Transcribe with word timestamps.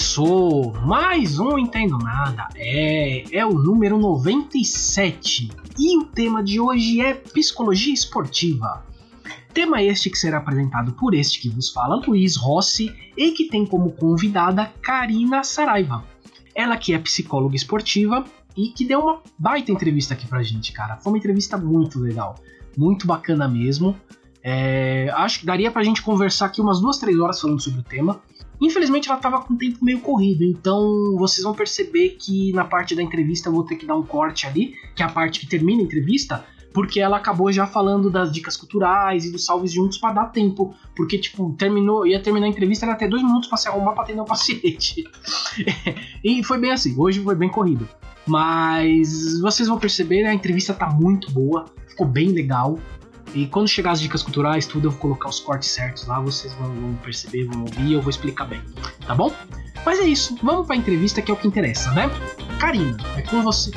Começou 0.00 0.72
mais 0.86 1.38
um 1.38 1.58
Entendo 1.58 1.98
Nada. 1.98 2.48
É, 2.56 3.36
é 3.36 3.44
o 3.44 3.52
número 3.52 3.98
97. 3.98 5.50
E 5.78 5.98
o 5.98 6.06
tema 6.06 6.42
de 6.42 6.58
hoje 6.58 7.02
é 7.02 7.12
psicologia 7.12 7.92
esportiva. 7.92 8.82
Tema 9.52 9.82
este 9.82 10.08
que 10.08 10.16
será 10.16 10.38
apresentado 10.38 10.92
por 10.94 11.12
este 11.12 11.38
que 11.38 11.50
vos 11.50 11.68
fala, 11.70 12.02
Luiz 12.06 12.34
Rossi, 12.34 12.90
e 13.14 13.32
que 13.32 13.48
tem 13.48 13.66
como 13.66 13.92
convidada 13.92 14.72
Karina 14.82 15.44
Saraiva. 15.44 16.02
Ela 16.54 16.78
que 16.78 16.94
é 16.94 16.98
psicóloga 16.98 17.54
esportiva 17.54 18.24
e 18.56 18.68
que 18.70 18.86
deu 18.86 19.00
uma 19.00 19.22
baita 19.38 19.70
entrevista 19.70 20.14
aqui 20.14 20.26
pra 20.26 20.42
gente, 20.42 20.72
cara. 20.72 20.96
Foi 20.96 21.12
uma 21.12 21.18
entrevista 21.18 21.58
muito 21.58 22.00
legal, 22.00 22.36
muito 22.74 23.06
bacana 23.06 23.46
mesmo. 23.46 23.94
É, 24.42 25.10
acho 25.14 25.40
que 25.40 25.46
daria 25.46 25.70
pra 25.70 25.84
gente 25.84 26.00
conversar 26.00 26.46
aqui 26.46 26.62
umas 26.62 26.80
duas, 26.80 26.96
três 26.96 27.18
horas 27.18 27.38
falando 27.38 27.60
sobre 27.60 27.80
o 27.80 27.84
tema. 27.84 28.22
Infelizmente 28.60 29.08
ela 29.08 29.18
tava 29.18 29.40
com 29.40 29.54
o 29.54 29.56
tempo 29.56 29.82
meio 29.82 30.00
corrido, 30.00 30.44
então 30.44 31.16
vocês 31.16 31.42
vão 31.42 31.54
perceber 31.54 32.10
que 32.18 32.52
na 32.52 32.64
parte 32.64 32.94
da 32.94 33.02
entrevista 33.02 33.48
eu 33.48 33.52
vou 33.52 33.64
ter 33.64 33.76
que 33.76 33.86
dar 33.86 33.96
um 33.96 34.02
corte 34.02 34.46
ali, 34.46 34.74
que 34.94 35.02
é 35.02 35.06
a 35.06 35.08
parte 35.08 35.40
que 35.40 35.46
termina 35.46 35.80
a 35.80 35.84
entrevista, 35.84 36.44
porque 36.72 37.00
ela 37.00 37.16
acabou 37.16 37.50
já 37.50 37.66
falando 37.66 38.10
das 38.10 38.30
dicas 38.30 38.56
culturais 38.56 39.24
e 39.24 39.32
dos 39.32 39.44
salves 39.44 39.72
juntos 39.72 39.98
para 39.98 40.12
dar 40.12 40.26
tempo, 40.26 40.74
porque 40.94 41.18
tipo, 41.18 41.54
terminou, 41.58 42.06
ia 42.06 42.20
terminar 42.20 42.46
a 42.46 42.50
entrevista 42.50 42.84
era 42.84 42.92
até 42.92 43.08
dois 43.08 43.22
minutos 43.22 43.48
para 43.48 43.58
se 43.58 43.68
arrumar 43.68 43.92
para 43.92 44.04
atender 44.04 44.20
o 44.20 44.24
paciente. 44.24 45.04
e 46.22 46.44
foi 46.44 46.58
bem 46.58 46.70
assim, 46.70 46.94
hoje 46.98 47.20
foi 47.20 47.34
bem 47.34 47.48
corrido. 47.48 47.88
Mas 48.26 49.40
vocês 49.40 49.68
vão 49.68 49.78
perceber, 49.78 50.24
a 50.24 50.34
entrevista 50.34 50.74
tá 50.74 50.88
muito 50.88 51.32
boa, 51.32 51.64
ficou 51.88 52.06
bem 52.06 52.28
legal. 52.28 52.78
E 53.32 53.46
quando 53.46 53.68
chegar 53.68 53.92
as 53.92 54.00
dicas 54.00 54.24
culturais, 54.24 54.66
tudo, 54.66 54.88
eu 54.88 54.90
vou 54.90 54.98
colocar 54.98 55.28
os 55.28 55.38
cortes 55.38 55.68
certos 55.68 56.04
lá, 56.06 56.18
vocês 56.18 56.52
vão, 56.54 56.74
vão 56.74 56.94
perceber, 56.96 57.44
vão 57.44 57.60
ouvir 57.60 57.92
eu 57.92 58.02
vou 58.02 58.10
explicar 58.10 58.44
bem, 58.44 58.60
tá 59.06 59.14
bom? 59.14 59.32
Mas 59.86 60.00
é 60.00 60.04
isso, 60.04 60.36
vamos 60.42 60.66
pra 60.66 60.74
entrevista 60.74 61.22
que 61.22 61.30
é 61.30 61.34
o 61.34 61.36
que 61.36 61.46
interessa, 61.46 61.92
né? 61.92 62.10
Karina, 62.58 62.96
é 63.16 63.22
com 63.22 63.40
você. 63.40 63.70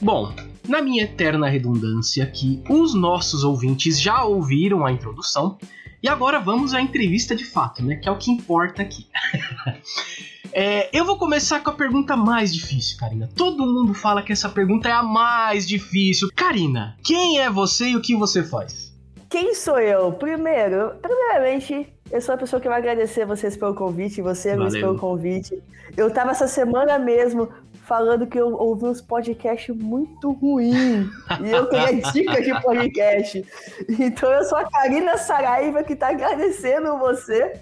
Bom, 0.00 0.32
na 0.68 0.80
minha 0.80 1.02
eterna 1.02 1.48
redundância 1.48 2.24
que 2.26 2.62
os 2.70 2.94
nossos 2.94 3.42
ouvintes 3.42 4.00
já 4.00 4.22
ouviram 4.22 4.86
a 4.86 4.92
introdução, 4.92 5.58
e 6.00 6.08
agora 6.08 6.38
vamos 6.38 6.72
à 6.72 6.80
entrevista 6.80 7.34
de 7.34 7.44
fato, 7.44 7.82
né? 7.82 7.96
Que 7.96 8.08
é 8.08 8.12
o 8.12 8.16
que 8.16 8.30
importa 8.30 8.80
aqui. 8.80 9.08
É, 10.58 10.88
eu 10.90 11.04
vou 11.04 11.18
começar 11.18 11.62
com 11.62 11.68
a 11.68 11.74
pergunta 11.74 12.16
mais 12.16 12.50
difícil, 12.54 12.96
Karina. 12.98 13.28
Todo 13.36 13.66
mundo 13.66 13.92
fala 13.92 14.22
que 14.22 14.32
essa 14.32 14.48
pergunta 14.48 14.88
é 14.88 14.92
a 14.92 15.02
mais 15.02 15.68
difícil. 15.68 16.30
Karina, 16.34 16.96
quem 17.04 17.38
é 17.38 17.50
você 17.50 17.88
e 17.88 17.96
o 17.96 18.00
que 18.00 18.16
você 18.16 18.42
faz? 18.42 18.90
Quem 19.28 19.54
sou 19.54 19.78
eu? 19.78 20.10
Primeiro, 20.12 20.94
primeiramente, 21.02 21.92
eu 22.10 22.22
sou 22.22 22.34
a 22.34 22.38
pessoa 22.38 22.58
que 22.58 22.68
vai 22.68 22.78
agradecer 22.78 23.26
vocês 23.26 23.54
pelo 23.54 23.74
convite, 23.74 24.22
você, 24.22 24.56
Luiz, 24.56 24.72
pelo 24.72 24.96
convite. 24.96 25.62
Eu 25.94 26.10
tava 26.10 26.30
essa 26.30 26.48
semana 26.48 26.98
mesmo 26.98 27.50
falando 27.84 28.26
que 28.26 28.40
eu 28.40 28.54
ouvi 28.54 28.86
uns 28.86 29.02
podcasts 29.02 29.76
muito 29.76 30.32
ruins 30.32 31.06
e 31.44 31.50
eu 31.50 31.68
queria 31.68 32.00
dicas 32.12 32.42
de 32.42 32.62
podcast. 32.62 33.44
Então 33.90 34.32
eu 34.32 34.42
sou 34.44 34.56
a 34.56 34.64
Karina 34.64 35.18
Saraiva 35.18 35.84
que 35.84 35.94
tá 35.94 36.08
agradecendo 36.08 36.96
você 36.96 37.60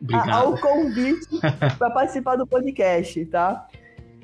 Obrigado. 0.00 0.30
ao 0.30 0.58
convite 0.58 1.40
para 1.78 1.90
participar 1.90 2.36
do 2.36 2.46
podcast, 2.46 3.24
tá? 3.26 3.66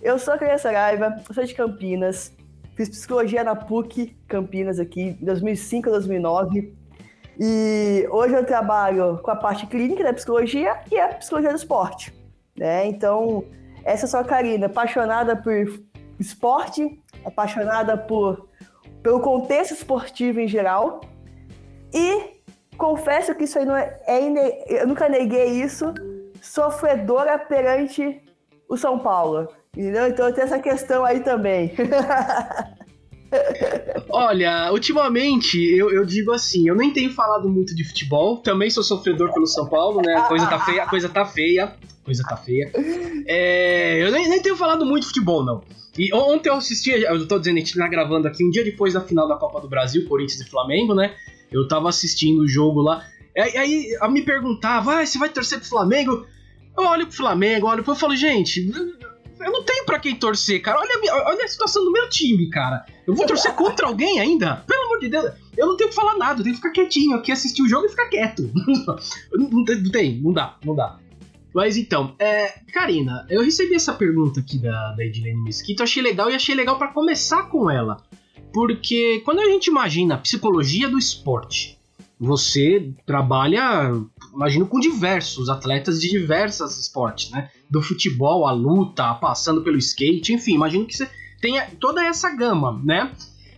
Eu 0.03 0.19
sou 0.19 0.35
a 0.35 0.39
Criança 0.39 0.65
Saraiva, 0.65 1.17
sou 1.33 1.45
de 1.45 1.55
Campinas, 1.55 2.37
fiz 2.75 2.89
psicologia 2.89 3.45
na 3.45 3.55
PUC 3.55 4.17
Campinas 4.27 4.79
aqui, 4.79 5.17
em 5.21 5.25
2005 5.25 5.89
a 5.89 5.93
2009. 5.93 6.75
E 7.39 8.07
hoje 8.11 8.35
eu 8.35 8.45
trabalho 8.45 9.19
com 9.19 9.31
a 9.31 9.37
parte 9.37 9.67
clínica 9.67 10.05
da 10.05 10.13
psicologia 10.13 10.81
e 10.91 10.99
a 10.99 11.09
psicologia 11.09 11.51
do 11.51 11.57
esporte. 11.57 12.13
Né? 12.57 12.87
Então, 12.87 13.45
essa 13.85 14.07
é 14.07 14.09
sou 14.09 14.21
a 14.21 14.25
Karina, 14.25 14.67
apaixonada 14.67 15.37
por 15.37 15.53
esporte, 16.19 17.01
apaixonada 17.25 17.97
por, 17.97 18.49
pelo 19.03 19.21
contexto 19.21 19.73
esportivo 19.73 20.41
em 20.41 20.49
geral 20.49 21.01
e 21.93 22.42
confesso 22.83 23.33
que 23.37 23.45
isso 23.45 23.61
aí 23.61 23.65
não 23.65 23.77
é, 23.77 23.97
é 24.09 24.83
eu 24.83 24.89
nunca 24.89 25.09
neguei 25.09 25.63
isso, 25.63 25.95
sofredora 26.41 27.39
perante 27.39 28.21
o 28.69 28.77
São 28.77 28.99
Paulo. 28.99 29.47
Entendeu? 29.77 30.09
Então 30.09 30.33
tem 30.33 30.43
essa 30.43 30.59
questão 30.59 31.05
aí 31.05 31.21
também. 31.21 31.73
Olha, 34.11 34.73
ultimamente 34.73 35.57
eu, 35.79 35.93
eu, 35.93 36.05
digo 36.05 36.33
assim, 36.33 36.69
eu 36.69 36.75
nem 36.75 36.93
tenho 36.93 37.13
falado 37.13 37.49
muito 37.49 37.73
de 37.75 37.85
futebol, 37.85 38.39
também 38.39 38.69
sou 38.69 38.83
sofredor 38.83 39.33
pelo 39.33 39.47
São 39.47 39.69
Paulo, 39.69 40.03
né? 40.05 40.17
A 40.17 40.23
coisa 40.23 40.47
tá 40.49 40.59
feia, 40.67 40.83
a 40.83 40.89
coisa 40.89 41.09
tá 41.09 41.25
feia, 41.25 41.73
coisa 42.05 42.25
tá 42.29 42.37
feia. 42.37 42.69
É, 43.27 44.05
eu 44.05 44.11
nem, 44.11 44.29
nem, 44.29 44.43
tenho 44.43 44.57
falado 44.57 44.85
muito 44.85 45.03
de 45.03 45.09
futebol, 45.09 45.45
não. 45.45 45.63
E 45.97 46.13
ontem 46.13 46.49
eu 46.49 46.55
assisti, 46.55 46.91
eu 46.91 47.29
tô 47.29 47.39
dizendo, 47.39 47.59
a 47.59 47.61
gente 47.61 47.79
tá 47.79 47.87
gravando 47.87 48.27
aqui 48.27 48.45
um 48.45 48.51
dia 48.51 48.65
depois 48.65 48.93
da 48.93 49.01
final 49.01 49.29
da 49.29 49.37
Copa 49.37 49.61
do 49.61 49.69
Brasil, 49.69 50.09
Corinthians 50.09 50.41
e 50.41 50.51
Flamengo, 50.51 50.95
né? 50.95 51.15
Eu 51.53 51.69
tava 51.69 51.89
assistindo 51.89 52.41
o 52.43 52.49
jogo 52.49 52.81
lá. 52.81 53.05
Aí, 53.37 53.97
aí 54.01 54.11
me 54.11 54.23
perguntava, 54.23 55.01
ah, 55.01 55.07
você 55.07 55.19
vai 55.19 55.29
torcer 55.29 55.59
pro 55.59 55.69
Flamengo? 55.69 56.27
Eu 56.77 56.85
olho 56.85 57.07
pro 57.07 57.17
Flamengo, 57.17 57.67
olho 57.67 57.83
pro. 57.83 57.93
Eu 57.93 57.97
falo, 57.97 58.17
gente, 58.17 58.71
eu 59.41 59.53
não 59.53 59.63
tenho 59.63 59.85
para 59.85 59.99
quem 59.99 60.15
torcer, 60.15 60.61
cara. 60.63 60.79
Olha 60.79 60.97
a, 60.97 61.01
minha, 61.01 61.15
olha 61.15 61.45
a 61.45 61.49
situação 61.49 61.85
do 61.85 61.93
meu 61.93 62.09
time, 62.09 62.49
cara. 62.49 62.85
Eu 63.07 63.15
vou 63.15 63.27
torcer 63.27 63.53
contra 63.55 63.87
alguém 63.87 64.21
ainda? 64.21 64.57
Pelo 64.67 64.87
amor 64.87 65.01
de 65.01 65.09
Deus. 65.09 65.33
Eu 65.57 65.67
não 65.67 65.77
tenho 65.77 65.91
que 65.91 65.97
falar 65.97 66.17
nada, 66.17 66.41
eu 66.41 66.45
tenho 66.45 66.55
que 66.55 66.63
ficar 66.63 66.73
quietinho 66.73 67.17
aqui, 67.17 67.31
assistir 67.33 67.63
o 67.63 67.69
jogo 67.69 67.87
e 67.87 67.91
ficar 67.91 68.09
quieto. 68.09 68.51
não, 69.33 69.49
não, 69.51 69.65
tem, 69.65 70.21
não 70.21 70.33
dá, 70.33 70.57
não 70.65 70.75
dá. 70.75 70.99
Mas 71.55 71.77
então, 71.77 72.15
é, 72.19 72.61
Karina, 72.73 73.27
eu 73.29 73.43
recebi 73.43 73.75
essa 73.75 73.93
pergunta 73.93 74.41
aqui 74.41 74.59
da, 74.59 74.93
da 74.93 75.05
Edilene 75.05 75.43
Mesquita, 75.43 75.83
eu 75.83 75.85
achei 75.85 76.03
legal 76.03 76.31
e 76.31 76.35
achei 76.35 76.55
legal 76.55 76.79
para 76.79 76.89
começar 76.89 77.43
com 77.51 77.71
ela. 77.71 78.03
Porque 78.53 79.21
quando 79.25 79.41
a 79.41 79.47
gente 79.47 79.67
imagina 79.67 80.15
a 80.15 80.19
psicologia 80.19 80.89
do 80.89 80.99
esporte, 80.99 81.79
você 82.19 82.93
trabalha, 83.05 83.93
imagino, 84.33 84.67
com 84.67 84.79
diversos 84.79 85.49
atletas 85.49 86.01
de 86.01 86.09
diversos 86.09 86.79
esportes, 86.79 87.31
né? 87.31 87.51
Do 87.69 87.83
futebol, 87.83 88.47
a 88.47 88.53
luta, 88.53 89.15
passando 89.15 89.63
pelo 89.63 89.77
skate, 89.79 90.33
enfim, 90.33 90.55
imagino 90.55 90.87
que 90.87 90.97
você 90.97 91.09
tenha 91.41 91.67
toda 91.81 92.05
essa 92.05 92.31
gama, 92.31 92.81
né? 92.85 93.13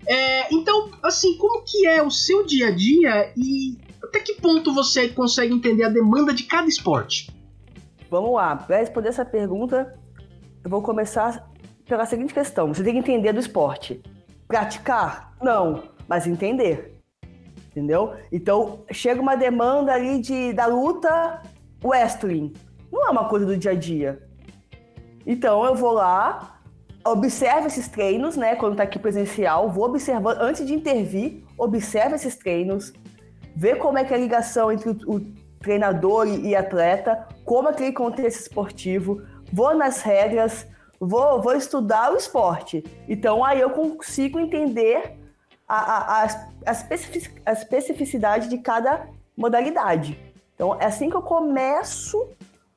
É, 0.06 0.54
então, 0.54 0.90
assim, 1.02 1.36
como 1.36 1.62
que 1.62 1.86
é 1.86 2.02
o 2.02 2.10
seu 2.10 2.44
dia 2.44 2.68
a 2.68 2.70
dia 2.70 3.32
e 3.36 3.76
até 4.02 4.20
que 4.20 4.34
ponto 4.34 4.72
você 4.72 5.08
consegue 5.08 5.52
entender 5.52 5.84
a 5.84 5.88
demanda 5.88 6.32
de 6.32 6.44
cada 6.44 6.68
esporte? 6.68 7.30
Vamos 8.10 8.34
lá, 8.34 8.54
para 8.56 8.78
responder 8.78 9.08
essa 9.08 9.24
pergunta, 9.24 9.98
eu 10.62 10.70
vou 10.70 10.80
começar 10.80 11.50
pela 11.86 12.06
seguinte 12.06 12.32
questão: 12.32 12.72
você 12.72 12.82
tem 12.82 12.94
que 12.94 12.98
entender 13.00 13.32
do 13.32 13.40
esporte. 13.40 14.00
Praticar? 14.46 15.34
Não, 15.42 15.84
mas 16.08 16.26
entender. 16.26 17.00
Entendeu? 17.70 18.14
Então, 18.30 18.84
chega 18.92 19.20
uma 19.20 19.36
demanda 19.36 19.92
ali 19.92 20.20
de, 20.20 20.52
da 20.52 20.66
luta 20.66 21.42
wrestling. 21.82 22.52
Não 22.92 23.06
é 23.06 23.10
uma 23.10 23.28
coisa 23.28 23.44
do 23.44 23.56
dia 23.56 23.72
a 23.72 23.74
dia. 23.74 24.22
Então, 25.26 25.64
eu 25.64 25.74
vou 25.74 25.92
lá, 25.92 26.60
observo 27.04 27.66
esses 27.66 27.88
treinos, 27.88 28.36
né? 28.36 28.54
Quando 28.56 28.76
tá 28.76 28.84
aqui 28.84 28.98
presencial, 28.98 29.70
vou 29.70 29.86
observando, 29.86 30.40
antes 30.40 30.66
de 30.66 30.74
intervir, 30.74 31.42
observo 31.58 32.14
esses 32.14 32.36
treinos, 32.36 32.92
ver 33.56 33.78
como 33.78 33.98
é 33.98 34.04
que 34.04 34.12
é 34.12 34.16
a 34.16 34.20
ligação 34.20 34.70
entre 34.70 34.90
o, 34.90 35.16
o 35.16 35.20
treinador 35.60 36.26
e, 36.28 36.54
atleta, 36.54 37.26
como 37.44 37.68
é 37.68 37.72
aquele 37.72 37.92
contexto 37.92 38.40
esportivo, 38.40 39.22
vou 39.52 39.74
nas 39.74 40.02
regras, 40.02 40.66
vou, 41.06 41.40
vou 41.40 41.54
estudar 41.54 42.12
o 42.12 42.16
esporte. 42.16 42.84
Então 43.08 43.44
aí 43.44 43.60
eu 43.60 43.70
consigo 43.70 44.38
entender 44.38 45.18
a, 45.68 45.76
a, 45.76 46.24
a, 46.24 46.28
a 47.46 47.52
especificidade 47.52 48.48
de 48.48 48.58
cada 48.58 49.08
modalidade. 49.36 50.18
Então 50.54 50.78
é 50.80 50.86
assim 50.86 51.10
que 51.10 51.16
eu 51.16 51.22
começo 51.22 52.28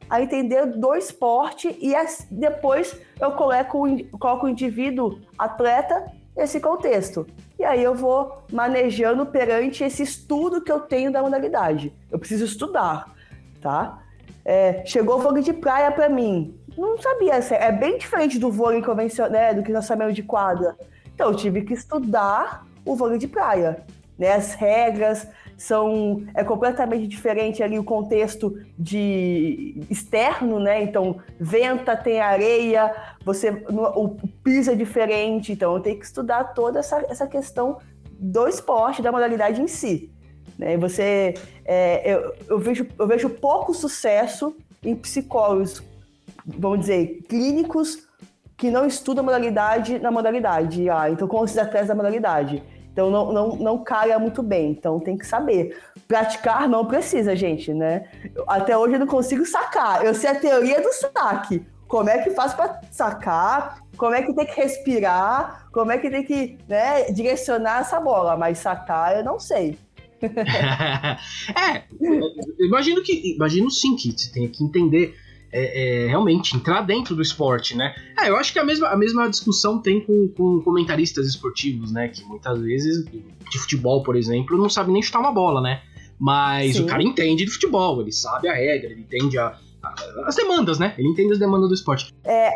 a 0.10 0.22
entender 0.22 0.66
do 0.66 0.96
esporte 0.96 1.78
e 1.82 1.94
depois 2.32 2.98
eu 3.20 3.32
coloco, 3.34 3.86
coloco 4.18 4.46
o 4.46 4.50
indivíduo 4.50 5.20
atleta 5.38 6.12
nesse 6.36 6.60
contexto. 6.60 7.28
E 7.60 7.64
aí 7.64 7.84
eu 7.84 7.94
vou 7.94 8.44
manejando 8.52 9.26
perante 9.26 9.84
esse 9.84 10.04
estudo 10.04 10.62
que 10.62 10.72
eu 10.72 10.80
tenho 10.80 11.12
da 11.12 11.22
modalidade. 11.22 11.94
Eu 12.12 12.20
preciso 12.20 12.46
estudar, 12.46 13.14
tá? 13.62 14.02
É, 14.46 14.86
chegou 14.86 15.18
o 15.18 15.20
vôlei 15.20 15.44
de 15.44 15.52
praia 15.52 15.92
para 15.92 16.08
mim 16.08 16.57
não 16.78 16.98
sabia. 17.02 17.34
É 17.34 17.72
bem 17.72 17.98
diferente 17.98 18.38
do 18.38 18.52
vôlei 18.52 18.82
convencional, 18.82 19.32
né, 19.32 19.54
do 19.54 19.64
que 19.64 19.72
nós 19.72 19.86
sabemos 19.86 20.14
de 20.14 20.24
quadra. 20.24 20.76
Então, 21.14 21.32
eu 21.32 21.36
tive 21.36 21.62
que 21.62 21.74
estudar 21.74 22.66
o 22.86 22.96
vôlei 22.96 23.18
de 23.18 23.28
praia. 23.28 23.84
Né? 24.18 24.34
As 24.34 24.54
regras 24.54 25.28
são 25.58 26.24
é 26.36 26.44
completamente 26.44 27.08
diferente 27.08 27.64
ali 27.64 27.80
o 27.80 27.84
contexto 27.84 28.56
de 28.78 29.82
externo, 29.90 30.60
né? 30.60 30.84
Então, 30.84 31.20
venta, 31.40 31.98
tem 31.98 32.20
areia, 32.20 32.94
você 33.26 33.50
o 33.68 34.10
piso 34.44 34.70
é 34.70 34.76
diferente, 34.76 35.52
então 35.52 35.76
eu 35.76 35.82
tenho 35.82 35.98
que 35.98 36.06
estudar 36.06 36.54
toda 36.54 36.80
essa, 36.80 37.04
essa 37.10 37.26
questão 37.26 37.80
do 38.20 38.48
esporte, 38.48 39.02
da 39.02 39.12
modalidade 39.12 39.60
em 39.60 39.68
si. 39.68 40.12
Né? 40.58 40.78
Você, 40.78 41.34
é, 41.66 42.14
eu, 42.14 42.34
eu, 42.48 42.60
vejo, 42.60 42.88
eu 42.98 43.08
vejo 43.08 43.30
pouco 43.30 43.74
sucesso 43.74 44.56
em 44.84 44.96
psicólogos, 44.96 45.84
vamos 46.48 46.82
dizer, 46.82 47.24
clínicos 47.28 48.08
que 48.56 48.72
não 48.72 48.86
estudam 48.86 49.24
modalidade 49.24 50.00
na 50.00 50.10
modalidade. 50.10 50.90
Ah, 50.90 51.10
então, 51.10 51.28
com 51.28 51.44
esses 51.44 51.58
atletas 51.58 51.90
da 51.90 51.96
modalidade. 51.96 52.64
Então, 52.92 53.12
não, 53.12 53.32
não, 53.32 53.56
não 53.58 53.84
calha 53.84 54.18
muito 54.18 54.42
bem. 54.42 54.72
Então, 54.72 55.00
tem 55.00 55.16
que 55.16 55.28
saber. 55.28 55.78
Praticar 56.08 56.68
não 56.68 56.86
precisa, 56.86 57.36
gente, 57.36 57.72
né? 57.72 58.10
Até 58.48 58.76
hoje 58.76 58.96
eu 58.96 59.00
não 59.00 59.06
consigo 59.06 59.46
sacar. 59.46 60.04
Eu 60.04 60.16
sei 60.16 60.32
a 60.32 60.40
teoria 60.40 60.82
do 60.82 60.92
saque. 60.92 61.64
Como 61.88 62.10
é 62.10 62.18
que 62.24 62.32
faz 62.32 62.54
para 62.54 62.82
sacar? 62.92 63.80
Como 63.96 64.16
é 64.16 64.24
que 64.24 64.34
tem 64.34 64.46
que 64.46 64.60
respirar? 64.60 65.70
Como 65.72 65.92
é 65.92 65.98
que 65.98 66.10
tem 66.10 66.24
que 66.24 66.58
né, 66.68 67.12
direcionar 67.12 67.82
essa 67.82 68.00
bola? 68.00 68.36
Mas 68.36 68.58
sacar 68.58 69.18
eu 69.18 69.24
não 69.24 69.40
sei. 69.40 69.78
é, 70.20 71.84
imagino 72.60 73.04
que. 73.04 73.36
Imagino 73.36 73.70
sim 73.70 73.96
que 73.96 74.12
você 74.12 74.32
tem 74.32 74.50
que 74.50 74.64
entender 74.64 75.16
é, 75.52 76.04
é, 76.04 76.08
realmente 76.08 76.56
entrar 76.56 76.82
dentro 76.82 77.16
do 77.16 77.22
esporte, 77.22 77.76
né? 77.76 77.96
É, 78.20 78.30
eu 78.30 78.36
acho 78.36 78.52
que 78.52 78.60
a 78.60 78.64
mesma, 78.64 78.90
a 78.90 78.98
mesma 78.98 79.30
discussão 79.30 79.82
tem 79.82 80.02
com, 80.02 80.28
com 80.36 80.62
comentaristas 80.62 81.28
esportivos, 81.28 81.92
né? 81.92 82.10
Que 82.10 82.24
muitas 82.26 82.60
vezes, 82.60 83.06
de 83.06 83.60
futebol, 83.60 84.04
por 84.04 84.16
exemplo, 84.16 84.58
não 84.58 84.70
sabe 84.70 84.92
nem 84.92 85.02
chutar 85.02 85.20
uma 85.20 85.32
bola, 85.32 85.62
né? 85.62 85.82
Mas 86.20 86.76
Sim. 86.76 86.84
o 86.84 86.86
cara 86.88 87.04
entende 87.04 87.46
de 87.46 87.52
futebol, 87.52 88.02
ele 88.02 88.12
sabe 88.12 88.48
a 88.48 88.54
regra, 88.54 88.92
ele 88.92 89.02
entende 89.02 89.38
a, 89.38 89.58
a, 89.84 89.96
as 90.26 90.36
demandas, 90.36 90.80
né? 90.80 90.94
Ele 90.98 91.08
entende 91.08 91.34
as 91.34 91.40
demandas 91.40 91.70
do 91.70 91.76
esporte. 91.76 92.14
É, 92.24 92.52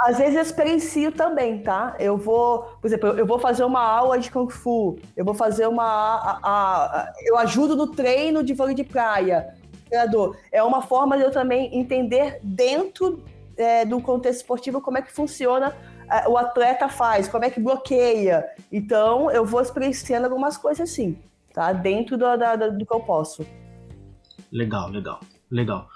às 0.00 0.18
vezes 0.18 0.34
eu 0.34 0.42
experiencio 0.42 1.12
também, 1.12 1.62
tá? 1.62 1.94
Eu 1.98 2.16
vou, 2.16 2.62
por 2.80 2.86
exemplo, 2.86 3.10
eu 3.10 3.26
vou 3.26 3.38
fazer 3.38 3.64
uma 3.64 3.82
aula 3.82 4.18
de 4.18 4.30
Kung 4.30 4.50
Fu, 4.50 4.98
eu 5.16 5.24
vou 5.24 5.34
fazer 5.34 5.66
uma. 5.68 5.84
A, 5.84 6.38
a, 6.42 7.12
eu 7.24 7.38
ajudo 7.38 7.76
no 7.76 7.86
treino 7.86 8.42
de 8.42 8.52
vôlei 8.52 8.74
de 8.74 8.84
praia. 8.84 9.54
Treinador. 9.94 10.36
É 10.50 10.62
uma 10.62 10.82
forma 10.82 11.16
de 11.16 11.24
eu 11.24 11.30
também 11.30 11.76
entender 11.76 12.38
dentro 12.42 13.22
é, 13.56 13.84
do 13.84 14.00
contexto 14.00 14.40
esportivo 14.40 14.80
como 14.80 14.98
é 14.98 15.02
que 15.02 15.12
funciona 15.12 15.74
é, 16.10 16.28
o 16.28 16.36
atleta 16.36 16.88
faz, 16.88 17.28
como 17.28 17.44
é 17.44 17.50
que 17.50 17.60
bloqueia. 17.60 18.44
Então, 18.70 19.30
eu 19.30 19.44
vou 19.44 19.60
experienciando 19.60 20.26
algumas 20.26 20.56
coisas 20.56 20.90
assim 20.90 21.16
tá? 21.54 21.72
Dentro 21.72 22.18
do, 22.18 22.36
da, 22.36 22.56
do 22.56 22.84
que 22.84 22.92
eu 22.92 23.00
posso. 23.00 23.46
Legal, 24.52 24.90
legal, 24.90 25.20
legal. 25.50 25.88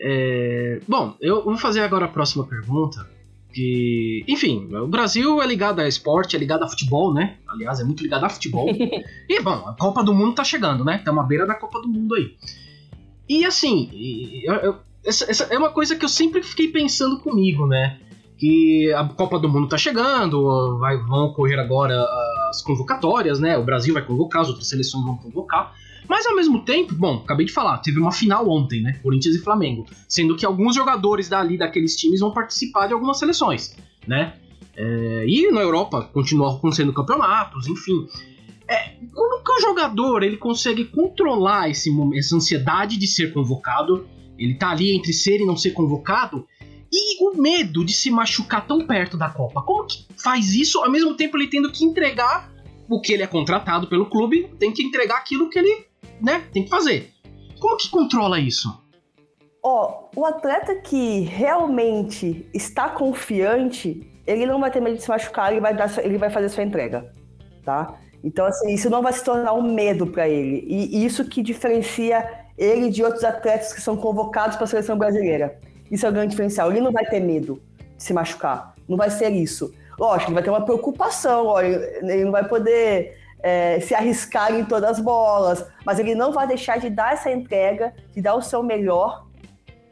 É, 0.00 0.80
bom, 0.86 1.16
eu 1.20 1.42
vou 1.42 1.56
fazer 1.56 1.80
agora 1.80 2.04
a 2.04 2.08
próxima 2.08 2.46
pergunta. 2.46 3.08
Que, 3.50 4.24
enfim, 4.28 4.68
o 4.74 4.86
Brasil 4.86 5.42
é 5.42 5.46
ligado 5.46 5.80
a 5.80 5.88
esporte, 5.88 6.36
é 6.36 6.38
ligado 6.38 6.62
a 6.62 6.68
futebol, 6.68 7.14
né? 7.14 7.38
Aliás, 7.48 7.80
é 7.80 7.84
muito 7.84 8.02
ligado 8.02 8.24
a 8.24 8.28
futebol. 8.28 8.68
e, 9.28 9.40
bom, 9.40 9.66
a 9.66 9.74
Copa 9.74 10.04
do 10.04 10.14
Mundo 10.14 10.34
tá 10.34 10.44
chegando, 10.44 10.84
né? 10.84 10.96
Estamos 10.96 11.24
à 11.24 11.26
beira 11.26 11.46
da 11.46 11.54
Copa 11.54 11.80
do 11.80 11.88
Mundo 11.88 12.14
aí. 12.14 12.36
E, 13.28 13.44
assim, 13.44 13.90
eu, 14.44 14.54
eu, 14.54 14.76
essa, 15.04 15.30
essa 15.30 15.44
é 15.44 15.58
uma 15.58 15.70
coisa 15.70 15.96
que 15.96 16.04
eu 16.04 16.08
sempre 16.08 16.42
fiquei 16.42 16.68
pensando 16.68 17.18
comigo, 17.18 17.66
né? 17.66 17.98
Que 18.36 18.92
a 18.92 19.04
Copa 19.04 19.38
do 19.38 19.48
Mundo 19.48 19.68
tá 19.68 19.76
chegando, 19.76 20.78
vai, 20.78 20.96
vão 20.96 21.26
ocorrer 21.26 21.58
agora 21.58 22.06
as 22.48 22.62
convocatórias, 22.62 23.40
né? 23.40 23.58
O 23.58 23.64
Brasil 23.64 23.92
vai 23.92 24.04
convocar, 24.04 24.42
as 24.42 24.48
outras 24.48 24.68
seleções 24.68 25.04
vão 25.04 25.16
convocar. 25.16 25.74
Mas 26.08 26.24
ao 26.26 26.34
mesmo 26.34 26.64
tempo, 26.64 26.94
bom, 26.94 27.16
acabei 27.16 27.44
de 27.44 27.52
falar, 27.52 27.78
teve 27.78 27.98
uma 27.98 28.12
final 28.12 28.48
ontem, 28.48 28.80
né? 28.80 28.98
Corinthians 29.02 29.34
e 29.34 29.40
Flamengo. 29.40 29.84
Sendo 30.08 30.36
que 30.36 30.46
alguns 30.46 30.74
jogadores 30.74 31.28
dali 31.28 31.58
daqueles 31.58 31.96
times 31.96 32.20
vão 32.20 32.32
participar 32.32 32.86
de 32.86 32.94
algumas 32.94 33.18
seleções, 33.18 33.76
né? 34.06 34.34
É, 34.74 35.24
e 35.26 35.50
na 35.50 35.60
Europa 35.60 36.08
continuam 36.12 36.56
acontecendo 36.56 36.92
campeonatos, 36.92 37.66
enfim. 37.66 38.06
É, 38.68 38.90
como 39.14 39.42
que 39.42 39.52
o 39.52 39.60
jogador 39.60 40.22
ele 40.22 40.36
consegue 40.36 40.84
controlar 40.84 41.70
esse, 41.70 41.90
essa 42.16 42.36
ansiedade 42.36 42.98
de 42.98 43.06
ser 43.06 43.32
convocado? 43.32 44.06
Ele 44.38 44.54
tá 44.54 44.70
ali 44.70 44.94
entre 44.94 45.12
ser 45.12 45.40
e 45.40 45.46
não 45.46 45.56
ser 45.56 45.70
convocado 45.70 46.46
e 46.92 47.22
o 47.22 47.40
medo 47.40 47.84
de 47.84 47.92
se 47.92 48.10
machucar 48.10 48.66
tão 48.66 48.86
perto 48.86 49.16
da 49.16 49.28
Copa. 49.28 49.62
Como 49.62 49.86
que 49.86 50.06
faz 50.16 50.54
isso 50.54 50.78
ao 50.78 50.90
mesmo 50.90 51.14
tempo 51.14 51.36
ele 51.36 51.48
tendo 51.48 51.70
que 51.70 51.84
entregar 51.84 52.50
o 52.88 53.00
que 53.00 53.12
ele 53.12 53.22
é 53.22 53.26
contratado 53.26 53.86
pelo 53.86 54.06
clube, 54.06 54.50
tem 54.58 54.72
que 54.72 54.82
entregar 54.82 55.18
aquilo 55.18 55.50
que 55.50 55.58
ele, 55.58 55.86
né, 56.20 56.48
tem 56.52 56.64
que 56.64 56.70
fazer. 56.70 57.12
Como 57.60 57.76
que 57.76 57.90
controla 57.90 58.40
isso? 58.40 58.82
Ó, 59.62 60.08
oh, 60.14 60.20
o 60.20 60.24
atleta 60.24 60.76
que 60.76 61.20
realmente 61.20 62.48
está 62.54 62.88
confiante, 62.88 64.00
ele 64.26 64.46
não 64.46 64.60
vai 64.60 64.70
ter 64.70 64.80
medo 64.80 64.96
de 64.96 65.02
se 65.02 65.08
machucar, 65.08 65.52
ele 65.52 65.60
vai, 65.60 65.76
dar, 65.76 65.92
ele 66.02 66.16
vai 66.16 66.30
fazer 66.30 66.48
sua 66.48 66.62
entrega, 66.62 67.12
tá? 67.64 67.98
Então, 68.22 68.46
assim, 68.46 68.72
isso 68.72 68.90
não 68.90 69.02
vai 69.02 69.12
se 69.12 69.22
tornar 69.22 69.52
um 69.52 69.62
medo 69.62 70.06
para 70.06 70.28
ele. 70.28 70.64
E 70.68 71.04
isso 71.04 71.24
que 71.24 71.42
diferencia 71.42 72.46
ele 72.56 72.90
de 72.90 73.02
outros 73.04 73.22
atletas 73.22 73.72
que 73.72 73.80
são 73.80 73.96
convocados 73.96 74.56
para 74.56 74.64
a 74.64 74.68
seleção 74.68 74.98
brasileira. 74.98 75.58
Isso 75.90 76.04
é 76.04 76.08
o 76.08 76.12
grande 76.12 76.30
diferencial. 76.30 76.70
Ele 76.70 76.80
não 76.80 76.92
vai 76.92 77.06
ter 77.06 77.20
medo 77.20 77.62
de 77.96 78.02
se 78.02 78.12
machucar. 78.12 78.74
Não 78.88 78.96
vai 78.96 79.10
ser 79.10 79.30
isso. 79.30 79.72
Lógico, 79.98 80.30
ele 80.30 80.34
vai 80.34 80.42
ter 80.42 80.50
uma 80.50 80.64
preocupação, 80.64 81.46
ó, 81.46 81.60
ele 81.60 82.24
não 82.24 82.30
vai 82.30 82.46
poder 82.46 83.16
é, 83.40 83.80
se 83.80 83.94
arriscar 83.94 84.54
em 84.54 84.64
todas 84.64 84.90
as 84.90 85.00
bolas, 85.00 85.64
mas 85.84 85.98
ele 85.98 86.14
não 86.14 86.32
vai 86.32 86.46
deixar 86.46 86.78
de 86.78 86.88
dar 86.88 87.14
essa 87.14 87.30
entrega, 87.30 87.92
de 88.14 88.22
dar 88.22 88.34
o 88.34 88.42
seu 88.42 88.62
melhor, 88.62 89.26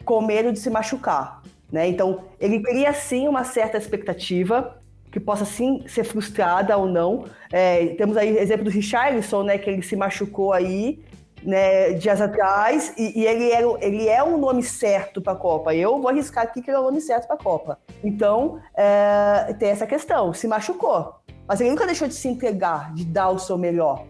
com 0.05 0.21
medo 0.23 0.53
de 0.53 0.61
se 0.61 0.71
machucar. 0.71 1.43
Né? 1.71 1.89
Então, 1.89 2.23
ele 2.41 2.61
cria 2.63 2.93
sim 2.93 3.27
uma 3.27 3.43
certa 3.43 3.77
expectativa, 3.77 4.76
que 5.17 5.21
possa 5.21 5.47
sim 5.47 5.83
ser 5.89 6.05
frustrada 6.05 6.77
ou 6.77 6.87
não. 6.87 7.25
É, 7.51 7.87
temos 7.95 8.19
aí 8.19 8.37
exemplo 8.37 8.65
do 8.65 8.71
Richarlison, 8.71 9.45
né, 9.45 9.57
que 9.57 9.71
ele 9.71 9.81
se 9.81 9.97
machucou 9.97 10.53
aí 10.53 11.03
né, 11.43 11.95
dias 11.95 12.21
atrás, 12.21 12.93
e, 12.99 13.21
e 13.21 13.25
ele, 13.25 13.51
era, 13.51 13.67
ele 13.81 14.09
é 14.09 14.23
um 14.23 14.37
nome 14.37 14.63
certo 14.63 15.23
para 15.23 15.33
a 15.33 15.37
Copa. 15.37 15.75
Eu 15.75 15.99
vou 16.03 16.11
arriscar 16.11 16.45
aqui 16.45 16.61
que 16.61 16.69
ele 16.69 16.77
é 16.77 16.81
o 16.81 16.83
nome 16.83 17.01
certo 17.01 17.27
para 17.27 17.37
a 17.37 17.39
Copa. 17.39 17.79
Então, 18.05 18.61
é, 18.77 19.55
tem 19.59 19.71
essa 19.71 19.87
questão, 19.87 20.35
se 20.35 20.47
machucou. 20.47 21.15
Mas 21.49 21.63
ele 21.63 21.71
nunca 21.71 21.87
deixou 21.87 22.07
de 22.07 22.15
se 22.15 22.29
entregar, 22.29 22.93
de 22.93 23.07
dar 23.07 23.31
o 23.31 23.39
seu 23.39 23.57
melhor. 23.57 24.05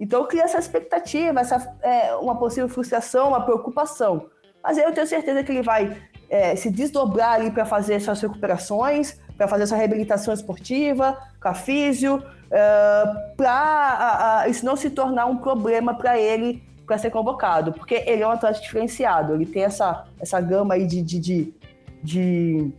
Então, 0.00 0.26
cria 0.26 0.42
essa 0.42 0.58
expectativa, 0.58 1.38
essa, 1.38 1.72
é, 1.82 2.16
uma 2.16 2.36
possível 2.36 2.68
frustração, 2.68 3.28
uma 3.28 3.44
preocupação. 3.44 4.26
Mas 4.60 4.76
eu 4.76 4.92
tenho 4.92 5.06
certeza 5.06 5.44
que 5.44 5.52
ele 5.52 5.62
vai 5.62 5.96
é, 6.28 6.56
se 6.56 6.68
desdobrar 6.68 7.34
ali 7.34 7.52
para 7.52 7.64
fazer 7.64 8.00
suas 8.00 8.20
recuperações, 8.20 9.20
para 9.38 9.46
fazer 9.46 9.68
sua 9.68 9.78
reabilitação 9.78 10.34
esportiva, 10.34 11.16
com 11.40 11.48
a 11.48 11.54
físio, 11.54 12.20
é, 12.50 13.04
para 13.36 14.44
isso 14.48 14.66
não 14.66 14.74
se 14.74 14.90
tornar 14.90 15.26
um 15.26 15.36
problema 15.36 15.94
para 15.94 16.18
ele 16.18 16.62
para 16.84 16.98
ser 16.98 17.10
convocado, 17.10 17.72
porque 17.72 18.02
ele 18.06 18.22
é 18.22 18.26
um 18.26 18.30
atleta 18.30 18.60
diferenciado, 18.60 19.34
ele 19.34 19.46
tem 19.46 19.62
essa, 19.62 20.06
essa 20.18 20.40
gama 20.40 20.74
aí 20.74 20.86
de, 20.86 21.02
de, 21.02 21.20
de, 21.20 21.54
de 22.02 22.70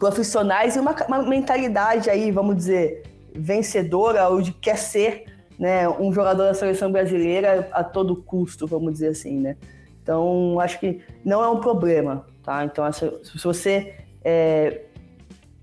profissionais 0.00 0.74
e 0.74 0.80
uma, 0.80 0.94
uma, 1.06 1.22
mentalidade 1.22 2.10
aí, 2.10 2.32
vamos 2.32 2.56
dizer, 2.56 3.04
vencedora 3.32 4.28
ou 4.28 4.42
de 4.42 4.52
quer 4.52 4.76
ser 4.76 5.26
né, 5.56 5.88
um 5.88 6.12
jogador 6.12 6.42
da 6.42 6.54
seleção 6.54 6.90
brasileira 6.90 7.68
a 7.72 7.84
todo 7.84 8.16
custo, 8.16 8.66
vamos 8.66 8.92
dizer 8.94 9.08
assim, 9.08 9.38
né? 9.38 9.56
Então, 10.02 10.58
acho 10.60 10.78
que 10.80 11.00
não 11.24 11.42
é 11.42 11.48
um 11.48 11.60
problema, 11.60 12.26
tá? 12.42 12.64
Então, 12.64 12.84
se 12.92 13.10
você 13.42 13.94
é, 14.24 14.82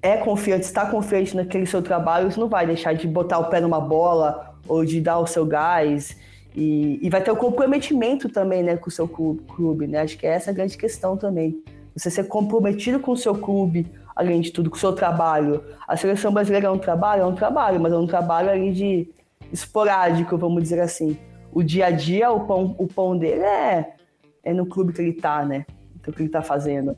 é 0.04 0.18
confiante, 0.18 0.66
está 0.66 0.86
confiante 0.86 1.34
naquele 1.34 1.66
seu 1.66 1.82
trabalho, 1.82 2.30
você 2.30 2.38
não 2.38 2.50
vai 2.50 2.68
deixar 2.68 2.94
de 2.94 3.08
botar 3.08 3.40
o 3.40 3.46
pé 3.46 3.62
numa 3.62 3.80
bola 3.80 4.54
ou 4.68 4.84
de 4.84 5.00
dar 5.00 5.18
o 5.18 5.26
seu 5.26 5.46
gás 5.46 6.18
e, 6.54 7.00
e 7.02 7.10
vai 7.10 7.24
ter 7.24 7.32
o 7.32 7.38
comprometimento 7.38 8.28
também, 8.28 8.62
né, 8.62 8.76
com 8.76 8.90
o 8.90 8.92
seu 8.92 9.08
clube, 9.08 9.88
né? 9.88 10.02
Acho 10.02 10.18
que 10.18 10.28
essa 10.28 10.50
é 10.50 10.52
a 10.52 10.54
grande 10.54 10.78
questão 10.78 11.16
também. 11.16 11.64
Você 11.96 12.12
ser 12.12 12.28
comprometido 12.28 13.00
com 13.00 13.14
o 13.14 13.18
seu 13.18 13.34
clube, 13.34 13.90
além 14.14 14.42
de 14.42 14.52
tudo, 14.52 14.70
com 14.70 14.76
o 14.76 14.80
seu 14.80 14.92
trabalho. 14.92 15.64
A 15.88 15.96
seleção 15.96 16.34
brasileira 16.34 16.68
é 16.68 16.72
um 16.72 16.78
trabalho? 16.78 17.22
É 17.22 17.26
um 17.26 17.36
trabalho, 17.36 17.80
mas 17.80 17.94
é 17.94 17.98
um 17.98 18.06
trabalho 18.06 18.50
ali 18.50 18.74
de 18.74 19.10
esporádico, 19.54 20.38
vamos 20.38 20.62
dizer 20.62 20.82
assim. 20.82 21.18
O 21.50 21.64
dia 21.64 21.86
a 21.86 21.92
dia, 21.92 22.30
o 22.30 22.42
pão, 22.42 22.76
o 22.78 22.88
pão 22.88 23.18
dele 23.18 23.42
é, 23.42 23.94
é 24.44 24.54
no 24.54 24.66
clube 24.66 24.92
que 24.92 25.02
ele 25.02 25.14
tá, 25.14 25.46
né? 25.46 25.66
Então, 25.96 26.12
o 26.12 26.16
que 26.16 26.24
ele 26.24 26.30
tá 26.30 26.42
fazendo. 26.42 26.98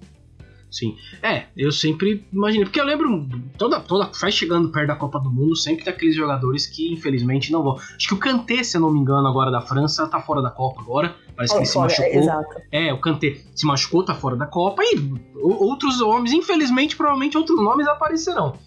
Sim. 0.72 0.98
É, 1.24 1.46
eu 1.56 1.72
sempre 1.72 2.26
imaginei. 2.34 2.66
Porque 2.66 2.80
eu 2.80 2.86
lembro, 2.86 3.28
toda, 3.58 3.80
toda 3.80 4.14
faz 4.14 4.34
chegando 4.34 4.70
perto 4.70 4.88
da 4.88 4.96
Copa 4.96 5.20
do 5.20 5.32
Mundo, 5.32 5.56
sempre 5.56 5.86
tem 5.86 5.94
aqueles 5.94 6.16
jogadores 6.16 6.68
que 6.68 6.92
infelizmente 6.92 7.52
não 7.52 7.64
vão. 7.64 7.76
Acho 7.76 8.08
que 8.08 8.14
o 8.14 8.18
Kanté, 8.18 8.62
se 8.64 8.76
eu 8.76 8.82
não 8.82 8.92
me 8.92 9.00
engano, 9.00 9.28
agora 9.28 9.50
da 9.50 9.62
França, 9.62 10.08
tá 10.08 10.20
fora 10.20 10.42
da 10.42 10.50
Copa 10.50 10.82
agora. 10.82 11.16
Parece 11.36 11.54
que 11.54 11.60
ele 11.60 11.66
se 11.66 11.78
machucou. 11.78 12.52
É, 12.72 12.88
é, 12.88 12.94
o 12.94 13.00
Kanté 13.00 13.38
se 13.56 13.66
machucou, 13.66 14.04
tá 14.04 14.14
fora 14.14 14.36
da 14.36 14.46
Copa. 14.46 14.84
E 14.84 15.14
outros 15.42 16.02
homens, 16.02 16.34
infelizmente, 16.34 16.96
provavelmente 16.96 17.38
outros 17.38 17.62
nomes 17.62 17.88
aparecerão. 17.88 18.58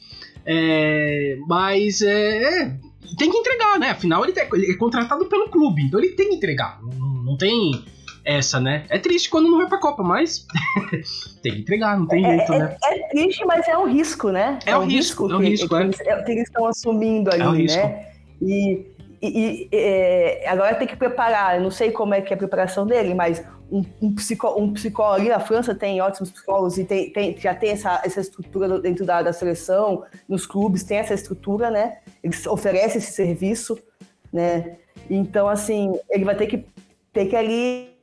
É, 0.46 1.38
mas 1.46 2.00
é, 2.00 2.62
é, 2.62 2.78
tem 3.18 3.30
que 3.30 3.36
entregar, 3.36 3.78
né? 3.78 3.90
Afinal, 3.90 4.24
ele, 4.24 4.32
tá, 4.32 4.46
ele 4.52 4.72
é 4.72 4.76
contratado 4.76 5.26
pelo 5.26 5.50
clube, 5.50 5.82
então 5.82 6.00
ele 6.00 6.10
tem 6.10 6.30
que 6.30 6.36
entregar. 6.36 6.80
Não, 6.82 7.08
não 7.22 7.36
tem 7.36 7.84
essa, 8.28 8.60
né? 8.60 8.84
É 8.90 8.98
triste 8.98 9.30
quando 9.30 9.48
não 9.48 9.56
vai 9.56 9.66
pra 9.66 9.78
Copa, 9.78 10.02
mas 10.02 10.46
tem 11.42 11.54
que 11.54 11.60
entregar, 11.60 11.98
não 11.98 12.06
tem 12.06 12.24
é, 12.26 12.36
jeito, 12.36 12.52
é, 12.52 12.58
né? 12.58 12.76
É 12.84 13.08
triste, 13.08 13.42
mas 13.46 13.66
é 13.66 13.76
um 13.78 13.86
risco, 13.86 14.28
né? 14.30 14.58
É, 14.66 14.76
um 14.76 14.84
risco, 14.84 15.32
é 15.32 15.34
um 15.34 15.38
risco, 15.38 15.68
que, 15.68 15.74
é. 15.74 15.78
Que, 15.78 15.84
eles, 15.84 16.24
que 16.24 16.32
eles 16.32 16.42
estão 16.44 16.66
assumindo 16.66 17.30
ali, 17.32 17.42
é 17.42 17.48
um 17.48 17.52
né? 17.52 18.06
E, 18.42 18.86
e, 19.22 19.28
e 19.30 19.68
é, 19.72 20.44
agora 20.46 20.74
tem 20.74 20.86
que 20.86 20.94
preparar, 20.94 21.56
eu 21.56 21.62
não 21.62 21.70
sei 21.70 21.90
como 21.90 22.12
é 22.12 22.20
que 22.20 22.30
é 22.30 22.36
a 22.36 22.38
preparação 22.38 22.86
dele, 22.86 23.14
mas 23.14 23.42
um, 23.72 23.82
um, 24.02 24.14
psicó, 24.14 24.56
um 24.58 24.74
psicólogo 24.74 25.22
ali, 25.22 25.32
a 25.32 25.40
França 25.40 25.74
tem 25.74 25.98
ótimos 26.02 26.30
psicólogos 26.30 26.76
e 26.76 26.84
tem, 26.84 27.10
tem, 27.10 27.34
já 27.38 27.54
tem 27.54 27.70
essa, 27.70 28.02
essa 28.04 28.20
estrutura 28.20 28.78
dentro 28.78 29.06
da, 29.06 29.22
da 29.22 29.32
seleção, 29.32 30.04
nos 30.28 30.46
clubes 30.46 30.84
tem 30.84 30.98
essa 30.98 31.14
estrutura, 31.14 31.70
né? 31.70 31.96
Eles 32.22 32.46
oferecem 32.46 32.98
esse 32.98 33.12
serviço, 33.12 33.78
né? 34.30 34.76
Então, 35.08 35.48
assim, 35.48 35.98
ele 36.10 36.26
vai 36.26 36.34
ter 36.34 36.46
que 36.46 36.66
ter 37.10 37.24
que 37.26 37.34
ali 37.34 37.97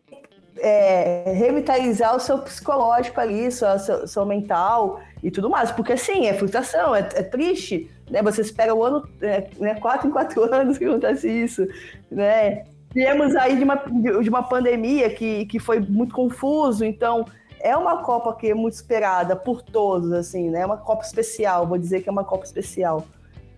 é, 0.59 1.33
revitalizar 1.35 2.15
o 2.15 2.19
seu 2.19 2.37
psicológico 2.39 3.19
ali, 3.19 3.51
seu, 3.51 3.77
seu, 3.79 4.07
seu, 4.07 4.25
mental 4.25 5.01
e 5.21 5.29
tudo 5.29 5.49
mais. 5.49 5.71
Porque, 5.71 5.93
assim, 5.93 6.27
é 6.27 6.33
frustração, 6.33 6.95
é, 6.95 6.99
é 6.99 7.23
triste, 7.23 7.89
né? 8.09 8.21
Você 8.21 8.41
espera 8.41 8.73
o 8.73 8.83
ano, 8.83 9.07
é, 9.21 9.47
né, 9.57 9.75
quatro 9.75 10.07
em 10.07 10.11
quatro 10.11 10.43
anos 10.53 10.77
que 10.77 10.85
acontece 10.85 11.29
isso, 11.29 11.67
né? 12.09 12.63
Viemos 12.93 13.35
aí 13.35 13.57
de 13.57 13.63
uma, 13.63 13.75
de 13.75 14.29
uma 14.29 14.43
pandemia 14.43 15.09
que, 15.09 15.45
que 15.47 15.59
foi 15.59 15.81
muito 15.81 16.15
confuso, 16.15 16.85
então 16.85 17.25
é 17.59 17.75
uma 17.75 18.03
Copa 18.03 18.33
que 18.33 18.51
é 18.51 18.53
muito 18.53 18.75
esperada 18.75 19.35
por 19.35 19.61
todos, 19.61 20.13
assim, 20.13 20.49
né? 20.49 20.61
É 20.61 20.65
uma 20.65 20.77
Copa 20.77 21.03
especial, 21.03 21.67
vou 21.67 21.77
dizer 21.77 22.01
que 22.01 22.07
é 22.07 22.11
uma 22.11 22.23
Copa 22.23 22.45
especial, 22.45 23.05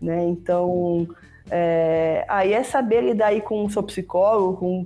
né? 0.01 0.25
Então, 0.25 1.07
é, 1.51 2.25
aí 2.27 2.53
é 2.53 2.63
saber 2.63 3.01
lidar 3.01 3.27
aí 3.27 3.41
com 3.41 3.63
o 3.63 3.69
seu 3.69 3.83
psicólogo, 3.83 4.57
com 4.57 4.85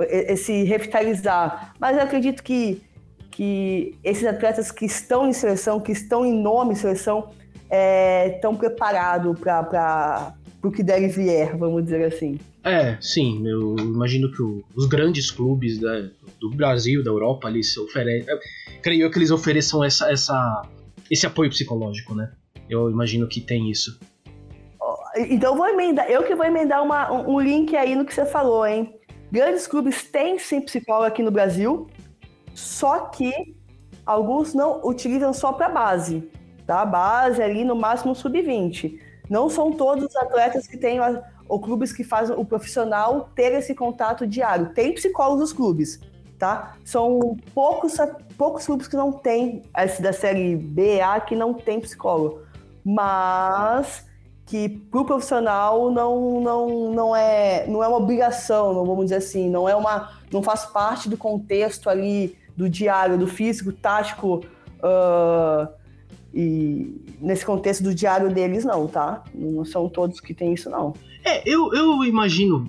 esse 0.00 0.64
revitalizar. 0.64 1.74
Mas 1.78 1.96
eu 1.96 2.02
acredito 2.02 2.42
que, 2.42 2.82
que 3.30 3.94
esses 4.02 4.24
atletas 4.24 4.70
que 4.70 4.84
estão 4.84 5.28
em 5.28 5.32
seleção, 5.32 5.80
que 5.80 5.92
estão 5.92 6.24
em 6.24 6.32
nome 6.32 6.72
em 6.72 6.76
seleção, 6.76 7.30
é, 7.70 8.36
estão 8.36 8.54
preparados 8.54 9.38
para 9.38 10.34
o 10.62 10.70
que 10.70 10.82
der 10.82 11.02
e 11.02 11.08
vier, 11.08 11.56
vamos 11.56 11.84
dizer 11.84 12.04
assim. 12.04 12.38
É, 12.62 12.96
sim, 13.00 13.46
eu 13.46 13.76
imagino 13.78 14.32
que 14.32 14.40
o, 14.40 14.64
os 14.74 14.86
grandes 14.86 15.30
clubes 15.30 15.78
da, 15.78 16.08
do 16.40 16.50
Brasil, 16.50 17.04
da 17.04 17.10
Europa, 17.10 17.52
se 17.62 17.78
oferecem. 17.78 18.26
Creio 18.82 19.10
que 19.10 19.18
eles 19.18 19.30
ofereçam 19.30 19.84
essa, 19.84 20.10
essa, 20.10 20.62
esse 21.10 21.26
apoio 21.26 21.50
psicológico, 21.50 22.14
né? 22.14 22.32
Eu 22.68 22.90
imagino 22.90 23.28
que 23.28 23.40
tem 23.40 23.70
isso. 23.70 23.98
Então 25.16 25.52
eu 25.52 25.56
vou 25.56 25.68
emendar, 25.68 26.10
eu 26.10 26.22
que 26.24 26.34
vou 26.34 26.44
emendar 26.44 26.82
uma, 26.82 27.12
um 27.12 27.38
link 27.38 27.76
aí 27.76 27.94
no 27.94 28.04
que 28.04 28.12
você 28.12 28.26
falou, 28.26 28.66
hein? 28.66 28.92
Grandes 29.30 29.66
clubes 29.66 30.04
têm 30.04 30.38
sim 30.38 30.60
psicólogo 30.60 31.06
aqui 31.06 31.22
no 31.22 31.30
Brasil, 31.30 31.88
só 32.54 33.06
que 33.06 33.56
alguns 34.06 34.54
não 34.54 34.80
utilizam 34.84 35.32
só 35.32 35.52
para 35.52 35.68
base, 35.68 36.30
tá? 36.66 36.84
Base 36.84 37.42
ali 37.42 37.64
no 37.64 37.74
máximo 37.74 38.14
sub-20. 38.14 39.00
Não 39.28 39.48
são 39.48 39.72
todos 39.72 40.04
os 40.04 40.16
atletas 40.16 40.66
que 40.66 40.76
têm 40.76 40.98
ou 41.48 41.60
clubes 41.60 41.92
que 41.92 42.04
fazem 42.04 42.36
o 42.36 42.44
profissional 42.44 43.30
ter 43.34 43.52
esse 43.52 43.74
contato 43.74 44.26
diário. 44.26 44.72
Tem 44.74 44.92
psicólogos 44.92 45.40
nos 45.40 45.52
clubes, 45.52 46.00
tá? 46.38 46.76
São 46.84 47.36
poucos, 47.54 47.96
poucos 48.36 48.66
clubes 48.66 48.86
que 48.86 48.96
não 48.96 49.12
têm, 49.12 49.62
esse 49.76 50.00
da 50.00 50.12
série 50.12 50.56
B, 50.56 51.00
A, 51.00 51.20
que 51.20 51.34
não 51.34 51.54
tem 51.54 51.80
psicólogo. 51.80 52.42
Mas 52.84 54.06
que 54.46 54.68
para 54.68 55.00
o 55.00 55.04
profissional 55.04 55.90
não, 55.90 56.40
não, 56.40 56.92
não, 56.92 57.16
é, 57.16 57.66
não 57.66 57.82
é 57.82 57.88
uma 57.88 57.96
obrigação, 57.96 58.74
não 58.74 58.84
vamos 58.84 59.04
dizer 59.04 59.16
assim, 59.16 59.48
não 59.48 59.68
é 59.68 59.74
uma. 59.74 60.12
não 60.32 60.42
faz 60.42 60.66
parte 60.66 61.08
do 61.08 61.16
contexto 61.16 61.88
ali 61.88 62.36
do 62.56 62.68
diário, 62.68 63.18
do 63.18 63.26
físico, 63.26 63.72
tático. 63.72 64.44
Uh, 64.80 65.68
e 66.34 67.00
nesse 67.20 67.46
contexto 67.46 67.84
do 67.84 67.94
diário 67.94 68.32
deles, 68.32 68.64
não, 68.64 68.86
tá? 68.86 69.22
Não 69.34 69.64
são 69.64 69.88
todos 69.88 70.20
que 70.20 70.34
têm 70.34 70.52
isso, 70.52 70.68
não. 70.68 70.92
É, 71.24 71.48
eu, 71.48 71.72
eu 71.72 72.04
imagino, 72.04 72.68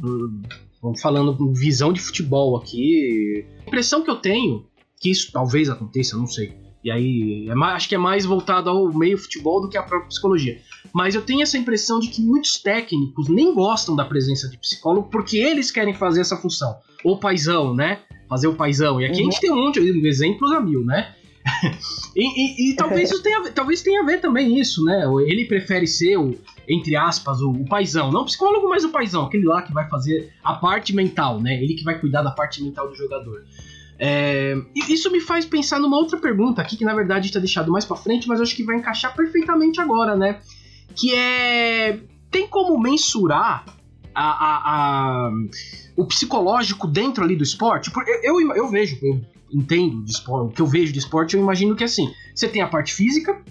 falando 1.02 1.52
visão 1.54 1.92
de 1.92 2.00
futebol 2.00 2.56
aqui, 2.56 3.46
a 3.62 3.68
impressão 3.68 4.04
que 4.04 4.10
eu 4.10 4.16
tenho, 4.16 4.66
que 5.00 5.10
isso 5.10 5.32
talvez 5.32 5.70
aconteça, 5.70 6.16
não 6.16 6.28
sei. 6.28 6.54
E 6.84 6.92
aí, 6.92 7.48
é 7.50 7.56
mais, 7.56 7.76
acho 7.78 7.90
que 7.90 7.96
é 7.96 7.98
mais 7.98 8.24
voltado 8.26 8.70
ao 8.70 8.94
meio 8.94 9.18
futebol 9.18 9.60
do 9.60 9.68
que 9.68 9.78
à 9.78 9.82
própria 9.82 10.08
psicologia. 10.08 10.62
Mas 10.94 11.16
eu 11.16 11.22
tenho 11.22 11.42
essa 11.42 11.58
impressão 11.58 12.00
de 12.00 12.08
que 12.08 12.22
muitos 12.22 12.58
técnicos 12.58 13.28
nem 13.28 13.54
gostam 13.54 13.96
da 13.96 14.06
presença 14.06 14.50
de 14.50 14.58
psicólogo 14.58 15.10
porque 15.10 15.38
eles 15.38 15.72
querem 15.72 15.94
fazer 15.94 16.22
essa 16.22 16.38
função. 16.38 16.76
O 17.04 17.18
paizão, 17.18 17.74
né? 17.74 18.00
Fazer 18.28 18.48
o 18.48 18.56
paizão. 18.56 19.00
E 19.00 19.06
aqui 19.06 19.22
uhum. 19.22 19.28
a 19.28 19.32
gente 19.32 19.42
tem 19.42 19.52
um 19.52 19.66
monte 19.66 19.80
de 19.80 20.08
exemplos 20.08 20.52
a 20.52 20.60
mil, 20.60 20.84
né? 20.84 21.14
e, 22.16 22.24
e, 22.24 22.72
e, 22.72 22.76
talvez 22.76 23.12
isso 23.12 23.22
tenha, 23.22 23.52
talvez 23.52 23.82
tenha 23.84 24.02
a 24.02 24.06
ver 24.06 24.20
também 24.20 24.60
isso, 24.60 24.84
né? 24.84 25.04
Ele 25.28 25.46
prefere 25.46 25.86
ser 25.86 26.18
o, 26.18 26.36
entre 26.68 26.96
aspas, 26.96 27.40
o, 27.40 27.52
o 27.52 27.66
paizão. 27.66 28.12
Não 28.12 28.22
o 28.22 28.26
psicólogo, 28.26 28.68
mas 28.68 28.84
o 28.84 28.90
paizão. 28.90 29.26
Aquele 29.26 29.46
lá 29.46 29.62
que 29.62 29.72
vai 29.72 29.88
fazer 29.88 30.34
a 30.44 30.54
parte 30.54 30.94
mental, 30.94 31.40
né? 31.40 31.62
Ele 31.62 31.76
que 31.76 31.84
vai 31.84 32.00
cuidar 32.00 32.24
da 32.24 32.32
parte 32.32 32.64
mental 32.64 32.88
do 32.90 32.96
jogador. 32.96 33.44
É, 33.98 34.56
isso 34.90 35.10
me 35.10 35.22
faz 35.22 35.46
pensar 35.46 35.80
numa 35.80 35.98
outra 35.98 36.18
pergunta 36.18 36.62
aqui, 36.62 36.76
que 36.76 36.84
na 36.84 36.94
verdade 36.94 37.28
está 37.28 37.40
deixado 37.40 37.72
mais 37.72 37.86
para 37.86 37.96
frente, 37.96 38.28
mas 38.28 38.42
acho 38.42 38.56
que 38.56 38.64
vai 38.64 38.76
encaixar 38.76 39.16
perfeitamente 39.16 39.80
agora, 39.80 40.16
né? 40.16 40.40
Que 40.94 41.14
é. 41.14 42.00
Tem 42.30 42.48
como 42.48 42.78
mensurar 42.78 43.66
a, 44.14 44.24
a, 44.24 45.28
a, 45.28 45.32
o 45.96 46.06
psicológico 46.06 46.86
dentro 46.88 47.24
ali 47.24 47.36
do 47.36 47.44
esporte? 47.44 47.92
Porque 47.92 48.12
eu, 48.24 48.42
eu, 48.42 48.56
eu 48.56 48.70
vejo, 48.70 48.98
eu 49.02 49.22
entendo 49.54 50.04
de 50.04 50.12
esporte, 50.12 50.52
o 50.52 50.54
que 50.54 50.62
eu 50.62 50.68
vejo 50.68 50.92
de 50.92 51.00
esporte, 51.00 51.36
eu 51.36 51.42
imagino 51.42 51.76
que 51.76 51.84
assim, 51.84 52.12
você 52.34 52.48
tem 52.48 52.62
a 52.62 52.68
parte 52.68 52.94
física, 52.94 53.42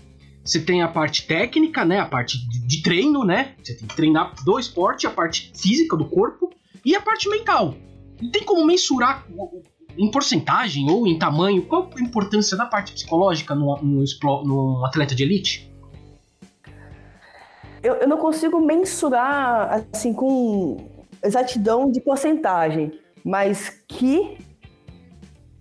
você 0.45 0.61
tem 0.61 0.83
a 0.83 0.89
parte 0.89 1.27
técnica, 1.27 1.85
né? 1.85 2.01
A 2.01 2.07
parte 2.07 2.39
de, 2.47 2.83
treino, 2.83 3.25
né? 3.25 3.55
Você 3.63 3.75
tem 3.75 3.89
que 3.89 3.97
treinar 3.97 4.35
do 4.45 4.59
esporte, 4.59 5.07
a 5.07 5.11
parte 5.11 5.51
física 5.57 5.97
do 5.97 6.05
corpo 6.05 6.51
e 6.85 6.95
a 6.95 7.01
parte 7.01 7.29
mental. 7.31 7.75
Tem 8.31 8.45
como 8.45 8.65
mensurar 8.67 9.27
em 9.97 10.11
porcentagem 10.11 10.91
ou 10.91 11.07
em 11.07 11.19
tamanho, 11.19 11.63
qual 11.63 11.89
a 11.97 12.01
importância 12.01 12.57
da 12.57 12.67
parte 12.67 12.93
psicológica 12.93 13.55
no, 13.55 13.81
no, 13.83 14.05
no 14.45 14.85
atleta 14.85 15.15
de 15.15 15.23
elite? 15.23 15.73
Eu, 17.85 17.97
eu, 17.97 18.09
não 18.09 18.17
consigo 18.17 18.59
mensurar 18.61 19.85
assim 19.93 20.15
com 20.15 20.79
exatidão 21.23 21.91
de 21.91 22.01
porcentagem, 22.01 22.99
mas 23.23 23.69
que 23.87 24.39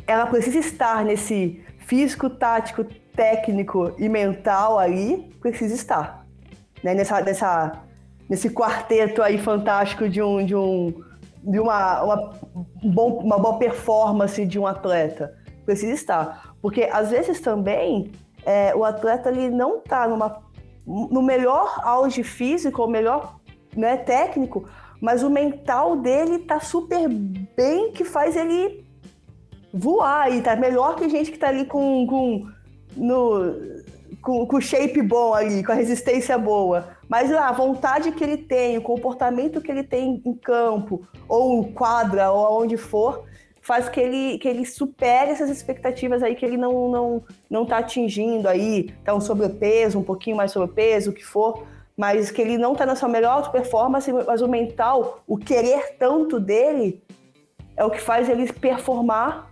ela 0.08 0.26
precisa 0.26 0.58
estar 0.58 1.04
nesse 1.04 1.62
físico, 1.80 2.30
tático, 2.30 2.86
técnico 3.14 3.94
e 3.98 4.08
mental 4.08 4.80
aí, 4.80 5.30
precisa 5.42 5.76
estar. 5.76 6.26
Né? 6.82 6.94
Nessa, 6.96 7.22
nessa, 7.22 7.84
nesse 8.30 8.50
quarteto 8.50 9.22
aí 9.22 9.38
fantástico 9.38 10.08
de 10.08 10.22
um, 10.22 10.46
de 10.46 10.56
um 10.56 10.94
de 11.44 11.60
uma, 11.60 12.02
uma, 12.04 12.34
bom, 12.82 13.20
uma 13.20 13.38
boa 13.38 13.58
performance 13.60 14.46
de 14.46 14.58
um 14.58 14.66
atleta. 14.66 15.38
Precisa 15.66 15.92
estar. 15.92 16.56
Porque 16.62 16.90
às 16.92 17.12
vezes 17.12 17.42
também 17.42 18.12
é, 18.46 18.74
o 18.74 18.86
atleta 18.86 19.30
ele 19.30 19.50
não 19.50 19.80
está 19.80 20.08
no 20.86 21.22
melhor 21.22 21.80
auge 21.84 22.24
físico, 22.24 22.82
ou 22.82 22.88
melhor 22.88 23.40
né, 23.76 23.98
técnico, 23.98 24.68
mas 25.02 25.24
o 25.24 25.30
mental 25.30 25.98
dele 25.98 26.40
tá 26.40 26.60
super 26.60 27.10
bem, 27.10 27.92
que 27.92 28.04
faz 28.04 28.36
ele 28.36 28.86
voar 29.74 30.32
e 30.32 30.42
tá 30.42 30.56
melhor 30.56 30.96
que 30.96 31.10
gente 31.10 31.32
que 31.32 31.38
tá 31.38 31.50
ali 31.50 31.66
com, 31.66 32.06
com, 32.08 32.48
no, 32.96 33.56
com, 34.22 34.46
com 34.46 34.62
shape 34.62 35.02
bom 35.02 35.34
ali, 35.34 35.64
com 35.64 35.72
a 35.72 35.76
resistência 35.76 36.38
boa. 36.38 36.90
Mas 37.10 37.32
a 37.34 37.52
vontade 37.52 38.12
que 38.12 38.24
ele 38.24 38.38
tem, 38.38 38.78
o 38.78 38.82
comportamento 38.82 39.62
que 39.62 39.72
ele 39.72 39.84
tem 39.84 40.22
em 40.26 40.34
campo, 40.36 41.06
ou 41.28 41.72
quadra, 41.74 42.32
ou 42.32 42.46
aonde 42.46 42.78
for, 42.78 43.26
faz 43.64 43.90
que 43.90 44.00
ele, 44.00 44.38
que 44.38 44.48
ele 44.48 44.66
supere 44.66 45.32
essas 45.32 45.50
expectativas 45.50 46.22
aí 46.22 46.36
que 46.36 46.46
ele 46.46 46.58
não, 46.58 46.90
não, 46.90 47.24
não 47.50 47.66
tá 47.66 47.78
atingindo 47.78 48.48
aí, 48.48 48.92
tá 49.04 49.16
um 49.16 49.22
sobrepeso, 49.22 49.98
um 49.98 50.04
pouquinho 50.04 50.36
mais 50.36 50.52
sobrepeso, 50.52 51.12
o 51.12 51.14
que 51.14 51.24
for, 51.24 51.66
mas 51.98 52.30
que 52.30 52.42
ele 52.42 52.58
não 52.58 52.76
tá 52.76 52.86
na 52.86 52.96
sua 52.96 53.10
melhor 53.10 53.52
performance, 53.52 54.12
mas 54.12 54.42
o 54.42 54.48
mental, 54.48 55.24
o 55.26 55.38
querer 55.38 55.96
tanto 55.98 56.40
dele, 56.40 57.02
é 57.76 57.84
o 57.84 57.90
que 57.90 58.02
faz 58.02 58.30
ele 58.30 58.52
performar 58.52 59.52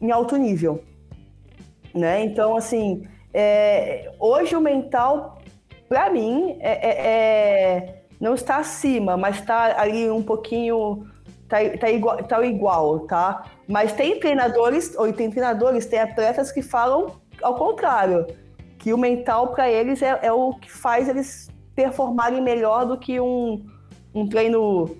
em 0.00 0.10
alto 0.10 0.36
nível, 0.36 0.82
né? 1.94 2.24
Então, 2.24 2.56
assim, 2.56 3.06
é, 3.32 4.10
hoje 4.18 4.56
o 4.56 4.60
mental 4.60 5.38
para 5.88 6.10
mim, 6.10 6.58
é, 6.60 6.70
é, 6.70 7.06
é, 7.06 8.02
não 8.20 8.34
está 8.34 8.58
acima, 8.58 9.16
mas 9.16 9.36
está 9.36 9.80
ali 9.80 10.10
um 10.10 10.22
pouquinho. 10.22 11.06
Tá, 11.48 11.56
tá, 11.80 11.90
igual, 11.90 12.22
tá 12.24 12.44
igual, 12.44 13.00
tá? 13.00 13.44
Mas 13.66 13.92
tem 13.94 14.20
treinadores, 14.20 14.94
ou 14.98 15.10
tem 15.12 15.30
treinadores, 15.30 15.86
tem 15.86 15.98
atletas 15.98 16.52
que 16.52 16.60
falam 16.60 17.16
ao 17.42 17.54
contrário, 17.54 18.26
que 18.78 18.92
o 18.92 18.98
mental 18.98 19.48
para 19.48 19.70
eles 19.70 20.02
é, 20.02 20.18
é, 20.22 20.32
o 20.32 20.54
que 20.54 20.70
faz 20.70 21.08
eles 21.08 21.50
performarem 21.74 22.40
melhor 22.40 22.86
do 22.86 22.98
que 22.98 23.20
um, 23.20 23.64
um 24.14 24.28
treino, 24.28 24.96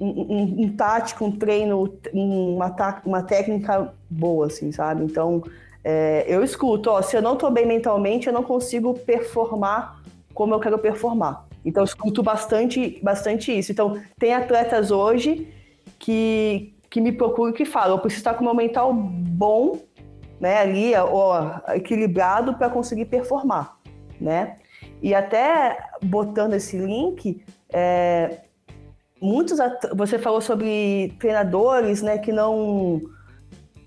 um, 0.00 0.08
um, 0.08 0.62
um 0.62 0.76
tático, 0.76 1.24
um 1.24 1.32
treino, 1.32 1.92
uma, 2.12 2.74
uma 3.04 3.22
técnica 3.22 3.92
boa, 4.08 4.46
assim, 4.46 4.72
sabe? 4.72 5.04
Então, 5.04 5.42
é, 5.84 6.24
eu 6.26 6.42
escuto, 6.42 6.90
ó, 6.90 7.02
se 7.02 7.16
eu 7.16 7.22
não 7.22 7.34
estou 7.34 7.50
bem 7.50 7.66
mentalmente, 7.66 8.26
eu 8.26 8.32
não 8.32 8.42
consigo 8.42 8.94
performar 8.94 10.02
como 10.34 10.54
eu 10.54 10.60
quero 10.60 10.78
performar. 10.78 11.46
Então, 11.64 11.82
eu 11.82 11.84
escuto 11.84 12.22
bastante, 12.22 12.98
bastante 13.02 13.56
isso. 13.56 13.70
Então, 13.70 14.00
tem 14.18 14.34
atletas 14.34 14.90
hoje 14.90 15.52
que, 16.02 16.74
que 16.90 17.00
me 17.00 17.12
procuram 17.12 17.52
e 17.52 17.54
que 17.54 17.64
falam: 17.64 17.96
eu 17.96 18.00
preciso 18.00 18.20
estar 18.20 18.34
com 18.34 18.40
o 18.40 18.44
meu 18.44 18.54
mental 18.54 18.92
bom, 18.92 19.78
né, 20.40 20.58
ali, 20.58 20.92
ó, 20.96 21.60
equilibrado 21.68 22.54
para 22.54 22.68
conseguir 22.68 23.04
performar, 23.04 23.78
né? 24.20 24.56
E 25.00 25.14
até 25.14 25.78
botando 26.02 26.54
esse 26.54 26.76
link, 26.76 27.44
é, 27.72 28.40
muitos 29.20 29.58
você 29.96 30.18
falou 30.18 30.40
sobre 30.40 31.14
treinadores, 31.20 32.02
né, 32.02 32.18
que 32.18 32.32
não 32.32 33.00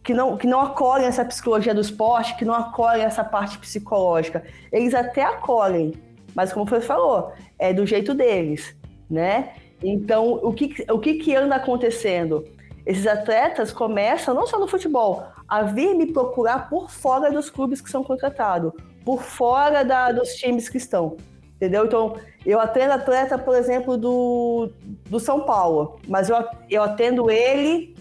que 0.01 0.13
não 0.13 0.38
que 0.38 0.48
não 0.48 0.62
acolhem 0.62 1.07
essa 1.07 1.25
psicologia 1.25 1.74
do 1.74 1.81
esporte, 1.81 2.38
que 2.38 2.45
não 2.45 2.53
acolhem 2.53 3.03
essa 3.03 3.25
parte 3.25 3.57
psicológica. 3.57 4.43
Eles 4.72 4.93
até 4.93 5.24
acolhem, 5.24 5.93
mas 6.34 6.53
como 6.53 6.65
você 6.65 6.79
falou, 6.79 7.34
é 7.60 7.74
do 7.74 7.86
jeito 7.86 8.13
deles, 8.13 8.74
né? 9.10 9.53
Então, 9.84 10.34
o 10.41 10.53
que 10.53 10.86
o 10.89 11.00
que, 11.00 11.15
que 11.15 11.36
anda 11.36 11.55
acontecendo? 11.55 12.46
Esses 12.86 13.08
atletas 13.08 13.72
começam, 13.72 14.34
não 14.34 14.46
só 14.46 14.60
no 14.60 14.67
futebol, 14.67 15.24
a 15.48 15.63
vir 15.63 15.96
me 15.96 16.12
procurar 16.12 16.70
por 16.70 16.91
fora 16.91 17.32
dos 17.32 17.50
clubes 17.50 17.82
que 17.82 17.89
são 17.89 18.03
contratados, 18.03 18.72
por 19.03 19.24
fora 19.24 19.84
da, 19.84 20.12
dos 20.12 20.36
times 20.36 20.70
que 20.70 20.77
estão. 20.77 21.17
Entendeu? 21.55 21.86
Então, 21.86 22.17
eu 22.46 22.60
atendo 22.60 22.94
atleta, 22.94 23.38
por 23.38 23.55
exemplo, 23.55 23.98
do, 23.98 24.70
do 25.10 25.20
São 25.20 25.41
Paulo, 25.41 26.00
mas 26.08 26.29
eu, 26.29 26.38
eu 26.70 26.84
atendo 26.84 27.32
ele 27.32 27.96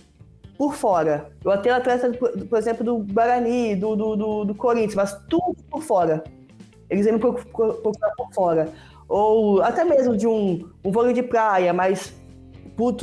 por 0.59 0.75
fora. 0.75 1.31
Eu 1.45 1.50
atendo 1.50 1.76
atleta, 1.76 2.11
por, 2.12 2.59
exemplo, 2.59 2.85
do 2.85 2.99
Guarani, 2.99 3.76
do, 3.76 3.97
do, 3.97 4.16
do, 4.16 4.45
do, 4.45 4.54
Corinthians, 4.54 4.95
mas 4.95 5.14
tudo 5.28 5.57
por 5.71 5.83
fora. 5.83 6.25
Eles 6.90 7.04
vêm 7.04 7.14
me 7.14 7.21
procurar 7.21 8.11
por 8.16 8.33
fora. 8.35 8.69
Ou 9.09 9.63
até 9.63 9.85
mesmo 9.85 10.17
de 10.17 10.27
um, 10.27 10.69
um 10.85 10.91
vôlei 10.91 11.13
de 11.13 11.23
praia, 11.23 11.73
mas 11.73 12.15
por, 12.77 12.95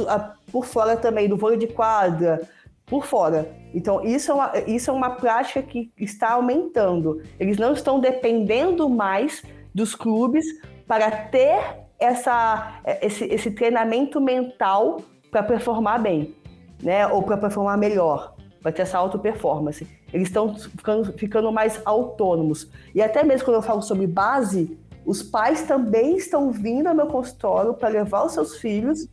por 0.52 0.66
fora 0.66 0.98
também, 0.98 1.30
do 1.30 1.38
vôlei 1.38 1.58
de 1.58 1.68
quadra, 1.68 2.42
por 2.86 3.06
fora. 3.06 3.50
Então, 3.74 4.04
isso 4.04 4.32
é, 4.32 4.36
uma, 4.36 4.52
isso 4.68 4.90
é 4.90 4.94
uma 4.94 5.12
prática 5.12 5.62
que 5.62 5.92
está 5.98 6.32
aumentando. 6.32 7.22
Eles 7.40 7.58
não 7.58 7.74
estão 7.74 8.00
dependendo 8.00 8.90
mais 8.90 9.44
dos 9.74 9.96
clubes 9.96 10.46
para 10.86 11.10
ter 11.10 11.82
essa, 11.98 12.82
esse, 13.02 13.24
esse 13.26 13.52
treinamento 13.52 14.20
mental 14.20 15.02
para 15.30 15.42
performar 15.42 16.02
bem, 16.02 16.36
né? 16.84 17.08
Ou 17.08 17.24
para 17.24 17.38
performar 17.38 17.78
melhor, 17.78 18.36
para 18.62 18.74
ter 18.74 18.82
essa 18.82 18.98
auto-performance. 18.98 19.88
Eles 20.12 20.28
estão 20.28 20.54
ficando, 20.56 21.14
ficando 21.14 21.52
mais 21.52 21.82
autônomos. 21.86 22.70
E 22.94 23.02
até 23.02 23.24
mesmo 23.24 23.46
quando 23.46 23.56
eu 23.56 23.62
falo 23.62 23.82
sobre 23.82 24.06
base, 24.06 24.78
os 25.06 25.24
pais 25.24 25.64
também 25.64 26.16
estão 26.16 26.52
vindo 26.52 26.88
ao 26.88 26.96
meu 26.96 27.08
consultório 27.08 27.74
para 27.74 27.90
levar 27.90 28.26
os 28.26 28.34
seus 28.34 28.58
filhos 28.58 29.08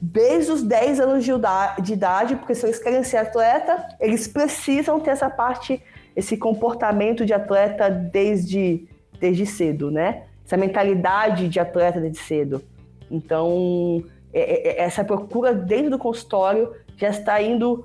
desde 0.00 0.52
os 0.52 0.62
10 0.62 1.00
anos 1.00 1.24
de 1.24 1.92
idade, 1.92 2.36
porque 2.36 2.54
se 2.54 2.64
eles 2.64 2.78
querem 2.78 3.02
ser 3.04 3.18
atleta, 3.18 3.96
eles 4.00 4.26
precisam 4.26 4.98
ter 4.98 5.10
essa 5.10 5.28
parte, 5.28 5.82
esse 6.16 6.36
comportamento 6.36 7.26
de 7.26 7.34
atleta 7.34 7.90
desde, 7.90 8.88
desde 9.18 9.44
cedo, 9.44 9.90
né? 9.90 10.24
essa 10.50 10.56
mentalidade 10.56 11.48
de 11.48 11.60
atleta 11.60 12.00
desde 12.00 12.18
cedo. 12.18 12.62
Então, 13.10 14.02
é, 14.32 14.40
é, 14.40 14.68
é, 14.68 14.82
essa 14.82 15.04
procura 15.04 15.54
dentro 15.54 15.90
do 15.90 15.98
consultório 15.98 16.72
já 16.96 17.08
está 17.08 17.40
indo 17.40 17.84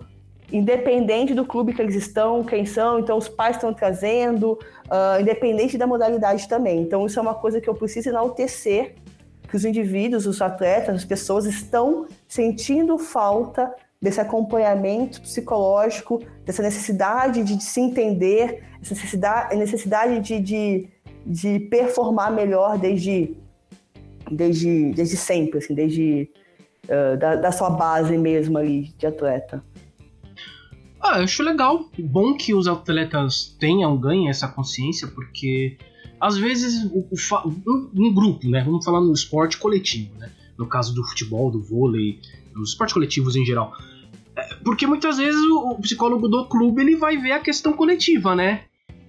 independente 0.52 1.34
do 1.34 1.46
clube 1.46 1.74
que 1.74 1.82
eles 1.82 1.96
estão, 1.96 2.44
quem 2.44 2.66
são, 2.66 3.00
então 3.00 3.18
os 3.18 3.28
pais 3.28 3.56
estão 3.56 3.74
trazendo, 3.74 4.54
uh, 4.86 5.22
independente 5.22 5.78
da 5.78 5.88
modalidade 5.88 6.48
também. 6.48 6.82
Então, 6.82 7.06
isso 7.06 7.18
é 7.18 7.22
uma 7.22 7.36
coisa 7.36 7.60
que 7.60 7.70
eu 7.70 7.76
preciso 7.76 8.10
enaltecer, 8.10 8.96
que 9.48 9.56
os 9.56 9.66
indivíduos, 9.66 10.26
os 10.26 10.42
atletas, 10.42 10.96
as 10.96 11.06
pessoas 11.06 11.46
estão 11.46 12.08
sentindo 12.28 12.98
falta 12.98 13.74
desse 14.02 14.20
acompanhamento 14.22 15.22
psicológico, 15.22 16.22
dessa 16.44 16.62
necessidade 16.62 17.44
de, 17.44 17.64
se 17.64 17.80
entender, 17.80 18.64
essa 18.82 18.94
necessidade, 18.94 19.56
necessidade 19.56 20.20
de, 20.20 20.40
de 20.40 20.90
de 21.26 21.60
performar 21.60 22.32
melhor 22.32 22.78
desde, 22.78 23.36
desde, 24.30 24.92
desde 24.92 25.18
sempre, 25.18 25.58
assim, 25.58 25.74
desde 25.74 26.30
uh, 26.84 27.18
da, 27.18 27.36
da, 27.36 27.52
sua 27.52 27.72
base 27.72 28.16
mesmo 28.18 28.58
ali 28.58 28.94
de 28.98 29.08
atleta. 29.08 29.64
Ah, 31.06 31.20
eu 31.20 31.26
acho 31.26 31.44
legal. 31.44 31.88
Bom 32.00 32.34
que 32.34 32.52
os 32.52 32.68
atletas 32.68 33.56
tenham, 33.60 33.96
ganhem 33.96 34.28
essa 34.28 34.48
consciência, 34.48 35.08
porque 35.08 35.78
às 36.20 36.36
vezes 36.36 36.84
o, 36.86 37.08
o, 37.12 37.50
um, 37.68 37.92
um, 37.94 38.14
grupo, 38.14 38.50
né? 38.50 38.64
Vamos 38.64 38.84
falar 38.84 39.02
no 39.02 39.14
esporte 39.14 39.58
coletivo, 39.58 40.18
né? 40.18 40.32
No 40.58 40.66
caso 40.66 40.96
do 40.96 41.04
futebol, 41.04 41.52
do 41.52 41.62
vôlei, 41.62 42.20
dos 42.56 42.70
esportes 42.70 42.94
coletivos 42.94 43.36
em 43.36 43.46
geral. 43.46 43.72
É, 44.36 44.56
porque 44.64 44.88
muitas 44.88 45.18
vezes 45.18 45.40
o, 45.42 45.74
o 45.74 45.80
psicólogo 45.80 46.28
do 46.28 46.48
clube 46.48 46.82
ele 46.82 46.96
vai 46.96 47.18
ver 47.18 47.34
a 47.34 47.40
questão 47.40 47.74
coletiva, 47.74 48.36
né? 48.36 48.64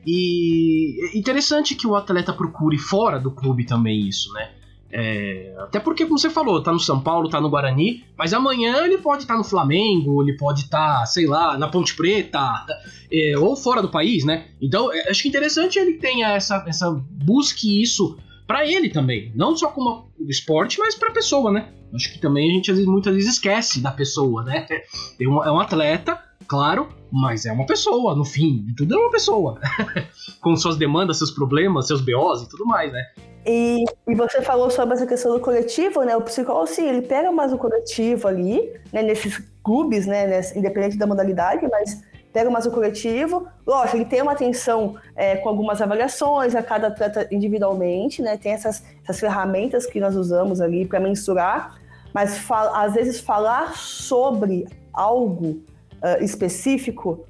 E 0.07 0.99
é 1.03 1.19
interessante 1.19 1.75
que 1.75 1.87
o 1.87 1.97
atleta 1.97 2.31
procure 2.31 2.77
fora 2.77 3.19
do 3.19 3.31
clube 3.31 3.65
também 3.65 4.07
isso, 4.07 4.31
né? 4.35 4.53
É, 4.99 5.55
até 5.59 5.79
porque, 5.79 6.07
como 6.07 6.19
você 6.19 6.31
falou, 6.31 6.63
tá 6.63 6.73
no 6.73 6.81
São 6.81 6.99
Paulo, 6.99 7.29
tá 7.29 7.39
no 7.39 7.51
Guarani, 7.51 8.03
mas 8.17 8.33
amanhã 8.33 8.83
ele 8.83 8.97
pode 8.97 9.25
estar 9.25 9.35
tá 9.35 9.39
no 9.39 9.45
Flamengo, 9.45 10.23
ele 10.23 10.39
pode 10.39 10.63
estar, 10.63 11.01
tá, 11.01 11.07
sei 11.07 11.27
lá, 11.27 11.59
na 11.59 11.69
Ponte 11.69 11.95
Preta, 11.95 12.65
é, 13.13 13.39
ou 13.39 13.55
fora 13.55 13.83
do 13.83 13.91
país, 13.91 14.25
né? 14.25 14.47
Então, 14.59 14.91
é, 14.91 15.11
acho 15.11 15.23
que 15.23 15.29
interessante 15.29 15.79
ele 15.79 15.99
tenha 15.99 16.29
essa, 16.29 16.65
essa 16.67 16.91
busque 16.91 17.83
isso 17.83 18.17
para 18.47 18.67
ele 18.67 18.89
também, 18.89 19.31
não 19.35 19.55
só 19.55 19.69
como 19.69 20.09
esporte, 20.31 20.79
mas 20.79 20.95
para 20.95 21.11
pessoa, 21.11 21.53
né? 21.53 21.69
Acho 21.95 22.15
que 22.15 22.19
também 22.19 22.51
a 22.51 22.55
gente 22.55 22.73
muitas 22.87 23.15
vezes 23.15 23.35
esquece 23.35 23.81
da 23.81 23.91
pessoa, 23.91 24.45
né? 24.45 24.67
É 25.21 25.29
um, 25.29 25.45
é 25.45 25.53
um 25.53 25.61
atleta, 25.61 26.19
claro, 26.47 26.89
mas 27.11 27.47
é 27.47 27.53
uma 27.53 27.67
pessoa, 27.67 28.15
no 28.15 28.25
fim, 28.25 28.67
tudo 28.77 28.95
é 28.95 28.99
uma 28.99 29.11
pessoa. 29.11 29.61
Com 30.41 30.57
suas 30.57 30.77
demandas, 30.77 31.19
seus 31.19 31.31
problemas, 31.31 31.87
seus 31.87 32.01
BOs 32.01 32.43
e 32.43 32.49
tudo 32.49 32.67
mais, 32.67 32.93
né? 32.93 33.03
E, 33.47 33.85
e, 34.09 34.15
você 34.15 34.43
falou 34.43 34.71
sobre 34.71 34.95
essa 34.95 35.07
questão 35.07 35.33
do 35.33 35.41
coletivo, 35.41 36.03
né? 36.03 36.17
O 36.17 36.23
psicólogo, 36.23 36.67
sim, 36.67 36.89
ele 36.89 37.03
pega 37.03 37.31
mais 37.31 37.53
o 37.53 37.59
coletivo 37.59 38.27
ali, 38.27 38.73
né? 38.93 39.03
Nesses 39.03 39.41
clubes, 39.63 40.05
né? 40.05 40.27
Nesse, 40.27 40.59
independente 40.59 40.99
da 40.99 41.07
modalidade, 41.07 41.67
mas 41.71 42.03
pega 42.33 42.51
mais 42.51 42.67
o 42.67 42.73
coletivo. 42.73 43.47
Lógico, 43.65 43.99
ele 43.99 44.05
tem 44.05 44.21
uma 44.21 44.33
atenção 44.33 44.97
é, 45.15 45.37
com 45.37 45.49
algumas 45.49 45.81
avaliações 45.81 46.57
a 46.57 46.63
cada 46.63 46.89
atleta 46.89 47.29
individualmente, 47.31 48.21
né? 48.21 48.37
Tem 48.37 48.51
essas, 48.51 48.83
essas 49.05 49.21
ferramentas 49.21 49.87
que 49.87 50.01
nós 50.01 50.17
usamos 50.17 50.61
ali 50.61 50.85
para 50.85 50.99
mensurar, 50.99 51.81
mas 52.13 52.45
às 52.75 52.95
vezes 52.95 53.21
falar 53.21 53.77
sobre 53.77 54.67
algo 54.93 55.63
uh, 56.07 56.23
específico, 56.23 57.27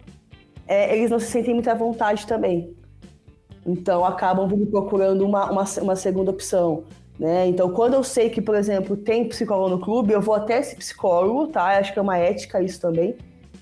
é, 0.69 0.97
eles 0.97 1.11
não 1.11 1.19
se 1.19 1.27
sentem 1.27 1.55
muito 1.55 1.71
à 1.71 1.75
vontade 1.75 2.27
também. 2.27 2.75
Então 3.65 4.05
acabam 4.05 4.49
procurando 4.67 5.25
uma, 5.25 5.51
uma, 5.51 5.65
uma 5.83 5.97
segunda 5.97 6.31
opção. 6.31 6.85
Né? 7.19 7.49
Então, 7.49 7.71
quando 7.71 7.95
eu 7.95 8.05
sei 8.05 8.29
que, 8.29 8.43
por 8.43 8.55
exemplo, 8.55 8.95
tem 8.95 9.27
psicólogo 9.27 9.71
no 9.71 9.81
clube, 9.81 10.13
eu 10.13 10.21
vou 10.21 10.35
até 10.35 10.61
esse 10.61 10.77
psicólogo, 10.77 11.47
tá? 11.47 11.79
Acho 11.79 11.93
que 11.93 11.99
é 11.99 12.03
uma 12.03 12.19
ética 12.19 12.63
isso 12.63 12.79
também 12.79 13.17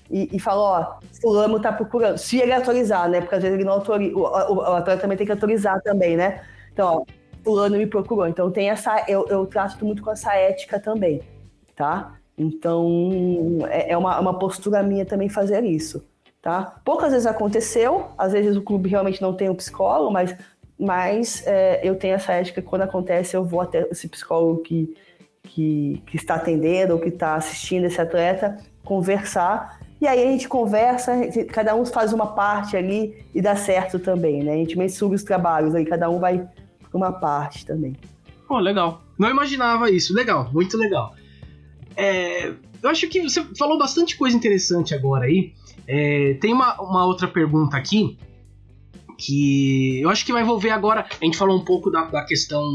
e, 0.09 0.29
e 0.35 0.39
fala, 0.39 0.61
ó, 0.61 0.99
fulano 1.21 1.59
tá 1.59 1.71
procurando, 1.71 2.17
se 2.17 2.37
ele 2.37 2.51
autorizar, 2.51 3.09
né? 3.09 3.21
Porque 3.21 3.35
às 3.35 3.41
vezes 3.41 3.55
ele 3.55 3.65
não 3.65 3.73
autoriza, 3.73 4.15
o, 4.15 4.21
o, 4.21 4.55
o 4.57 4.61
atleta 4.61 5.01
também 5.01 5.17
tem 5.17 5.25
que 5.25 5.31
autorizar 5.31 5.81
também, 5.81 6.17
né? 6.17 6.43
Então, 6.71 6.97
ó, 6.97 7.05
fulano 7.43 7.77
me 7.77 7.87
procurou. 7.87 8.27
Então 8.27 8.51
tem 8.51 8.69
essa, 8.69 9.05
eu, 9.07 9.25
eu 9.29 9.45
trato 9.45 9.83
muito 9.85 10.03
com 10.03 10.11
essa 10.11 10.33
ética 10.35 10.79
também, 10.79 11.21
tá? 11.75 12.15
Então 12.37 13.59
é, 13.69 13.91
é 13.91 13.97
uma, 13.97 14.19
uma 14.19 14.37
postura 14.37 14.83
minha 14.83 15.05
também 15.05 15.29
fazer 15.29 15.63
isso, 15.63 16.03
tá? 16.41 16.75
Poucas 16.83 17.11
vezes 17.11 17.25
aconteceu, 17.25 18.07
às 18.17 18.33
vezes 18.33 18.55
o 18.55 18.61
clube 18.61 18.89
realmente 18.89 19.21
não 19.21 19.33
tem 19.33 19.49
um 19.49 19.55
psicólogo, 19.55 20.11
mas, 20.11 20.35
mas 20.77 21.45
é, 21.47 21.79
eu 21.83 21.95
tenho 21.95 22.15
essa 22.15 22.33
ética 22.33 22.61
que 22.61 22.67
quando 22.67 22.81
acontece 22.81 23.35
eu 23.35 23.43
vou 23.43 23.61
até 23.61 23.87
esse 23.89 24.07
psicólogo 24.07 24.61
que, 24.61 24.95
que, 25.43 26.01
que 26.05 26.17
está 26.17 26.35
atendendo 26.35 26.93
ou 26.93 26.99
que 26.99 27.09
está 27.09 27.35
assistindo 27.35 27.85
esse 27.85 27.99
atleta 27.99 28.57
conversar 28.83 29.79
e 29.99 30.07
aí 30.07 30.21
a 30.21 30.31
gente 30.31 30.47
conversa, 30.47 31.13
cada 31.51 31.73
um 31.73 31.85
faz 31.85 32.11
uma 32.11 32.27
parte 32.27 32.75
ali 32.75 33.25
e 33.33 33.41
dá 33.41 33.55
certo 33.55 33.97
também, 33.97 34.43
né? 34.43 34.53
A 34.53 34.57
gente 34.57 34.77
mensura 34.77 35.15
os 35.15 35.23
trabalhos 35.23 35.73
aí, 35.73 35.85
cada 35.85 36.09
um 36.09 36.19
vai 36.19 36.45
uma 36.95 37.11
parte 37.11 37.65
também. 37.65 37.95
Pô, 38.47 38.59
legal. 38.59 39.01
Não 39.17 39.29
imaginava 39.29 39.89
isso. 39.89 40.13
Legal, 40.13 40.49
muito 40.53 40.77
legal. 40.77 41.13
É, 41.95 42.53
eu 42.81 42.89
acho 42.89 43.07
que 43.07 43.21
você 43.21 43.43
falou 43.57 43.77
bastante 43.77 44.17
coisa 44.17 44.35
interessante 44.35 44.93
agora 44.93 45.25
aí. 45.25 45.53
É, 45.87 46.35
tem 46.35 46.53
uma, 46.53 46.79
uma 46.81 47.05
outra 47.05 47.27
pergunta 47.27 47.77
aqui 47.77 48.17
que 49.17 50.01
eu 50.01 50.09
acho 50.09 50.25
que 50.25 50.31
vai 50.31 50.41
envolver 50.41 50.71
agora. 50.71 51.05
A 51.21 51.25
gente 51.25 51.37
falou 51.37 51.57
um 51.57 51.63
pouco 51.63 51.89
da, 51.89 52.05
da 52.05 52.23
questão 52.25 52.65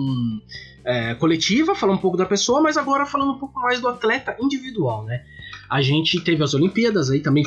é, 0.85 1.14
coletiva, 1.14 1.74
falou 1.74 1.94
um 1.94 1.98
pouco 1.98 2.16
da 2.16 2.26
pessoa, 2.26 2.61
mas 2.61 2.76
agora 2.76 3.06
falando 3.06 3.33
um 3.33 3.38
pouco 3.38 3.61
mais 3.61 3.80
do 3.80 3.88
atleta 3.88 4.37
individual, 4.40 5.04
né? 5.04 5.24
A 5.68 5.83
gente 5.83 6.20
teve 6.20 6.42
as 6.42 6.54
Olimpíadas 6.54 7.11
aí 7.11 7.20
também 7.20 7.44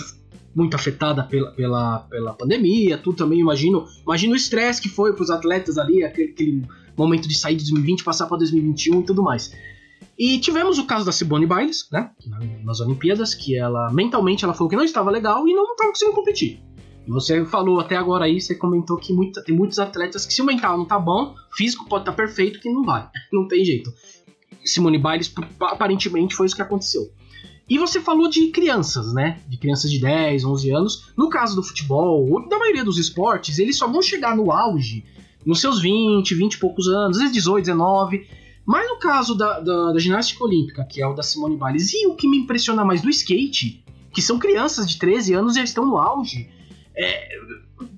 muito 0.55 0.75
afetada 0.75 1.23
pela, 1.23 1.51
pela, 1.51 1.99
pela 2.01 2.33
pandemia, 2.33 2.97
tudo 2.97 3.17
também, 3.17 3.39
imagino, 3.39 3.85
imagino 4.03 4.33
o 4.33 4.35
estresse 4.35 4.81
que 4.81 4.87
foi 4.87 5.13
para 5.13 5.23
os 5.23 5.29
atletas 5.29 5.77
ali, 5.77 6.03
aquele, 6.03 6.31
aquele, 6.31 6.63
momento 6.95 7.27
de 7.27 7.35
sair 7.35 7.55
de 7.55 7.63
2020, 7.63 8.03
passar 8.03 8.27
para 8.27 8.37
2021 8.37 9.01
e 9.01 9.03
tudo 9.03 9.23
mais. 9.23 9.51
E 10.17 10.39
tivemos 10.39 10.77
o 10.77 10.85
caso 10.85 11.05
da 11.05 11.11
Simone 11.11 11.47
Biles, 11.47 11.87
né, 11.91 12.11
nas 12.63 12.79
Olimpíadas, 12.79 13.33
que 13.33 13.57
ela 13.57 13.91
mentalmente 13.91 14.45
ela 14.45 14.53
falou 14.53 14.69
que 14.69 14.75
não 14.75 14.83
estava 14.83 15.09
legal 15.09 15.47
e 15.47 15.53
não 15.53 15.71
estava 15.71 15.89
conseguindo 15.89 16.15
competir. 16.15 16.61
E 17.05 17.11
você 17.11 17.43
falou 17.45 17.79
até 17.79 17.97
agora 17.97 18.25
aí, 18.25 18.39
você 18.39 18.55
comentou 18.55 18.97
que 18.97 19.11
muita, 19.11 19.43
tem 19.43 19.55
muitos 19.55 19.79
atletas 19.79 20.25
que 20.25 20.33
se 20.33 20.41
o 20.41 20.45
mental 20.45 20.77
não 20.77 20.85
tá 20.85 20.97
bom, 20.97 21.35
físico 21.55 21.87
pode 21.89 22.03
estar 22.03 22.11
tá 22.11 22.15
perfeito, 22.15 22.59
que 22.59 22.69
não 22.69 22.83
vai. 22.83 23.09
Não 23.33 23.47
tem 23.47 23.65
jeito. 23.65 23.91
Simone 24.63 24.97
Biles, 24.97 25.33
aparentemente, 25.59 26.35
foi 26.35 26.45
isso 26.45 26.55
que 26.55 26.61
aconteceu. 26.61 27.11
E 27.69 27.77
você 27.77 27.99
falou 27.99 28.29
de 28.29 28.47
crianças, 28.49 29.13
né? 29.13 29.41
De 29.47 29.57
crianças 29.57 29.91
de 29.91 29.99
10, 29.99 30.45
11 30.45 30.69
anos. 30.71 31.13
No 31.17 31.29
caso 31.29 31.55
do 31.55 31.63
futebol, 31.63 32.29
ou 32.29 32.47
da 32.47 32.57
maioria 32.57 32.83
dos 32.83 32.97
esportes, 32.97 33.57
eles 33.57 33.77
só 33.77 33.87
vão 33.87 34.01
chegar 34.01 34.35
no 34.35 34.51
auge 34.51 35.03
nos 35.45 35.59
seus 35.59 35.81
20, 35.81 36.35
20 36.35 36.53
e 36.53 36.59
poucos 36.59 36.87
anos, 36.87 37.17
às 37.17 37.23
vezes 37.23 37.33
18, 37.33 37.65
19. 37.65 38.27
Mas 38.65 38.87
no 38.87 38.97
caso 38.97 39.35
da, 39.35 39.59
da, 39.59 39.91
da 39.91 39.99
ginástica 39.99 40.43
olímpica, 40.43 40.85
que 40.85 41.01
é 41.01 41.07
o 41.07 41.13
da 41.13 41.23
Simone 41.23 41.57
Biles, 41.57 41.93
e 41.93 42.07
o 42.07 42.15
que 42.15 42.27
me 42.27 42.37
impressiona 42.37 42.85
mais 42.85 43.01
do 43.01 43.09
skate, 43.09 43.83
que 44.11 44.21
são 44.21 44.39
crianças 44.39 44.87
de 44.87 44.97
13 44.97 45.33
anos 45.33 45.55
e 45.55 45.59
eles 45.59 45.69
estão 45.69 45.85
no 45.85 45.97
auge. 45.97 46.49
É, 46.95 47.29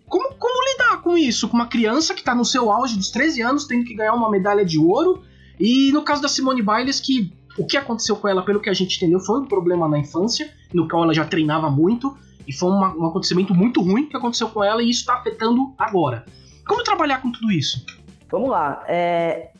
como, 0.07 0.33
como 0.35 0.71
lidar 0.71 1.01
com 1.01 1.17
isso? 1.17 1.47
Com 1.47 1.57
uma 1.57 1.67
criança 1.67 2.13
que 2.13 2.21
está 2.21 2.33
no 2.33 2.45
seu 2.45 2.71
auge 2.71 2.97
dos 2.97 3.11
13 3.11 3.41
anos, 3.41 3.65
tendo 3.65 3.85
que 3.85 3.93
ganhar 3.93 4.13
uma 4.13 4.29
medalha 4.29 4.65
de 4.65 4.79
ouro. 4.79 5.23
E 5.59 5.91
no 5.91 6.01
caso 6.01 6.21
da 6.21 6.27
Simone 6.27 6.61
Biles, 6.61 6.99
que 6.99 7.33
o 7.57 7.65
que 7.65 7.77
aconteceu 7.77 8.15
com 8.15 8.27
ela, 8.27 8.43
pelo 8.43 8.59
que 8.59 8.69
a 8.69 8.73
gente 8.73 8.97
entendeu, 8.97 9.19
foi 9.19 9.39
um 9.39 9.45
problema 9.45 9.87
na 9.87 9.99
infância, 9.99 10.53
no 10.73 10.87
qual 10.87 11.03
ela 11.03 11.13
já 11.13 11.25
treinava 11.25 11.69
muito, 11.69 12.17
e 12.47 12.53
foi 12.53 12.69
uma, 12.69 12.95
um 12.95 13.05
acontecimento 13.05 13.53
muito 13.53 13.81
ruim 13.81 14.07
que 14.07 14.17
aconteceu 14.17 14.49
com 14.49 14.63
ela, 14.63 14.81
e 14.83 14.89
isso 14.89 15.01
está 15.01 15.15
afetando 15.15 15.73
agora. 15.77 16.25
Como 16.67 16.83
trabalhar 16.83 17.21
com 17.21 17.31
tudo 17.31 17.51
isso? 17.51 17.85
Vamos 18.29 18.49
lá. 18.49 18.83
É... 18.87 19.51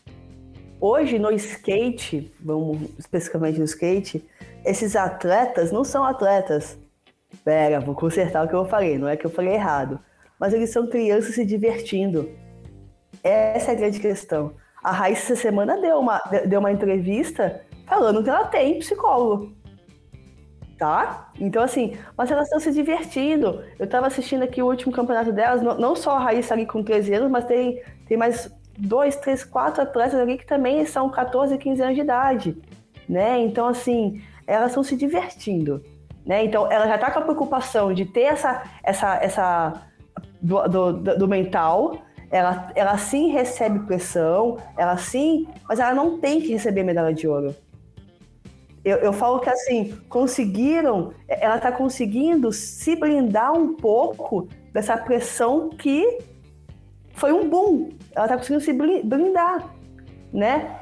Hoje 0.80 1.18
no 1.18 1.32
skate, 1.32 2.32
vamos 2.40 2.90
especificamente 3.00 3.60
no 3.60 3.66
skate, 3.66 4.24
esses 4.66 4.96
atletas 4.96 5.72
não 5.72 5.84
são 5.84 6.04
atletas. 6.04 6.78
Pera, 7.44 7.80
vou 7.80 7.96
consertar 7.96 8.46
o 8.46 8.48
que 8.48 8.54
eu 8.54 8.66
falei, 8.66 8.98
não 8.98 9.08
é 9.08 9.16
que 9.16 9.26
eu 9.26 9.30
falei 9.30 9.54
errado. 9.54 10.00
Mas 10.40 10.54
eles 10.54 10.72
são 10.72 10.88
crianças 10.88 11.36
se 11.36 11.46
divertindo. 11.46 12.30
Essa 13.24 13.72
é 13.72 13.74
a 13.74 13.78
grande 13.78 14.00
questão. 14.00 14.54
A 14.84 14.92
Raíssa 14.92 15.34
essa 15.34 15.42
semana 15.42 15.80
deu 15.80 15.98
uma, 15.98 16.22
deu 16.46 16.60
uma 16.60 16.72
entrevista 16.72 17.62
falando 17.88 18.24
que 18.24 18.30
ela 18.30 18.46
tem 18.46 18.80
psicólogo. 18.80 19.54
Tá? 20.78 21.32
Então, 21.40 21.64
assim, 21.64 21.98
mas 22.18 22.30
elas 22.30 22.46
estão 22.46 22.60
se 22.60 22.72
divertindo. 22.72 23.64
Eu 23.80 23.86
estava 23.86 24.08
assistindo 24.08 24.44
aqui 24.44 24.62
o 24.62 24.68
último 24.68 24.92
campeonato 24.92 25.32
delas, 25.32 25.62
não, 25.62 25.78
não 25.78 25.96
só 25.96 26.12
a 26.12 26.20
Raíssa 26.20 26.54
ali 26.54 26.66
com 26.66 26.84
13 26.84 27.14
anos, 27.14 27.32
mas 27.32 27.46
tem, 27.46 27.82
tem 28.08 28.18
mais 28.18 28.52
dois, 28.78 29.16
três, 29.16 29.44
quatro 29.44 29.82
atletas 29.82 30.20
ali 30.20 30.38
que 30.38 30.46
também 30.46 30.86
são 30.86 31.10
14, 31.10 31.58
15 31.58 31.82
anos 31.82 31.96
de 31.96 32.02
idade. 32.02 32.58
Né? 33.08 33.40
Então, 33.40 33.68
assim, 33.68 34.22
elas 34.48 34.72
estão 34.72 34.84
se 34.84 34.96
divertindo. 34.96 35.84
Né? 36.26 36.44
Então, 36.46 36.72
ela 36.72 36.88
já 36.88 36.96
está 36.96 37.12
com 37.12 37.20
a 37.20 37.24
preocupação 37.24 37.94
de 37.94 38.06
ter 38.06 38.22
essa, 38.24 38.64
essa, 38.84 39.16
essa 39.18 39.74
do, 40.42 40.68
do, 40.68 41.18
do 41.18 41.28
mental, 41.28 41.98
ela, 42.32 42.72
ela 42.76 42.98
sim 42.98 43.30
recebe 43.30 43.80
pressão, 43.80 44.58
ela 44.78 44.98
sim, 44.98 45.48
mas 45.68 45.80
ela 45.80 45.94
não 45.94 46.20
tem 46.20 46.42
que 46.42 46.52
receber 46.52 46.84
medalha 46.84 47.14
de 47.14 47.28
ouro. 47.28 47.56
Eu, 48.84 48.98
eu 48.98 49.14
falo 49.14 49.40
que 49.40 49.50
assim, 49.50 49.98
conseguiram, 50.10 51.14
ela 51.28 51.58
está 51.58 51.72
conseguindo 51.72 52.52
se 52.52 52.96
blindar 52.96 53.54
um 53.54 53.76
pouco 53.76 54.48
dessa 54.72 54.96
pressão 54.98 55.70
que 55.70 56.20
foi 57.16 57.34
um 57.34 57.50
boom. 57.50 57.90
Ela 58.16 58.26
está 58.26 58.38
conseguindo 58.38 58.64
se 58.64 58.72
blindar, 59.04 59.68
né? 60.32 60.80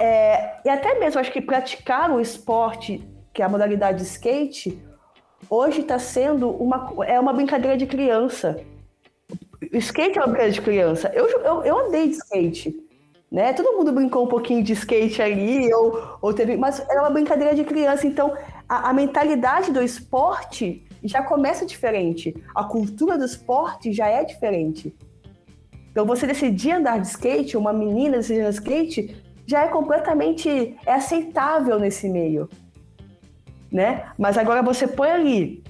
É, 0.00 0.60
e 0.64 0.68
até 0.68 0.98
mesmo 0.98 1.20
acho 1.20 1.32
que 1.32 1.40
praticar 1.40 2.10
o 2.10 2.20
esporte, 2.20 3.06
que 3.34 3.42
é 3.42 3.44
a 3.44 3.48
modalidade 3.48 3.98
de 3.98 4.04
skate, 4.04 4.80
hoje 5.50 5.80
está 5.80 5.98
sendo 5.98 6.48
uma, 6.50 6.94
é 7.04 7.18
uma 7.18 7.32
brincadeira 7.32 7.76
de 7.76 7.86
criança. 7.86 8.60
O 9.72 9.76
skate 9.76 10.18
é 10.18 10.20
uma 10.20 10.28
brincadeira 10.28 10.52
de 10.52 10.62
criança. 10.62 11.10
Eu, 11.12 11.28
eu, 11.28 11.64
eu 11.64 11.78
andei 11.78 12.08
de 12.08 12.14
skate 12.14 12.82
né? 13.32 13.54
Todo 13.54 13.78
mundo 13.78 13.90
brincou 13.90 14.26
um 14.26 14.28
pouquinho 14.28 14.62
de 14.62 14.74
skate 14.74 15.22
ali, 15.22 15.72
ou, 15.72 16.18
ou 16.20 16.34
teve, 16.34 16.54
mas 16.54 16.80
era 16.80 17.00
uma 17.00 17.08
brincadeira 17.08 17.54
de 17.54 17.64
criança, 17.64 18.06
então 18.06 18.36
a, 18.68 18.90
a 18.90 18.92
mentalidade 18.92 19.72
do 19.72 19.82
esporte 19.82 20.86
já 21.02 21.22
começa 21.22 21.64
diferente, 21.64 22.34
a 22.54 22.62
cultura 22.62 23.16
do 23.16 23.24
esporte 23.24 23.90
já 23.90 24.06
é 24.06 24.22
diferente. 24.22 24.94
Então 25.92 26.04
você 26.04 26.26
decidir 26.26 26.72
andar 26.72 26.98
de 26.98 27.06
skate, 27.06 27.56
uma 27.56 27.72
menina 27.72 28.16
decidir 28.16 28.40
andar 28.40 28.50
de 28.50 28.56
skate, 28.56 29.22
já 29.46 29.62
é 29.62 29.68
completamente 29.68 30.76
é 30.84 30.94
aceitável 30.94 31.78
nesse 31.78 32.08
meio, 32.08 32.48
né? 33.70 34.10
Mas 34.18 34.36
agora 34.36 34.62
você 34.62 34.88
põe 34.88 35.10
ali 35.10 35.62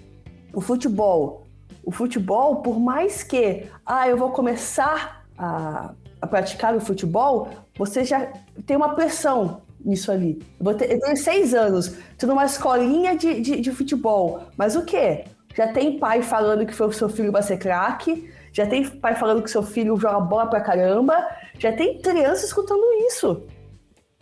o 0.55 0.63
futebol. 0.63 1.47
O 1.85 1.91
futebol, 1.91 2.63
por 2.63 2.79
mais 2.79 3.23
que, 3.23 3.67
ah, 3.85 4.09
eu 4.09 4.17
vou 4.17 4.31
começar 4.31 5.27
a 5.37 5.93
a 6.23 6.27
praticar 6.27 6.75
o 6.77 6.81
futebol, 6.81 7.49
você 7.77 8.05
já 8.05 8.29
tem 8.65 8.77
uma 8.77 8.95
pressão 8.95 9.63
nisso 9.85 10.13
ali. 10.13 10.41
Eu, 10.65 10.75
ter, 10.75 10.93
eu 10.93 11.01
tenho 11.01 11.17
seis 11.17 11.53
anos, 11.53 11.99
estou 12.13 12.29
numa 12.29 12.45
escolinha 12.45 13.17
de, 13.17 13.41
de, 13.41 13.61
de, 13.61 13.73
futebol, 13.73 14.45
mas 14.57 14.77
o 14.77 14.85
quê? 14.85 15.25
Já 15.53 15.73
tem 15.73 15.99
pai 15.99 16.23
falando 16.23 16.65
que 16.65 16.81
o 16.81 16.93
seu 16.93 17.09
filho 17.09 17.33
vai 17.33 17.43
ser 17.43 17.59
craque, 17.59 18.32
já 18.53 18.67
tem 18.67 18.87
pai 18.87 19.15
falando 19.15 19.43
que 19.43 19.51
seu 19.51 19.63
filho 19.63 19.97
joga 19.97 20.21
bola 20.21 20.47
pra 20.47 20.61
caramba, 20.61 21.27
já 21.59 21.73
tem 21.73 22.01
criança 22.01 22.45
escutando 22.45 22.85
isso. 23.07 23.43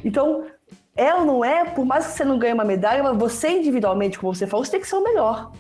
Então, 0.05 0.45
é 0.97 1.15
ou 1.15 1.25
não 1.25 1.45
é, 1.45 1.65
por 1.65 1.85
mais 1.85 2.07
que 2.07 2.13
você 2.13 2.25
não 2.25 2.39
ganhe 2.39 2.55
uma 2.55 2.65
medalha, 2.65 3.03
mas 3.03 3.17
você 3.17 3.49
individualmente, 3.51 4.19
como 4.19 4.35
você 4.35 4.47
falou, 4.47 4.65
você 4.65 4.73
tem 4.73 4.81
que 4.81 4.89
ser 4.89 4.97
o 4.97 5.03
melhor. 5.03 5.53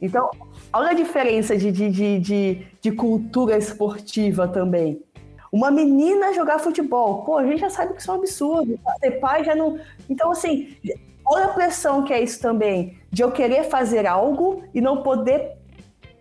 Então, 0.00 0.30
olha 0.72 0.90
a 0.90 0.94
diferença 0.94 1.56
de, 1.56 1.72
de, 1.72 1.90
de, 1.90 2.18
de, 2.18 2.66
de 2.80 2.92
cultura 2.92 3.56
esportiva 3.56 4.46
também. 4.46 5.02
Uma 5.50 5.70
menina 5.70 6.34
jogar 6.34 6.58
futebol, 6.58 7.22
pô, 7.22 7.38
a 7.38 7.46
gente 7.46 7.60
já 7.60 7.70
sabe 7.70 7.94
que 7.94 8.00
isso 8.00 8.10
é 8.10 8.14
um 8.14 8.18
absurdo. 8.18 8.78
Ter 9.00 9.12
pai 9.12 9.44
já 9.44 9.54
não. 9.54 9.78
Então, 10.08 10.30
assim, 10.30 10.76
olha 11.24 11.46
a 11.46 11.54
pressão 11.54 12.02
que 12.02 12.12
é 12.12 12.20
isso 12.20 12.40
também, 12.40 12.98
de 13.10 13.22
eu 13.22 13.30
querer 13.30 13.64
fazer 13.64 14.06
algo 14.06 14.64
e 14.74 14.80
não 14.80 15.02
poder 15.02 15.55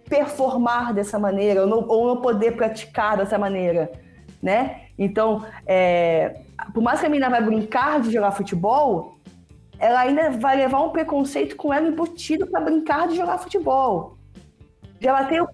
performar 0.08 0.94
dessa 0.94 1.18
maneira, 1.18 1.62
ou 1.62 1.68
não, 1.68 1.88
ou 1.88 2.08
não 2.08 2.22
poder 2.22 2.56
praticar 2.56 3.18
dessa 3.18 3.38
maneira, 3.38 3.92
né? 4.42 4.82
Então, 4.98 5.46
é, 5.66 6.42
por 6.74 6.82
mais 6.82 7.00
que 7.00 7.06
a 7.06 7.10
menina 7.10 7.30
vai 7.30 7.44
brincar 7.44 8.00
de 8.02 8.12
jogar 8.12 8.32
futebol, 8.32 9.18
ela 9.78 10.02
ainda 10.02 10.32
vai 10.32 10.56
levar 10.56 10.82
um 10.82 10.90
preconceito 10.90 11.56
com 11.56 11.74
ela 11.74 11.88
embutido 11.88 12.48
para 12.48 12.62
brincar 12.62 13.08
de 13.08 13.16
jogar 13.16 13.38
futebol. 13.38 14.18
Ela 15.02 15.26
tem 15.26 15.42
o 15.42 15.48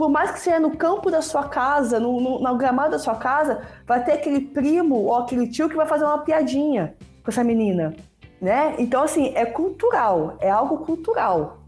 por 0.00 0.08
mais 0.08 0.30
que 0.30 0.40
seja 0.40 0.58
no 0.58 0.78
campo 0.78 1.10
da 1.10 1.20
sua 1.20 1.46
casa, 1.46 2.00
no, 2.00 2.18
no, 2.22 2.40
no 2.40 2.56
gramado 2.56 2.92
da 2.92 2.98
sua 2.98 3.16
casa, 3.16 3.60
vai 3.86 4.02
ter 4.02 4.12
aquele 4.12 4.40
primo 4.40 4.94
ou 4.94 5.14
aquele 5.14 5.46
tio 5.46 5.68
que 5.68 5.76
vai 5.76 5.84
fazer 5.86 6.06
uma 6.06 6.24
piadinha 6.24 6.94
com 7.22 7.30
essa 7.30 7.44
menina, 7.44 7.94
né? 8.40 8.76
Então, 8.78 9.02
assim, 9.02 9.34
é 9.34 9.44
cultural, 9.44 10.38
é 10.40 10.48
algo 10.50 10.78
cultural, 10.86 11.58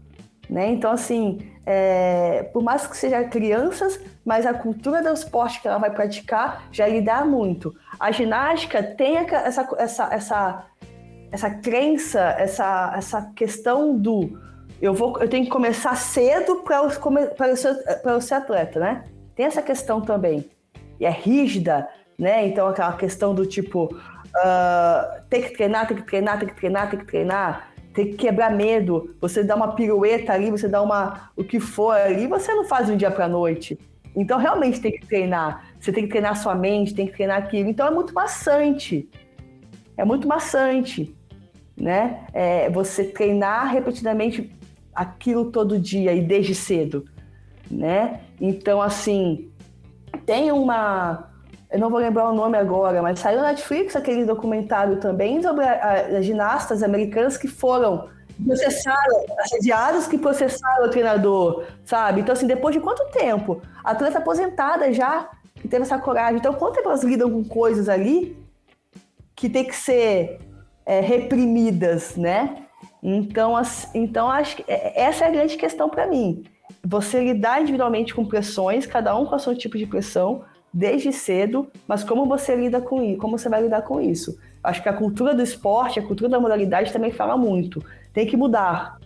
né? 0.49 0.71
Então, 0.71 0.91
assim, 0.91 1.47
é, 1.65 2.43
por 2.51 2.61
mais 2.61 2.85
que 2.85 2.97
sejam 2.97 3.27
crianças, 3.29 3.99
mas 4.25 4.45
a 4.45 4.53
cultura 4.53 5.01
do 5.01 5.13
esporte 5.13 5.61
que 5.61 5.67
ela 5.67 5.77
vai 5.77 5.91
praticar 5.91 6.67
já 6.71 6.87
lhe 6.87 7.01
dá 7.01 7.23
muito. 7.23 7.73
A 7.99 8.11
ginástica 8.11 8.83
tem 8.83 9.17
essa, 9.17 9.67
essa, 9.77 10.13
essa, 10.13 10.65
essa 11.31 11.49
crença, 11.49 12.19
essa, 12.37 12.93
essa 12.95 13.31
questão 13.35 13.97
do 13.97 14.41
eu 14.81 14.93
vou, 14.93 15.17
eu 15.21 15.29
tenho 15.29 15.45
que 15.45 15.49
começar 15.49 15.95
cedo 15.95 16.57
para 16.57 16.75
eu, 16.75 16.89
eu, 17.47 17.55
ser, 17.55 18.21
ser 18.21 18.33
atleta, 18.33 18.81
né? 18.81 19.05
Tem 19.33 19.45
essa 19.45 19.61
questão 19.61 20.01
também. 20.01 20.49
E 20.99 21.05
é 21.05 21.09
rígida, 21.09 21.87
né? 22.19 22.45
Então 22.45 22.67
aquela 22.67 22.91
questão 22.97 23.33
do 23.33 23.45
tipo 23.45 23.85
uh, 23.85 25.21
tem 25.29 25.41
que 25.41 25.51
treinar, 25.51 25.87
tem 25.87 25.95
que 25.95 26.03
treinar, 26.03 26.37
tem 26.37 26.49
que 26.49 26.55
treinar, 26.55 26.89
tem 26.89 26.99
que 26.99 27.05
treinar, 27.05 27.72
tem 27.93 28.07
que 28.07 28.15
quebrar 28.15 28.51
medo. 28.51 29.15
Você 29.21 29.43
dá 29.43 29.55
uma 29.55 29.73
pirueta 29.73 30.33
ali, 30.33 30.49
você 30.49 30.67
dá 30.67 30.81
uma 30.81 31.29
o 31.35 31.43
que 31.43 31.59
for 31.59 31.95
ali, 31.95 32.27
você 32.27 32.53
não 32.53 32.65
faz 32.65 32.87
de 32.87 32.93
um 32.93 32.97
dia 32.97 33.11
para 33.11 33.27
noite. 33.27 33.77
Então 34.15 34.37
realmente 34.37 34.79
tem 34.79 34.91
que 34.91 35.05
treinar. 35.05 35.65
Você 35.79 35.91
tem 35.91 36.03
que 36.03 36.09
treinar 36.09 36.35
sua 36.35 36.55
mente, 36.55 36.93
tem 36.93 37.07
que 37.07 37.13
treinar 37.13 37.37
aquilo. 37.37 37.69
Então 37.69 37.87
é 37.87 37.91
muito 37.91 38.13
maçante. 38.13 39.09
É 39.95 40.03
muito 40.03 40.27
maçante, 40.27 41.15
né? 41.77 42.25
É, 42.33 42.69
você 42.69 43.03
treinar 43.03 43.71
repetidamente 43.71 44.51
aquilo 44.93 45.51
todo 45.51 45.79
dia 45.79 46.13
e 46.13 46.21
desde 46.21 46.55
cedo, 46.55 47.05
né? 47.69 48.21
Então, 48.39 48.81
assim, 48.81 49.51
tem 50.25 50.51
uma. 50.51 51.31
Eu 51.73 51.79
não 51.79 51.89
vou 51.89 51.99
lembrar 51.99 52.29
o 52.29 52.35
nome 52.35 52.55
agora, 52.55 53.01
mas 53.01 53.17
saiu 53.19 53.41
na 53.41 53.47
Netflix 53.47 53.95
aquele 53.95 54.25
documentário 54.25 54.97
também 54.97 55.41
sobre 55.41 55.65
as 55.65 56.23
ginastas 56.23 56.83
americanas 56.83 57.35
que 57.35 57.47
foram 57.47 58.07
processaram, 58.45 59.25
assediados 59.39 60.05
que 60.05 60.19
processaram 60.19 60.85
o 60.85 60.89
treinador, 60.89 61.65
sabe? 61.83 62.21
Então, 62.21 62.33
assim, 62.33 62.45
depois 62.45 62.75
de 62.75 62.79
quanto 62.79 63.03
tempo? 63.11 63.59
A 63.83 63.91
atleta 63.91 64.19
aposentada 64.19 64.93
já, 64.93 65.31
que 65.55 65.67
teve 65.67 65.81
essa 65.81 65.97
coragem. 65.97 66.37
Então, 66.37 66.53
quanto 66.53 66.75
tempo 66.75 66.89
elas 66.89 67.03
lidam 67.03 67.31
com 67.31 67.43
coisas 67.43 67.89
ali 67.89 68.37
que 69.35 69.49
tem 69.49 69.65
que 69.65 69.75
ser 69.75 70.39
é, 70.85 70.99
reprimidas, 70.99 72.15
né? 72.15 72.67
Então, 73.01 73.55
então 73.95 74.29
acho 74.29 74.57
que 74.57 74.65
é, 74.67 75.01
essa 75.01 75.25
é 75.25 75.27
a 75.27 75.31
grande 75.31 75.57
questão 75.57 75.89
para 75.89 76.05
mim. 76.05 76.43
Você 76.85 77.19
lidar 77.19 77.61
individualmente 77.61 78.13
com 78.13 78.23
pressões, 78.23 78.85
cada 78.85 79.15
um 79.17 79.25
com 79.25 79.35
o 79.35 79.39
seu 79.39 79.57
tipo 79.57 79.75
de 79.75 79.87
pressão, 79.87 80.43
desde 80.73 81.13
cedo, 81.13 81.67
mas 81.87 82.03
como 82.03 82.25
você 82.25 82.55
lida 82.55 82.81
com 82.81 83.01
isso, 83.03 83.19
como 83.19 83.37
você 83.37 83.47
vai 83.47 83.61
lidar 83.61 83.83
com 83.83 84.01
isso. 84.01 84.37
Acho 84.63 84.81
que 84.81 84.89
a 84.89 84.93
cultura 84.93 85.35
do 85.35 85.43
esporte, 85.43 85.99
a 85.99 86.03
cultura 86.03 86.29
da 86.29 86.39
modalidade 86.39 86.91
também 86.91 87.11
fala 87.11 87.37
muito. 87.37 87.83
Tem 88.11 88.25
que 88.25 88.35
mudar. 88.35 88.97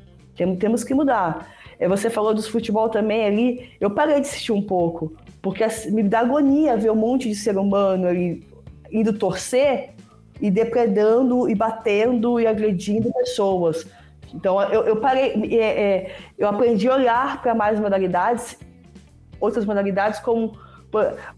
temos 0.60 0.84
que 0.84 0.94
mudar. 0.94 1.48
É, 1.80 1.88
você 1.88 2.10
falou 2.10 2.34
dos 2.34 2.48
futebol 2.48 2.90
também 2.90 3.26
ali, 3.26 3.70
eu 3.80 3.90
parei 3.92 4.16
de 4.16 4.22
assistir 4.22 4.52
um 4.52 4.62
pouco, 4.62 5.14
porque 5.42 5.64
me 5.92 6.02
dá 6.02 6.22
agonia 6.22 6.78
ver 6.78 6.92
um 6.92 6.96
monte 6.96 7.28
de 7.28 7.36
ser 7.36 7.58
humano 7.58 8.08
ali 8.08 8.48
indo 8.92 9.14
torcer 9.14 9.94
e 10.42 10.50
depredando 10.50 11.50
e 11.50 11.54
batendo 11.54 12.40
e 12.40 12.48
agredindo 12.48 13.12
pessoas. 13.14 13.86
Então 14.34 14.62
eu, 14.72 14.84
eu 14.84 14.98
parei, 14.98 15.34
é, 15.52 15.82
é, 15.82 16.16
eu 16.38 16.48
aprendi 16.48 16.88
a 16.88 16.96
olhar 16.96 17.42
para 17.42 17.54
mais 17.54 17.80
modalidades, 17.80 18.58
outras 19.40 19.66
modalidades 19.66 20.20
como 20.20 20.58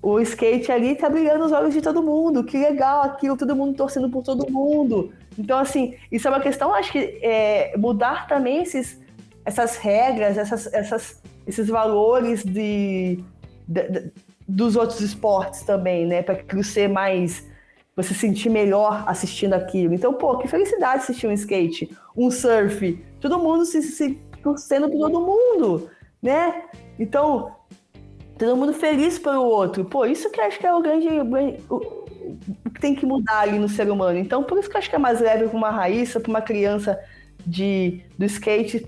o 0.01 0.19
skate 0.19 0.71
ali 0.71 0.95
tá 0.95 1.09
brilhando 1.09 1.45
os 1.45 1.51
olhos 1.51 1.73
de 1.73 1.81
todo 1.81 2.03
mundo, 2.03 2.43
que 2.43 2.57
legal 2.57 3.03
aquilo, 3.03 3.35
todo 3.35 3.55
mundo 3.55 3.75
torcendo 3.75 4.09
por 4.09 4.23
todo 4.23 4.51
mundo. 4.51 5.11
Então, 5.37 5.57
assim, 5.57 5.95
isso 6.11 6.27
é 6.27 6.31
uma 6.31 6.39
questão, 6.39 6.73
acho 6.73 6.91
que 6.91 7.19
é, 7.21 7.75
mudar 7.77 8.27
também 8.27 8.61
esses, 8.61 8.99
essas 9.43 9.77
regras, 9.77 10.37
essas, 10.37 10.71
essas, 10.73 11.21
esses 11.47 11.67
valores 11.67 12.43
de, 12.43 13.23
de, 13.67 13.89
de 13.89 14.11
dos 14.49 14.75
outros 14.75 14.99
esportes 14.99 15.61
também, 15.61 16.07
né? 16.07 16.23
Para 16.23 16.63
ser 16.63 16.89
mais. 16.89 17.47
Você 17.95 18.13
sentir 18.13 18.49
melhor 18.49 19.03
assistindo 19.07 19.53
aquilo. 19.53 19.93
Então, 19.93 20.13
pô, 20.13 20.37
que 20.37 20.47
felicidade 20.47 21.03
assistir 21.03 21.27
um 21.27 21.33
skate, 21.33 21.95
um 22.15 22.31
surf, 22.31 22.97
todo 23.19 23.37
mundo 23.37 23.65
se, 23.65 23.81
se 23.81 24.11
torcendo 24.41 24.89
por 24.89 24.99
todo 24.99 25.19
mundo, 25.19 25.89
né? 26.21 26.63
Então, 26.97 27.51
todo 28.39 28.55
mundo 28.55 28.73
feliz 28.73 29.19
pelo 29.19 29.43
outro. 29.43 29.83
Pô, 29.83 30.05
isso 30.05 30.31
que 30.31 30.39
acho 30.39 30.57
que 30.57 30.65
é 30.65 30.73
o 30.73 30.81
grande. 30.81 31.07
O, 31.69 32.05
o 32.65 32.69
que 32.73 32.79
tem 32.79 32.95
que 32.95 33.05
mudar 33.05 33.41
ali 33.41 33.59
no 33.59 33.67
ser 33.67 33.91
humano. 33.91 34.17
Então, 34.17 34.43
por 34.43 34.57
isso 34.57 34.69
que 34.69 34.77
acho 34.77 34.89
que 34.89 34.95
é 34.95 34.99
mais 34.99 35.19
leve 35.19 35.47
para 35.47 35.57
uma 35.57 35.69
Raíssa, 35.69 36.19
para 36.19 36.29
uma 36.29 36.41
criança 36.41 36.97
de, 37.45 38.01
do 38.17 38.25
skate, 38.25 38.87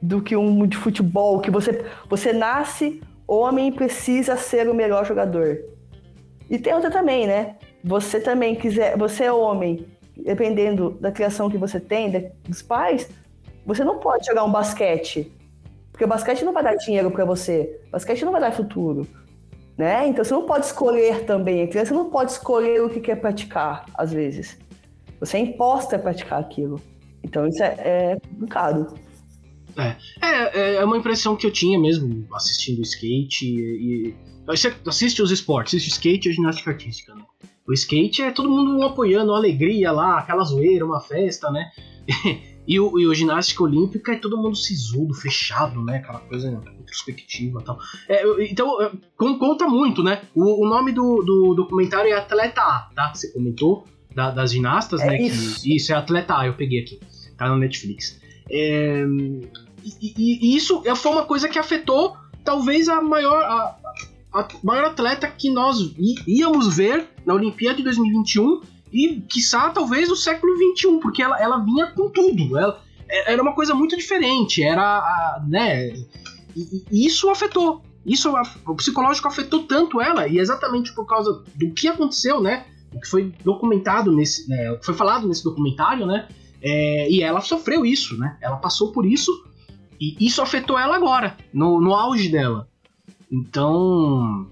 do 0.00 0.22
que 0.22 0.36
um 0.36 0.66
de 0.66 0.76
futebol, 0.76 1.40
que 1.40 1.50
você, 1.50 1.84
você 2.08 2.32
nasce 2.32 3.02
homem 3.26 3.68
e 3.68 3.72
precisa 3.72 4.36
ser 4.36 4.68
o 4.68 4.74
melhor 4.74 5.04
jogador. 5.04 5.58
E 6.48 6.58
tem 6.58 6.72
outra 6.72 6.90
também, 6.90 7.26
né? 7.26 7.56
Você 7.82 8.20
também 8.20 8.54
quiser, 8.54 8.96
você 8.96 9.24
é 9.24 9.32
homem, 9.32 9.86
dependendo 10.16 10.90
da 11.00 11.10
criação 11.10 11.50
que 11.50 11.58
você 11.58 11.80
tem, 11.80 12.30
dos 12.44 12.62
pais, 12.62 13.08
você 13.66 13.82
não 13.82 13.98
pode 13.98 14.26
jogar 14.26 14.44
um 14.44 14.50
basquete 14.50 15.32
porque 16.00 16.06
o 16.06 16.08
basquete 16.08 16.46
não 16.46 16.54
vai 16.54 16.62
dar 16.62 16.76
dinheiro 16.76 17.10
para 17.10 17.26
você. 17.26 17.78
O 17.88 17.90
basquete 17.90 18.24
não 18.24 18.32
vai 18.32 18.40
dar 18.40 18.52
futuro. 18.52 19.06
Né? 19.76 20.08
Então 20.08 20.24
você 20.24 20.32
não 20.32 20.46
pode 20.46 20.64
escolher 20.64 21.26
também. 21.26 21.62
A 21.62 21.68
criança 21.68 21.92
não 21.92 22.08
pode 22.08 22.32
escolher 22.32 22.82
o 22.82 22.88
que 22.88 23.00
quer 23.00 23.16
praticar, 23.16 23.84
às 23.92 24.10
vezes. 24.10 24.58
Você 25.20 25.36
é 25.36 25.40
imposta 25.40 25.96
a 25.96 25.98
praticar 25.98 26.40
aquilo. 26.40 26.80
Então 27.22 27.46
isso 27.46 27.62
é, 27.62 27.74
é 27.78 28.16
complicado. 28.18 28.98
É. 29.76 29.96
é. 30.22 30.74
é, 30.76 30.84
uma 30.84 30.96
impressão 30.96 31.36
que 31.36 31.46
eu 31.46 31.50
tinha 31.50 31.78
mesmo 31.78 32.26
assistindo 32.34 32.80
skate 32.80 33.44
e, 33.44 34.14
você 34.46 34.74
assiste 34.86 35.20
os 35.20 35.30
esportes, 35.30 35.74
assiste 35.74 35.90
skate 35.90 36.30
e 36.30 36.32
ginástica 36.32 36.70
artística, 36.70 37.14
né? 37.14 37.22
O 37.68 37.74
skate 37.74 38.22
é 38.22 38.30
todo 38.30 38.48
mundo 38.48 38.82
apoiando, 38.82 39.34
alegria 39.34 39.92
lá, 39.92 40.18
aquela 40.18 40.42
zoeira, 40.44 40.84
uma 40.84 41.00
festa, 41.00 41.50
né? 41.50 41.70
E 42.70 42.78
o, 42.78 43.00
e 43.00 43.04
o 43.04 43.12
ginástica 43.12 43.64
olímpica 43.64 44.12
é 44.12 44.16
todo 44.16 44.38
mundo 44.38 44.54
sisudo, 44.54 45.12
fechado, 45.12 45.82
né? 45.82 45.96
Aquela 45.96 46.20
coisa 46.20 46.48
introspectiva 46.80 47.60
e 47.60 47.64
tal. 47.64 47.80
É, 48.08 48.44
então, 48.44 48.80
é, 48.80 48.92
conta 49.16 49.66
muito, 49.66 50.04
né? 50.04 50.22
O, 50.32 50.64
o 50.64 50.68
nome 50.68 50.92
do, 50.92 51.20
do 51.20 51.54
documentário 51.56 52.12
é 52.12 52.16
Atleta 52.16 52.60
A, 52.60 52.88
tá? 52.94 53.12
Você 53.12 53.32
comentou 53.32 53.88
da, 54.14 54.30
das 54.30 54.52
ginastas, 54.52 55.00
é 55.00 55.06
né? 55.08 55.20
Isso. 55.20 55.62
Que, 55.62 55.74
isso, 55.74 55.92
é 55.92 55.96
Atleta 55.96 56.38
A, 56.38 56.46
eu 56.46 56.54
peguei 56.54 56.78
aqui. 56.78 57.00
Tá 57.36 57.48
no 57.48 57.58
Netflix. 57.58 58.20
É, 58.48 59.04
e, 60.00 60.14
e, 60.16 60.56
isso 60.56 60.80
foi 60.94 61.10
uma 61.10 61.24
coisa 61.24 61.48
que 61.48 61.58
afetou 61.58 62.16
talvez 62.44 62.88
a 62.88 63.02
maior, 63.02 63.42
a, 63.42 63.76
a 64.32 64.48
maior 64.62 64.84
atleta 64.84 65.26
que 65.26 65.50
nós 65.50 65.92
íamos 66.24 66.76
ver 66.76 67.08
na 67.26 67.34
Olimpíada 67.34 67.78
de 67.78 67.82
2021 67.82 68.60
e, 68.92 69.20
quiçá, 69.22 69.70
talvez 69.70 70.08
do 70.08 70.16
século 70.16 70.52
XXI, 70.56 70.98
porque 71.00 71.22
ela, 71.22 71.40
ela 71.40 71.58
vinha 71.58 71.86
com 71.86 72.08
tudo. 72.08 72.58
Ela, 72.58 72.80
é, 73.08 73.32
era 73.32 73.42
uma 73.42 73.54
coisa 73.54 73.74
muito 73.74 73.96
diferente, 73.96 74.62
era, 74.62 75.42
né, 75.48 75.88
e, 76.56 76.84
e 76.90 77.06
isso 77.06 77.28
afetou. 77.28 77.82
Isso, 78.04 78.32
o 78.66 78.74
psicológico 78.74 79.28
afetou 79.28 79.64
tanto 79.64 80.00
ela, 80.00 80.26
e 80.26 80.38
exatamente 80.38 80.94
por 80.94 81.04
causa 81.06 81.44
do 81.54 81.70
que 81.72 81.88
aconteceu, 81.88 82.40
né, 82.40 82.66
o 82.94 83.00
que 83.00 83.08
foi 83.08 83.32
documentado 83.44 84.12
nesse, 84.12 84.48
né, 84.48 84.72
o 84.72 84.78
que 84.78 84.86
foi 84.86 84.94
falado 84.94 85.28
nesse 85.28 85.44
documentário, 85.44 86.06
né, 86.06 86.28
é, 86.62 87.10
e 87.10 87.22
ela 87.22 87.40
sofreu 87.40 87.84
isso, 87.84 88.16
né, 88.16 88.38
ela 88.40 88.56
passou 88.56 88.92
por 88.92 89.04
isso, 89.04 89.30
e 90.00 90.16
isso 90.18 90.40
afetou 90.40 90.78
ela 90.78 90.96
agora, 90.96 91.36
no, 91.52 91.80
no 91.80 91.92
auge 91.92 92.30
dela. 92.30 92.66
Então, 93.30 94.48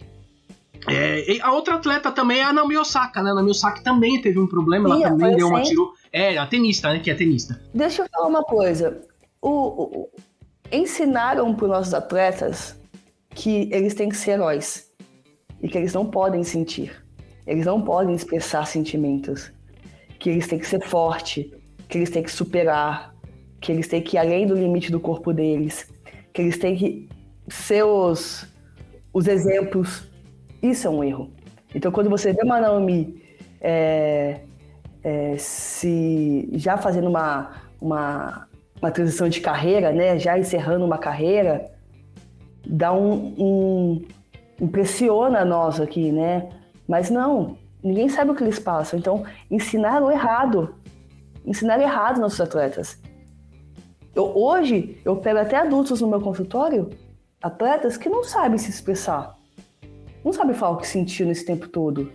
é, 0.91 1.39
a 1.41 1.53
outra 1.53 1.75
atleta 1.75 2.11
também 2.11 2.41
é 2.41 2.45
a 2.45 2.53
Naomi 2.53 2.77
Osaka, 2.77 3.23
né? 3.23 3.31
A 3.31 3.35
Naomi 3.35 3.51
Osaka 3.51 3.83
também 3.83 4.21
teve 4.21 4.39
um 4.39 4.47
problema, 4.47 4.89
Sim, 4.89 5.03
ela 5.03 5.11
também 5.11 5.37
deu 5.37 5.49
uma 5.49 5.63
tiro. 5.63 5.93
É, 6.13 6.37
a 6.39 6.47
tenista, 6.47 6.93
né? 6.93 7.01
Que 7.01 7.11
é 7.11 7.15
tenista. 7.15 7.61
Deixa 7.75 8.03
eu 8.03 8.09
falar 8.11 8.29
uma 8.29 8.43
coisa. 8.43 9.01
O, 9.41 9.51
o, 9.51 10.11
ensinaram 10.73 11.55
para 11.55 11.65
os 11.65 11.71
nossos 11.71 11.95
atletas 11.95 12.79
que 13.31 13.69
eles 13.73 13.95
têm 13.95 14.09
que 14.09 14.17
ser 14.17 14.33
heróis 14.33 14.91
e 15.63 15.69
que 15.69 15.79
eles 15.79 15.93
não 15.93 16.07
podem 16.07 16.43
sentir. 16.43 17.05
Eles 17.47 17.67
não 17.67 17.81
podem 17.83 18.15
expressar 18.15 18.67
sentimentos. 18.67 19.53
Que 20.19 20.31
eles 20.31 20.49
têm 20.49 20.59
que 20.59 20.67
ser 20.67 20.83
forte, 20.83 21.53
que 21.89 21.99
eles 21.99 22.11
têm 22.11 22.23
que 22.23 22.33
superar, 22.33 23.15
que 23.61 23.71
eles 23.71 23.89
têm 23.89 24.03
que 24.03 24.17
ir 24.17 24.19
além 24.19 24.47
do 24.47 24.55
limite 24.55 24.91
do 24.91 24.99
corpo 24.99 25.33
deles, 25.33 25.89
que 26.33 26.43
eles 26.43 26.59
têm 26.59 26.77
que 26.77 27.09
ser 27.49 27.85
os, 27.85 28.47
os 29.13 29.27
exemplos 29.27 30.08
isso 30.63 30.87
é 30.87 30.91
um 30.91 31.05
erro. 31.05 31.31
Então, 31.75 31.93
quando 31.93 32.11
você 32.11 32.33
vê 32.33 32.43
uma 32.43 32.61
Naomi 32.61 33.23
é, 33.61 34.41
é, 35.03 35.37
se 35.37 36.49
já 36.55 36.77
fazendo 36.77 37.09
uma, 37.09 37.53
uma, 37.81 38.49
uma, 38.81 38.91
transição 38.91 39.29
de 39.29 39.41
carreira, 39.41 39.93
né, 39.93 40.19
já 40.19 40.39
encerrando 40.39 40.85
uma 40.85 40.99
carreira, 40.99 41.71
dá 42.67 42.93
um, 42.93 43.35
um 43.39 44.05
impressiona 44.61 45.45
nós 45.45 45.81
aqui, 45.81 46.11
né? 46.11 46.49
Mas 46.87 47.11
não, 47.11 47.57
ninguém 47.83 48.09
sabe 48.09 48.31
o 48.31 48.35
que 48.35 48.43
eles 48.43 48.59
passam. 48.59 48.99
Então, 48.99 49.25
ensinaram 49.51 50.11
errado. 50.11 50.75
Ensinaram 51.45 51.83
errado 51.83 52.21
nossos 52.21 52.41
atletas. 52.41 52.99
Eu, 54.15 54.37
hoje, 54.37 55.01
eu 55.05 55.17
pego 55.17 55.39
até 55.39 55.57
adultos 55.57 56.01
no 56.01 56.09
meu 56.09 56.21
consultório, 56.21 56.91
atletas 57.41 57.97
que 57.97 58.09
não 58.09 58.25
sabem 58.25 58.59
se 58.59 58.71
expressar 58.71 59.38
não 60.25 60.33
sabe 60.33 60.55
falar 60.55 60.73
o 60.73 60.79
que 60.79 60.87
sentiu 60.87 61.27
nesse 61.27 61.45
tempo 61.45 61.69
todo. 61.69 62.13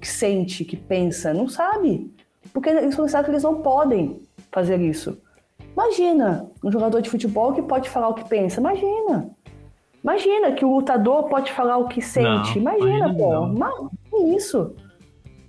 Que 0.00 0.06
sente, 0.06 0.64
que 0.64 0.76
pensa, 0.76 1.32
não 1.32 1.48
sabe. 1.48 2.12
Porque 2.52 2.68
eles 2.68 2.96
pensaram 2.96 3.24
que 3.24 3.30
eles 3.30 3.42
não 3.42 3.62
podem 3.62 4.20
fazer 4.52 4.80
isso. 4.80 5.18
Imagina 5.72 6.48
um 6.62 6.70
jogador 6.70 7.00
de 7.00 7.10
futebol 7.10 7.52
que 7.52 7.62
pode 7.62 7.88
falar 7.88 8.08
o 8.08 8.14
que 8.14 8.28
pensa. 8.28 8.60
Imagina. 8.60 9.30
Imagina 10.02 10.52
que 10.52 10.64
o 10.64 10.74
lutador 10.74 11.28
pode 11.28 11.50
falar 11.52 11.78
o 11.78 11.88
que 11.88 12.02
sente. 12.02 12.60
Não, 12.60 12.76
imagina, 12.76 13.14
pô. 13.14 13.46
Mas, 13.46 13.74
que 14.10 14.16
isso? 14.36 14.74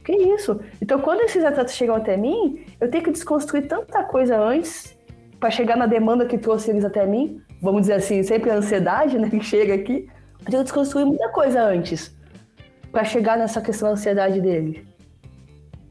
Que 0.05 0.13
isso? 0.13 0.59
Então, 0.81 0.99
quando 1.01 1.21
esses 1.21 1.43
atletas 1.43 1.75
chegam 1.75 1.95
até 1.95 2.15
mim, 2.15 2.63
eu 2.79 2.89
tenho 2.89 3.03
que 3.03 3.11
desconstruir 3.11 3.67
tanta 3.67 4.03
coisa 4.03 4.39
antes 4.39 4.97
para 5.39 5.51
chegar 5.51 5.75
na 5.75 5.85
demanda 5.85 6.25
que 6.25 6.37
trouxe 6.37 6.71
eles 6.71 6.85
até 6.85 7.05
mim. 7.05 7.41
Vamos 7.61 7.81
dizer 7.81 7.93
assim, 7.93 8.23
sempre 8.23 8.49
a 8.49 8.55
ansiedade, 8.55 9.19
né, 9.19 9.29
que 9.29 9.41
chega 9.41 9.73
aqui. 9.73 10.07
Tenho 10.45 10.59
que 10.59 10.63
desconstruir 10.63 11.05
muita 11.05 11.29
coisa 11.29 11.63
antes 11.63 12.15
para 12.91 13.03
chegar 13.03 13.37
nessa 13.37 13.61
questão 13.61 13.89
da 13.89 13.93
ansiedade 13.93 14.39
dele. 14.39 14.87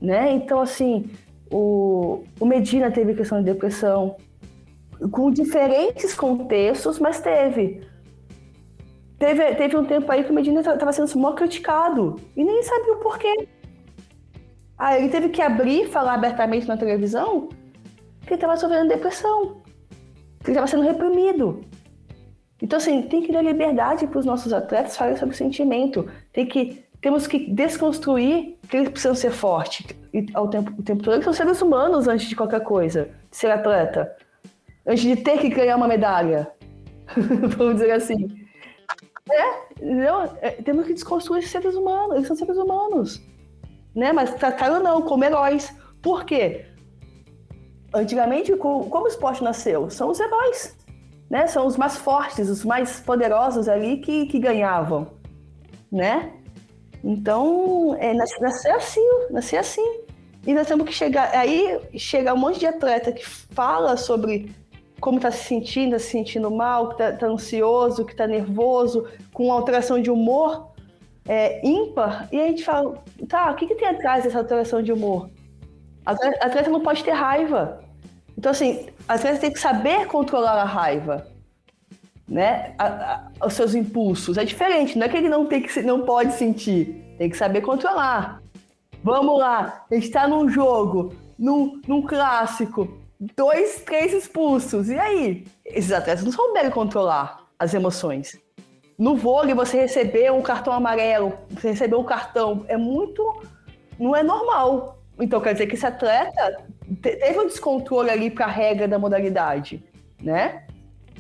Né? 0.01 0.33
Então, 0.33 0.61
assim, 0.61 1.11
o, 1.51 2.25
o 2.39 2.47
Medina 2.47 2.91
teve 2.91 3.15
questão 3.15 3.39
de 3.39 3.45
depressão, 3.45 4.17
com 5.11 5.31
diferentes 5.31 6.15
contextos, 6.15 6.99
mas 6.99 7.21
teve. 7.21 7.87
Teve, 9.19 9.55
teve 9.55 9.77
um 9.77 9.85
tempo 9.85 10.11
aí 10.11 10.25
que 10.25 10.31
o 10.31 10.35
Medina 10.35 10.61
estava 10.61 10.93
sendo 10.93 11.19
mó 11.19 11.33
criticado 11.33 12.17
e 12.37 12.45
nem 12.45 12.63
sabia 12.63 12.95
o 12.95 12.97
porquê. 12.97 13.49
Ah, 14.77 14.99
ele 14.99 15.09
teve 15.09 15.29
que 15.29 15.41
abrir 15.41 15.89
falar 15.89 16.15
abertamente 16.15 16.67
na 16.67 16.77
televisão 16.77 17.49
que 18.23 18.31
ele 18.31 18.35
estava 18.35 18.57
sofrendo 18.57 18.89
depressão, 18.89 19.63
que 20.41 20.51
ele 20.51 20.53
estava 20.53 20.67
sendo 20.67 20.83
reprimido. 20.83 21.61
Então, 22.65 22.79
assim, 22.79 23.03
tem 23.03 23.21
que 23.21 23.31
dar 23.31 23.43
liberdade 23.43 24.07
para 24.07 24.19
os 24.19 24.25
nossos 24.25 24.51
atletas 24.51 24.97
falarem 24.97 25.19
sobre 25.19 25.37
sentimento. 25.37 26.11
Tem 26.33 26.47
que, 26.47 26.83
temos 26.99 27.27
que 27.27 27.39
desconstruir 27.53 28.57
que 28.67 28.79
eles 28.79 28.89
precisam 28.89 29.15
ser 29.15 29.33
fortes 29.33 29.85
ao 30.33 30.49
tempo, 30.49 30.73
o 30.79 30.83
tempo 30.83 31.03
todo. 31.03 31.13
Eles 31.13 31.25
são 31.25 31.35
seres 31.35 31.61
humanos 31.61 32.09
antes 32.09 32.27
de 32.27 32.35
qualquer 32.35 32.63
coisa, 32.63 33.11
ser 33.31 33.51
atleta. 33.51 34.17
Antes 34.87 35.03
de 35.03 35.15
ter 35.15 35.41
que 35.41 35.51
ganhar 35.51 35.77
uma 35.77 35.87
medalha. 35.87 36.51
Vamos 37.55 37.75
dizer 37.75 37.91
assim. 37.91 38.35
É, 39.31 40.49
é, 40.49 40.51
temos 40.63 40.87
que 40.87 40.95
desconstruir 40.95 41.41
esses 41.41 41.51
seres 41.51 41.75
humanos. 41.75 42.17
Eles 42.17 42.27
são 42.27 42.35
seres 42.35 42.57
humanos. 42.57 43.21
Né? 43.95 44.11
Mas 44.11 44.33
trataram 44.37 44.83
não 44.83 45.03
como 45.03 45.23
heróis. 45.23 45.71
Por 46.01 46.25
quê? 46.25 46.65
Antigamente, 47.93 48.57
como 48.57 49.05
o 49.05 49.07
esporte 49.07 49.45
nasceu? 49.45 49.91
São 49.91 50.09
os 50.09 50.19
heróis 50.19 50.75
né? 51.35 51.49
São 51.49 51.67
os 51.67 51.77
mais 51.77 51.97
fortes, 51.97 52.49
os 52.49 52.65
mais 52.65 53.01
poderosos 53.01 53.69
ali 53.69 53.97
que, 53.97 54.27
que 54.27 54.39
ganhavam, 54.39 55.09
né? 55.91 56.33
Então, 57.03 57.97
é, 57.99 58.15
nascer 58.15 58.71
assim, 58.71 59.05
nascer 59.31 59.57
assim. 59.57 60.05
E 60.47 60.55
nós 60.55 60.69
temos 60.69 60.87
que 60.87 60.93
chegar. 60.93 61.35
Aí 61.35 61.81
chega 61.97 62.33
um 62.33 62.37
monte 62.37 62.61
de 62.61 62.67
atleta 62.67 63.11
que 63.11 63.27
fala 63.27 63.97
sobre 63.97 64.55
como 65.01 65.17
está 65.17 65.33
se 65.33 65.43
sentindo, 65.43 65.95
tá 65.95 65.99
se 65.99 66.11
sentindo 66.13 66.49
mal, 66.53 66.91
que 66.91 67.03
está 67.03 67.13
tá 67.17 67.27
ansioso, 67.27 68.05
que 68.05 68.13
está 68.13 68.29
nervoso, 68.29 69.05
com 69.33 69.51
alteração 69.51 70.01
de 70.01 70.13
humor 70.13 70.69
é, 71.27 71.67
ímpar. 71.67 72.29
E 72.31 72.41
a 72.41 72.47
gente 72.47 72.65
fala, 72.65 72.95
tá, 73.29 73.51
o 73.51 73.57
que, 73.57 73.67
que 73.67 73.75
tem 73.75 73.89
atrás 73.89 74.23
dessa 74.23 74.39
alteração 74.39 74.81
de 74.81 74.93
humor? 74.93 75.29
A 76.07 76.13
atleta 76.13 76.71
não 76.71 76.81
pode 76.81 77.03
ter 77.03 77.11
raiva. 77.11 77.84
Então, 78.45 78.53
assim, 78.53 78.91
às 79.09 79.23
vezes 79.23 79.41
tem 79.41 79.51
que 79.51 79.59
saber 79.59 80.07
controlar 80.07 80.61
a 80.61 80.67
raiva, 80.67 81.27
né? 82.29 82.75
A, 82.77 83.31
a, 83.41 83.47
os 83.47 83.55
seus 83.55 83.75
impulsos. 83.75 84.37
É 84.37 84.45
diferente, 84.45 84.99
não 84.99 85.07
é 85.07 85.09
que 85.09 85.17
ele 85.17 85.31
não, 85.31 85.47
tem 85.47 85.63
que, 85.63 85.81
não 85.81 86.03
pode 86.03 86.35
sentir, 86.35 87.03
tem 87.17 87.31
que 87.31 87.39
saber 87.39 87.63
controlar. 87.63 88.43
Vamos 89.03 89.39
lá, 89.39 89.87
a 89.91 89.95
gente 89.95 90.09
está 90.09 90.29
num 90.29 90.47
jogo, 90.47 91.15
num, 91.39 91.81
num 91.89 92.03
clássico, 92.03 92.99
dois, 93.35 93.81
três 93.81 94.13
expulsos. 94.13 94.91
E 94.91 94.99
aí? 94.99 95.47
Esses 95.65 95.91
atletas 95.91 96.23
não 96.23 96.31
souberam 96.31 96.71
controlar 96.71 97.47
as 97.59 97.73
emoções. 97.73 98.39
No 98.99 99.17
vôlei, 99.17 99.55
você 99.55 99.81
recebeu 99.81 100.37
um 100.37 100.43
cartão 100.43 100.75
amarelo, 100.75 101.33
você 101.49 101.71
recebeu 101.71 101.99
um 101.99 102.05
cartão, 102.05 102.63
é 102.69 102.77
muito. 102.77 103.43
não 103.99 104.15
é 104.15 104.23
normal. 104.23 104.99
Então 105.19 105.41
quer 105.41 105.55
dizer 105.55 105.67
que 105.67 105.77
esse 105.77 105.87
atleta 105.87 106.64
teve 107.01 107.39
um 107.39 107.47
descontrole 107.47 108.11
ali 108.11 108.31
para 108.31 108.47
a 108.47 108.51
regra 108.51 108.87
da 108.87 108.99
modalidade, 108.99 109.83
né? 110.23 110.65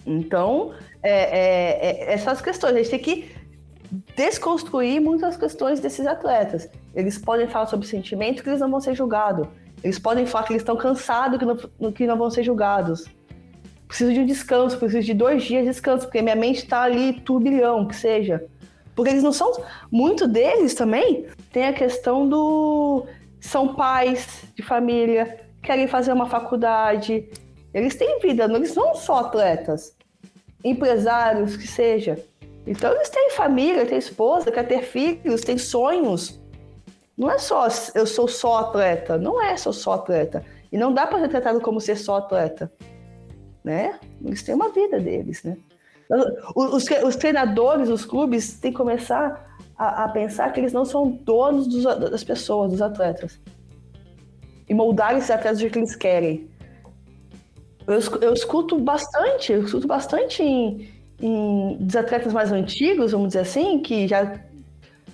Então, 0.06 0.74
é, 1.02 1.10
é, 1.10 2.10
é, 2.10 2.12
essas 2.12 2.40
questões, 2.40 2.74
a 2.74 2.78
gente 2.78 2.90
tem 2.90 2.98
que 2.98 3.34
desconstruir 4.16 5.00
muitas 5.00 5.36
questões 5.36 5.80
desses 5.80 6.06
atletas. 6.06 6.68
Eles 6.94 7.18
podem 7.18 7.46
falar 7.46 7.66
sobre 7.66 7.86
sentimento 7.86 8.42
que 8.42 8.48
eles 8.48 8.60
não 8.60 8.70
vão 8.70 8.80
ser 8.80 8.94
julgados. 8.94 9.46
Eles 9.82 9.98
podem 9.98 10.26
falar 10.26 10.46
que 10.46 10.52
eles 10.52 10.62
estão 10.62 10.76
cansados 10.76 11.38
que 11.38 11.44
não, 11.44 11.92
que 11.92 12.06
não 12.06 12.16
vão 12.16 12.30
ser 12.30 12.42
julgados. 12.42 13.04
Preciso 13.86 14.12
de 14.12 14.20
um 14.20 14.26
descanso, 14.26 14.78
preciso 14.78 15.04
de 15.04 15.14
dois 15.14 15.42
dias 15.44 15.62
de 15.62 15.70
descanso, 15.70 16.06
porque 16.06 16.22
minha 16.22 16.34
mente 16.34 16.58
está 16.58 16.82
ali 16.82 17.20
turbilhão, 17.20 17.86
que 17.86 17.94
seja. 17.94 18.44
Porque 18.94 19.10
eles 19.10 19.22
não 19.22 19.32
são. 19.32 19.52
Muito 19.90 20.26
deles 20.26 20.74
também 20.74 21.26
tem 21.52 21.66
a 21.66 21.72
questão 21.72 22.28
do. 22.28 23.06
São 23.40 23.74
pais 23.74 24.44
de 24.54 24.62
família, 24.62 25.43
querem 25.64 25.88
fazer 25.88 26.12
uma 26.12 26.26
faculdade, 26.26 27.28
eles 27.72 27.96
têm 27.96 28.20
vida, 28.20 28.44
eles 28.44 28.74
não 28.74 28.94
são 28.94 28.94
só 28.94 29.18
atletas, 29.20 29.96
empresários, 30.62 31.56
que 31.56 31.66
seja. 31.66 32.22
Então 32.66 32.92
eles 32.92 33.08
têm 33.08 33.30
família, 33.30 33.84
têm 33.84 33.98
esposa, 33.98 34.52
quer 34.52 34.66
ter 34.68 34.82
filhos, 34.82 35.40
têm 35.40 35.58
sonhos. 35.58 36.40
Não 37.16 37.30
é 37.30 37.38
só 37.38 37.66
eu 37.94 38.06
sou 38.06 38.28
só 38.28 38.58
atleta, 38.58 39.18
não 39.18 39.42
é 39.42 39.56
só 39.56 39.72
só 39.72 39.94
atleta. 39.94 40.44
E 40.70 40.78
não 40.78 40.92
dá 40.92 41.06
para 41.06 41.20
ser 41.20 41.28
tratado 41.28 41.60
como 41.60 41.80
ser 41.80 41.96
só 41.96 42.16
atleta, 42.16 42.70
né? 43.62 43.98
Eles 44.24 44.42
têm 44.42 44.54
uma 44.54 44.70
vida 44.70 44.98
deles, 45.00 45.42
né? 45.42 45.56
Os, 46.54 46.84
os 46.84 47.16
treinadores, 47.16 47.88
os 47.88 48.04
clubes 48.04 48.58
têm 48.60 48.70
que 48.70 48.76
começar 48.76 49.56
a, 49.76 50.04
a, 50.04 50.08
pensar 50.08 50.52
que 50.52 50.60
eles 50.60 50.72
não 50.72 50.84
são 50.84 51.10
donos 51.10 51.66
dos, 51.66 51.84
das 51.84 52.22
pessoas, 52.22 52.72
dos 52.72 52.82
atletas 52.82 53.40
e 54.68 54.74
moldar 54.74 55.16
esses 55.16 55.30
atletas 55.30 55.60
do 55.60 55.70
que 55.70 55.78
eles 55.78 55.94
querem. 55.96 56.48
Eu, 57.86 58.00
eu 58.20 58.32
escuto 58.32 58.78
bastante, 58.78 59.52
eu 59.52 59.64
escuto 59.64 59.86
bastante 59.86 60.42
em, 60.42 60.88
em 61.20 61.76
dos 61.78 61.96
atletas 61.96 62.32
mais 62.32 62.50
antigos, 62.50 63.12
vamos 63.12 63.28
dizer 63.28 63.40
assim, 63.40 63.80
que 63.80 64.08
já. 64.08 64.40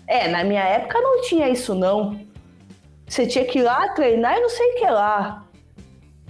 É, 0.07 0.29
na 0.29 0.45
minha 0.45 0.63
época 0.63 1.01
não 1.01 1.23
tinha 1.23 1.49
isso, 1.49 1.75
não. 1.75 2.21
Você 3.07 3.27
tinha 3.27 3.45
que 3.45 3.59
ir 3.59 3.63
lá 3.63 3.89
treinar 3.89 4.37
e 4.39 4.41
não 4.41 4.49
sei 4.49 4.73
o 4.73 4.75
que 4.77 4.87
lá. 4.87 5.45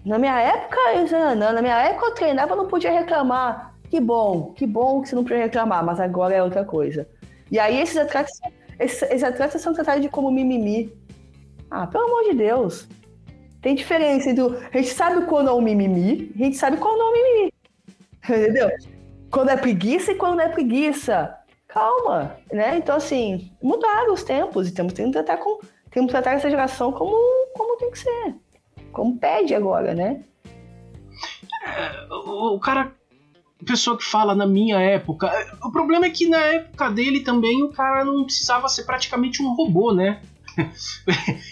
Na 0.04 0.18
minha 0.18 0.40
época, 0.40 0.78
eu, 0.94 1.37
não, 1.37 1.52
na 1.52 1.61
minha 1.61 1.78
época 1.78 2.06
eu 2.06 2.14
treinava 2.14 2.56
não 2.56 2.66
podia 2.66 2.90
reclamar. 2.90 3.74
Que 3.90 4.00
bom, 4.00 4.52
que 4.54 4.66
bom 4.66 5.02
que 5.02 5.09
você 5.09 5.14
não 5.14 5.24
podia 5.24 5.38
reclamar, 5.38 5.85
mas 5.85 6.00
agora 6.00 6.35
é 6.35 6.42
outra 6.42 6.64
coisa. 6.64 7.06
E 7.50 7.59
aí 7.59 7.80
esses 7.80 7.96
atletas, 7.96 8.40
esses, 8.78 9.02
esses 9.02 9.24
atletas 9.24 9.61
são 9.61 9.74
tratados 9.74 10.00
de 10.00 10.09
como 10.09 10.30
mimimi. 10.30 10.90
Ah, 11.70 11.87
pelo 11.87 12.04
amor 12.04 12.24
de 12.24 12.35
Deus. 12.35 12.88
Tem 13.61 13.75
diferença 13.75 14.31
entre. 14.31 14.42
A 14.42 14.77
gente 14.79 14.94
sabe 14.94 15.27
quando 15.27 15.49
é 15.49 15.53
um 15.53 15.61
mimimi, 15.61 16.33
a 16.35 16.44
gente 16.44 16.57
sabe 16.57 16.77
quando 16.79 17.01
é 17.01 17.05
um 17.05 17.12
mimimi. 17.12 17.53
Entendeu? 18.25 18.70
Quando 19.31 19.51
é 19.51 19.57
preguiça 19.57 20.12
e 20.12 20.14
quando 20.14 20.37
não 20.37 20.44
é 20.44 20.49
preguiça. 20.49 21.37
Calma, 21.68 22.37
né? 22.53 22.77
Então, 22.79 22.96
assim, 22.96 23.53
mudaram 23.62 24.12
os 24.12 24.25
tempos 24.25 24.68
e 24.68 24.73
temos, 24.73 24.92
que 24.92 25.09
tratar 25.11 25.37
com, 25.37 25.61
temos 25.90 26.09
que 26.09 26.12
tratar 26.12 26.33
essa 26.33 26.51
geração 26.51 26.90
como, 26.90 27.14
como 27.55 27.77
tem 27.77 27.90
que 27.92 27.99
ser. 27.99 28.35
Como 28.92 29.16
pede 29.18 29.55
agora, 29.55 29.94
né? 29.94 30.25
É, 31.64 32.12
o, 32.12 32.57
o 32.57 32.61
cara 32.61 32.92
pessoa 33.64 33.96
que 33.96 34.05
fala 34.05 34.35
na 34.35 34.46
minha 34.46 34.81
época. 34.81 35.29
É, 35.29 35.53
o 35.62 35.70
problema 35.70 36.07
é 36.07 36.11
que 36.11 36.29
na 36.29 36.38
época 36.38 36.90
dele 36.90 37.20
também 37.20 37.62
o 37.62 37.70
cara 37.70 38.05
não 38.05 38.25
precisava 38.25 38.68
ser 38.68 38.85
praticamente 38.85 39.42
um 39.42 39.55
robô, 39.55 39.92
né? 39.92 40.20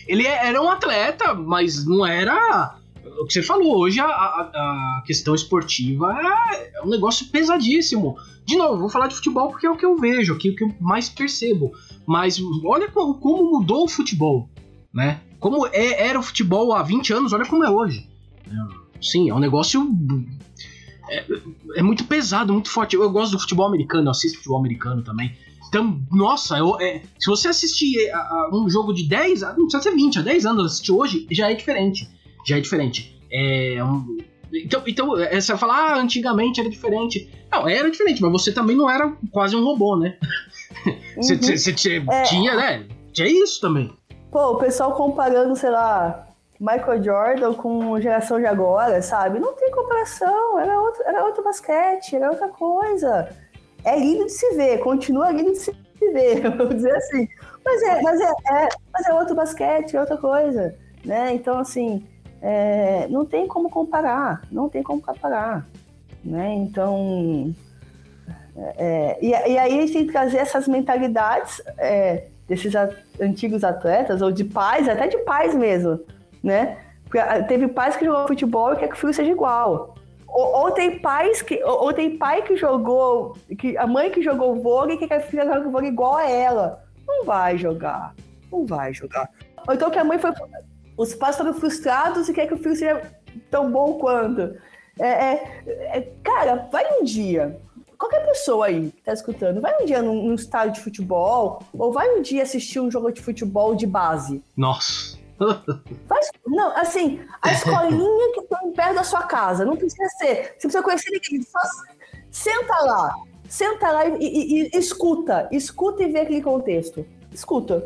Ele 0.07 0.27
é, 0.27 0.49
era 0.49 0.63
um 0.63 0.69
atleta, 0.69 1.35
mas 1.35 1.85
não 1.85 2.05
era 2.07 2.79
o 3.21 3.27
que 3.27 3.33
você 3.33 3.43
falou. 3.43 3.79
Hoje 3.79 4.01
a, 4.01 4.07
a, 4.07 5.03
questão 5.07 5.35
esportiva 5.35 6.15
é, 6.21 6.79
é, 6.79 6.83
um 6.83 6.89
negócio 6.89 7.27
pesadíssimo. 7.29 8.17
De 8.45 8.57
novo, 8.57 8.79
vou 8.79 8.89
falar 8.89 9.09
de 9.09 9.15
futebol 9.15 9.51
porque 9.51 9.67
é 9.67 9.71
o 9.71 9.77
que 9.77 9.85
eu 9.85 9.97
vejo, 9.97 10.33
aqui, 10.33 10.51
o 10.51 10.57
que 10.57 10.65
eu 10.65 10.75
mais 10.81 11.09
percebo. 11.09 11.73
Mas 12.07 12.41
olha 12.65 12.91
como, 12.91 13.15
como 13.15 13.59
mudou 13.59 13.85
o 13.85 13.89
futebol, 13.89 14.49
né? 14.93 15.21
Como 15.39 15.67
é, 15.67 16.09
era 16.09 16.19
o 16.19 16.23
futebol 16.23 16.73
há 16.73 16.83
20 16.83 17.13
anos, 17.13 17.33
olha 17.33 17.47
como 17.47 17.65
é 17.65 17.71
hoje. 17.71 18.09
Sim, 19.01 19.31
é 19.31 19.35
um 19.35 19.39
negócio. 19.39 19.89
É, 21.11 21.25
é 21.77 21.83
muito 21.83 22.05
pesado, 22.05 22.53
muito 22.53 22.71
forte. 22.71 22.97
Eu, 22.97 23.03
eu 23.03 23.11
gosto 23.11 23.33
do 23.33 23.39
futebol 23.39 23.67
americano, 23.67 24.09
eu 24.09 24.11
assisto 24.11 24.39
futebol 24.39 24.59
americano 24.59 25.03
também. 25.03 25.37
Então, 25.69 26.01
nossa, 26.11 26.59
eu, 26.59 26.81
é, 26.81 27.03
se 27.19 27.27
você 27.27 27.49
assistir 27.49 28.11
a, 28.11 28.19
a 28.19 28.51
um 28.53 28.69
jogo 28.69 28.93
de 28.93 29.07
10, 29.07 29.43
não 29.43 29.55
precisa 29.55 29.83
ser 29.83 29.95
20, 29.95 30.19
a 30.19 30.23
10 30.23 30.47
anos 30.47 30.67
assistir 30.73 30.93
hoje, 30.93 31.27
já 31.31 31.51
é 31.51 31.55
diferente. 31.55 32.09
Já 32.47 32.57
é 32.57 32.61
diferente. 32.61 33.19
É 33.31 33.83
um, 33.85 34.19
então, 34.53 34.83
então 34.87 35.19
é, 35.19 35.41
você 35.41 35.53
vai 35.53 35.59
falar, 35.59 35.93
ah, 35.93 35.99
antigamente 35.99 36.61
era 36.61 36.69
diferente. 36.69 37.31
Não, 37.51 37.69
era 37.69 37.91
diferente, 37.91 38.23
mas 38.23 38.33
você 38.33 38.53
também 38.53 38.77
não 38.77 38.91
era 38.91 39.13
quase 39.31 39.55
um 39.55 39.65
robô, 39.65 39.97
né? 39.97 40.17
Você, 41.17 41.35
uhum. 41.35 42.13
é. 42.13 42.23
tinha, 42.23 42.55
né? 42.55 42.87
Tinha 43.13 43.27
isso 43.27 43.61
também. 43.61 43.93
Pô, 44.31 44.53
o 44.53 44.59
pessoal 44.59 44.93
comparando, 44.93 45.57
sei 45.57 45.71
lá, 45.71 46.29
Michael 46.61 47.03
Jordan 47.03 47.55
com 47.55 48.01
geração 48.01 48.39
de 48.39 48.47
agora, 48.47 49.03
sabe? 49.03 49.41
Não 49.41 49.53
tem 49.55 49.71
comparação, 49.73 50.61
era 50.61 50.81
outro, 50.81 51.03
era 51.05 51.25
outro 51.25 51.43
basquete, 51.43 52.15
era 52.15 52.31
outra 52.31 52.49
coisa 52.49 53.29
é 53.85 53.99
lindo 53.99 54.27
de 54.27 54.33
se 54.33 54.55
ver, 54.55 54.79
continua 54.79 55.31
lindo 55.31 55.53
de 55.53 55.59
se 55.59 55.75
ver, 56.13 56.51
vamos 56.57 56.77
dizer 56.77 56.95
assim. 56.95 57.29
Mas 57.65 57.83
é, 57.83 58.03
mas 58.03 58.21
é, 58.21 58.25
é, 58.25 58.69
mas 58.93 59.07
é 59.07 59.15
outro 59.15 59.35
basquete, 59.35 59.97
é 59.97 60.01
outra 60.01 60.17
coisa, 60.17 60.75
né? 61.05 61.35
Então, 61.35 61.59
assim, 61.59 62.07
é, 62.41 63.07
não 63.09 63.25
tem 63.25 63.47
como 63.47 63.69
comparar, 63.69 64.43
não 64.51 64.69
tem 64.69 64.83
como 64.83 65.03
comparar, 65.03 65.67
né? 66.25 66.55
Então, 66.55 67.55
é, 68.57 69.19
e, 69.21 69.29
e, 69.29 69.35
aí 69.35 69.79
a 69.79 69.81
gente 69.83 69.93
tem 69.93 70.07
que 70.07 70.13
trazer 70.13 70.39
essas 70.39 70.67
mentalidades 70.67 71.61
é, 71.77 72.25
desses 72.49 72.73
antigos 73.21 73.63
atletas, 73.63 74.23
ou 74.23 74.33
de 74.33 74.45
pais, 74.45 74.89
até 74.89 75.07
de 75.07 75.19
pais 75.19 75.55
mesmo, 75.55 76.01
né? 76.43 76.79
Porque 77.05 77.19
ah, 77.19 77.43
teve 77.43 77.69
pais 77.69 77.97
que 77.97 78.05
jogam 78.05 78.27
futebol 78.27 78.73
e 78.73 78.77
quer 78.77 78.89
que 78.89 78.95
o 78.95 78.97
filho 78.97 79.15
seja 79.15 79.31
igual. 79.31 79.95
Ou, 80.29 80.65
ou, 80.65 80.71
tem 80.71 80.99
pais 80.99 81.41
que. 81.43 81.63
Ou, 81.65 81.85
ou, 81.85 81.93
tem 81.93 82.19
pai 82.19 82.43
que 82.43 82.57
jogou. 82.57 83.37
Que, 83.59 83.77
a 83.77 83.87
mãe 83.87 84.11
que 84.11 84.23
jogou 84.23 84.57
vôlei 84.57 84.97
que 84.97 85.09
quer 85.09 85.21
que 85.21 85.27
a 85.27 85.29
filha 85.29 85.47
jogue 85.47 85.71
vôlei 85.71 85.91
igual 85.91 86.17
a 86.17 86.29
ela. 86.29 86.85
Não 87.07 87.25
vai 87.25 87.57
jogar. 87.57 88.15
Não 88.53 88.67
vai 88.67 88.93
jogar. 88.93 89.31
Ou 89.67 89.75
então 89.75 89.91
que 89.91 89.99
a 89.99 90.05
mãe 90.05 90.19
foi. 90.19 90.33
Os 90.97 91.15
pais 91.15 91.37
foram 91.37 91.55
frustrados 91.55 92.29
e 92.29 92.35
quer 92.35 92.47
que 92.47 92.55
o 92.55 92.59
filho 92.59 92.77
seja 92.77 93.03
tão 93.51 93.71
bom 93.71 93.95
quanto. 93.95 94.57
É, 94.99 95.09
é, 95.09 95.63
é, 95.67 96.13
cara, 96.23 96.69
vai 96.71 96.85
um 97.01 97.05
dia. 97.05 97.59
Qualquer 97.97 98.25
pessoa 98.27 98.67
aí 98.67 98.93
que 98.93 99.03
tá 99.03 99.13
escutando, 99.13 99.61
vai 99.61 99.75
um 99.81 99.85
dia 99.85 100.03
num, 100.03 100.23
num 100.23 100.35
estádio 100.35 100.75
de 100.75 100.81
futebol, 100.81 101.61
ou 101.73 101.93
vai 101.93 102.09
um 102.17 102.23
dia 102.23 102.45
assistir 102.45 102.79
um 102.79 102.91
jogo 102.91 103.11
de 103.11 103.21
futebol 103.21 103.75
de 103.75 103.87
base. 103.87 104.43
Nossa. 104.57 105.18
Faz, 106.09 106.31
não, 106.47 106.77
assim, 106.77 107.21
a 107.43 107.53
escolinha 107.53 108.33
que 108.35 108.43
tem 108.43 108.73
perto 108.73 108.95
da 108.97 109.05
sua 109.05 109.23
casa, 109.23 109.65
não 109.65 109.77
precisa 109.77 110.09
ser. 110.19 110.55
Você 110.59 110.69
precisa 110.69 110.83
conhecer 110.83 111.11
ninguém. 111.11 111.43
Só 111.43 111.59
senta 112.31 112.75
lá. 112.85 113.15
Senta 113.49 113.91
lá 113.91 114.07
e, 114.07 114.19
e, 114.21 114.63
e 114.63 114.79
escuta. 114.79 115.49
Escuta 115.51 116.03
e 116.03 116.13
vê 116.13 116.21
aquele 116.21 116.43
contexto. 116.43 117.07
Escuta. 117.33 117.83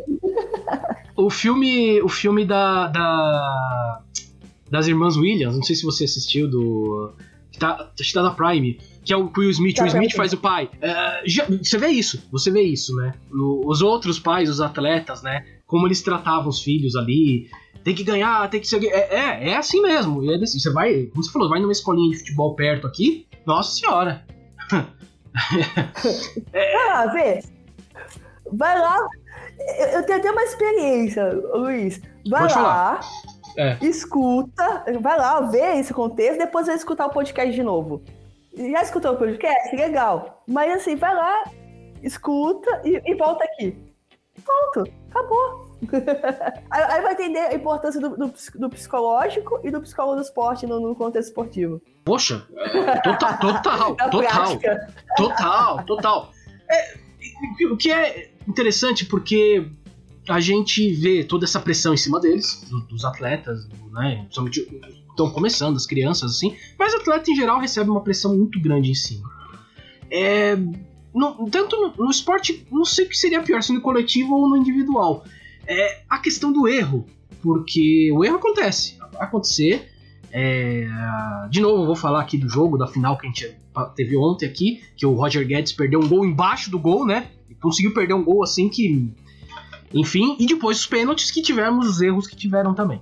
O 1.16 1.28
filme, 1.28 2.00
o 2.00 2.08
filme 2.08 2.44
da, 2.44 2.88
da 2.88 4.02
das 4.70 4.86
irmãs 4.86 5.18
Williams, 5.18 5.54
não 5.54 5.62
sei 5.62 5.76
se 5.76 5.84
você 5.84 6.04
assistiu 6.04 6.48
do 6.48 7.12
tá, 7.58 7.92
tá 8.14 8.22
na 8.22 8.30
Prime, 8.30 8.80
que 9.04 9.12
é 9.12 9.16
o 9.16 9.30
Will 9.36 9.50
Smith, 9.50 9.76
tá, 9.76 9.84
o 9.84 9.86
Smith 9.86 10.14
faz 10.14 10.32
o 10.32 10.38
pai. 10.38 10.70
É, 10.80 11.22
já, 11.26 11.44
você 11.46 11.76
vê 11.76 11.88
isso, 11.88 12.26
você 12.32 12.50
vê 12.50 12.62
isso, 12.62 12.94
né? 12.96 13.14
os 13.30 13.82
outros 13.82 14.18
pais, 14.18 14.48
os 14.48 14.60
atletas, 14.60 15.22
né? 15.22 15.44
Como 15.72 15.86
eles 15.86 16.02
tratavam 16.02 16.50
os 16.50 16.60
filhos 16.62 16.94
ali. 16.94 17.48
Tem 17.82 17.94
que 17.94 18.04
ganhar, 18.04 18.50
tem 18.50 18.60
que 18.60 18.68
ser. 18.68 18.84
É, 18.84 19.08
é, 19.10 19.48
é 19.52 19.56
assim 19.56 19.80
mesmo. 19.80 20.30
É 20.30 20.38
você 20.38 20.70
vai, 20.70 21.04
como 21.06 21.24
você 21.24 21.32
falou, 21.32 21.48
vai 21.48 21.60
numa 21.60 21.72
escolinha 21.72 22.10
de 22.10 22.18
futebol 22.18 22.54
perto 22.54 22.86
aqui. 22.86 23.26
Nossa 23.46 23.74
senhora. 23.74 24.22
é. 26.52 26.76
Ah, 26.90 27.06
vê. 27.06 27.42
Vai 28.52 28.78
lá, 28.78 28.98
eu 29.94 30.04
tenho 30.04 30.18
até 30.18 30.30
uma 30.30 30.42
experiência, 30.42 31.32
Luiz. 31.54 32.02
Vai 32.28 32.42
Pode 32.42 32.54
lá, 32.54 33.00
é. 33.56 33.78
escuta, 33.80 34.84
vai 35.00 35.16
lá, 35.16 35.40
vê 35.40 35.78
esse 35.78 35.94
contexto, 35.94 36.38
depois 36.38 36.66
vai 36.66 36.76
escutar 36.76 37.06
o 37.06 37.10
podcast 37.10 37.50
de 37.50 37.62
novo. 37.62 38.02
Já 38.54 38.82
escutou 38.82 39.14
o 39.14 39.16
podcast? 39.16 39.74
Legal. 39.74 40.44
Mas 40.46 40.70
assim, 40.74 40.96
vai 40.96 41.14
lá, 41.14 41.44
escuta 42.02 42.82
e, 42.84 43.00
e 43.06 43.14
volta 43.14 43.42
aqui. 43.44 43.74
Pronto, 44.44 44.92
acabou. 45.08 45.61
Aí, 46.70 46.82
aí, 46.82 47.02
vai 47.02 47.12
entender 47.12 47.38
a 47.40 47.54
importância 47.54 48.00
do, 48.00 48.10
do, 48.10 48.32
do, 48.54 48.70
psicológico 48.70 49.60
e 49.64 49.70
do 49.70 49.80
psicólogo 49.80 50.16
do 50.16 50.22
esporte 50.22 50.66
no, 50.66 50.80
no 50.80 50.94
contexto 50.94 51.28
esportivo. 51.28 51.82
Poxa, 52.04 52.46
total, 53.02 53.38
total, 53.38 53.96
total, 54.10 54.58
total, 55.16 55.84
total. 55.84 56.32
É, 56.70 56.98
o 57.70 57.76
que 57.76 57.90
é 57.90 58.32
interessante 58.46 59.04
porque 59.04 59.68
a 60.28 60.40
gente 60.40 60.92
vê 60.92 61.24
toda 61.24 61.44
essa 61.44 61.60
pressão 61.60 61.94
em 61.94 61.96
cima 61.96 62.20
deles, 62.20 62.64
dos 62.88 63.04
atletas, 63.04 63.68
né? 63.92 64.20
Principalmente 64.22 64.80
estão 65.10 65.30
começando, 65.30 65.76
as 65.76 65.86
crianças, 65.86 66.36
assim, 66.36 66.56
mas 66.78 66.94
o 66.94 66.96
atleta 66.98 67.30
em 67.30 67.34
geral 67.34 67.60
recebe 67.60 67.90
uma 67.90 68.00
pressão 68.00 68.36
muito 68.36 68.60
grande 68.60 68.90
em 68.90 68.94
cima. 68.94 69.30
É, 70.10 70.56
no, 71.14 71.48
tanto 71.50 71.76
no, 71.76 72.04
no, 72.04 72.10
esporte, 72.10 72.66
não 72.70 72.84
sei 72.84 73.06
o 73.06 73.08
que 73.08 73.16
seria 73.16 73.42
pior, 73.42 73.62
se 73.62 73.72
no 73.72 73.80
coletivo 73.80 74.34
ou 74.34 74.48
no 74.48 74.56
individual. 74.56 75.24
É 75.66 76.02
a 76.08 76.18
questão 76.18 76.52
do 76.52 76.68
erro, 76.68 77.06
porque 77.42 78.10
o 78.12 78.24
erro 78.24 78.36
acontece, 78.36 78.98
vai 79.12 79.22
acontecer. 79.22 79.88
É, 80.30 80.86
de 81.50 81.60
novo, 81.60 81.84
vou 81.84 81.96
falar 81.96 82.22
aqui 82.22 82.38
do 82.38 82.48
jogo, 82.48 82.78
da 82.78 82.86
final 82.86 83.18
que 83.18 83.26
a 83.26 83.28
gente 83.28 83.54
teve 83.94 84.16
ontem 84.16 84.46
aqui, 84.46 84.82
que 84.96 85.04
o 85.04 85.12
Roger 85.14 85.46
Guedes 85.46 85.72
perdeu 85.72 86.00
um 86.00 86.08
gol 86.08 86.24
embaixo 86.24 86.70
do 86.70 86.78
gol, 86.78 87.06
né? 87.06 87.28
conseguiu 87.62 87.94
perder 87.94 88.14
um 88.14 88.24
gol 88.24 88.42
assim 88.42 88.68
que. 88.68 89.08
Enfim, 89.94 90.36
e 90.38 90.46
depois 90.46 90.78
os 90.78 90.86
pênaltis 90.86 91.30
que 91.30 91.40
tivemos, 91.40 91.86
os 91.86 92.00
erros 92.00 92.26
que 92.26 92.34
tiveram 92.34 92.74
também. 92.74 93.00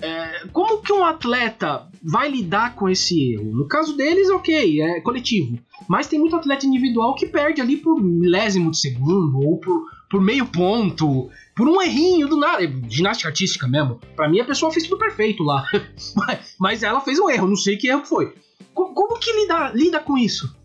É, 0.00 0.46
como 0.52 0.80
que 0.80 0.92
um 0.92 1.04
atleta 1.04 1.88
vai 2.02 2.30
lidar 2.30 2.74
com 2.74 2.88
esse 2.88 3.32
erro? 3.32 3.52
No 3.52 3.66
caso 3.66 3.96
deles, 3.96 4.30
ok, 4.30 4.80
é 4.80 5.00
coletivo. 5.00 5.58
Mas 5.88 6.06
tem 6.06 6.18
muito 6.18 6.36
atleta 6.36 6.66
individual 6.66 7.14
que 7.14 7.26
perde 7.26 7.60
ali 7.60 7.76
por 7.76 8.00
milésimo 8.00 8.70
de 8.70 8.78
segundo, 8.78 9.40
ou 9.40 9.58
por, 9.58 9.86
por 10.08 10.20
meio 10.20 10.46
ponto, 10.46 11.30
por 11.54 11.68
um 11.68 11.80
errinho 11.80 12.28
do 12.28 12.36
nada. 12.36 12.62
Ginástica 12.88 13.28
artística 13.28 13.68
mesmo. 13.68 14.00
Para 14.16 14.28
mim, 14.28 14.40
a 14.40 14.44
pessoa 14.44 14.72
fez 14.72 14.86
tudo 14.86 14.98
perfeito 14.98 15.42
lá. 15.42 15.64
mas 16.58 16.82
ela 16.82 17.00
fez 17.00 17.18
um 17.18 17.30
erro, 17.30 17.46
não 17.46 17.56
sei 17.56 17.76
que 17.76 17.88
erro 17.88 18.04
foi. 18.04 18.34
Como, 18.74 19.18
que 19.18 19.32
lida, 19.32 19.70
lida 19.72 20.00
com 20.00 20.18
isso? 20.18 20.56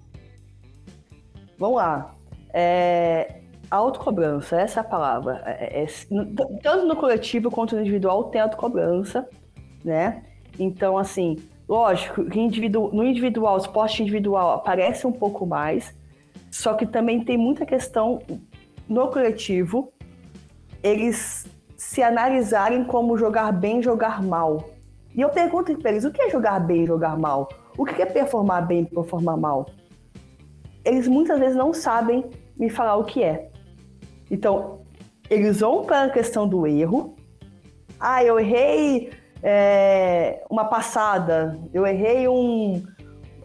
Vamos 1.58 1.78
lá. 1.78 2.16
É, 2.52 3.42
autocobrança, 3.70 4.60
essa 4.60 4.80
é 4.80 4.82
a 4.82 4.84
palavra. 4.84 5.44
É, 5.46 5.84
é, 5.84 5.88
tanto 6.64 6.88
no 6.88 6.96
coletivo 6.96 7.52
quanto 7.52 7.76
no 7.76 7.82
individual 7.82 8.26
tem 8.26 8.42
autocobrança, 8.42 9.28
né? 9.84 10.24
Então, 10.58 10.98
assim, 10.98 11.38
lógico 11.68 12.22
individu 12.36 12.90
no 12.92 13.06
individual, 13.06 13.58
esporte 13.58 14.02
individual 14.02 14.54
aparece 14.54 15.06
um 15.06 15.12
pouco 15.12 15.46
mais, 15.46 15.96
só 16.50 16.74
que 16.74 16.86
também 16.86 17.24
tem 17.24 17.38
muita 17.38 17.66
questão 17.66 18.20
no 18.88 19.08
coletivo, 19.10 19.94
eles 20.84 21.46
se 21.78 22.04
analisarem 22.04 22.84
como 22.84 23.18
jogar 23.18 23.52
bem 23.52 23.82
jogar 23.82 24.22
mal. 24.22 24.70
E 25.16 25.22
eu 25.22 25.30
pergunto 25.30 25.78
para 25.78 25.92
eles, 25.92 26.06
o 26.06 26.12
que 26.12 26.22
é 26.22 26.30
jogar 26.30 26.60
bem 26.60 26.86
jogar 26.86 27.18
mal? 27.18 27.50
O 27.78 27.86
que 27.86 28.02
é 28.02 28.06
performar 28.06 28.66
bem 28.68 28.86
performar 28.86 29.38
mal? 29.38 29.66
eles 30.84 31.08
muitas 31.08 31.40
vezes 31.40 31.56
não 31.56 31.74
sabem 31.74 32.26
me 32.58 32.70
falar 32.70 32.96
o 32.96 33.04
que 33.04 33.24
é. 33.24 33.50
Então, 34.30 34.80
eles 35.30 35.60
vão 35.60 35.86
para 35.86 36.04
a 36.04 36.10
questão 36.10 36.48
do 36.48 36.66
erro. 36.66 37.16
Ah, 38.00 38.24
eu 38.24 38.40
errei 38.40 39.12
é, 39.44 40.44
uma 40.50 40.66
passada, 40.66 41.60
eu 41.74 41.86
errei 41.86 42.28
um 42.28 42.84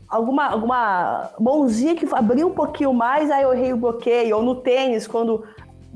alguma, 0.08 0.46
alguma 0.46 1.30
mãozinha 1.40 1.96
que 1.96 2.06
abriu 2.12 2.48
um 2.48 2.54
pouquinho 2.54 2.92
mais, 2.92 3.30
aí 3.30 3.42
eu 3.42 3.52
errei 3.52 3.72
o 3.72 3.76
bloqueio, 3.76 4.36
ou 4.36 4.42
no 4.42 4.56
tênis, 4.56 5.06
quando 5.06 5.44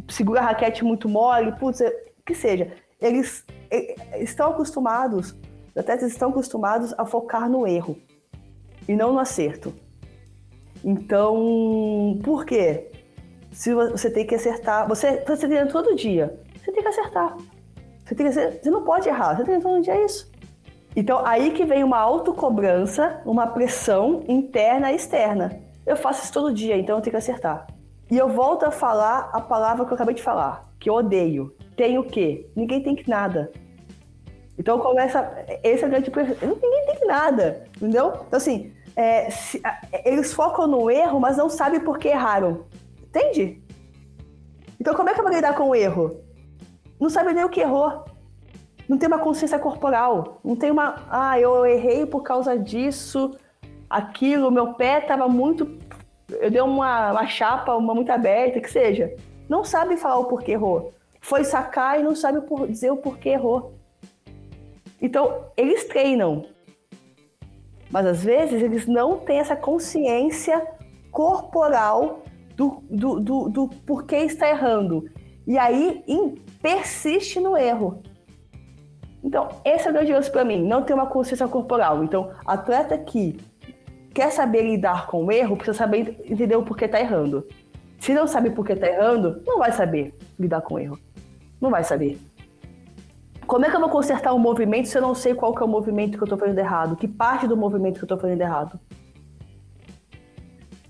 segura 0.09 0.41
a 0.41 0.45
raquete 0.45 0.85
muito 0.85 1.09
mole, 1.09 1.53
putz, 1.53 1.81
é, 1.81 1.91
que 2.25 2.35
seja. 2.35 2.73
Eles, 3.01 3.45
eles 3.71 4.31
estão 4.31 4.51
acostumados, 4.51 5.33
os 5.71 5.77
atletas 5.77 6.11
estão 6.11 6.31
acostumados 6.31 6.95
a 6.99 7.05
focar 7.05 7.49
no 7.49 7.67
erro 7.67 7.97
e 8.89 8.97
não 8.97 9.13
no 9.13 9.19
acerto. 9.19 9.73
Então, 10.85 12.19
por 12.23 12.45
quê? 12.45 12.91
Se 13.53 13.75
você 13.75 14.11
tem 14.11 14.27
que 14.27 14.35
acertar, 14.35 14.87
você 14.89 15.25
você 15.27 15.49
treina 15.49 15.67
todo 15.67 15.95
dia, 15.95 16.39
você 16.57 16.73
tem 16.73 16.83
que 16.83 16.89
acertar. 16.89 17.37
Você, 18.05 18.15
tem 18.15 18.27
que, 18.27 18.33
você 18.33 18.71
não 18.71 18.85
pode 18.85 19.09
errar, 19.09 19.37
você 19.37 19.45
treina 19.45 19.63
todo 19.63 19.83
dia 19.83 19.95
é 19.95 20.05
isso. 20.05 20.31
Então, 20.97 21.25
aí 21.25 21.51
que 21.51 21.65
vem 21.65 21.85
uma 21.85 21.99
autocobrança, 21.99 23.21
uma 23.25 23.47
pressão 23.47 24.25
interna 24.27 24.91
e 24.91 24.97
externa. 24.97 25.61
Eu 25.87 25.97
faço 25.97 26.25
isso 26.25 26.33
todo 26.33 26.53
dia, 26.53 26.77
então 26.77 26.97
eu 26.97 27.03
tenho 27.03 27.13
que 27.13 27.19
acertar. 27.19 27.67
E 28.11 28.17
eu 28.17 28.29
volto 28.29 28.65
a 28.65 28.71
falar 28.71 29.31
a 29.33 29.41
palavra 29.41 29.85
que 29.85 29.93
eu 29.93 29.95
acabei 29.95 30.15
de 30.15 30.23
falar, 30.23 30.69
que 30.79 30.89
eu 30.89 30.95
odeio. 30.95 31.55
Tem 31.77 31.99
o 31.99 32.05
quê? 32.05 32.49
Ninguém 32.57 32.83
tem 32.83 32.97
que 32.97 33.09
nada. 33.09 33.53
Então 34.59 34.79
começa. 34.79 35.21
Esse 35.63 35.85
é 35.85 35.87
o 35.87 35.91
grande. 35.91 36.11
Ninguém 36.11 36.87
tem 36.87 36.97
que 36.97 37.05
nada, 37.05 37.65
entendeu? 37.77 38.13
Então, 38.27 38.37
assim, 38.37 38.73
é, 38.97 39.31
se, 39.31 39.63
eles 40.05 40.33
focam 40.33 40.67
no 40.67 40.91
erro, 40.91 41.21
mas 41.21 41.37
não 41.37 41.49
sabem 41.49 41.79
por 41.81 41.99
que 41.99 42.09
erraram. 42.09 42.65
Entende? 43.01 43.63
Então, 44.81 44.95
como 44.95 45.09
é 45.09 45.15
que 45.15 45.21
eu 45.21 45.25
vou 45.25 45.33
lidar 45.33 45.55
com 45.55 45.69
o 45.69 45.75
erro? 45.75 46.21
Não 46.99 47.09
sabe 47.09 47.33
nem 47.33 47.45
o 47.45 47.49
que 47.49 47.61
errou. 47.61 48.05
Não 48.89 48.99
tem 48.99 49.07
uma 49.07 49.19
consciência 49.19 49.59
corporal. 49.59 50.41
Não 50.43 50.57
tem 50.57 50.71
uma. 50.71 50.97
Ah, 51.11 51.39
eu 51.39 51.65
errei 51.65 52.07
por 52.07 52.23
causa 52.23 52.59
disso, 52.59 53.37
aquilo, 53.89 54.51
meu 54.51 54.75
pé 54.75 54.99
estava 54.99 55.29
muito. 55.29 55.79
Eu 56.29 56.51
dei 56.51 56.61
uma, 56.61 57.13
uma 57.13 57.27
chapa, 57.27 57.75
uma 57.75 57.95
muito 57.95 58.11
aberta, 58.11 58.61
que 58.61 58.71
seja. 58.71 59.15
Não 59.49 59.65
sabe 59.65 59.97
falar 59.97 60.19
o 60.19 60.27
porquê 60.27 60.53
errou. 60.53 60.93
Foi 61.21 61.43
sacar 61.43 61.99
e 61.99 62.03
não 62.03 62.15
sabe 62.15 62.41
dizer 62.69 62.91
o 62.91 62.97
porquê 62.97 63.31
errou. 63.31 63.75
Então, 65.01 65.45
eles 65.57 65.85
treinam, 65.85 66.45
mas 67.91 68.05
às 68.05 68.25
vezes 68.25 68.63
eles 68.63 68.87
não 68.87 69.19
têm 69.19 69.39
essa 69.39 69.57
consciência 69.57 70.67
corporal 71.11 72.23
do, 72.55 72.83
do, 72.91 73.21
do, 73.21 73.49
do 73.49 73.69
porquê 73.87 74.17
está 74.17 74.49
errando. 74.49 75.09
E 75.47 75.57
aí 75.57 76.05
persiste 76.61 77.41
no 77.41 77.57
erro. 77.57 78.03
Então, 79.23 79.49
esse 79.65 79.87
é 79.87 79.91
o 79.91 79.95
grande 79.95 80.13
lance 80.13 80.31
para 80.31 80.45
mim, 80.45 80.63
não 80.63 80.83
ter 80.83 80.95
uma 80.95 81.07
consciência 81.07 81.49
corporal. 81.49 82.05
Então, 82.05 82.31
atleta 82.45 82.97
que 82.99 83.39
quer 84.15 84.31
saber 84.31 84.63
lidar 84.63 85.07
com 85.07 85.25
o 85.25 85.33
erro, 85.33 85.57
precisa 85.57 85.79
saber 85.79 86.21
entender 86.25 86.57
o 86.57 86.63
porquê 86.63 86.87
está 86.87 87.01
errando. 87.01 87.47
Se 87.99 88.15
não 88.15 88.27
sabe 88.27 88.51
por 88.51 88.65
que 88.65 88.73
está 88.73 88.87
errando, 88.87 89.43
não 89.47 89.59
vai 89.59 89.73
saber 89.73 90.15
lidar 90.39 90.61
com 90.61 90.75
o 90.75 90.79
erro. 90.79 90.99
Não 91.61 91.71
vai 91.71 91.83
saber. 91.83 92.19
Como 93.47 93.65
é 93.65 93.71
que 93.71 93.77
eu 93.77 93.81
vou 93.81 93.89
consertar 93.89 94.35
um 94.35 94.39
movimento 94.39 94.89
se 94.89 94.97
eu 94.97 95.03
não 95.03 95.15
sei 95.15 95.35
qual 95.35 95.55
que 95.55 95.63
é 95.63 95.65
o 95.65 95.69
movimento 95.69 96.17
que 96.17 96.23
eu 96.23 96.27
estou 96.27 96.39
fazendo 96.39 96.59
errado? 96.59 96.97
Que 96.97 97.09
parte 97.09 97.47
do 97.47 97.57
movimento 97.57 97.95
que 97.95 98.05
eu 98.05 98.07
estou 98.07 98.19
fazendo 98.19 98.41
errado? 98.41 98.79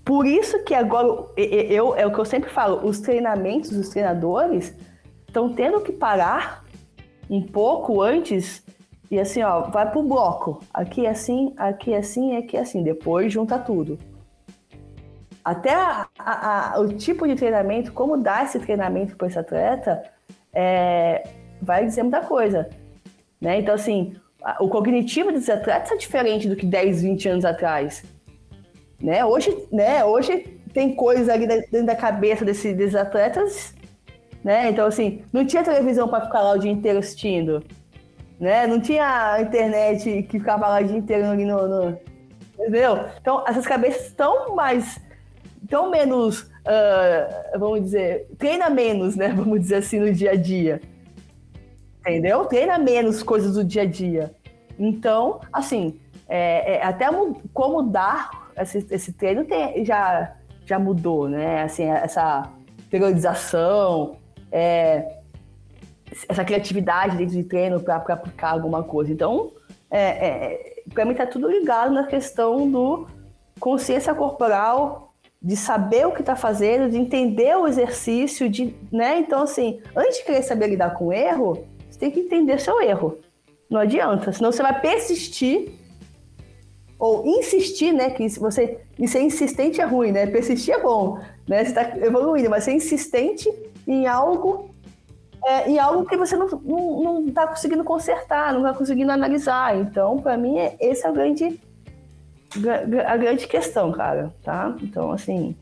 Por 0.03 0.25
isso 0.25 0.63
que 0.63 0.73
agora, 0.73 1.25
eu, 1.37 1.95
é 1.95 2.05
o 2.05 2.11
que 2.11 2.19
eu 2.19 2.25
sempre 2.25 2.49
falo, 2.49 2.85
os 2.85 2.99
treinamentos, 2.99 3.71
os 3.71 3.89
treinadores 3.89 4.75
estão 5.27 5.53
tendo 5.53 5.79
que 5.81 5.91
parar 5.91 6.65
um 7.29 7.41
pouco 7.41 8.01
antes 8.01 8.63
E 9.11 9.19
assim, 9.19 9.41
ó, 9.41 9.61
vai 9.61 9.89
pro 9.89 10.03
bloco. 10.03 10.61
Aqui 10.73 11.05
é 11.05 11.09
assim, 11.09 11.53
aqui 11.57 11.93
é 11.93 11.97
assim, 11.97 12.37
aqui 12.37 12.57
é 12.57 12.61
assim. 12.61 12.83
Depois 12.83 13.33
junta 13.33 13.57
tudo. 13.57 13.97
Até 15.43 15.73
a, 15.73 16.07
a, 16.17 16.75
a, 16.75 16.79
o 16.79 16.89
tipo 16.89 17.27
de 17.27 17.35
treinamento, 17.35 17.91
como 17.91 18.17
dar 18.17 18.45
esse 18.45 18.59
treinamento 18.59 19.15
para 19.15 19.27
esse 19.27 19.39
atleta, 19.39 20.03
é, 20.53 21.27
vai 21.61 21.85
dizer 21.85 22.03
muita 22.03 22.21
coisa. 22.21 22.69
Né? 23.41 23.59
Então, 23.59 23.73
assim, 23.73 24.15
o 24.59 24.67
cognitivo 24.67 25.31
desses 25.31 25.49
atletas 25.49 25.91
é 25.91 25.97
diferente 25.97 26.47
do 26.47 26.55
que 26.55 26.65
10, 26.65 27.01
20 27.01 27.29
anos 27.29 27.45
atrás. 27.45 28.03
Né? 29.01 29.25
Hoje, 29.25 29.57
né? 29.71 30.03
Hoje 30.03 30.59
tem 30.73 30.93
coisas 30.93 31.29
ali 31.29 31.47
dentro 31.47 31.85
da 31.85 31.95
cabeça 31.95 32.45
desse, 32.45 32.73
desses 32.73 32.95
atletas, 32.95 33.73
né? 34.43 34.69
Então, 34.69 34.85
assim, 34.85 35.23
não 35.33 35.45
tinha 35.45 35.63
televisão 35.63 36.07
para 36.07 36.25
ficar 36.25 36.41
lá 36.41 36.51
o 36.51 36.59
dia 36.59 36.71
inteiro 36.71 36.99
assistindo, 36.99 37.63
né? 38.39 38.65
Não 38.67 38.79
tinha 38.79 39.41
internet 39.41 40.23
que 40.23 40.39
ficava 40.39 40.67
lá 40.67 40.81
o 40.81 40.83
dia 40.83 40.97
inteiro 40.97 41.25
ali 41.27 41.45
no, 41.45 41.67
no... 41.67 41.97
Entendeu? 42.57 43.05
Então, 43.19 43.43
essas 43.47 43.65
cabeças 43.65 44.07
estão 44.07 44.55
mais... 44.55 44.99
estão 45.61 45.89
menos, 45.89 46.41
uh, 46.41 47.59
vamos 47.59 47.81
dizer, 47.81 48.27
treina 48.37 48.69
menos, 48.69 49.15
né? 49.15 49.29
Vamos 49.35 49.59
dizer 49.59 49.75
assim, 49.75 49.99
no 49.99 50.11
dia 50.13 50.31
a 50.31 50.35
dia. 50.35 50.81
Entendeu? 52.01 52.45
Treina 52.45 52.77
menos 52.77 53.21
coisas 53.23 53.53
do 53.53 53.63
dia 53.63 53.83
a 53.83 53.85
dia. 53.85 54.31
Então, 54.77 55.41
assim, 55.51 55.99
é, 56.27 56.75
é, 56.75 56.83
até 56.83 57.07
como 57.53 57.81
dar 57.81 58.49
esse, 58.57 58.85
esse 58.89 59.13
treino 59.13 59.45
tem, 59.45 59.83
já 59.83 60.35
já 60.69 60.77
mudou, 60.77 61.27
né? 61.27 61.63
Assim, 61.63 61.85
essa 61.85 62.47
periodização, 62.91 64.17
é, 64.51 65.18
essa 66.27 66.43
criatividade 66.43 67.17
dentro 67.17 67.35
de 67.35 67.43
treino 67.43 67.79
para 67.79 67.97
aplicar 67.97 68.51
alguma 68.51 68.83
coisa. 68.83 69.11
Então, 69.11 69.51
é, 69.89 69.99
é, 69.99 70.83
para 70.93 71.05
mim 71.05 71.11
está 71.11 71.25
tudo 71.25 71.49
ligado 71.49 71.93
na 71.93 72.05
questão 72.05 72.69
do 72.69 73.07
consciência 73.59 74.13
corporal, 74.15 75.13
de 75.41 75.55
saber 75.55 76.05
o 76.05 76.11
que 76.11 76.21
está 76.21 76.35
fazendo, 76.35 76.89
de 76.89 76.97
entender 76.97 77.55
o 77.57 77.67
exercício, 77.67 78.49
de, 78.49 78.75
né? 78.91 79.19
Então, 79.19 79.43
assim, 79.43 79.81
antes 79.95 80.17
de 80.17 80.25
querer 80.25 80.43
saber 80.43 80.67
lidar 80.67 80.91
com 80.95 81.07
o 81.07 81.13
erro, 81.13 81.65
você 81.89 81.99
tem 81.99 82.11
que 82.11 82.19
entender 82.19 82.59
seu 82.59 82.81
erro. 82.81 83.17
Não 83.69 83.79
adianta, 83.79 84.31
senão 84.33 84.51
você 84.51 84.61
vai 84.61 84.79
persistir 84.81 85.71
ou 86.97 87.25
insistir, 87.25 87.93
né? 87.93 88.09
Que 88.09 88.27
você 88.39 88.79
e 88.97 89.07
ser 89.07 89.21
insistente 89.21 89.79
é 89.79 89.85
ruim, 89.85 90.11
né? 90.11 90.27
Persistir 90.27 90.73
é 90.73 90.81
bom, 90.81 91.19
né? 91.47 91.63
Você 91.63 91.69
está 91.69 91.97
evoluindo, 91.97 92.49
mas 92.49 92.65
ser 92.65 92.73
insistente 92.73 93.49
em 93.87 94.07
algo 94.07 94.68
é, 95.45 95.69
em 95.69 95.79
algo 95.79 96.05
que 96.05 96.17
você 96.17 96.35
não, 96.35 96.47
não, 96.47 97.21
não 97.21 97.31
tá 97.31 97.47
conseguindo 97.47 97.83
consertar, 97.83 98.53
não 98.53 98.61
está 98.61 98.73
conseguindo 98.77 99.11
analisar. 99.11 99.77
Então, 99.77 100.17
para 100.17 100.37
mim, 100.37 100.57
é, 100.57 100.75
esse 100.79 101.05
é 101.05 101.09
o 101.09 101.13
grande 101.13 101.59
a 103.05 103.15
grande 103.15 103.47
questão, 103.47 103.91
cara, 103.91 104.33
tá? 104.43 104.75
Então, 104.81 105.11
assim, 105.11 105.55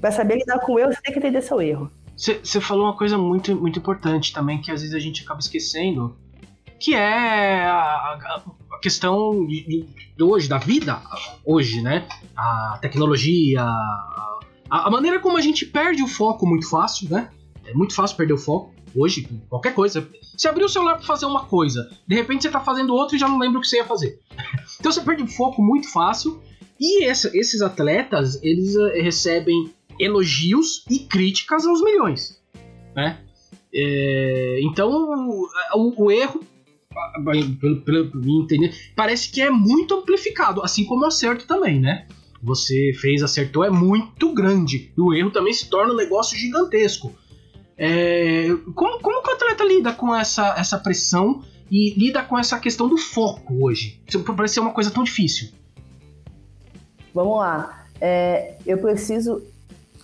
para 0.00 0.10
saber 0.10 0.38
lidar 0.38 0.58
com 0.58 0.72
o 0.72 0.78
erro, 0.78 0.92
você 0.92 1.00
tem 1.00 1.12
que 1.12 1.18
entender 1.18 1.40
seu 1.40 1.60
erro. 1.60 1.90
Você 2.16 2.60
falou 2.60 2.84
uma 2.84 2.96
coisa 2.96 3.16
muito, 3.16 3.54
muito 3.54 3.78
importante 3.78 4.32
também, 4.32 4.60
que 4.60 4.70
às 4.70 4.80
vezes 4.80 4.94
a 4.94 4.98
gente 4.98 5.22
acaba 5.22 5.40
esquecendo, 5.40 6.16
que 6.78 6.94
é 6.94 7.64
a, 7.64 8.42
a 8.72 8.78
questão 8.80 9.46
de, 9.46 9.86
de, 10.16 10.22
hoje, 10.22 10.48
da 10.48 10.58
vida 10.58 11.00
hoje, 11.44 11.80
né? 11.80 12.06
A 12.36 12.78
tecnologia, 12.80 13.62
a, 13.62 14.40
a, 14.68 14.90
maneira 14.90 15.20
como 15.20 15.38
a 15.38 15.40
gente 15.40 15.64
perde 15.64 16.02
o 16.02 16.08
foco 16.08 16.46
muito 16.46 16.68
fácil, 16.68 17.08
né? 17.10 17.30
É 17.72 17.74
muito 17.74 17.94
fácil 17.94 18.16
perder 18.16 18.34
o 18.34 18.38
foco 18.38 18.72
hoje, 18.94 19.26
qualquer 19.48 19.74
coisa. 19.74 20.06
Você 20.36 20.48
abriu 20.48 20.66
o 20.66 20.68
celular 20.68 20.96
para 20.96 21.06
fazer 21.06 21.26
uma 21.26 21.46
coisa, 21.46 21.90
de 22.06 22.14
repente 22.14 22.42
você 22.42 22.50
tá 22.50 22.60
fazendo 22.60 22.94
outra 22.94 23.16
e 23.16 23.18
já 23.18 23.28
não 23.28 23.38
lembra 23.38 23.58
o 23.58 23.62
que 23.62 23.68
você 23.68 23.76
ia 23.76 23.86
fazer. 23.86 24.18
então 24.78 24.92
você 24.92 25.00
perde 25.00 25.22
o 25.22 25.26
foco 25.26 25.62
muito 25.62 25.90
fácil. 25.90 26.40
E 26.78 27.04
essa, 27.04 27.30
esses 27.36 27.62
atletas, 27.62 28.42
eles 28.42 28.74
uh, 28.74 28.88
recebem 28.94 29.72
elogios 29.98 30.84
e 30.90 30.98
críticas 30.98 31.64
aos 31.64 31.82
milhões, 31.82 32.40
né? 32.94 33.20
É, 33.74 34.60
então 34.64 34.90
o, 34.90 35.48
o, 35.96 36.10
erro 36.10 36.40
pelo, 37.24 37.80
pelo, 37.80 38.10
pelo 38.10 38.42
entender, 38.42 38.74
parece 38.94 39.30
que 39.30 39.40
é 39.40 39.50
muito 39.50 39.94
amplificado, 39.94 40.60
assim 40.62 40.84
como 40.84 41.04
o 41.04 41.06
acerto 41.06 41.46
também, 41.46 41.80
né? 41.80 42.06
Você 42.42 42.92
fez, 43.00 43.22
acertou, 43.22 43.64
é 43.64 43.70
muito 43.70 44.34
grande. 44.34 44.92
E 44.96 45.00
o 45.00 45.14
erro 45.14 45.30
também 45.30 45.52
se 45.52 45.70
torna 45.70 45.92
um 45.92 45.96
negócio 45.96 46.36
gigantesco. 46.36 47.14
É, 47.76 48.48
como, 48.74 49.00
como 49.00 49.22
que 49.22 49.30
o 49.30 49.34
atleta 49.34 49.64
lida 49.64 49.92
com 49.92 50.14
essa, 50.14 50.54
essa 50.58 50.78
pressão 50.78 51.42
e 51.70 51.94
lida 51.98 52.22
com 52.22 52.38
essa 52.38 52.58
questão 52.58 52.88
do 52.88 52.98
foco 52.98 53.64
hoje? 53.64 54.00
Parece 54.36 54.54
ser 54.54 54.60
uma 54.60 54.72
coisa 54.72 54.90
tão 54.90 55.02
difícil. 55.02 55.50
Vamos 57.14 57.38
lá. 57.38 57.86
É, 58.00 58.56
eu 58.66 58.78
preciso 58.78 59.42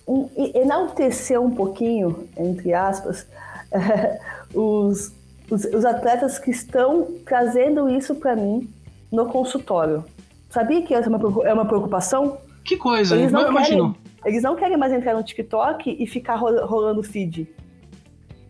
um, 0.07 0.29
enaltecer 0.55 1.39
um 1.39 1.51
pouquinho, 1.51 2.27
entre 2.37 2.73
aspas, 2.73 3.27
os, 4.53 5.11
os, 5.49 5.65
os 5.65 5.85
atletas 5.85 6.39
que 6.39 6.51
estão 6.51 7.07
trazendo 7.25 7.89
isso 7.89 8.15
para 8.15 8.35
mim 8.35 8.69
no 9.11 9.25
consultório. 9.27 10.03
Sabia 10.49 10.81
que 10.81 10.93
essa 10.93 11.09
é 11.09 11.15
uma, 11.15 11.47
é 11.47 11.53
uma 11.53 11.65
preocupação? 11.65 12.37
Que 12.63 12.77
coisa, 12.77 13.15
eles 13.15 13.31
não, 13.31 13.53
querem, 13.53 13.95
eles 14.25 14.43
não 14.43 14.55
querem 14.55 14.77
mais 14.77 14.91
entrar 14.91 15.13
no 15.13 15.23
TikTok 15.23 15.95
e 15.99 16.07
ficar 16.07 16.35
rolando 16.35 17.01
feed. 17.03 17.47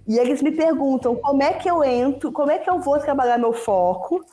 E 0.07 0.17
eles 0.17 0.41
me 0.41 0.51
perguntam 0.51 1.15
como 1.15 1.43
é 1.43 1.53
que 1.53 1.69
eu 1.69 1.83
entro, 1.83 2.31
como 2.31 2.51
é 2.51 2.57
que 2.57 2.69
eu 2.69 2.79
vou 2.79 2.97
trabalhar 2.99 3.37
meu 3.37 3.53
foco 3.53 4.25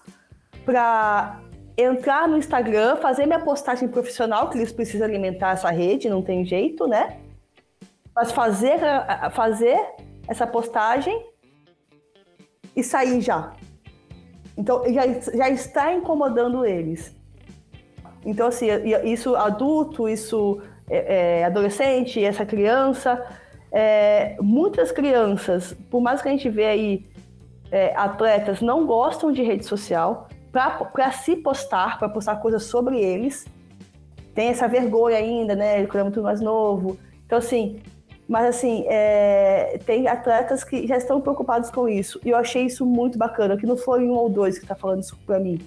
para 0.65 1.41
entrar 1.77 2.27
no 2.27 2.39
Instagram, 2.39 2.97
fazer 2.97 3.27
minha 3.27 3.41
postagem 3.41 3.87
profissional, 3.87 4.49
que 4.49 4.57
eles 4.57 4.73
precisam 4.73 5.07
alimentar 5.07 5.51
essa 5.51 5.71
rede, 5.71 6.09
não 6.09 6.23
tem 6.23 6.45
jeito, 6.47 6.87
né? 6.87 7.21
Mas 8.15 8.33
fazer, 8.33 8.81
fazer 9.33 9.79
essa 10.27 10.47
postagem 10.47 11.27
e 12.75 12.83
sair 12.83 13.21
já. 13.21 13.53
Então, 14.57 14.83
já, 14.91 15.03
já 15.35 15.51
está 15.51 15.93
incomodando 15.93 16.65
eles. 16.65 17.15
Então, 18.25 18.49
assim, 18.49 18.67
isso 19.05 19.37
adulto, 19.37 20.09
isso 20.09 20.63
é, 20.89 21.41
é, 21.41 21.45
adolescente, 21.45 22.23
essa 22.25 22.47
criança, 22.47 23.25
é, 23.73 24.37
muitas 24.41 24.93
crianças, 24.93 25.75
por 25.91 26.01
mais 26.01 26.23
que 26.23 26.29
a 26.29 26.31
gente 26.31 26.49
vê 26.49 26.67
aí 26.67 27.07
é, 27.71 27.95
atletas, 27.97 28.61
não 28.61 28.87
gostam 28.87 29.33
de 29.33 29.43
rede 29.43 29.65
social 29.65 30.29
para 30.53 31.11
se 31.13 31.37
postar, 31.37 31.99
para 31.99 32.09
postar 32.09 32.37
coisas 32.37 32.65
sobre 32.65 32.99
eles. 32.99 33.47
Tem 34.35 34.49
essa 34.49 34.69
vergonha 34.69 35.17
ainda, 35.17 35.55
né? 35.55 35.81
Ele 35.81 35.89
é 35.93 36.03
muito 36.03 36.23
mais 36.23 36.41
novo. 36.41 36.99
Então, 37.27 37.39
assim, 37.39 37.81
mas 38.29 38.47
assim, 38.47 38.85
é, 38.89 39.79
tem 39.85 40.09
atletas 40.09 40.65
que 40.65 40.87
já 40.87 40.97
estão 40.97 41.21
preocupados 41.21 41.71
com 41.71 41.89
isso. 41.89 42.21
E 42.25 42.31
eu 42.31 42.37
achei 42.37 42.65
isso 42.65 42.85
muito 42.85 43.19
bacana, 43.19 43.57
que 43.57 43.67
não 43.67 43.77
foi 43.77 44.05
um 44.05 44.13
ou 44.13 44.29
dois 44.29 44.59
que 44.59 44.65
está 44.65 44.75
falando 44.75 45.03
isso 45.03 45.17
para 45.27 45.39
mim. 45.39 45.61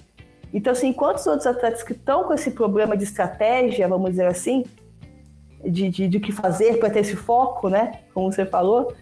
Então, 0.52 0.72
assim, 0.72 0.92
quantos 0.92 1.26
outros 1.26 1.46
atletas 1.46 1.82
que 1.82 1.92
estão 1.92 2.24
com 2.24 2.34
esse 2.34 2.50
problema 2.50 2.96
de 2.96 3.04
estratégia, 3.04 3.86
vamos 3.86 4.10
dizer 4.10 4.26
assim, 4.26 4.64
de, 5.64 5.88
de, 5.90 6.08
de 6.08 6.20
que 6.20 6.32
fazer 6.32 6.78
para 6.78 6.90
ter 6.90 7.00
esse 7.00 7.16
foco, 7.16 7.68
né? 7.68 8.00
Como 8.14 8.32
você 8.32 8.46
falou, 8.46 8.94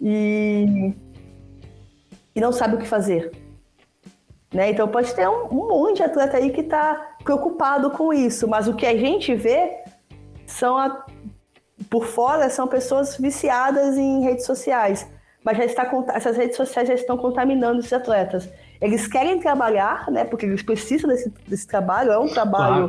e, 0.00 0.94
e 2.34 2.40
não 2.40 2.52
sabe 2.52 2.76
o 2.76 2.78
que 2.78 2.86
fazer. 2.86 3.30
Né? 4.52 4.70
Então 4.70 4.88
pode 4.88 5.14
ter 5.14 5.28
um, 5.28 5.46
um 5.46 5.68
monte 5.68 5.96
de 5.96 6.02
atleta 6.04 6.36
aí 6.36 6.50
que 6.50 6.60
está 6.60 7.16
preocupado 7.22 7.90
com 7.90 8.12
isso, 8.12 8.46
mas 8.46 8.68
o 8.68 8.74
que 8.74 8.86
a 8.86 8.96
gente 8.96 9.34
vê 9.34 9.76
são 10.46 10.78
a, 10.78 11.04
por 11.90 12.06
fora 12.06 12.48
são 12.48 12.66
pessoas 12.66 13.16
viciadas 13.16 13.96
em 13.98 14.22
redes 14.22 14.46
sociais, 14.46 15.06
mas 15.44 15.58
já 15.58 15.64
está, 15.64 15.90
essas 16.14 16.36
redes 16.36 16.56
sociais 16.56 16.88
já 16.88 16.94
estão 16.94 17.16
contaminando 17.16 17.80
esses 17.80 17.92
atletas. 17.92 18.48
Eles 18.80 19.06
querem 19.06 19.40
trabalhar, 19.40 20.10
né? 20.10 20.24
Porque 20.24 20.44
eles 20.44 20.62
precisam 20.62 21.08
desse, 21.08 21.30
desse 21.48 21.66
trabalho, 21.66 22.12
é 22.12 22.18
um 22.18 22.28
trabalho 22.28 22.74
claro. 22.74 22.88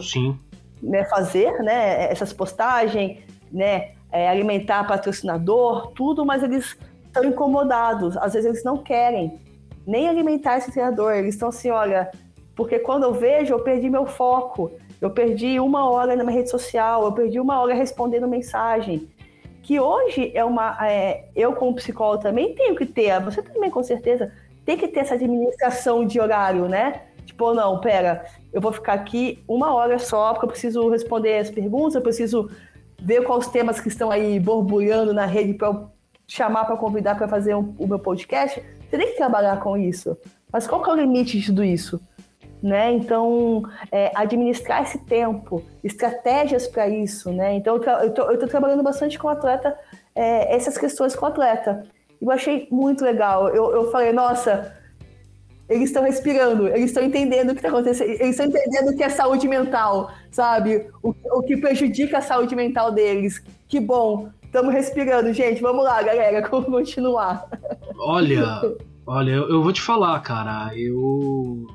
Né, 0.82 1.04
fazer, 1.06 1.52
né? 1.64 2.12
Essas 2.12 2.32
postagens, 2.32 3.20
né? 3.52 3.92
É, 4.12 4.30
alimentar 4.30 4.86
patrocinador, 4.88 5.92
tudo, 5.92 6.26
mas 6.26 6.42
eles 6.44 6.78
estão 7.06 7.26
incomodados. 7.26 8.16
Às 8.18 8.34
vezes 8.34 8.50
eles 8.50 8.64
não 8.64 8.78
querem 8.78 9.40
nem 9.86 10.08
alimentar 10.08 10.58
esse 10.58 10.72
treinador. 10.72 11.14
Eles 11.14 11.34
estão 11.34 11.50
assim, 11.50 11.72
olha, 11.72 12.12
porque 12.56 12.80
quando 12.80 13.04
eu 13.04 13.14
vejo, 13.14 13.54
eu 13.54 13.60
perdi 13.60 13.90
meu 13.90 14.06
foco. 14.06 14.72
Eu 15.00 15.12
perdi 15.12 15.60
uma 15.60 15.90
hora 15.90 16.16
na 16.16 16.24
minha 16.24 16.38
rede 16.38 16.50
social, 16.50 17.04
eu 17.06 17.12
perdi 17.12 17.40
uma 17.40 17.62
hora 17.62 17.74
respondendo 17.74 18.28
mensagem. 18.28 19.08
Que 19.62 19.80
hoje 19.80 20.32
é 20.34 20.44
uma. 20.44 20.78
É, 20.88 21.26
eu, 21.36 21.54
como 21.54 21.76
psicólogo, 21.76 22.24
também 22.24 22.56
tenho 22.56 22.76
que 22.76 22.86
ter, 22.86 23.22
você 23.22 23.42
também 23.42 23.70
com 23.70 23.84
certeza, 23.84 24.32
tem 24.66 24.78
que 24.78 24.88
ter 24.88 25.02
essa 25.02 25.14
administração 25.14 26.06
de 26.06 26.20
horário, 26.20 26.68
né? 26.68 27.02
Tipo, 27.28 27.54
não, 27.54 27.80
pera, 27.82 28.26
eu 28.54 28.62
vou 28.62 28.72
ficar 28.72 28.94
aqui 28.94 29.44
uma 29.46 29.74
hora 29.76 30.00
só, 30.00 30.32
porque 30.32 30.46
eu 30.46 30.50
preciso 30.50 30.90
responder 30.90 31.38
as 31.38 31.52
perguntas, 31.52 31.96
eu 31.96 32.02
preciso 32.02 32.50
ver 33.02 33.22
quais 33.26 33.48
temas 33.48 33.82
que 33.82 33.90
estão 33.90 34.10
aí 34.10 34.40
borbulhando 34.40 35.14
na 35.14 35.26
rede 35.26 35.54
para 35.54 35.68
eu 35.68 35.92
chamar 36.26 36.64
para 36.64 36.78
convidar 36.78 37.16
para 37.16 37.28
fazer 37.28 37.54
um, 37.54 37.76
o 37.78 37.86
meu 37.86 38.00
podcast. 38.00 38.64
Você 38.90 38.98
tem 38.98 39.08
que 39.08 39.18
trabalhar 39.18 39.60
com 39.60 39.78
isso, 39.78 40.18
Mas 40.52 40.66
qual 40.66 40.82
que 40.82 40.90
é 40.90 40.94
o 40.94 40.96
limite 40.96 41.38
de 41.38 41.48
tudo 41.48 41.66
isso? 41.66 42.00
Né? 42.64 42.94
Então, 42.94 43.64
é, 43.92 44.10
administrar 44.16 44.84
esse 44.84 44.98
tempo, 45.00 45.62
estratégias 45.84 46.66
para 46.66 46.88
isso, 46.88 47.32
né? 47.32 47.54
Então, 47.56 47.76
eu 47.76 48.08
estou 48.08 48.48
trabalhando 48.48 48.82
bastante 48.82 49.20
com 49.20 49.28
o 49.28 49.32
atleta, 49.32 49.78
é, 50.16 50.56
essas 50.56 50.78
questões 50.78 51.14
com 51.14 51.26
o 51.26 51.28
atleta. 51.28 51.84
Eu 52.20 52.32
achei 52.32 52.68
muito 52.72 53.04
legal. 53.04 53.50
Eu, 53.50 53.72
eu 53.74 53.92
falei, 53.92 54.12
nossa, 54.12 54.74
eles 55.70 55.90
estão 55.90 56.04
respirando, 56.04 56.68
eles 56.68 56.86
estão 56.86 57.04
entendendo 57.04 57.50
o 57.50 57.54
que 57.54 57.60
está 57.60 57.70
acontecendo, 57.70 58.10
eles 58.10 58.30
estão 58.30 58.46
entendendo 58.46 58.90
o 58.90 58.96
que 58.96 59.04
é 59.04 59.10
saúde 59.10 59.48
mental, 59.48 60.12
sabe? 60.32 60.88
O, 61.04 61.10
o 61.10 61.42
que 61.42 61.58
prejudica 61.58 62.20
a 62.20 62.22
saúde 62.22 62.56
mental 62.56 62.92
deles. 62.92 63.44
Que 63.68 63.80
bom, 63.80 64.30
estamos 64.44 64.74
respirando, 64.74 65.34
gente. 65.34 65.62
Vamos 65.62 65.84
lá, 65.84 66.02
galera, 66.02 66.42
continuar. 66.48 67.50
Olha, 67.98 68.62
olha, 69.06 69.32
eu, 69.32 69.50
eu 69.50 69.64
vou 69.64 69.74
te 69.74 69.82
falar, 69.82 70.20
cara, 70.22 70.72
eu. 70.78 71.68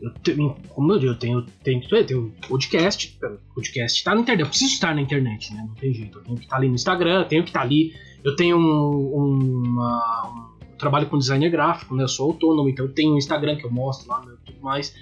Eu 0.00 0.10
tenho, 0.22 0.54
como 0.68 0.92
eu 0.92 0.98
digo, 0.98 1.12
eu 1.12 1.18
tenho, 1.18 1.42
tenho, 1.64 1.80
tenho, 1.88 2.32
podcast, 2.46 3.18
podcast 3.54 4.04
tá 4.04 4.14
na 4.14 4.20
internet, 4.20 4.44
eu 4.44 4.48
preciso 4.48 4.74
estar 4.74 4.94
na 4.94 5.00
internet, 5.00 5.54
né? 5.54 5.64
Não 5.66 5.74
tem 5.74 5.92
jeito, 5.94 6.18
eu 6.18 6.22
tenho 6.22 6.36
que 6.36 6.44
estar 6.44 6.56
ali 6.56 6.68
no 6.68 6.74
Instagram, 6.74 7.24
tenho 7.24 7.42
que 7.42 7.48
estar 7.48 7.62
ali, 7.62 7.94
eu 8.22 8.36
tenho 8.36 8.58
um, 8.58 9.62
uma, 9.64 10.50
trabalho 10.78 11.08
com 11.08 11.18
designer 11.18 11.50
gráfico, 11.50 11.94
né? 11.94 12.04
Eu 12.04 12.08
sou 12.08 12.30
autônomo, 12.30 12.68
então 12.68 12.84
eu 12.84 12.92
tenho 12.92 13.14
um 13.14 13.18
Instagram 13.18 13.56
que 13.56 13.64
eu 13.64 13.70
mostro 13.70 14.08
lá, 14.08 14.22
e 14.24 14.52
tudo 14.52 14.62
mais. 14.62 14.94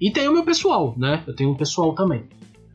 E 0.00 0.10
tem 0.10 0.28
o 0.28 0.32
meu 0.32 0.44
pessoal, 0.44 0.94
né? 0.96 1.22
Eu 1.26 1.34
tenho 1.34 1.50
um 1.50 1.54
pessoal 1.54 1.94
também. 1.94 2.24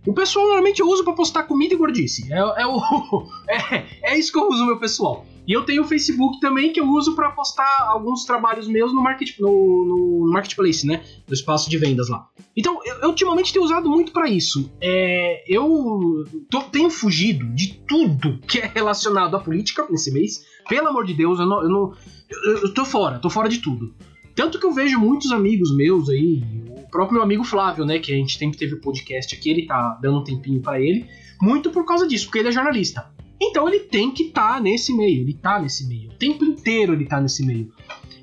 O 0.06 0.14
pessoal 0.14 0.46
normalmente 0.46 0.80
eu 0.80 0.88
uso 0.88 1.04
para 1.04 1.14
postar 1.14 1.44
comida 1.44 1.74
e 1.74 1.78
gordice. 1.78 2.32
É, 2.32 2.38
é, 2.38 2.68
o, 2.68 2.80
é, 3.50 4.12
é 4.14 4.20
isso 4.20 4.32
que 4.32 4.38
eu 4.38 4.48
uso 4.48 4.66
meu 4.66 4.78
pessoal. 4.78 5.26
E 5.48 5.54
eu 5.54 5.64
tenho 5.64 5.84
o 5.84 5.86
Facebook 5.86 6.40
também 6.40 6.74
que 6.74 6.80
eu 6.80 6.90
uso 6.90 7.16
para 7.16 7.30
postar 7.30 7.88
alguns 7.88 8.26
trabalhos 8.26 8.68
meus 8.68 8.92
no, 8.92 9.02
market, 9.02 9.38
no, 9.40 10.26
no, 10.26 10.32
marketplace, 10.32 10.86
né? 10.88 11.04
No 11.28 11.34
espaço 11.34 11.70
de 11.70 11.78
vendas 11.78 12.10
lá. 12.10 12.28
Então, 12.58 12.80
eu, 12.84 12.96
eu 13.02 13.10
ultimamente 13.10 13.54
tenho 13.54 13.64
usado 13.64 13.88
muito 13.88 14.12
para 14.12 14.28
isso. 14.28 14.72
É, 14.82 15.44
eu 15.48 16.24
tô, 16.50 16.62
tenho 16.64 16.90
fugido 16.90 17.46
de 17.54 17.76
tudo 17.88 18.40
que 18.48 18.60
é 18.60 18.72
relacionado 18.74 19.36
à 19.36 19.40
política 19.40 19.86
nesse 19.90 20.12
mês. 20.12 20.44
Pelo 20.68 20.88
amor 20.88 21.06
de 21.06 21.14
Deus, 21.14 21.40
eu 21.40 21.46
não, 21.46 21.62
eu 21.62 21.70
não 21.70 21.94
eu, 22.30 22.58
eu 22.64 22.74
tô 22.74 22.86
fora, 22.86 23.20
tô 23.20 23.30
fora 23.30 23.50
de 23.50 23.60
tudo. 23.60 23.94
Tanto 24.36 24.60
que 24.60 24.66
eu 24.66 24.74
vejo 24.74 25.00
muitos 25.00 25.32
amigos 25.32 25.76
meus 25.76 26.10
aí, 26.10 26.44
o 26.70 26.90
próprio 26.90 27.16
meu 27.16 27.24
amigo 27.24 27.44
Flávio, 27.44 27.86
né, 27.86 28.00
que 28.00 28.12
a 28.12 28.16
gente 28.16 28.38
sempre 28.38 28.58
teve 28.58 28.76
podcast 28.78 29.34
aqui, 29.34 29.50
ele 29.50 29.66
tá 29.66 29.98
dando 30.02 30.20
um 30.20 30.24
tempinho 30.24 30.62
para 30.62 30.82
ele, 30.82 31.06
muito 31.42 31.70
por 31.70 31.86
causa 31.86 32.08
disso, 32.08 32.26
porque 32.26 32.40
ele 32.40 32.50
é 32.50 32.52
jornalista. 32.52 33.10
Então 33.42 33.68
ele 33.68 33.80
tem 33.80 34.12
que 34.12 34.24
estar 34.24 34.56
tá 34.56 34.60
nesse 34.60 34.94
meio, 34.96 35.22
ele 35.22 35.34
tá 35.34 35.60
nesse 35.60 35.88
meio. 35.88 36.10
O 36.10 36.14
tempo 36.14 36.44
inteiro 36.44 36.94
ele 36.94 37.06
tá 37.06 37.20
nesse 37.20 37.46
meio. 37.46 37.72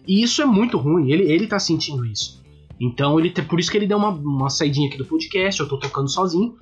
E 0.06 0.22
isso 0.22 0.42
é 0.42 0.46
muito 0.46 0.76
ruim, 0.76 1.10
ele, 1.10 1.30
ele 1.30 1.46
tá 1.46 1.58
sentindo 1.58 2.04
isso. 2.04 2.42
Então 2.80 3.18
ele 3.18 3.30
por 3.30 3.60
isso 3.60 3.70
que 3.70 3.76
ele 3.76 3.86
deu 3.86 3.96
uma, 3.96 4.10
uma 4.10 4.50
saidinha 4.50 4.88
aqui 4.88 4.98
do 4.98 5.04
podcast, 5.04 5.60
eu 5.60 5.68
tô 5.68 5.78
tocando 5.78 6.08
sozinho. 6.08 6.56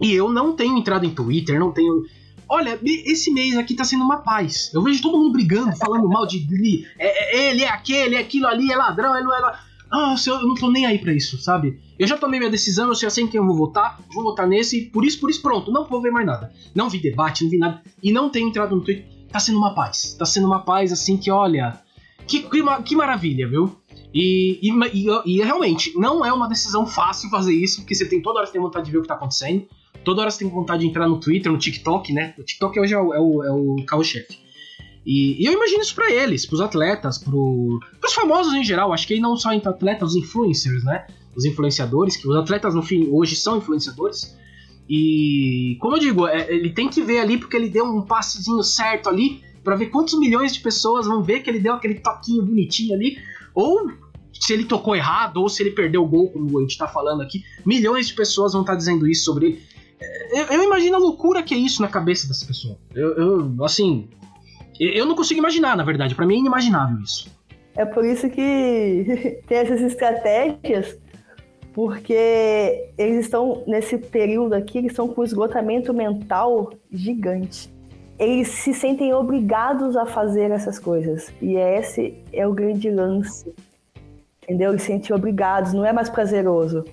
E 0.00 0.12
eu 0.12 0.30
não 0.30 0.54
tenho 0.54 0.78
entrado 0.78 1.04
em 1.04 1.10
Twitter, 1.10 1.58
não 1.58 1.72
tenho. 1.72 2.04
Olha, 2.48 2.78
esse 2.82 3.30
mês 3.30 3.56
aqui 3.56 3.74
tá 3.74 3.84
sendo 3.84 4.04
uma 4.04 4.18
paz. 4.18 4.70
Eu 4.72 4.82
vejo 4.82 5.02
todo 5.02 5.18
mundo 5.18 5.32
brigando, 5.32 5.76
falando 5.76 6.08
mal 6.08 6.26
de 6.26 6.38
ele, 6.38 6.86
é, 6.98 7.36
é, 7.36 7.50
ele 7.50 7.62
é 7.62 7.68
aquele, 7.68 8.14
é 8.14 8.18
aquilo 8.18 8.46
ali, 8.46 8.72
é 8.72 8.76
ladrão, 8.76 9.14
ele 9.14 9.24
não 9.24 9.36
é 9.36 9.40
ladrão. 9.40 9.60
Nossa, 9.90 10.30
eu 10.30 10.42
não 10.42 10.54
tô 10.54 10.70
nem 10.70 10.84
aí 10.84 10.98
pra 10.98 11.12
isso, 11.12 11.38
sabe? 11.38 11.80
Eu 11.98 12.06
já 12.06 12.16
tomei 12.16 12.38
minha 12.38 12.50
decisão, 12.50 12.88
eu 12.88 12.94
já 12.94 13.08
sei 13.08 13.24
em 13.24 13.26
quem 13.26 13.38
eu 13.38 13.46
vou 13.46 13.56
votar, 13.56 13.98
vou 14.12 14.22
votar 14.22 14.46
nesse, 14.46 14.82
por 14.82 15.04
isso, 15.04 15.18
por 15.18 15.30
isso, 15.30 15.40
pronto, 15.40 15.72
não 15.72 15.84
vou 15.84 16.00
ver 16.00 16.10
mais 16.10 16.26
nada. 16.26 16.52
Não 16.74 16.88
vi 16.88 16.98
debate, 16.98 17.44
não 17.44 17.50
vi 17.50 17.58
nada. 17.58 17.82
E 18.02 18.12
não 18.12 18.28
tenho 18.28 18.48
entrado 18.48 18.76
no 18.76 18.82
Twitter. 18.82 19.06
Tá 19.30 19.40
sendo 19.40 19.58
uma 19.58 19.74
paz. 19.74 20.14
Tá 20.18 20.24
sendo 20.24 20.46
uma 20.46 20.60
paz 20.60 20.92
assim 20.92 21.16
que, 21.16 21.30
olha. 21.30 21.80
Que, 22.26 22.40
que, 22.42 22.62
que 22.84 22.96
maravilha, 22.96 23.48
viu? 23.48 23.76
E, 24.12 24.58
e, 24.62 24.70
e, 24.70 25.06
e, 25.26 25.42
realmente, 25.42 25.94
não 25.96 26.24
é 26.24 26.32
uma 26.32 26.48
decisão 26.48 26.86
fácil 26.86 27.28
fazer 27.30 27.54
isso, 27.54 27.80
porque 27.80 27.94
você 27.94 28.06
tem 28.06 28.22
toda 28.22 28.38
hora 28.38 28.46
você 28.46 28.52
tem 28.52 28.60
vontade 28.60 28.86
de 28.86 28.92
ver 28.92 28.98
o 28.98 29.02
que 29.02 29.08
tá 29.08 29.14
acontecendo. 29.14 29.66
Toda 30.04 30.22
hora 30.22 30.30
você 30.30 30.38
tem 30.38 30.48
vontade 30.48 30.82
de 30.82 30.88
entrar 30.88 31.08
no 31.08 31.20
Twitter, 31.20 31.50
no 31.50 31.58
TikTok, 31.58 32.12
né? 32.12 32.34
O 32.38 32.42
TikTok 32.42 32.80
hoje 32.80 32.94
é 32.94 32.98
o, 32.98 33.12
é 33.12 33.20
o, 33.20 33.44
é 33.44 33.52
o 33.52 33.84
carro-chefe. 33.84 34.38
E, 35.04 35.42
e, 35.42 35.46
eu 35.46 35.52
imagino 35.52 35.80
isso 35.80 35.94
para 35.94 36.10
eles, 36.10 36.44
pros 36.44 36.60
atletas, 36.60 37.18
pro, 37.18 37.80
pros 38.00 38.12
famosos 38.12 38.54
em 38.54 38.64
geral. 38.64 38.92
Acho 38.92 39.06
que 39.06 39.14
aí 39.14 39.20
não 39.20 39.36
só 39.36 39.52
entre 39.52 39.68
atletas, 39.68 40.10
os 40.10 40.16
influencers, 40.16 40.84
né? 40.84 41.06
Os 41.34 41.44
influenciadores, 41.44 42.16
que 42.16 42.28
os 42.28 42.36
atletas 42.36 42.74
no 42.74 42.82
fim 42.82 43.08
hoje 43.10 43.36
são 43.36 43.58
influenciadores. 43.58 44.36
E 44.88 45.76
como 45.80 45.96
eu 45.96 46.00
digo, 46.00 46.26
é, 46.26 46.52
ele 46.52 46.70
tem 46.70 46.88
que 46.88 47.02
ver 47.02 47.20
ali 47.20 47.38
porque 47.38 47.56
ele 47.56 47.68
deu 47.68 47.84
um 47.84 48.02
passezinho 48.02 48.62
certo 48.62 49.08
ali 49.08 49.42
para 49.62 49.76
ver 49.76 49.86
quantos 49.86 50.18
milhões 50.18 50.54
de 50.54 50.60
pessoas 50.60 51.06
vão 51.06 51.22
ver 51.22 51.40
que 51.40 51.50
ele 51.50 51.60
deu 51.60 51.74
aquele 51.74 51.96
toquinho 51.96 52.42
bonitinho 52.42 52.94
ali, 52.94 53.18
ou 53.54 53.90
se 54.32 54.52
ele 54.52 54.64
tocou 54.64 54.96
errado, 54.96 55.38
ou 55.38 55.48
se 55.48 55.62
ele 55.62 55.72
perdeu 55.72 56.02
o 56.02 56.06
gol, 56.06 56.30
como 56.30 56.58
a 56.58 56.62
gente 56.62 56.78
tá 56.78 56.86
falando 56.86 57.20
aqui. 57.22 57.44
Milhões 57.66 58.08
de 58.08 58.14
pessoas 58.14 58.52
vão 58.52 58.62
estar 58.62 58.72
tá 58.72 58.78
dizendo 58.78 59.06
isso 59.06 59.24
sobre 59.24 59.46
ele 59.46 59.62
eu, 60.30 60.44
eu, 60.46 60.62
imagino 60.64 60.96
a 60.96 60.98
loucura 60.98 61.42
que 61.42 61.54
é 61.54 61.58
isso 61.58 61.82
na 61.82 61.88
cabeça 61.88 62.28
dessa 62.28 62.46
pessoa. 62.46 62.76
Eu, 62.94 63.16
eu 63.16 63.64
assim. 63.64 64.08
Eu 64.78 65.06
não 65.06 65.16
consigo 65.16 65.40
imaginar, 65.40 65.76
na 65.76 65.82
verdade. 65.82 66.14
Para 66.14 66.26
mim 66.26 66.36
é 66.36 66.38
inimaginável 66.38 66.98
isso. 67.00 67.28
É 67.74 67.84
por 67.84 68.04
isso 68.04 68.28
que 68.30 69.40
tem 69.46 69.58
essas 69.58 69.80
estratégias, 69.80 70.96
porque 71.72 72.90
eles 72.96 73.24
estão, 73.24 73.64
nesse 73.66 73.98
período 73.98 74.52
aqui, 74.54 74.78
eles 74.78 74.92
estão 74.92 75.08
com 75.08 75.24
esgotamento 75.24 75.92
mental 75.92 76.72
gigante. 76.92 77.72
Eles 78.18 78.48
se 78.48 78.74
sentem 78.74 79.12
obrigados 79.14 79.96
a 79.96 80.06
fazer 80.06 80.50
essas 80.50 80.78
coisas. 80.78 81.32
E 81.40 81.56
esse 81.56 82.14
é 82.32 82.46
o 82.46 82.52
grande 82.52 82.90
lance. 82.90 83.52
Entendeu? 84.42 84.70
Eles 84.70 84.82
se 84.82 84.88
sentem 84.88 85.14
obrigados, 85.14 85.72
não 85.72 85.84
é 85.84 85.92
mais 85.92 86.08
prazeroso 86.08 86.84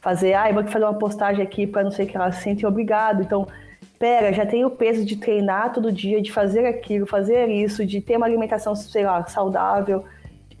fazer, 0.00 0.34
ah, 0.34 0.50
vou 0.52 0.64
fazer 0.64 0.84
uma 0.84 0.94
postagem 0.94 1.42
aqui 1.42 1.66
para 1.66 1.84
não 1.84 1.90
sei 1.90 2.06
o 2.06 2.08
que 2.08 2.16
ela 2.16 2.32
se 2.32 2.42
sente 2.42 2.66
obrigado. 2.66 3.22
Então, 3.22 3.46
pera, 3.98 4.32
já 4.32 4.46
tem 4.46 4.64
o 4.64 4.70
peso 4.70 5.04
de 5.04 5.16
treinar 5.16 5.72
todo 5.72 5.92
dia, 5.92 6.22
de 6.22 6.32
fazer 6.32 6.66
aquilo, 6.66 7.06
fazer 7.06 7.48
isso, 7.48 7.84
de 7.84 8.00
ter 8.00 8.16
uma 8.16 8.26
alimentação, 8.26 8.74
sei 8.74 9.04
lá, 9.04 9.26
saudável. 9.26 10.04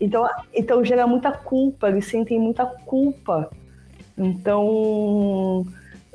Então, 0.00 0.28
então 0.52 0.84
gera 0.84 1.06
muita 1.06 1.32
culpa, 1.32 1.88
eles 1.88 2.06
sentem 2.06 2.38
muita 2.38 2.66
culpa. 2.66 3.50
Então, 4.16 5.64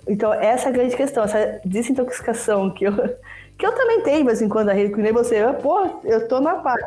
então 0.08 0.34
essa 0.34 0.68
é 0.68 0.70
a 0.70 0.74
grande 0.74 0.96
questão, 0.96 1.24
essa 1.24 1.62
desintoxicação 1.64 2.70
que 2.70 2.86
eu, 2.86 2.94
que 3.58 3.66
eu 3.66 3.74
também 3.74 4.02
tenho, 4.02 4.20
de 4.20 4.24
vez 4.26 4.42
em 4.42 4.50
a 4.52 4.74
rede, 4.74 4.96
nem 5.02 5.14
você, 5.14 5.42
pô, 5.62 6.02
eu 6.04 6.28
tô 6.28 6.40
na 6.42 6.56
paz. 6.56 6.84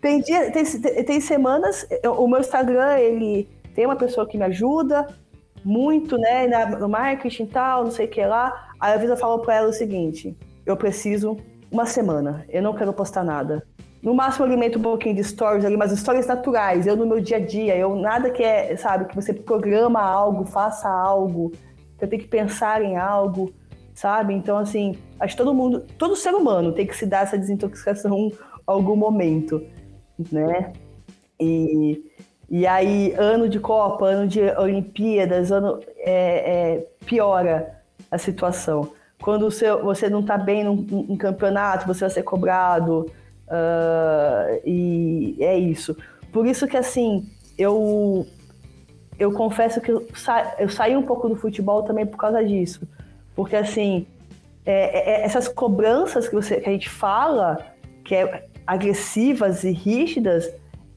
Tem, 0.00 0.20
dia, 0.20 0.50
tem, 0.50 0.64
tem 1.04 1.20
semanas, 1.20 1.86
o 2.16 2.26
meu 2.26 2.40
Instagram, 2.40 2.96
ele 2.96 3.48
tem 3.74 3.84
uma 3.84 3.96
pessoa 3.96 4.26
que 4.26 4.38
me 4.38 4.44
ajuda, 4.44 5.06
muito, 5.64 6.16
né, 6.18 6.46
no 6.78 6.88
marketing 6.88 7.44
e 7.44 7.46
tal, 7.46 7.84
não 7.84 7.90
sei 7.90 8.06
o 8.06 8.08
que 8.08 8.24
lá. 8.24 8.70
Aí 8.80 8.94
a 8.94 8.96
Visa 8.96 9.16
falou 9.16 9.40
para 9.40 9.56
ela 9.56 9.68
o 9.68 9.72
seguinte: 9.72 10.36
eu 10.64 10.76
preciso 10.76 11.36
uma 11.70 11.86
semana, 11.86 12.44
eu 12.48 12.62
não 12.62 12.74
quero 12.74 12.92
postar 12.92 13.24
nada. 13.24 13.66
No 14.02 14.14
máximo 14.14 14.46
eu 14.46 14.50
alimento 14.50 14.78
um 14.78 14.82
pouquinho 14.82 15.14
de 15.14 15.22
stories 15.22 15.64
ali, 15.64 15.76
mas 15.76 15.96
stories 15.98 16.26
naturais, 16.26 16.86
eu 16.86 16.96
no 16.96 17.06
meu 17.06 17.20
dia 17.20 17.36
a 17.36 17.40
dia, 17.40 17.76
eu 17.76 17.94
nada 17.94 18.30
que 18.30 18.42
é, 18.42 18.74
sabe, 18.76 19.04
que 19.04 19.14
você 19.14 19.32
programa 19.32 20.00
algo, 20.00 20.46
faça 20.46 20.88
algo, 20.88 21.52
eu 22.00 22.08
tenho 22.08 22.22
que 22.22 22.28
pensar 22.28 22.82
em 22.82 22.96
algo, 22.96 23.52
sabe? 23.94 24.32
Então, 24.32 24.56
assim, 24.56 24.96
acho 25.18 25.36
que 25.36 25.42
todo 25.42 25.54
mundo, 25.54 25.84
todo 25.98 26.16
ser 26.16 26.34
humano 26.34 26.72
tem 26.72 26.86
que 26.86 26.96
se 26.96 27.04
dar 27.04 27.24
essa 27.24 27.36
desintoxicação 27.36 28.16
em 28.16 28.32
algum 28.66 28.96
momento, 28.96 29.62
né? 30.32 30.72
E 31.38 32.02
e 32.50 32.66
aí, 32.66 33.14
ano 33.16 33.48
de 33.48 33.60
Copa, 33.60 34.06
ano 34.06 34.26
de 34.26 34.40
Olimpíadas, 34.58 35.52
ano 35.52 35.78
é, 35.98 36.08
é, 36.10 36.86
piora 37.06 37.80
a 38.10 38.18
situação. 38.18 38.90
Quando 39.22 39.48
você, 39.48 39.70
você 39.76 40.10
não 40.10 40.18
está 40.18 40.36
bem 40.36 40.64
num, 40.64 40.74
num, 40.74 41.16
campeonato, 41.16 41.86
você 41.86 42.00
vai 42.00 42.10
ser 42.10 42.24
cobrado. 42.24 43.06
Uh, 43.46 44.60
e 44.64 45.36
é 45.38 45.56
isso. 45.56 45.96
Por 46.32 46.44
isso 46.44 46.66
que, 46.66 46.76
assim, 46.76 47.28
eu, 47.56 48.26
eu 49.16 49.32
confesso 49.32 49.80
que 49.80 49.92
eu, 49.92 50.08
sa, 50.14 50.56
eu 50.58 50.68
saí 50.68 50.96
um 50.96 51.02
pouco 51.02 51.28
do 51.28 51.36
futebol 51.36 51.84
também 51.84 52.04
por 52.04 52.16
causa 52.16 52.44
disso. 52.44 52.80
Porque, 53.36 53.54
assim, 53.54 54.08
é, 54.66 55.20
é, 55.20 55.24
essas 55.24 55.46
cobranças 55.46 56.28
que, 56.28 56.34
você, 56.34 56.60
que 56.60 56.68
a 56.68 56.72
gente 56.72 56.88
fala, 56.88 57.58
que 58.04 58.16
é 58.16 58.48
agressivas 58.66 59.62
e 59.62 59.70
rígidas, 59.70 60.50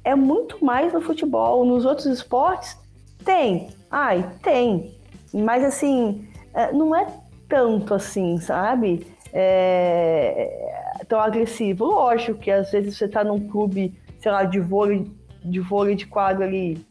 é 0.03 0.15
muito 0.15 0.63
mais 0.63 0.93
no 0.93 1.01
futebol. 1.01 1.65
Nos 1.65 1.85
outros 1.85 2.05
esportes, 2.05 2.77
tem. 3.23 3.69
Ai, 3.89 4.29
tem. 4.41 4.95
Mas 5.33 5.63
assim, 5.63 6.27
é, 6.53 6.71
não 6.71 6.95
é 6.95 7.07
tanto 7.47 7.93
assim, 7.93 8.37
sabe? 8.39 9.07
É, 9.31 11.01
tão 11.07 11.19
agressivo. 11.19 11.85
Lógico 11.85 12.39
que 12.39 12.51
às 12.51 12.71
vezes 12.71 12.97
você 12.97 13.07
tá 13.07 13.23
num 13.23 13.47
clube, 13.47 13.93
sei 14.19 14.31
lá, 14.31 14.43
de 14.43 14.59
vôlei, 14.59 15.09
de 15.43 15.59
vôlei 15.59 15.95
de 15.95 16.05
quadro 16.05 16.43
ali 16.43 16.85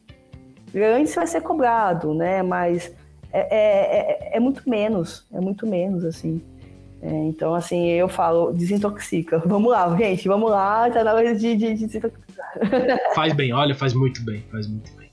grande, 0.72 1.10
você 1.10 1.16
vai 1.16 1.26
ser 1.26 1.42
cobrado, 1.42 2.14
né? 2.14 2.42
Mas 2.42 2.92
é, 3.32 3.40
é, 3.40 4.30
é, 4.34 4.36
é 4.36 4.40
muito 4.40 4.68
menos, 4.68 5.26
é 5.32 5.40
muito 5.40 5.66
menos, 5.66 6.04
assim. 6.04 6.42
É, 7.00 7.10
então, 7.10 7.54
assim, 7.54 7.88
eu 7.88 8.08
falo, 8.08 8.52
desintoxica. 8.52 9.38
Vamos 9.46 9.70
lá, 9.70 9.94
gente, 9.96 10.28
vamos 10.28 10.50
lá, 10.50 10.88
tá 10.88 11.02
na 11.02 11.12
hora 11.12 11.34
de, 11.34 11.56
de, 11.56 11.74
de 11.74 12.00
faz 13.14 13.32
bem, 13.32 13.52
olha, 13.52 13.74
faz 13.74 13.94
muito 13.94 14.22
bem, 14.22 14.44
faz 14.50 14.66
muito 14.66 14.92
bem. 14.96 15.02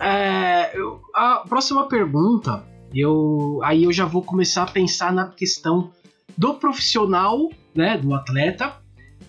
É, 0.00 0.70
eu, 0.74 1.00
a 1.14 1.44
próxima 1.48 1.88
pergunta, 1.88 2.64
eu 2.94 3.60
aí 3.64 3.84
eu 3.84 3.92
já 3.92 4.04
vou 4.04 4.22
começar 4.22 4.62
a 4.62 4.66
pensar 4.66 5.12
na 5.12 5.28
questão 5.28 5.90
do 6.36 6.54
profissional, 6.54 7.48
né, 7.74 7.98
do 7.98 8.14
atleta, 8.14 8.72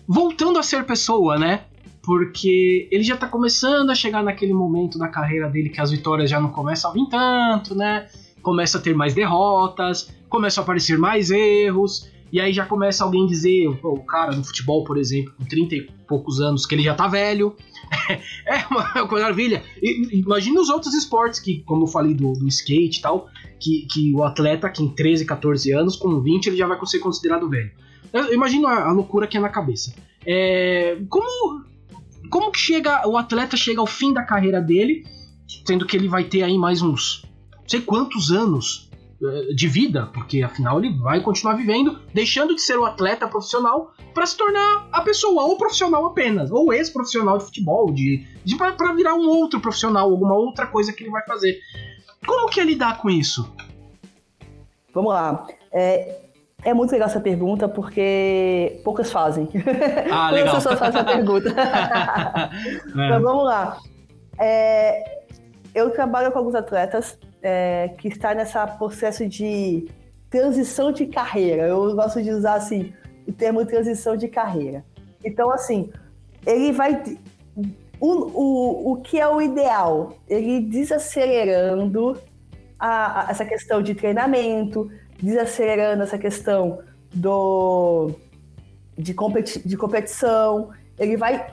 voltando 0.06 0.58
a 0.58 0.62
ser 0.62 0.84
pessoa, 0.84 1.38
né? 1.38 1.64
Porque 2.02 2.88
ele 2.92 3.02
já 3.02 3.16
tá 3.16 3.26
começando 3.26 3.90
a 3.90 3.94
chegar 3.94 4.22
naquele 4.22 4.52
momento 4.52 4.98
da 4.98 5.08
carreira 5.08 5.48
dele 5.48 5.70
que 5.70 5.80
as 5.80 5.90
vitórias 5.90 6.30
já 6.30 6.38
não 6.38 6.50
começam 6.50 6.90
a 6.90 6.94
vir 6.94 7.08
tanto, 7.08 7.74
né? 7.74 8.06
Começa 8.42 8.78
a 8.78 8.80
ter 8.80 8.94
mais 8.94 9.14
derrotas, 9.14 10.14
começam 10.28 10.62
a 10.62 10.64
aparecer 10.64 10.98
mais 10.98 11.30
erros, 11.30 12.10
e 12.32 12.40
aí 12.40 12.52
já 12.52 12.66
começa 12.66 13.04
alguém 13.04 13.26
dizer, 13.26 13.68
o 13.68 14.04
cara 14.04 14.34
no 14.34 14.44
futebol, 14.44 14.84
por 14.84 14.98
exemplo, 14.98 15.32
com 15.36 15.44
30 15.44 15.74
e 15.74 15.82
poucos 16.08 16.40
anos, 16.40 16.66
que 16.66 16.74
ele 16.74 16.82
já 16.82 16.94
tá 16.94 17.06
velho. 17.06 17.54
é 18.46 18.66
uma 18.70 19.06
maravilha. 19.06 19.62
Imagina 19.80 20.60
os 20.60 20.68
outros 20.68 20.94
esportes 20.94 21.38
que, 21.38 21.60
como 21.60 21.84
eu 21.84 21.86
falei 21.86 22.14
do, 22.14 22.32
do 22.32 22.48
skate 22.48 22.98
e 22.98 23.02
tal, 23.02 23.28
que, 23.60 23.86
que 23.90 24.12
o 24.14 24.24
atleta 24.24 24.68
que 24.68 24.82
em 24.82 24.88
13, 24.88 25.24
14 25.24 25.72
anos, 25.72 25.96
com 25.96 26.20
20, 26.20 26.46
ele 26.46 26.56
já 26.56 26.66
vai 26.66 26.78
ser 26.86 26.98
considerado 26.98 27.48
velho. 27.48 27.70
Imagina 28.32 28.68
a, 28.68 28.88
a 28.88 28.92
loucura 28.92 29.26
que 29.26 29.36
é 29.36 29.40
na 29.40 29.48
cabeça. 29.48 29.94
É, 30.26 30.98
como, 31.08 31.64
como 32.30 32.50
que 32.50 32.58
chega 32.58 33.06
o 33.06 33.16
atleta 33.16 33.56
chega 33.56 33.80
ao 33.80 33.86
fim 33.86 34.12
da 34.12 34.22
carreira 34.22 34.60
dele, 34.60 35.04
sendo 35.66 35.86
que 35.86 35.96
ele 35.96 36.08
vai 36.08 36.24
ter 36.24 36.42
aí 36.42 36.56
mais 36.56 36.82
uns 36.82 37.24
não 37.64 37.68
sei 37.68 37.80
quantos 37.80 38.30
anos 38.30 38.90
é, 38.92 38.93
de 39.54 39.68
vida, 39.68 40.10
porque 40.12 40.42
afinal 40.42 40.78
ele 40.78 40.96
vai 40.98 41.20
continuar 41.20 41.54
vivendo, 41.54 42.00
deixando 42.12 42.54
de 42.54 42.60
ser 42.60 42.78
um 42.78 42.84
atleta 42.84 43.26
profissional 43.26 43.92
para 44.12 44.26
se 44.26 44.36
tornar 44.36 44.88
a 44.92 45.00
pessoa, 45.00 45.42
ou 45.44 45.56
profissional 45.56 46.06
apenas, 46.06 46.50
ou 46.50 46.72
ex-profissional 46.72 47.38
de 47.38 47.44
futebol, 47.44 47.92
de, 47.92 48.26
de 48.44 48.56
para 48.56 48.92
virar 48.92 49.14
um 49.14 49.28
outro 49.28 49.60
profissional, 49.60 50.10
alguma 50.10 50.34
outra 50.34 50.66
coisa 50.66 50.92
que 50.92 51.02
ele 51.02 51.10
vai 51.10 51.24
fazer. 51.26 51.58
Como 52.26 52.48
que 52.48 52.60
é 52.60 52.64
lidar 52.64 52.98
com 52.98 53.10
isso? 53.10 53.54
Vamos 54.92 55.12
lá. 55.12 55.46
É, 55.72 56.20
é 56.62 56.72
muito 56.72 56.92
legal 56.92 57.08
essa 57.08 57.20
pergunta 57.20 57.68
porque 57.68 58.80
poucas 58.84 59.10
fazem. 59.10 59.48
Ah, 60.10 60.30
legal. 60.32 60.54
pessoas 60.54 60.78
fazem 60.78 61.00
essa 61.00 61.04
pergunta. 61.04 61.48
é. 61.50 63.06
Então 63.06 63.22
vamos 63.22 63.44
lá. 63.44 63.78
É, 64.38 65.24
eu 65.74 65.90
trabalho 65.90 66.32
com 66.32 66.38
alguns 66.38 66.54
atletas 66.54 67.18
é, 67.44 67.90
que 67.98 68.08
estão 68.08 68.34
nesse 68.34 68.54
processo 68.78 69.28
de 69.28 69.86
transição 70.30 70.90
de 70.90 71.06
carreira. 71.06 71.68
Eu 71.68 71.94
gosto 71.94 72.22
de 72.22 72.30
usar 72.30 72.54
assim 72.54 72.92
o 73.28 73.32
termo 73.32 73.64
transição 73.66 74.16
de 74.16 74.28
carreira. 74.28 74.82
Então, 75.22 75.50
assim, 75.50 75.92
ele 76.46 76.72
vai. 76.72 77.00
O, 78.00 78.08
o, 78.08 78.92
o 78.92 78.96
que 79.02 79.20
é 79.20 79.28
o 79.28 79.40
ideal? 79.40 80.16
Ele 80.28 80.60
desacelerando 80.60 82.18
a, 82.78 83.26
a, 83.26 83.30
essa 83.30 83.44
questão 83.44 83.82
de 83.82 83.94
treinamento, 83.94 84.90
desacelerando 85.22 86.02
essa 86.02 86.18
questão 86.18 86.80
do, 87.12 88.10
de, 88.96 89.14
competi 89.14 89.66
de 89.66 89.76
competição, 89.76 90.70
ele 90.98 91.16
vai 91.16 91.46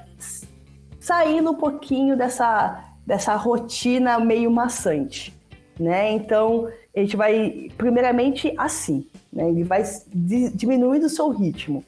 saindo 0.99 1.51
um 1.51 1.55
pouquinho 1.55 2.17
dessa, 2.17 2.83
dessa 3.05 3.35
rotina 3.35 4.19
meio 4.19 4.51
maçante, 4.51 5.39
né? 5.81 6.11
Então, 6.11 6.71
a 6.95 6.99
gente 6.99 7.17
vai, 7.17 7.71
primeiramente, 7.75 8.53
assim, 8.55 9.09
né? 9.33 9.49
Ele 9.49 9.63
vai 9.63 9.83
diminuindo 10.13 11.07
o 11.07 11.09
seu 11.09 11.29
ritmo, 11.29 11.83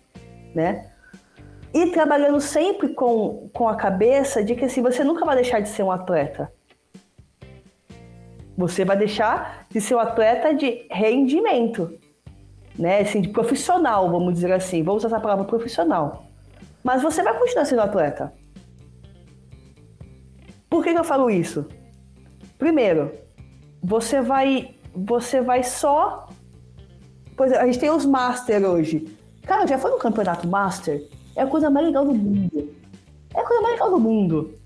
né? 0.56 0.90
E 1.72 1.88
trabalhando 1.88 2.42
sempre 2.42 2.90
com, 2.90 3.50
com 3.54 3.68
a 3.68 3.76
cabeça 3.76 4.44
de 4.44 4.56
que 4.56 4.66
assim, 4.66 4.82
você 4.82 5.04
nunca 5.04 5.24
vai 5.26 5.36
deixar 5.36 5.60
de 5.60 5.70
ser 5.70 5.84
um 5.84 5.92
atleta. 5.92 6.52
Você 8.58 8.84
vai 8.84 8.98
deixar 8.98 9.68
de 9.70 9.80
ser 9.80 9.96
um 9.96 10.00
atleta 10.00 10.54
de 10.56 10.88
rendimento, 10.90 11.96
né? 12.78 13.00
Assim, 13.00 13.22
de 13.22 13.30
profissional, 13.30 14.10
vamos 14.10 14.34
dizer 14.34 14.52
assim. 14.52 14.82
Vamos 14.82 15.04
usar 15.04 15.16
essa 15.16 15.22
palavra 15.22 15.46
profissional. 15.46 16.26
Mas 16.84 17.04
você 17.04 17.22
vai 17.22 17.38
continuar 17.38 17.66
sendo 17.66 17.82
atleta. 17.82 18.34
Por 20.68 20.84
que, 20.84 20.94
que 20.94 21.00
eu 21.00 21.04
falo 21.04 21.30
isso? 21.30 21.68
Primeiro, 22.58 23.23
você 23.84 24.22
vai, 24.22 24.76
você 24.96 25.42
vai 25.42 25.62
só. 25.64 26.30
Pois 27.36 27.52
a 27.52 27.66
gente 27.66 27.80
tem 27.80 27.92
os 27.92 28.06
Master 28.06 28.64
hoje. 28.64 29.08
Cara, 29.46 29.68
já 29.68 29.78
foi 29.78 29.92
no 29.92 29.98
campeonato 29.98 30.48
Master? 30.48 31.04
É 31.36 31.42
a 31.42 31.48
coisa 31.48 31.70
mais 31.70 31.86
legal 31.86 32.06
do 32.06 32.14
mundo. 32.14 32.74
É 33.36 33.40
a 33.40 33.44
coisa 33.44 33.62
mais 33.62 33.74
legal 33.74 33.90
do 33.90 34.00
mundo. 34.00 34.58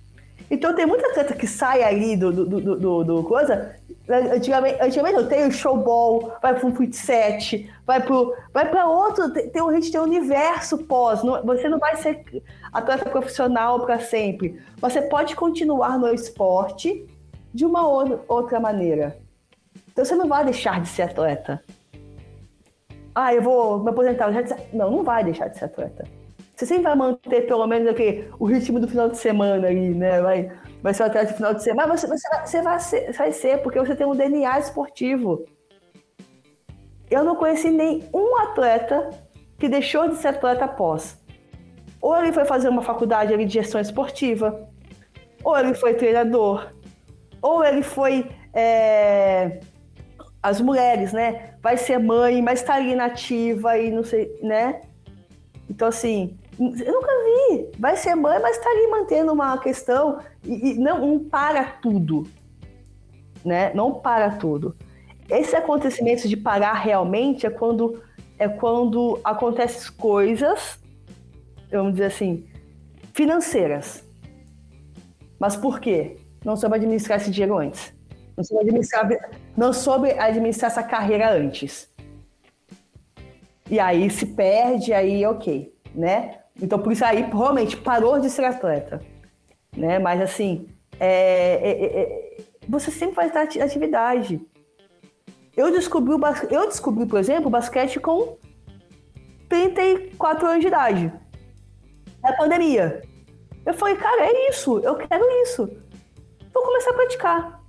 Então 0.51 0.73
tem 0.75 0.85
muita 0.85 1.07
atleta 1.07 1.33
que 1.33 1.47
sai 1.47 1.83
ali 1.83 2.15
do, 2.15 2.31
do, 2.31 2.45
do, 2.45 2.79
do, 2.79 3.03
do 3.03 3.23
coisa. 3.23 3.75
Antigamente, 4.09 4.81
antigamente 4.81 5.17
eu 5.17 5.27
tenho 5.27 5.51
showball, 5.51 6.33
vai 6.41 6.57
para 6.57 6.65
um 6.65 6.73
fut 6.73 6.95
set, 6.95 7.69
vai 7.85 8.01
para 8.01 8.15
vai 8.53 8.69
para 8.69 8.87
outro. 8.87 9.29
Tem, 9.33 9.61
a 9.61 9.73
gente 9.73 9.91
tem 9.91 9.99
universo 9.99 10.77
pós. 10.77 11.23
Não, 11.23 11.43
você 11.43 11.67
não 11.67 11.79
vai 11.79 11.97
ser 11.97 12.23
atleta 12.71 13.09
profissional 13.09 13.81
para 13.81 13.99
sempre. 13.99 14.61
Você 14.79 15.01
pode 15.01 15.35
continuar 15.35 15.97
no 15.97 16.07
esporte 16.13 17.05
de 17.53 17.65
uma 17.65 17.87
outra 18.27 18.59
maneira. 18.59 19.17
Então 19.91 20.05
você 20.05 20.15
não 20.15 20.27
vai 20.27 20.45
deixar 20.45 20.81
de 20.81 20.87
ser 20.87 21.03
atleta. 21.03 21.63
Ah, 23.15 23.33
eu 23.33 23.41
vou 23.41 23.83
me 23.83 23.89
aposentar. 23.89 24.31
Não, 24.71 24.91
não 24.91 25.03
vai 25.03 25.23
deixar 25.23 25.47
de 25.47 25.57
ser 25.57 25.65
atleta. 25.65 26.05
Você 26.55 26.65
sempre 26.65 26.83
vai 26.83 26.95
manter 26.95 27.47
pelo 27.47 27.67
menos 27.67 27.87
aqui, 27.87 28.27
o 28.39 28.45
ritmo 28.45 28.79
do 28.79 28.87
final 28.87 29.09
de 29.09 29.17
semana 29.17 29.67
ali, 29.67 29.89
né? 29.89 30.21
Vai, 30.21 30.51
vai 30.81 30.93
ser 30.93 31.03
um 31.03 31.05
atleta 31.05 31.27
de 31.27 31.33
final 31.33 31.53
de 31.53 31.63
semana, 31.63 31.87
mas 31.87 32.01
você, 32.01 32.07
você, 32.07 32.29
vai, 32.29 32.45
você 32.45 32.61
vai, 32.61 32.79
ser, 32.79 33.11
vai 33.13 33.31
ser, 33.31 33.61
porque 33.61 33.79
você 33.79 33.95
tem 33.95 34.07
um 34.07 34.15
DNA 34.15 34.59
esportivo. 34.59 35.45
Eu 37.09 37.23
não 37.23 37.35
conheci 37.35 37.69
nenhum 37.69 38.37
atleta 38.39 39.09
que 39.57 39.69
deixou 39.69 40.09
de 40.09 40.15
ser 40.15 40.29
atleta 40.29 40.65
após. 40.65 41.17
Ou 42.01 42.15
ele 42.17 42.31
foi 42.31 42.45
fazer 42.45 42.69
uma 42.69 42.81
faculdade 42.81 43.35
de 43.37 43.53
gestão 43.53 43.79
esportiva, 43.79 44.67
ou 45.43 45.57
ele 45.57 45.73
foi 45.73 45.93
treinador, 45.93 46.71
ou 47.41 47.63
ele 47.63 47.83
foi. 47.83 48.29
É... 48.53 49.59
As 50.41 50.61
mulheres, 50.61 51.11
né? 51.11 51.55
Vai 51.61 51.77
ser 51.77 51.97
mãe, 51.97 52.41
mas 52.41 52.61
tá 52.61 52.75
ali 52.75 52.95
nativa 52.95 53.77
e 53.77 53.91
não 53.91 54.03
sei, 54.03 54.37
né? 54.41 54.81
Então, 55.69 55.87
assim, 55.87 56.37
eu 56.59 56.93
nunca 56.93 57.11
vi. 57.23 57.71
Vai 57.77 57.97
ser 57.97 58.15
mãe, 58.15 58.39
mas 58.39 58.57
está 58.57 58.69
ali 58.69 58.87
mantendo 58.87 59.33
uma 59.33 59.57
questão 59.57 60.19
e, 60.43 60.71
e 60.71 60.73
não, 60.75 61.05
não, 61.05 61.19
para 61.19 61.63
tudo. 61.63 62.23
Né? 63.43 63.73
Não 63.73 63.95
para 63.95 64.31
tudo. 64.31 64.75
Esse 65.29 65.55
acontecimento 65.55 66.27
de 66.27 66.37
parar 66.37 66.73
realmente 66.73 67.45
é 67.45 67.49
quando 67.49 68.01
é 68.39 68.47
quando 68.47 69.19
acontecem 69.23 69.91
coisas, 69.93 70.79
vamos 71.71 71.93
dizer 71.93 72.05
assim, 72.05 72.45
financeiras. 73.13 74.03
Mas 75.39 75.55
por 75.55 75.79
quê? 75.79 76.17
Não 76.47 76.55
soube 76.55 76.77
administrar 76.77 77.19
esse 77.19 77.29
dinheiro 77.29 77.57
antes. 77.57 77.93
Não 78.37 78.41
soube 78.41 78.63
administrar, 78.63 79.09
não 79.57 79.73
soube 79.73 80.11
administrar 80.11 80.71
essa 80.71 80.81
carreira 80.81 81.29
antes. 81.29 81.93
E 83.69 83.77
aí 83.81 84.09
se 84.09 84.27
perde, 84.27 84.93
aí 84.93 85.25
ok, 85.25 85.75
né? 85.93 86.39
Então, 86.61 86.79
por 86.79 86.93
isso 86.93 87.03
aí, 87.03 87.21
realmente, 87.21 87.75
parou 87.75 88.17
de 88.17 88.29
ser 88.29 88.45
atleta. 88.45 89.01
Né? 89.75 89.99
Mas, 89.99 90.21
assim, 90.21 90.69
é, 90.97 91.55
é, 91.55 91.71
é, 91.71 92.01
é 92.01 92.37
você 92.65 92.91
sempre 92.91 93.17
vai 93.17 93.27
estar 93.27 93.41
atividade. 93.41 94.39
Eu 95.53 95.69
descobri, 95.69 96.13
o 96.13 96.19
eu 96.49 96.65
descobri, 96.65 97.05
por 97.05 97.19
exemplo, 97.19 97.47
o 97.47 97.51
basquete 97.51 97.99
com 97.99 98.37
34 99.49 100.47
anos 100.47 100.61
de 100.61 100.67
idade. 100.67 101.13
Na 102.23 102.31
pandemia. 102.37 103.01
Eu 103.65 103.73
falei, 103.73 103.97
cara, 103.97 104.27
é 104.27 104.49
isso, 104.49 104.79
eu 104.79 104.95
quero 104.95 105.25
isso. 105.43 105.69
Vou 106.57 106.65
começar 106.65 106.89
a 106.89 106.93
praticar. 106.95 107.61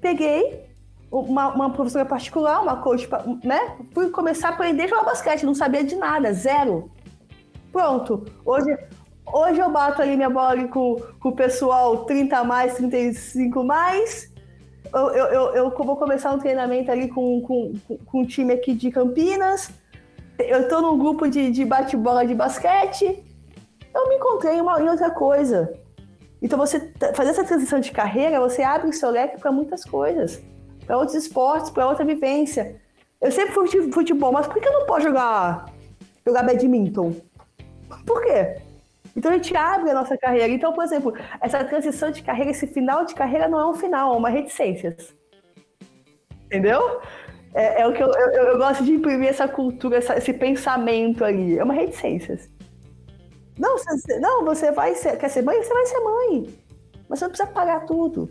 Peguei 0.00 0.64
uma, 1.08 1.54
uma 1.54 1.70
professora 1.70 2.04
particular, 2.04 2.60
uma 2.60 2.78
coach, 2.78 3.08
né? 3.44 3.76
Fui 3.92 4.10
começar 4.10 4.48
a 4.48 4.50
aprender 4.50 4.82
a 4.82 4.86
jogar 4.88 5.04
basquete, 5.04 5.46
não 5.46 5.54
sabia 5.54 5.84
de 5.84 5.94
nada, 5.94 6.32
zero. 6.32 6.90
Pronto. 7.70 8.24
Hoje, 8.44 8.76
hoje 9.24 9.60
eu 9.60 9.70
bato 9.70 10.02
ali 10.02 10.16
minha 10.16 10.28
bola 10.28 10.66
com, 10.66 10.96
com 11.20 11.28
o 11.28 11.36
pessoal 11.36 12.04
30 12.04 12.42
mais, 12.42 12.74
35 12.74 13.62
mais. 13.62 14.32
Eu, 14.92 15.10
eu, 15.10 15.26
eu, 15.26 15.54
eu 15.54 15.70
vou 15.70 15.94
começar 15.94 16.32
um 16.32 16.40
treinamento 16.40 16.90
ali 16.90 17.06
com, 17.06 17.40
com, 17.42 17.72
com 18.04 18.20
um 18.20 18.26
time 18.26 18.52
aqui 18.52 18.74
de 18.74 18.90
Campinas. 18.90 19.70
Eu 20.40 20.68
tô 20.68 20.80
num 20.80 20.98
grupo 20.98 21.28
de, 21.28 21.52
de 21.52 21.64
bate-bola 21.64 22.26
de 22.26 22.34
basquete. 22.34 23.24
Eu 23.94 24.08
me 24.08 24.16
encontrei 24.16 24.60
uma, 24.60 24.82
em 24.82 24.88
outra 24.88 25.12
coisa. 25.12 25.80
Então, 26.42 26.58
você 26.58 26.92
fazer 27.14 27.30
essa 27.30 27.44
transição 27.44 27.78
de 27.78 27.92
carreira, 27.92 28.40
você 28.40 28.62
abre 28.62 28.90
o 28.90 28.92
seu 28.92 29.10
leque 29.10 29.40
para 29.40 29.52
muitas 29.52 29.84
coisas, 29.84 30.42
para 30.84 30.98
outros 30.98 31.16
esportes, 31.16 31.70
para 31.70 31.88
outra 31.88 32.04
vivência. 32.04 32.80
Eu 33.20 33.30
sempre 33.30 33.52
fui 33.52 33.92
futebol, 33.92 34.32
mas 34.32 34.48
por 34.48 34.60
que 34.60 34.66
eu 34.66 34.72
não 34.72 34.84
posso 34.84 35.02
jogar, 35.02 35.66
jogar 36.26 36.42
badminton? 36.42 37.14
Por 38.04 38.22
quê? 38.22 38.56
Então 39.16 39.30
a 39.30 39.34
gente 39.34 39.56
abre 39.56 39.90
a 39.90 39.94
nossa 39.94 40.16
carreira. 40.16 40.48
Então, 40.48 40.72
por 40.72 40.82
exemplo, 40.82 41.14
essa 41.40 41.62
transição 41.62 42.10
de 42.10 42.22
carreira, 42.22 42.50
esse 42.50 42.66
final 42.66 43.04
de 43.04 43.14
carreira 43.14 43.46
não 43.46 43.60
é 43.60 43.66
um 43.66 43.74
final, 43.74 44.14
é 44.14 44.16
uma 44.16 44.28
reticências. 44.28 45.14
Entendeu? 46.46 47.00
É, 47.54 47.82
é 47.82 47.86
o 47.86 47.92
que 47.92 48.02
eu, 48.02 48.10
eu, 48.10 48.42
eu, 48.44 48.58
gosto 48.58 48.82
de 48.82 48.92
imprimir 48.92 49.28
essa 49.28 49.46
cultura, 49.46 49.98
essa, 49.98 50.16
esse 50.16 50.32
pensamento 50.32 51.24
ali. 51.24 51.58
É 51.58 51.62
uma 51.62 51.74
reticências. 51.74 52.50
Não, 53.62 53.78
você, 53.78 54.18
não, 54.18 54.44
você 54.44 54.72
vai 54.72 54.96
ser. 54.96 55.16
Quer 55.16 55.28
ser 55.28 55.42
mãe? 55.42 55.62
Você 55.62 55.72
vai 55.72 55.86
ser 55.86 56.00
mãe. 56.00 56.58
Mas 57.08 57.20
você 57.20 57.26
não 57.26 57.30
precisa 57.30 57.48
pagar 57.48 57.86
tudo. 57.86 58.28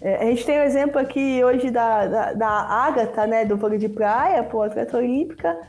É, 0.00 0.16
a 0.16 0.24
gente 0.24 0.46
tem 0.46 0.58
o 0.58 0.62
um 0.62 0.64
exemplo 0.64 0.98
aqui 0.98 1.44
hoje 1.44 1.70
da, 1.70 2.06
da, 2.06 2.32
da 2.32 2.48
Agatha, 2.48 3.26
né? 3.26 3.44
Do 3.44 3.58
vôlei 3.58 3.78
de 3.78 3.90
praia, 3.90 4.42
pô, 4.42 4.62
atleta 4.62 4.96
olímpica. 4.96 5.60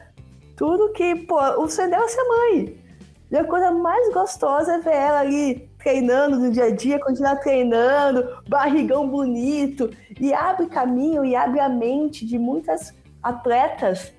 Tudo 0.55 0.93
que, 0.93 1.13
pô, 1.13 1.37
o 1.61 1.67
sonho 1.67 1.89
dela 1.89 2.05
é 2.05 2.07
ser 2.07 2.23
mãe. 2.23 2.77
E 3.29 3.35
a 3.35 3.43
coisa 3.43 3.69
mais 3.69 4.13
gostosa 4.13 4.75
é 4.75 4.79
ver 4.79 4.95
ela 4.95 5.19
ali 5.19 5.69
treinando 5.77 6.39
no 6.39 6.49
dia 6.49 6.65
a 6.65 6.71
dia, 6.71 6.99
continuar 6.99 7.35
treinando, 7.37 8.41
barrigão 8.47 9.09
bonito, 9.09 9.89
e 10.21 10.33
abre 10.33 10.67
caminho 10.67 11.25
e 11.25 11.35
abre 11.35 11.59
a 11.59 11.67
mente 11.67 12.25
de 12.25 12.39
muitas 12.39 12.93
atletas 13.21 14.13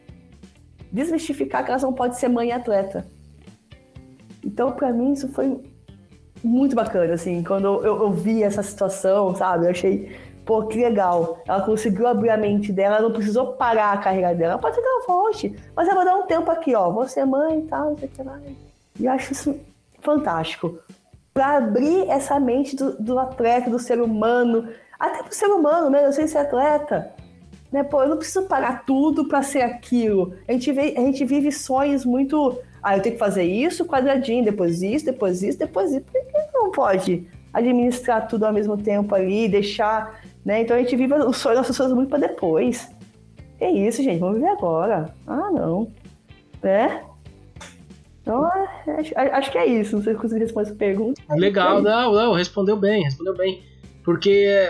desmistificar 0.92 1.64
que 1.64 1.70
elas 1.70 1.82
não 1.82 1.95
podem 1.95 2.18
ser 2.18 2.28
mãe 2.28 2.53
atleta. 2.53 3.14
Então, 4.45 4.72
para 4.72 4.92
mim, 4.92 5.12
isso 5.12 5.28
foi 5.28 5.61
muito 6.42 6.76
bacana, 6.76 7.14
assim, 7.14 7.42
quando 7.42 7.66
eu, 7.82 8.03
eu, 8.03 8.12
vi 8.12 8.42
essa 8.42 8.62
situação, 8.62 9.34
sabe? 9.34 9.64
Eu 9.64 9.70
achei, 9.70 10.14
pô, 10.45 10.64
que 10.66 10.78
legal. 10.78 11.42
Ela 11.47 11.62
conseguiu 11.62 12.07
abrir 12.07 12.30
a 12.30 12.36
mente 12.36 12.70
dela, 12.70 12.97
ela 12.97 13.09
não 13.09 13.14
precisou 13.14 13.55
parar 13.55 13.92
a 13.92 13.99
carreira 13.99 14.34
dela. 14.34 14.53
Ela 14.53 14.61
pode 14.61 14.74
ser 14.74 14.82
que 14.82 14.86
ela 14.86 15.07
volte, 15.07 15.57
mas 15.74 15.88
ela 15.88 15.97
vai 15.97 16.05
dar 16.05 16.16
um 16.16 16.26
tempo 16.26 16.51
aqui, 16.51 16.74
ó. 16.74 16.90
Você 16.90 17.20
é 17.20 17.24
mãe 17.24 17.61
e 17.61 17.62
tal, 17.62 17.90
não 17.90 17.99
sei 17.99 18.09
o 18.09 18.11
que 18.11 18.22
lá. 18.22 18.38
E 19.01 19.07
eu 19.07 19.12
acho 19.12 19.32
isso 19.32 19.59
fantástico. 20.01 20.78
Para 21.32 21.57
abrir 21.57 22.09
essa 22.09 22.38
mente 22.38 22.76
do, 22.76 22.92
do, 23.03 23.18
atleta, 23.18 23.70
do 23.70 23.78
ser 23.78 24.01
humano, 24.01 24.68
até 24.99 25.22
pro 25.22 25.34
ser 25.34 25.47
humano 25.47 25.90
mesmo, 25.90 26.07
eu 26.09 26.12
sei 26.12 26.28
ser 26.28 26.38
atleta. 26.38 27.11
Né? 27.72 27.82
Pô, 27.82 28.03
eu 28.03 28.09
não 28.11 28.18
preciso 28.18 28.42
parar 28.42 28.84
tudo 28.84 29.26
para 29.26 29.42
ser 29.42 29.62
aquilo. 29.62 30.34
A 30.47 30.53
gente, 30.53 30.70
vê, 30.70 30.95
a 30.97 31.01
gente 31.01 31.24
vive 31.24 31.51
sonhos 31.51 32.05
muito. 32.05 32.57
Ah, 32.85 32.99
eu 32.99 33.03
tenho 33.03 33.14
que 33.14 33.18
fazer 33.18 33.45
isso, 33.45 33.87
quadradinho, 33.87 34.45
depois 34.45 34.82
isso, 34.82 35.07
depois 35.07 35.43
isso, 35.43 35.59
depois 35.59 35.91
isso. 35.91 36.03
Por 36.03 36.12
que 36.12 36.53
não 36.53 36.70
pode 36.70 37.26
administrar 37.55 38.28
tudo 38.28 38.45
ao 38.45 38.53
mesmo 38.53 38.76
tempo 38.76 39.14
ali, 39.14 39.49
deixar. 39.49 40.20
Né? 40.45 40.61
Então 40.61 40.76
a 40.76 40.80
gente 40.80 40.95
vive 40.95 41.14
os 41.14 41.39
sonhos, 41.39 41.59
nossas 41.59 41.74
sonhos 41.74 41.95
muito 41.95 42.11
para 42.11 42.26
depois. 42.26 42.91
É 43.59 43.70
isso, 43.70 44.03
gente, 44.03 44.18
vamos 44.18 44.37
viver 44.37 44.49
agora. 44.49 45.14
Ah, 45.26 45.51
não. 45.51 45.91
Né? 46.62 47.03
Então, 48.20 48.47
é, 48.47 49.01
acho, 49.01 49.12
acho, 49.16 49.51
que 49.51 49.59
é 49.59 49.66
isso. 49.66 49.97
Não 49.97 50.03
sei 50.03 50.12
se 50.12 50.20
consegui 50.20 50.41
responder 50.41 50.68
essa 50.68 50.76
pergunta. 50.76 51.22
Legal, 51.30 51.78
é 51.78 51.82
não, 51.82 52.12
não, 52.12 52.32
respondeu 52.35 52.76
bem, 52.76 53.05
respondeu 53.05 53.35
bem. 53.35 53.62
Porque 54.03 54.68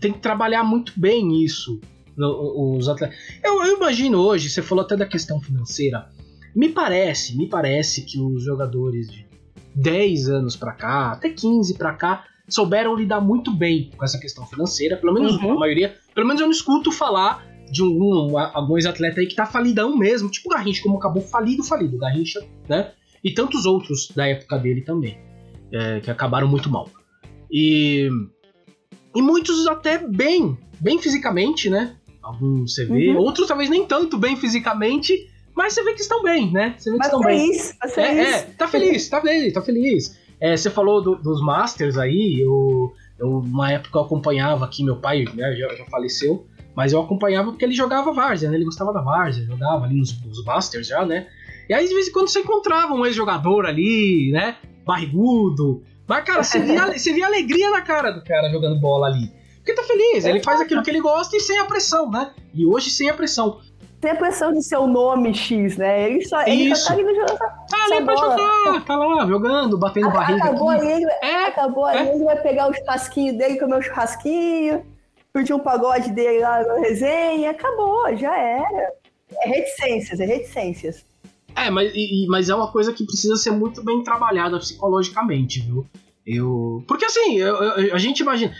tem 0.00 0.12
que 0.12 0.20
trabalhar 0.20 0.62
muito 0.62 0.92
bem 0.96 1.42
isso. 1.42 1.78
Os 2.16 2.88
atletas. 2.88 3.18
Eu, 3.44 3.62
eu 3.66 3.76
imagino 3.76 4.18
hoje, 4.18 4.48
você 4.48 4.62
falou 4.62 4.82
até 4.82 4.96
da 4.96 5.04
questão 5.04 5.38
financeira. 5.40 6.08
Me 6.56 6.70
parece, 6.70 7.36
me 7.36 7.46
parece 7.46 8.00
que 8.00 8.18
os 8.18 8.42
jogadores 8.42 9.12
de 9.12 9.26
10 9.74 10.30
anos 10.30 10.56
para 10.56 10.72
cá, 10.72 11.12
até 11.12 11.28
15 11.28 11.76
para 11.76 11.92
cá, 11.92 12.24
souberam 12.48 12.96
lidar 12.96 13.20
muito 13.20 13.52
bem 13.52 13.90
com 13.94 14.02
essa 14.02 14.18
questão 14.18 14.46
financeira. 14.46 14.96
Pelo 14.96 15.12
menos 15.12 15.36
uhum. 15.36 15.52
a 15.52 15.58
maioria. 15.58 15.94
Pelo 16.14 16.26
menos 16.26 16.40
eu 16.40 16.46
não 16.46 16.52
escuto 16.52 16.90
falar 16.90 17.46
de 17.70 17.82
um, 17.82 18.30
um, 18.30 18.38
alguns 18.38 18.86
atletas 18.86 19.18
aí 19.18 19.26
que 19.26 19.34
tá 19.34 19.44
falidão 19.44 19.98
mesmo, 19.98 20.30
tipo 20.30 20.48
o 20.48 20.52
Garrincha, 20.52 20.82
como 20.82 20.96
acabou 20.96 21.20
falido, 21.20 21.62
falido, 21.62 21.98
Garrincha, 21.98 22.40
né? 22.66 22.92
E 23.22 23.32
tantos 23.32 23.66
outros 23.66 24.10
da 24.14 24.26
época 24.26 24.56
dele 24.56 24.80
também, 24.80 25.18
é, 25.70 26.00
que 26.00 26.10
acabaram 26.10 26.48
muito 26.48 26.70
mal. 26.70 26.88
E, 27.50 28.08
e 29.14 29.20
muitos 29.20 29.66
até 29.66 29.98
bem, 29.98 30.56
bem 30.80 30.98
fisicamente, 30.98 31.68
né? 31.68 31.96
Alguns 32.22 32.74
você 32.74 32.86
vê, 32.86 33.10
uhum. 33.10 33.18
outros 33.18 33.46
talvez 33.46 33.68
nem 33.68 33.84
tanto 33.84 34.16
bem 34.16 34.36
fisicamente, 34.36 35.28
mas 35.56 35.72
você 35.72 35.82
vê 35.82 35.94
que 35.94 36.02
estão 36.02 36.22
bem, 36.22 36.52
né? 36.52 36.74
Você 36.76 36.90
vê 36.90 36.96
que 36.96 36.98
mas 36.98 37.06
estão 37.06 37.22
feliz, 37.22 37.68
bem. 37.68 37.78
Mas 37.80 37.98
é. 37.98 38.20
É, 38.20 38.42
tá 38.42 38.68
feliz, 38.68 39.08
tá 39.08 39.20
feliz, 39.22 39.52
tá 39.54 39.62
feliz. 39.62 40.18
É, 40.38 40.54
você 40.54 40.70
falou 40.70 41.02
do, 41.02 41.16
dos 41.16 41.40
Masters 41.40 41.96
aí, 41.96 42.40
eu, 42.40 42.92
eu, 43.18 43.38
uma 43.38 43.72
época 43.72 43.98
eu 43.98 44.02
acompanhava 44.02 44.66
aqui, 44.66 44.84
meu 44.84 44.96
pai 44.96 45.24
né, 45.34 45.56
já, 45.56 45.74
já 45.74 45.86
faleceu, 45.86 46.46
mas 46.74 46.92
eu 46.92 47.00
acompanhava 47.00 47.50
porque 47.50 47.64
ele 47.64 47.72
jogava 47.72 48.12
Várzea, 48.12 48.50
né? 48.50 48.56
Ele 48.56 48.66
gostava 48.66 48.92
da 48.92 49.00
Várzea, 49.00 49.46
jogava 49.46 49.86
ali 49.86 49.96
nos, 49.96 50.22
nos 50.22 50.44
Masters 50.44 50.88
já, 50.88 51.06
né? 51.06 51.26
E 51.68 51.74
aí, 51.74 51.88
de 51.88 51.94
vez 51.94 52.08
em 52.08 52.12
quando, 52.12 52.28
você 52.28 52.40
encontrava 52.40 52.92
um 52.92 53.04
ex-jogador 53.06 53.64
ali, 53.64 54.30
né? 54.30 54.56
Barrigudo. 54.84 55.82
Mas, 56.06 56.22
cara, 56.24 56.44
você 56.44 56.60
via, 56.60 56.86
você 56.92 57.14
via 57.14 57.26
alegria 57.26 57.70
na 57.70 57.80
cara 57.80 58.10
do 58.10 58.22
cara 58.22 58.50
jogando 58.50 58.78
bola 58.78 59.06
ali. 59.06 59.32
Porque 59.56 59.72
tá 59.72 59.82
feliz, 59.82 60.24
ele 60.24 60.40
faz 60.44 60.60
aquilo 60.60 60.80
que 60.80 60.90
ele 60.90 61.00
gosta 61.00 61.36
e 61.36 61.40
sem 61.40 61.58
a 61.58 61.64
pressão, 61.64 62.08
né? 62.08 62.30
E 62.54 62.64
hoje 62.64 62.88
sem 62.88 63.10
a 63.10 63.14
pressão. 63.14 63.60
Sem 64.06 64.12
a 64.12 64.16
pressão 64.16 64.52
de 64.52 64.62
ser 64.62 64.76
o 64.76 64.86
nome 64.86 65.34
X, 65.34 65.76
né? 65.76 66.08
Ele 66.08 66.24
só, 66.24 66.40
ele 66.42 66.76
só 66.76 66.88
tá 66.88 66.94
ali 66.94 67.02
no 67.02 67.14
jogo. 67.14 67.38
Tá 67.68 67.84
ali 67.90 68.04
pra 68.04 68.14
jogar, 68.14 68.84
tá 68.84 68.96
lá 68.96 69.26
jogando, 69.26 69.78
batendo 69.78 70.10
barriga. 70.10 70.44
Acabou 70.44 70.68
ali, 70.68 71.04
é, 71.22 71.44
acabou 71.46 71.88
é. 71.88 71.98
ali, 71.98 72.08
ele 72.10 72.24
vai 72.24 72.40
pegar 72.40 72.70
o 72.70 72.72
churrasquinho 72.72 73.36
dele, 73.36 73.58
comer 73.58 73.78
o 73.78 73.82
churrasquinho 73.82 74.84
curtir 75.36 75.52
um 75.52 75.58
pagode 75.58 76.12
dele 76.12 76.38
lá 76.38 76.62
na 76.62 76.78
resenha, 76.78 77.50
acabou, 77.50 78.16
já 78.16 78.34
era. 78.38 78.92
É 79.42 79.48
reticências, 79.48 80.18
é 80.18 80.24
reticências. 80.24 81.04
É, 81.54 81.68
mas, 81.68 81.92
e, 81.94 82.26
mas 82.28 82.48
é 82.48 82.54
uma 82.54 82.72
coisa 82.72 82.92
que 82.92 83.04
precisa 83.04 83.36
ser 83.36 83.50
muito 83.50 83.84
bem 83.84 84.02
trabalhada 84.02 84.58
psicologicamente, 84.58 85.60
viu? 85.60 85.84
Eu. 86.24 86.82
Porque 86.88 87.04
assim, 87.04 87.38
eu, 87.38 87.54
eu, 87.54 87.94
a 87.94 87.98
gente 87.98 88.20
imagina. 88.20 88.54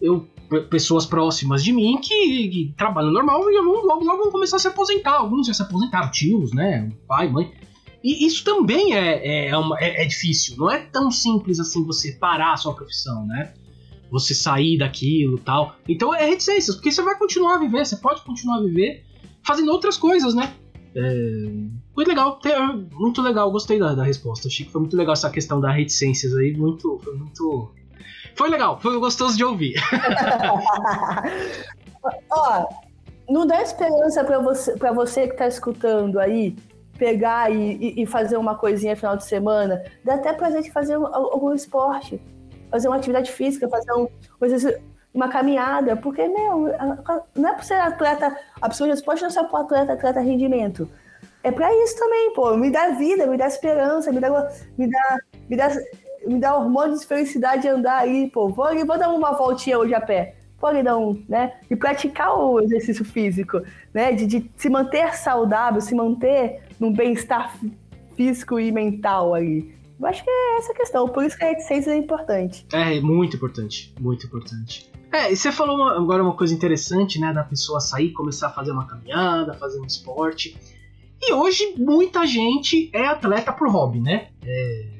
Eu, 0.00 0.26
pessoas 0.70 1.06
próximas 1.06 1.62
de 1.62 1.72
mim 1.72 1.98
que, 2.00 2.48
que 2.48 2.74
trabalham 2.76 3.12
normal 3.12 3.50
e 3.50 3.60
logo, 3.60 4.04
logo 4.04 4.04
vão 4.04 4.30
começar 4.30 4.56
a 4.56 4.58
se 4.58 4.68
aposentar. 4.68 5.16
Alguns 5.16 5.46
já 5.46 5.54
se 5.54 5.62
aposentaram, 5.62 6.10
tios, 6.10 6.52
né? 6.52 6.90
Pai, 7.06 7.28
mãe. 7.28 7.52
E 8.02 8.26
isso 8.26 8.44
também 8.44 8.94
é, 8.94 9.48
é, 9.48 9.56
uma, 9.56 9.78
é, 9.80 10.04
é 10.04 10.06
difícil. 10.06 10.56
Não 10.56 10.70
é 10.70 10.78
tão 10.78 11.10
simples 11.10 11.58
assim 11.58 11.84
você 11.84 12.12
parar 12.12 12.52
a 12.52 12.56
sua 12.56 12.74
profissão, 12.74 13.26
né? 13.26 13.52
você 14.10 14.34
sair 14.34 14.78
daquilo 14.78 15.38
tal. 15.38 15.76
Então 15.88 16.14
é 16.14 16.24
reticências, 16.24 16.76
porque 16.76 16.92
você 16.92 17.02
vai 17.02 17.18
continuar 17.18 17.56
a 17.56 17.58
viver, 17.58 17.84
você 17.84 17.96
pode 17.96 18.22
continuar 18.22 18.58
a 18.58 18.62
viver 18.62 19.04
fazendo 19.44 19.70
outras 19.70 19.96
coisas, 19.96 20.34
né? 20.34 20.54
É, 20.94 21.46
muito 21.94 22.08
legal, 22.08 22.40
muito 22.92 23.20
legal, 23.20 23.50
gostei 23.50 23.78
da, 23.78 23.94
da, 23.94 24.02
resposta. 24.02 24.48
Que 24.48 24.64
foi 24.64 24.80
muito 24.80 24.96
legal 24.96 25.12
essa 25.12 25.30
questão 25.30 25.60
das 25.60 25.74
reticências 25.74 26.34
aí, 26.34 26.56
muito, 26.56 26.98
foi 27.02 27.14
muito. 27.16 27.70
Foi 28.36 28.48
legal, 28.48 28.78
foi 28.80 28.98
gostoso 28.98 29.36
de 29.36 29.44
ouvir. 29.44 29.74
Ó, 32.30 32.68
não 33.28 33.46
dá 33.46 33.62
esperança 33.62 34.22
para 34.22 34.38
você, 34.38 34.76
pra 34.76 34.92
você 34.92 35.26
que 35.26 35.36
tá 35.36 35.48
escutando 35.48 36.20
aí 36.20 36.54
pegar 36.98 37.50
e, 37.50 38.00
e, 38.00 38.06
fazer 38.06 38.36
uma 38.36 38.54
coisinha 38.54 38.96
final 38.96 39.16
de 39.16 39.24
semana. 39.24 39.82
Dá 40.04 40.14
até 40.14 40.32
pra 40.32 40.50
gente 40.50 40.70
fazer 40.70 40.94
algum 40.94 41.52
esporte 41.52 42.20
fazer 42.70 42.88
uma 42.88 42.96
atividade 42.96 43.32
física, 43.32 43.68
fazer 43.68 43.92
um, 43.92 44.08
uma 45.14 45.28
caminhada, 45.28 45.96
porque, 45.96 46.26
meu, 46.28 46.68
não 47.34 47.48
é 47.48 47.54
por 47.54 47.64
ser 47.64 47.74
atleta, 47.74 48.36
a 48.60 48.68
pessoa 48.68 48.88
resposta 48.88 49.22
não 49.22 49.28
é 49.28 49.32
só 49.32 49.44
para 49.44 49.60
atleta, 49.60 49.92
atleta 49.92 50.20
rendimento. 50.20 50.88
É 51.42 51.50
para 51.50 51.72
isso 51.84 51.98
também, 51.98 52.32
pô. 52.34 52.56
Me 52.56 52.70
dá 52.70 52.90
vida, 52.90 53.26
me 53.26 53.36
dá 53.36 53.46
esperança, 53.46 54.10
me 54.10 54.20
dá, 54.20 54.50
me 54.76 54.90
dá, 54.90 55.18
me 55.48 55.56
dá, 55.56 55.68
me 56.26 56.40
dá 56.40 56.56
hormônios 56.56 57.00
de 57.00 57.06
felicidade 57.06 57.62
de 57.62 57.68
andar 57.68 57.98
aí, 57.98 58.30
pô. 58.30 58.48
Vou, 58.48 58.66
vou 58.86 58.98
dar 58.98 59.10
uma 59.10 59.32
voltinha 59.32 59.78
hoje 59.78 59.94
a 59.94 60.00
pé. 60.00 60.34
Pode 60.58 60.82
dar 60.82 60.96
um, 60.96 61.22
né? 61.28 61.54
E 61.70 61.76
praticar 61.76 62.36
o 62.38 62.60
exercício 62.60 63.04
físico, 63.04 63.60
né? 63.92 64.12
De, 64.12 64.26
de 64.26 64.50
se 64.56 64.68
manter 64.68 65.14
saudável, 65.14 65.80
se 65.80 65.94
manter 65.94 66.62
num 66.80 66.92
bem-estar 66.92 67.54
físico 68.16 68.58
e 68.58 68.72
mental 68.72 69.34
aí. 69.34 69.74
Eu 69.98 70.06
acho 70.06 70.22
que 70.24 70.30
é 70.30 70.58
essa 70.58 70.72
a 70.72 70.74
questão, 70.74 71.08
por 71.08 71.24
isso 71.24 71.36
que 71.36 71.44
a 71.44 71.48
reticência 71.48 71.90
é 71.90 71.96
importante. 71.96 72.66
É, 72.72 73.00
muito 73.00 73.36
importante, 73.36 73.94
muito 73.98 74.26
importante. 74.26 74.90
É, 75.10 75.32
e 75.32 75.36
você 75.36 75.50
falou 75.50 75.76
uma, 75.76 75.96
agora 75.96 76.22
uma 76.22 76.34
coisa 76.34 76.52
interessante, 76.52 77.18
né, 77.18 77.32
da 77.32 77.42
pessoa 77.42 77.80
sair, 77.80 78.12
começar 78.12 78.48
a 78.48 78.50
fazer 78.50 78.72
uma 78.72 78.86
caminhada, 78.86 79.54
fazer 79.54 79.80
um 79.80 79.86
esporte. 79.86 80.56
E 81.22 81.32
hoje 81.32 81.74
muita 81.78 82.26
gente 82.26 82.90
é 82.92 83.06
atleta 83.06 83.52
por 83.52 83.70
hobby, 83.70 84.00
né? 84.00 84.28
É, 84.44 84.95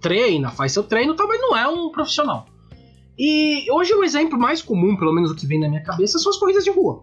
treina, 0.00 0.50
faz 0.50 0.72
seu 0.72 0.82
treino, 0.82 1.14
talvez 1.14 1.40
não 1.40 1.56
é 1.56 1.66
um 1.68 1.90
profissional. 1.90 2.46
E 3.18 3.70
hoje 3.72 3.92
o 3.94 4.04
exemplo 4.04 4.38
mais 4.38 4.62
comum, 4.62 4.96
pelo 4.96 5.12
menos 5.12 5.30
o 5.30 5.34
que 5.34 5.46
vem 5.46 5.58
na 5.58 5.68
minha 5.68 5.82
cabeça, 5.82 6.18
são 6.18 6.30
as 6.30 6.38
corridas 6.38 6.64
de 6.64 6.70
rua. 6.70 7.02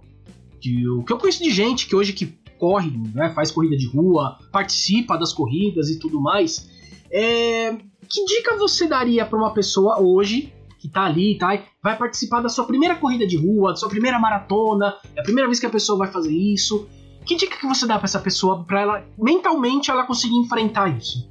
Que, 0.61 0.87
o 0.87 1.03
que 1.03 1.11
eu 1.11 1.17
conheço 1.17 1.43
de 1.43 1.51
gente 1.51 1.87
que 1.87 1.95
hoje 1.95 2.13
que 2.13 2.37
corre, 2.57 2.91
né, 3.13 3.31
faz 3.35 3.51
corrida 3.51 3.75
de 3.75 3.87
rua, 3.87 4.39
participa 4.51 5.17
das 5.17 5.33
corridas 5.33 5.89
e 5.89 5.99
tudo 5.99 6.21
mais, 6.21 6.69
é, 7.11 7.75
que 8.07 8.25
dica 8.25 8.55
você 8.57 8.87
daria 8.87 9.25
para 9.25 9.37
uma 9.37 9.53
pessoa 9.53 9.99
hoje 10.01 10.53
que 10.79 10.87
tá 10.87 11.03
ali, 11.03 11.37
tá? 11.37 11.59
Vai 11.83 11.97
participar 11.97 12.41
da 12.41 12.49
sua 12.49 12.65
primeira 12.65 12.95
corrida 12.95 13.25
de 13.25 13.35
rua, 13.35 13.71
da 13.71 13.75
sua 13.75 13.89
primeira 13.89 14.19
maratona, 14.19 14.95
é 15.15 15.19
a 15.19 15.23
primeira 15.23 15.47
vez 15.47 15.59
que 15.59 15.65
a 15.65 15.69
pessoa 15.69 15.97
vai 15.97 16.11
fazer 16.11 16.31
isso. 16.31 16.87
Que 17.25 17.35
dica 17.35 17.57
que 17.57 17.65
você 17.65 17.87
dá 17.87 17.97
para 17.97 18.05
essa 18.05 18.19
pessoa 18.19 18.63
para 18.63 18.81
ela 18.81 19.05
mentalmente 19.17 19.89
ela 19.89 20.05
conseguir 20.05 20.35
enfrentar 20.35 20.95
isso? 20.95 21.27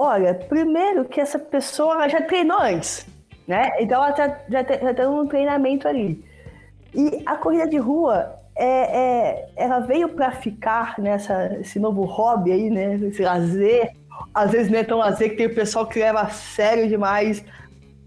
Olha, 0.00 0.32
primeiro 0.32 1.04
que 1.04 1.20
essa 1.20 1.40
pessoa 1.40 2.08
já 2.08 2.22
treinou 2.22 2.60
antes, 2.60 3.04
né? 3.48 3.72
Então 3.80 3.96
ela 3.96 4.12
tá, 4.12 4.38
já, 4.48 4.62
tem, 4.62 4.78
já 4.78 4.94
tem 4.94 5.06
um 5.08 5.26
treinamento 5.26 5.88
ali. 5.88 6.24
E 6.94 7.20
a 7.26 7.36
corrida 7.36 7.66
de 7.66 7.78
rua, 7.78 8.38
é, 8.54 8.66
é 8.66 9.48
ela 9.56 9.80
veio 9.80 10.08
para 10.10 10.30
ficar 10.30 10.94
nessa 11.00 11.52
esse 11.60 11.80
novo 11.80 12.04
hobby 12.04 12.52
aí, 12.52 12.70
né? 12.70 12.94
Esse 12.94 13.22
lazer. 13.22 13.90
Às 14.32 14.52
vezes 14.52 14.70
não 14.70 14.78
é 14.78 14.84
tão 14.84 14.98
lazer 14.98 15.30
que 15.30 15.36
tem 15.36 15.46
o 15.48 15.54
pessoal 15.54 15.84
que 15.84 15.98
leva 15.98 16.30
sério 16.30 16.86
demais. 16.86 17.44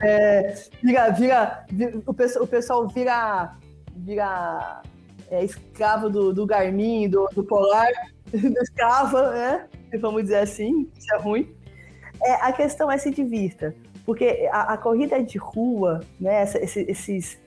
É, 0.01 0.55
vira, 0.81 1.09
vira, 1.09 1.65
vira 1.69 2.01
o, 2.05 2.13
pessoal, 2.13 2.45
o 2.45 2.47
pessoal 2.47 2.87
vira, 2.87 3.53
vira 3.97 4.81
é, 5.29 5.43
escravo 5.43 6.09
do, 6.09 6.33
do 6.33 6.45
Garmin, 6.45 7.09
do, 7.09 7.27
do 7.35 7.43
Polar, 7.43 7.91
do 8.31 9.31
né? 9.33 9.67
Vamos 9.99 10.23
dizer 10.23 10.37
assim, 10.37 10.89
isso 10.97 11.13
é 11.13 11.17
ruim. 11.17 11.60
É, 12.23 12.33
a 12.33 12.51
questão 12.51 12.91
é 12.91 12.97
se 12.97 13.11
de 13.11 13.23
vista, 13.23 13.75
porque 14.05 14.47
a, 14.51 14.73
a 14.73 14.77
corrida 14.77 15.21
de 15.23 15.37
rua, 15.37 16.01
né, 16.19 16.41
essa, 16.41 16.57
esses, 16.59 17.39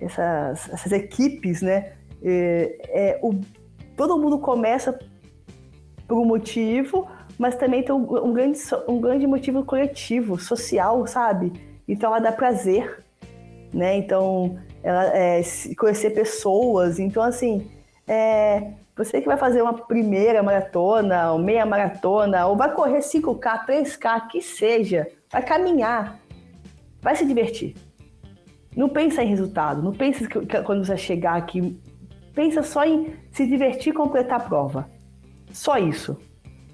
essas, 0.00 0.68
essas 0.70 0.92
equipes, 0.92 1.62
né, 1.62 1.92
é, 2.22 2.78
é, 2.88 3.20
o, 3.22 3.34
todo 3.96 4.18
mundo 4.18 4.38
começa 4.38 4.98
por 6.08 6.18
um 6.18 6.24
motivo, 6.24 7.08
mas 7.38 7.56
também 7.56 7.82
tem 7.82 7.94
um, 7.94 8.26
um, 8.26 8.32
grande, 8.32 8.58
um 8.88 9.00
grande 9.00 9.26
motivo 9.26 9.64
coletivo, 9.64 10.38
social, 10.38 11.06
sabe? 11.06 11.52
Então 11.86 12.10
ela 12.10 12.20
dá 12.20 12.32
prazer, 12.32 13.04
né? 13.72 13.96
Então 13.96 14.58
ela 14.82 15.16
é, 15.16 15.42
conhecer 15.76 16.10
pessoas. 16.10 16.98
Então 16.98 17.22
assim, 17.22 17.70
é, 18.06 18.72
você 18.96 19.20
que 19.20 19.26
vai 19.26 19.36
fazer 19.36 19.60
uma 19.60 19.74
primeira 19.74 20.42
maratona, 20.42 21.32
ou 21.32 21.38
meia 21.38 21.66
maratona, 21.66 22.46
ou 22.46 22.56
vai 22.56 22.72
correr 22.72 22.98
5K, 22.98 23.66
3K, 23.66 24.28
que 24.28 24.40
seja, 24.40 25.08
vai 25.30 25.42
caminhar, 25.42 26.20
vai 27.00 27.16
se 27.16 27.26
divertir. 27.26 27.74
Não 28.76 28.88
pensa 28.88 29.22
em 29.22 29.28
resultado, 29.28 29.82
não 29.82 29.92
pensa 29.92 30.26
que, 30.28 30.46
que 30.46 30.62
quando 30.62 30.84
você 30.84 30.96
chegar 30.96 31.36
aqui, 31.36 31.76
pensa 32.32 32.62
só 32.62 32.84
em 32.84 33.14
se 33.30 33.46
divertir 33.46 33.92
e 33.92 33.96
completar 33.96 34.40
a 34.40 34.44
prova. 34.44 34.88
Só 35.52 35.76
isso. 35.76 36.16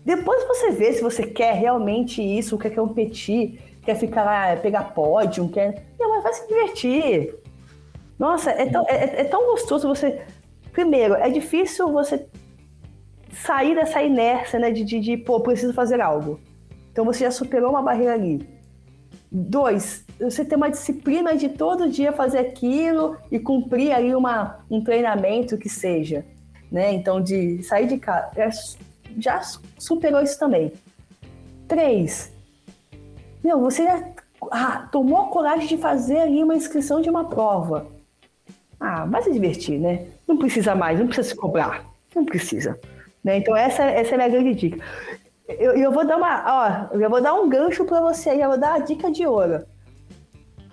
Depois 0.04 0.46
você 0.46 0.70
vê 0.70 0.92
se 0.92 1.02
você 1.02 1.26
quer 1.26 1.54
realmente 1.54 2.22
isso, 2.22 2.58
quer 2.58 2.70
competir, 2.70 3.60
quer 3.82 3.94
ficar 3.96 4.24
lá, 4.24 4.56
pegar 4.56 4.94
pódio, 4.94 5.48
quer. 5.48 5.86
Não, 5.98 6.10
mas 6.10 6.22
vai 6.22 6.32
se 6.32 6.48
divertir. 6.48 7.34
Nossa, 8.18 8.50
é 8.50 8.66
tão, 8.66 8.84
é, 8.88 9.20
é 9.20 9.24
tão 9.24 9.46
gostoso 9.46 9.88
você 9.88 10.20
Primeiro, 10.72 11.14
é 11.14 11.28
difícil 11.28 11.90
você 11.92 12.26
sair 13.32 13.74
dessa 13.74 14.02
inércia, 14.02 14.58
né, 14.58 14.70
de, 14.70 14.84
de, 14.84 15.00
de, 15.00 15.16
pô, 15.16 15.40
preciso 15.40 15.72
fazer 15.72 16.00
algo. 16.00 16.40
Então 16.92 17.04
você 17.04 17.24
já 17.24 17.30
superou 17.30 17.70
uma 17.70 17.82
barreira 17.82 18.14
ali. 18.14 18.48
Dois, 19.30 20.04
você 20.20 20.44
tem 20.44 20.56
uma 20.56 20.70
disciplina 20.70 21.36
de 21.36 21.48
todo 21.48 21.88
dia 21.88 22.12
fazer 22.12 22.38
aquilo 22.38 23.16
e 23.30 23.38
cumprir 23.38 23.92
aí 23.92 24.14
uma, 24.14 24.60
um 24.68 24.82
treinamento 24.82 25.56
que 25.56 25.68
seja, 25.68 26.24
né? 26.70 26.92
Então, 26.92 27.20
de 27.20 27.62
sair 27.62 27.86
de 27.86 27.96
casa, 27.96 28.30
já 29.16 29.40
superou 29.78 30.20
isso 30.20 30.38
também. 30.38 30.72
Três, 31.68 32.32
meu, 33.42 33.60
você 33.60 33.84
já 33.84 34.04
ah, 34.50 34.88
tomou 34.92 35.28
coragem 35.28 35.66
de 35.66 35.78
fazer 35.78 36.18
ali 36.18 36.42
uma 36.42 36.56
inscrição 36.56 37.00
de 37.00 37.08
uma 37.08 37.28
prova. 37.28 37.86
Ah, 38.80 39.04
vai 39.04 39.22
se 39.22 39.30
divertir, 39.30 39.78
né? 39.78 40.06
Não 40.26 40.38
precisa 40.38 40.74
mais, 40.74 40.98
não 40.98 41.06
precisa 41.06 41.28
se 41.28 41.36
cobrar. 41.36 41.84
Não 42.16 42.24
precisa. 42.24 42.80
Né? 43.22 43.38
Então 43.38 43.54
essa, 43.54 43.82
essa 43.84 44.12
é 44.12 44.14
a 44.14 44.16
minha 44.16 44.28
grande 44.28 44.54
dica. 44.54 44.84
Eu, 45.46 45.72
eu 45.72 45.92
vou 45.92 46.06
dar 46.06 46.16
uma, 46.16 46.88
ó, 46.90 46.96
eu 46.96 47.10
vou 47.10 47.20
dar 47.20 47.34
um 47.34 47.48
gancho 47.48 47.84
para 47.84 48.00
você 48.00 48.30
aí, 48.30 48.40
eu 48.40 48.48
vou 48.48 48.58
dar 48.58 48.74
a 48.74 48.78
dica 48.78 49.10
de 49.10 49.26
ouro. 49.26 49.64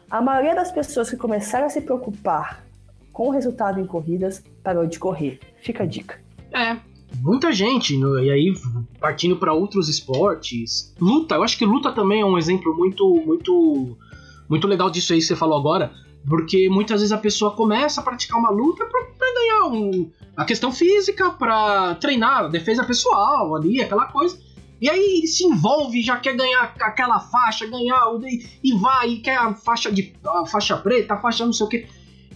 A 0.10 0.22
maioria 0.22 0.56
das 0.56 0.72
pessoas 0.72 1.10
que 1.10 1.18
começaram 1.18 1.66
a 1.66 1.70
se 1.70 1.82
preocupar 1.82 2.64
com 3.12 3.28
o 3.28 3.32
resultado 3.32 3.80
em 3.80 3.86
corridas 3.86 4.44
parou 4.64 4.86
de 4.86 5.00
correr. 5.00 5.40
Fica 5.62 5.84
a 5.84 5.86
dica. 5.86 6.22
É, 6.54 6.78
muita 7.22 7.52
gente, 7.52 7.98
no, 7.98 8.18
e 8.20 8.32
aí 8.32 8.54
partindo 9.00 9.36
para 9.36 9.54
outros 9.54 9.90
esportes, 9.90 10.94
luta, 11.00 11.36
eu 11.36 11.44
acho 11.44 11.58
que 11.58 11.66
luta 11.66 11.92
também 11.92 12.22
é 12.22 12.26
um 12.26 12.38
exemplo 12.38 12.76
muito, 12.78 13.06
muito, 13.26 13.98
muito 14.48 14.68
legal 14.68 14.90
disso 14.90 15.12
aí 15.12 15.20
que 15.20 15.26
você 15.26 15.36
falou 15.36 15.58
agora. 15.58 15.92
Porque 16.28 16.70
muitas 16.70 17.00
vezes 17.00 17.14
a 17.14 17.18
pessoa 17.18 17.56
começa 17.56 18.02
a 18.02 18.04
praticar 18.04 18.38
uma 18.38 18.50
luta 18.50 18.86
para 18.86 19.34
ganhar 19.34 19.68
um, 19.68 20.12
a 20.36 20.44
questão 20.44 20.72
física, 20.72 21.32
para 21.32 21.96
treinar 21.96 22.50
defesa 22.50 22.84
pessoal 22.84 23.56
ali, 23.56 23.82
aquela 23.82 24.08
coisa. 24.08 24.38
E 24.80 24.90
aí 24.90 25.26
se 25.26 25.46
envolve, 25.46 26.02
já 26.04 26.18
quer 26.18 26.36
ganhar 26.36 26.76
aquela 26.82 27.20
faixa, 27.20 27.66
ganhar 27.66 28.02
e 28.64 28.74
vai, 28.74 29.10
e 29.10 29.20
quer 29.20 29.38
a 29.38 29.54
faixa 29.54 29.92
de 29.92 30.14
a 30.26 30.46
faixa 30.46 30.78
preta, 30.78 31.16
a 31.16 31.18
faixa 31.18 31.46
não 31.46 31.54
sei 31.54 31.66
o 31.66 31.70
que. 31.70 31.88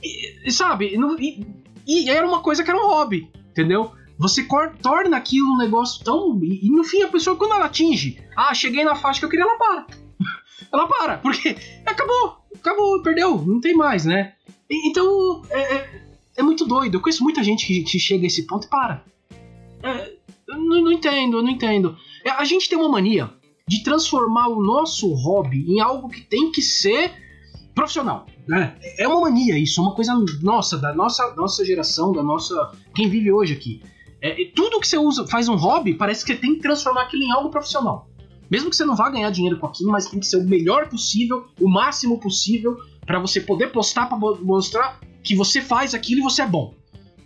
E, 0.01 0.51
sabe? 0.51 0.97
E, 1.19 1.45
e, 1.85 2.09
era 2.09 2.25
uma 2.25 2.41
coisa 2.41 2.63
que 2.63 2.71
era 2.71 2.79
um 2.79 2.87
hobby, 2.87 3.29
entendeu? 3.49 3.91
Você 4.17 4.47
torna 4.81 5.17
aquilo 5.17 5.53
um 5.53 5.57
negócio 5.57 6.03
tão. 6.03 6.39
E, 6.41 6.65
e 6.65 6.69
no 6.71 6.83
fim 6.83 7.03
a 7.03 7.09
pessoa, 7.09 7.35
quando 7.35 7.53
ela 7.53 7.65
atinge, 7.65 8.23
ah, 8.35 8.53
cheguei 8.53 8.83
na 8.83 8.95
faixa 8.95 9.19
que 9.19 9.25
eu 9.25 9.29
queria, 9.29 9.45
ela 9.45 9.57
para. 9.57 9.87
Ela 10.71 10.87
para, 10.87 11.17
porque 11.17 11.55
acabou 11.85 12.41
acabou, 12.61 13.01
perdeu, 13.01 13.41
não 13.45 13.59
tem 13.59 13.75
mais, 13.75 14.05
né? 14.05 14.33
E, 14.69 14.89
então, 14.89 15.41
é, 15.49 15.75
é, 15.75 16.03
é, 16.37 16.43
muito 16.43 16.65
doido. 16.65 16.95
Eu 16.95 17.01
conheço 17.01 17.23
muita 17.23 17.43
gente 17.43 17.65
que, 17.65 17.83
que 17.83 17.99
chega 17.99 18.23
a 18.23 18.27
esse 18.27 18.45
ponto 18.45 18.65
e 18.65 18.69
para. 18.69 19.03
É, 19.83 20.13
não, 20.47 20.81
não, 20.81 20.91
entendo, 20.91 21.37
eu 21.37 21.43
não 21.43 21.49
entendo. 21.49 21.97
É, 22.23 22.29
a 22.29 22.45
gente 22.45 22.69
tem 22.69 22.77
uma 22.77 22.89
mania 22.89 23.29
de 23.67 23.83
transformar 23.83 24.47
o 24.49 24.61
nosso 24.61 25.11
hobby 25.13 25.65
em 25.67 25.79
algo 25.79 26.09
que 26.09 26.21
tem 26.21 26.51
que 26.51 26.61
ser 26.61 27.11
profissional. 27.73 28.25
Né? 28.47 28.75
É 28.97 29.07
uma 29.07 29.21
mania 29.21 29.57
isso, 29.57 29.79
é 29.79 29.83
uma 29.83 29.95
coisa 29.95 30.13
nossa, 30.41 30.77
da 30.77 30.93
nossa, 30.93 31.33
nossa 31.35 31.65
geração, 31.65 32.11
da 32.11 32.21
nossa. 32.21 32.71
quem 32.93 33.09
vive 33.09 33.31
hoje 33.31 33.53
aqui. 33.53 33.81
É, 34.21 34.35
tudo 34.53 34.79
que 34.79 34.87
você 34.87 34.97
usa, 34.97 35.25
faz 35.25 35.49
um 35.49 35.55
hobby, 35.55 35.95
parece 35.95 36.23
que 36.23 36.33
você 36.33 36.39
tem 36.39 36.55
que 36.55 36.61
transformar 36.61 37.03
aquilo 37.03 37.23
em 37.23 37.31
algo 37.31 37.49
profissional. 37.49 38.07
Mesmo 38.51 38.69
que 38.69 38.75
você 38.75 38.83
não 38.83 38.97
vá 38.97 39.09
ganhar 39.09 39.29
dinheiro 39.29 39.57
com 39.57 39.65
aquilo, 39.65 39.89
mas 39.89 40.07
tem 40.07 40.19
que 40.19 40.27
ser 40.27 40.35
o 40.35 40.43
melhor 40.43 40.89
possível, 40.89 41.47
o 41.59 41.69
máximo 41.69 42.19
possível, 42.19 42.77
para 43.05 43.17
você 43.17 43.39
poder 43.39 43.71
postar, 43.71 44.07
para 44.07 44.17
mostrar 44.17 44.99
que 45.23 45.33
você 45.33 45.61
faz 45.61 45.93
aquilo 45.93 46.19
e 46.19 46.23
você 46.23 46.41
é 46.41 46.47
bom. 46.47 46.73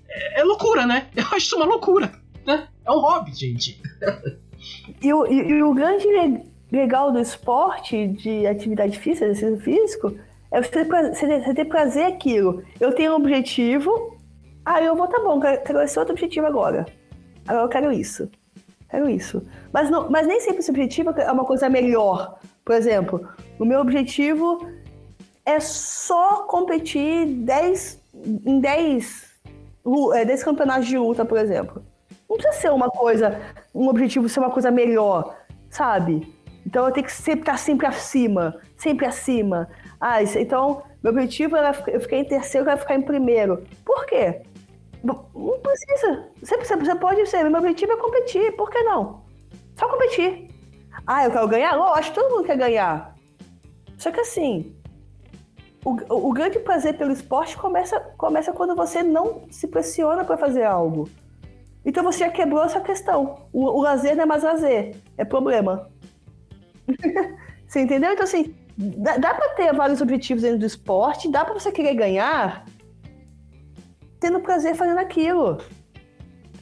É, 0.08 0.42
é, 0.42 0.44
loucura, 0.44 0.86
né? 0.86 1.08
Eu 1.18 1.24
acho 1.24 1.38
isso 1.38 1.56
uma 1.56 1.66
loucura. 1.66 2.12
Né? 2.46 2.68
É 2.86 2.92
um 2.92 3.00
hobby, 3.00 3.34
gente. 3.34 3.82
e, 5.02 5.12
o, 5.12 5.26
e, 5.26 5.50
e 5.50 5.64
o 5.64 5.74
grande 5.74 6.08
legal 6.72 7.12
do 7.12 7.20
esporte, 7.20 8.08
de 8.08 8.46
atividade 8.46 9.00
física, 9.00 9.26
exercício 9.26 9.60
físico, 9.64 10.16
é 10.52 10.62
você 10.62 10.70
ter, 10.70 10.86
prazer, 10.86 11.44
você 11.44 11.54
ter 11.56 11.66
prazer 11.66 12.06
aquilo. 12.06 12.64
Eu 12.80 12.94
tenho 12.94 13.14
um 13.14 13.16
objetivo, 13.16 14.16
ah, 14.64 14.80
eu 14.80 14.96
vou, 14.96 15.08
tá 15.08 15.20
bom, 15.24 15.40
quero, 15.40 15.64
quero 15.64 15.82
esse 15.82 15.98
outro 15.98 16.14
objetivo 16.14 16.46
agora. 16.46 16.86
Agora 17.48 17.66
eu 17.66 17.70
quero 17.70 17.92
isso. 17.92 18.30
Quero 18.96 19.10
isso. 19.10 19.46
Mas, 19.74 19.90
não, 19.90 20.10
mas 20.10 20.26
nem 20.26 20.40
sempre 20.40 20.60
esse 20.60 20.72
objetivo 20.72 21.10
é 21.10 21.30
uma 21.30 21.44
coisa 21.44 21.70
melhor. 21.70 22.40
Por 22.64 22.74
exemplo, 22.74 23.28
o 23.60 23.66
meu 23.66 23.82
objetivo 23.82 24.66
é 25.46 25.60
só 25.60 26.44
competir 26.44 27.26
10, 27.26 28.02
em 28.46 28.62
10, 28.62 29.26
10 30.26 30.42
é, 30.42 30.46
campeonatos 30.46 30.88
de 30.88 30.98
luta, 30.98 31.26
por 31.26 31.38
exemplo. 31.38 31.84
Não 32.30 32.38
precisa 32.38 32.62
ser 32.62 32.72
uma 32.72 32.90
coisa, 32.90 33.38
um 33.74 33.90
objetivo 33.90 34.30
ser 34.30 34.40
uma 34.40 34.50
coisa 34.50 34.72
melhor, 34.72 35.36
sabe? 35.70 36.34
Então 36.66 36.86
eu 36.86 36.94
tenho 36.94 37.06
que 37.06 37.12
sempre 37.12 37.42
estar 37.42 37.58
sempre 37.58 37.88
acima, 37.88 38.56
sempre 38.78 39.06
acima. 39.06 39.68
Ah, 40.00 40.24
então 40.24 40.84
meu 41.04 41.12
objetivo 41.12 41.58
era 41.58 41.76
eu 41.88 42.00
ficar 42.00 42.16
em 42.16 42.24
terceiro, 42.24 42.70
eu 42.70 42.78
ficar 42.78 42.96
em 42.96 43.02
primeiro. 43.02 43.62
Por 43.84 44.06
quê? 44.06 44.42
Não 45.06 45.60
precisa. 45.60 46.32
Você, 46.42 46.58
você 46.58 46.96
pode 46.96 47.26
ser. 47.28 47.48
Meu 47.50 47.60
objetivo 47.60 47.94
é 47.94 47.98
competir. 47.98 48.56
Por 48.56 48.70
que 48.70 48.82
não? 48.84 49.24
Só 49.76 49.88
competir. 49.88 50.50
Ah, 51.06 51.26
eu 51.26 51.32
quero 51.32 51.48
ganhar? 51.48 51.76
Lógico, 51.76 52.16
todo 52.16 52.32
mundo 52.32 52.46
quer 52.46 52.58
ganhar. 52.58 53.16
Só 53.98 54.12
que 54.12 54.20
assim, 54.20 54.76
o, 55.84 56.30
o 56.30 56.34
grande 56.34 56.60
prazer 56.60 56.98
pelo 56.98 57.12
esporte 57.12 57.56
começa, 57.56 58.00
começa 58.18 58.52
quando 58.52 58.76
você 58.76 59.04
não 59.04 59.44
se 59.52 59.68
pressiona 59.68 60.26
para 60.26 60.38
fazer 60.38 60.64
algo. 60.64 61.08
Então 61.86 62.04
você 62.04 62.20
já 62.20 62.30
quebrou 62.30 62.64
essa 62.64 62.82
questão. 62.82 63.48
O, 63.54 63.66
o 63.66 63.82
lazer 63.82 64.16
não 64.16 64.24
é 64.24 64.26
mais 64.26 64.44
lazer, 64.44 64.96
é 65.18 65.24
problema. 65.24 65.92
você 67.68 67.82
entendeu? 67.82 68.12
Então, 68.12 68.24
assim, 68.24 68.56
dá, 68.76 69.18
dá 69.18 69.34
para 69.36 69.50
ter 69.50 69.72
vários 69.74 70.02
objetivos 70.02 70.42
dentro 70.42 70.60
do 70.60 70.66
esporte, 70.66 71.30
dá 71.30 71.46
para 71.46 71.54
você 71.54 71.72
querer 71.72 71.94
ganhar, 71.94 72.66
tendo 74.20 74.40
prazer 74.40 74.76
fazendo 74.76 75.00
aquilo. 75.00 75.58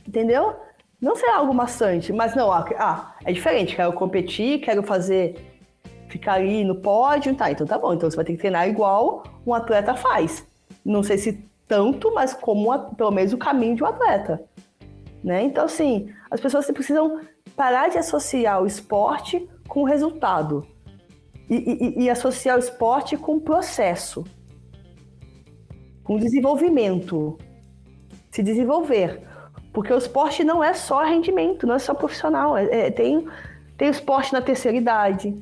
Entendeu? 0.07 0.55
Não 1.01 1.15
ser 1.15 1.27
algo 1.27 1.53
maçante, 1.53 2.13
mas 2.13 2.33
não, 2.33 2.51
ah, 2.51 3.15
é 3.25 3.31
diferente, 3.31 3.75
quero 3.75 3.91
competir, 3.93 4.61
quero 4.61 4.81
fazer, 4.83 5.35
ficar 6.07 6.35
ali 6.35 6.63
no 6.63 6.75
pódio, 6.75 7.35
tá, 7.35 7.51
então 7.51 7.67
tá 7.67 7.77
bom, 7.77 7.93
então 7.93 8.09
você 8.09 8.15
vai 8.15 8.23
ter 8.23 8.33
que 8.33 8.39
treinar 8.39 8.69
igual 8.69 9.23
um 9.45 9.53
atleta 9.53 9.95
faz. 9.95 10.47
Não 10.85 11.03
sei 11.03 11.17
se 11.17 11.43
tanto, 11.67 12.13
mas 12.13 12.33
como 12.33 12.95
pelo 12.95 13.11
menos 13.11 13.33
o 13.33 13.37
caminho 13.37 13.75
de 13.75 13.83
um 13.83 13.87
atleta. 13.87 14.43
Né? 15.23 15.43
Então, 15.43 15.65
assim, 15.65 16.09
as 16.29 16.39
pessoas 16.39 16.69
precisam 16.71 17.21
parar 17.55 17.89
de 17.89 17.97
associar 17.97 18.61
o 18.61 18.65
esporte 18.65 19.49
com 19.67 19.81
o 19.81 19.85
resultado 19.85 20.67
e, 21.49 21.55
e, 21.55 22.03
e 22.03 22.09
associar 22.09 22.57
o 22.57 22.59
esporte 22.59 23.17
com 23.17 23.37
o 23.37 23.41
processo, 23.41 24.23
com 26.03 26.17
desenvolvimento, 26.17 27.37
se 28.29 28.43
desenvolver. 28.43 29.21
Porque 29.71 29.91
o 29.91 29.97
esporte 29.97 30.43
não 30.43 30.63
é 30.63 30.73
só 30.73 31.03
rendimento, 31.03 31.65
não 31.65 31.75
é 31.75 31.79
só 31.79 31.93
profissional. 31.93 32.57
É, 32.57 32.87
é, 32.87 32.91
tem, 32.91 33.27
tem 33.77 33.87
o 33.87 33.91
esporte 33.91 34.33
na 34.33 34.41
terceira 34.41 34.77
idade, 34.77 35.35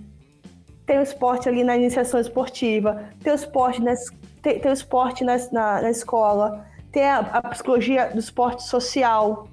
tem 0.86 1.00
o 1.00 1.04
esporte 1.04 1.50
ali 1.50 1.64
na 1.64 1.76
iniciação 1.76 2.20
esportiva, 2.20 3.10
tem 3.22 3.34
o 3.34 3.36
esporte, 3.36 3.82
nas, 3.82 4.00
tem, 4.42 4.60
tem 4.60 4.72
o 4.72 4.74
esporte 4.74 5.24
nas, 5.24 5.52
na, 5.52 5.82
na 5.82 5.90
escola, 5.90 6.66
tem 6.92 7.04
a, 7.04 7.20
a, 7.20 7.42
psicologia 7.50 8.10
do 8.10 8.20
esporte 8.20 8.64
social, 8.64 9.48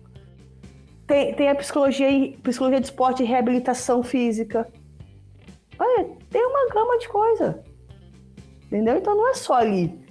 tem, 1.06 1.34
tem 1.34 1.48
a 1.48 1.54
psicologia, 1.54 2.34
psicologia 2.42 2.80
do 2.80 2.84
esporte 2.84 3.22
e 3.22 3.26
reabilitação 3.26 4.02
física. 4.02 4.68
Olha, 5.78 6.11
tem 6.30 6.44
uma 6.44 6.68
gama 6.74 6.98
de 6.98 7.09
coisa. 7.09 7.64
Entendeu? 8.66 8.98
Então 8.98 9.16
não 9.16 9.30
é 9.30 9.34
só 9.34 9.54
ali. 9.54 10.07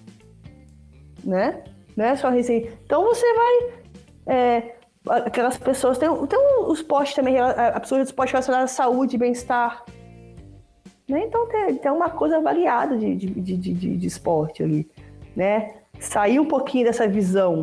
Né? 1.28 1.61
Não 1.97 2.05
é 2.05 2.15
só 2.15 2.30
recém. 2.30 2.69
Então 2.86 3.03
você 3.03 3.25
vai. 3.34 3.69
É, 4.28 4.75
aquelas 5.09 5.57
pessoas. 5.57 5.97
Tem, 5.97 6.09
tem 6.28 6.39
os 6.65 6.82
postos 6.82 7.15
também, 7.15 7.38
a 7.38 7.78
psicologia 7.82 8.05
do 8.05 8.07
esporte 8.07 8.32
relacionada 8.32 8.63
à 8.63 8.67
saúde 8.67 9.15
e 9.15 9.19
bem-estar. 9.19 9.84
Né? 11.07 11.25
Então 11.25 11.47
tem, 11.49 11.75
tem 11.75 11.91
uma 11.91 12.09
coisa 12.09 12.39
variada 12.39 12.97
de, 12.97 13.13
de, 13.13 13.30
de, 13.30 13.57
de, 13.57 13.97
de 13.97 14.07
esporte 14.07 14.63
ali. 14.63 14.89
Né? 15.36 15.75
Sair 15.99 16.39
um 16.39 16.45
pouquinho 16.45 16.86
dessa 16.86 17.07
visão 17.07 17.61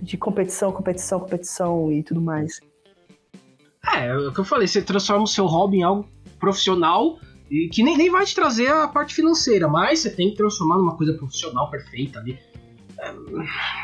de 0.00 0.16
competição, 0.16 0.72
competição, 0.72 1.20
competição 1.20 1.92
e 1.92 2.02
tudo 2.02 2.20
mais. 2.20 2.60
É, 3.94 4.06
é 4.06 4.16
o 4.16 4.32
que 4.32 4.40
eu 4.40 4.44
falei, 4.44 4.66
você 4.66 4.80
transforma 4.80 5.24
o 5.24 5.28
seu 5.28 5.46
hobby 5.46 5.78
em 5.78 5.82
algo 5.82 6.08
profissional 6.38 7.18
e 7.50 7.68
que 7.68 7.82
nem, 7.82 7.96
nem 7.96 8.10
vai 8.10 8.24
te 8.24 8.34
trazer 8.34 8.68
a 8.68 8.88
parte 8.88 9.14
financeira, 9.14 9.68
mas 9.68 10.00
você 10.00 10.10
tem 10.10 10.30
que 10.30 10.36
transformar 10.36 10.78
numa 10.78 10.96
coisa 10.96 11.12
profissional 11.14 11.70
perfeita 11.70 12.18
ali. 12.18 12.32
É, 12.32 12.51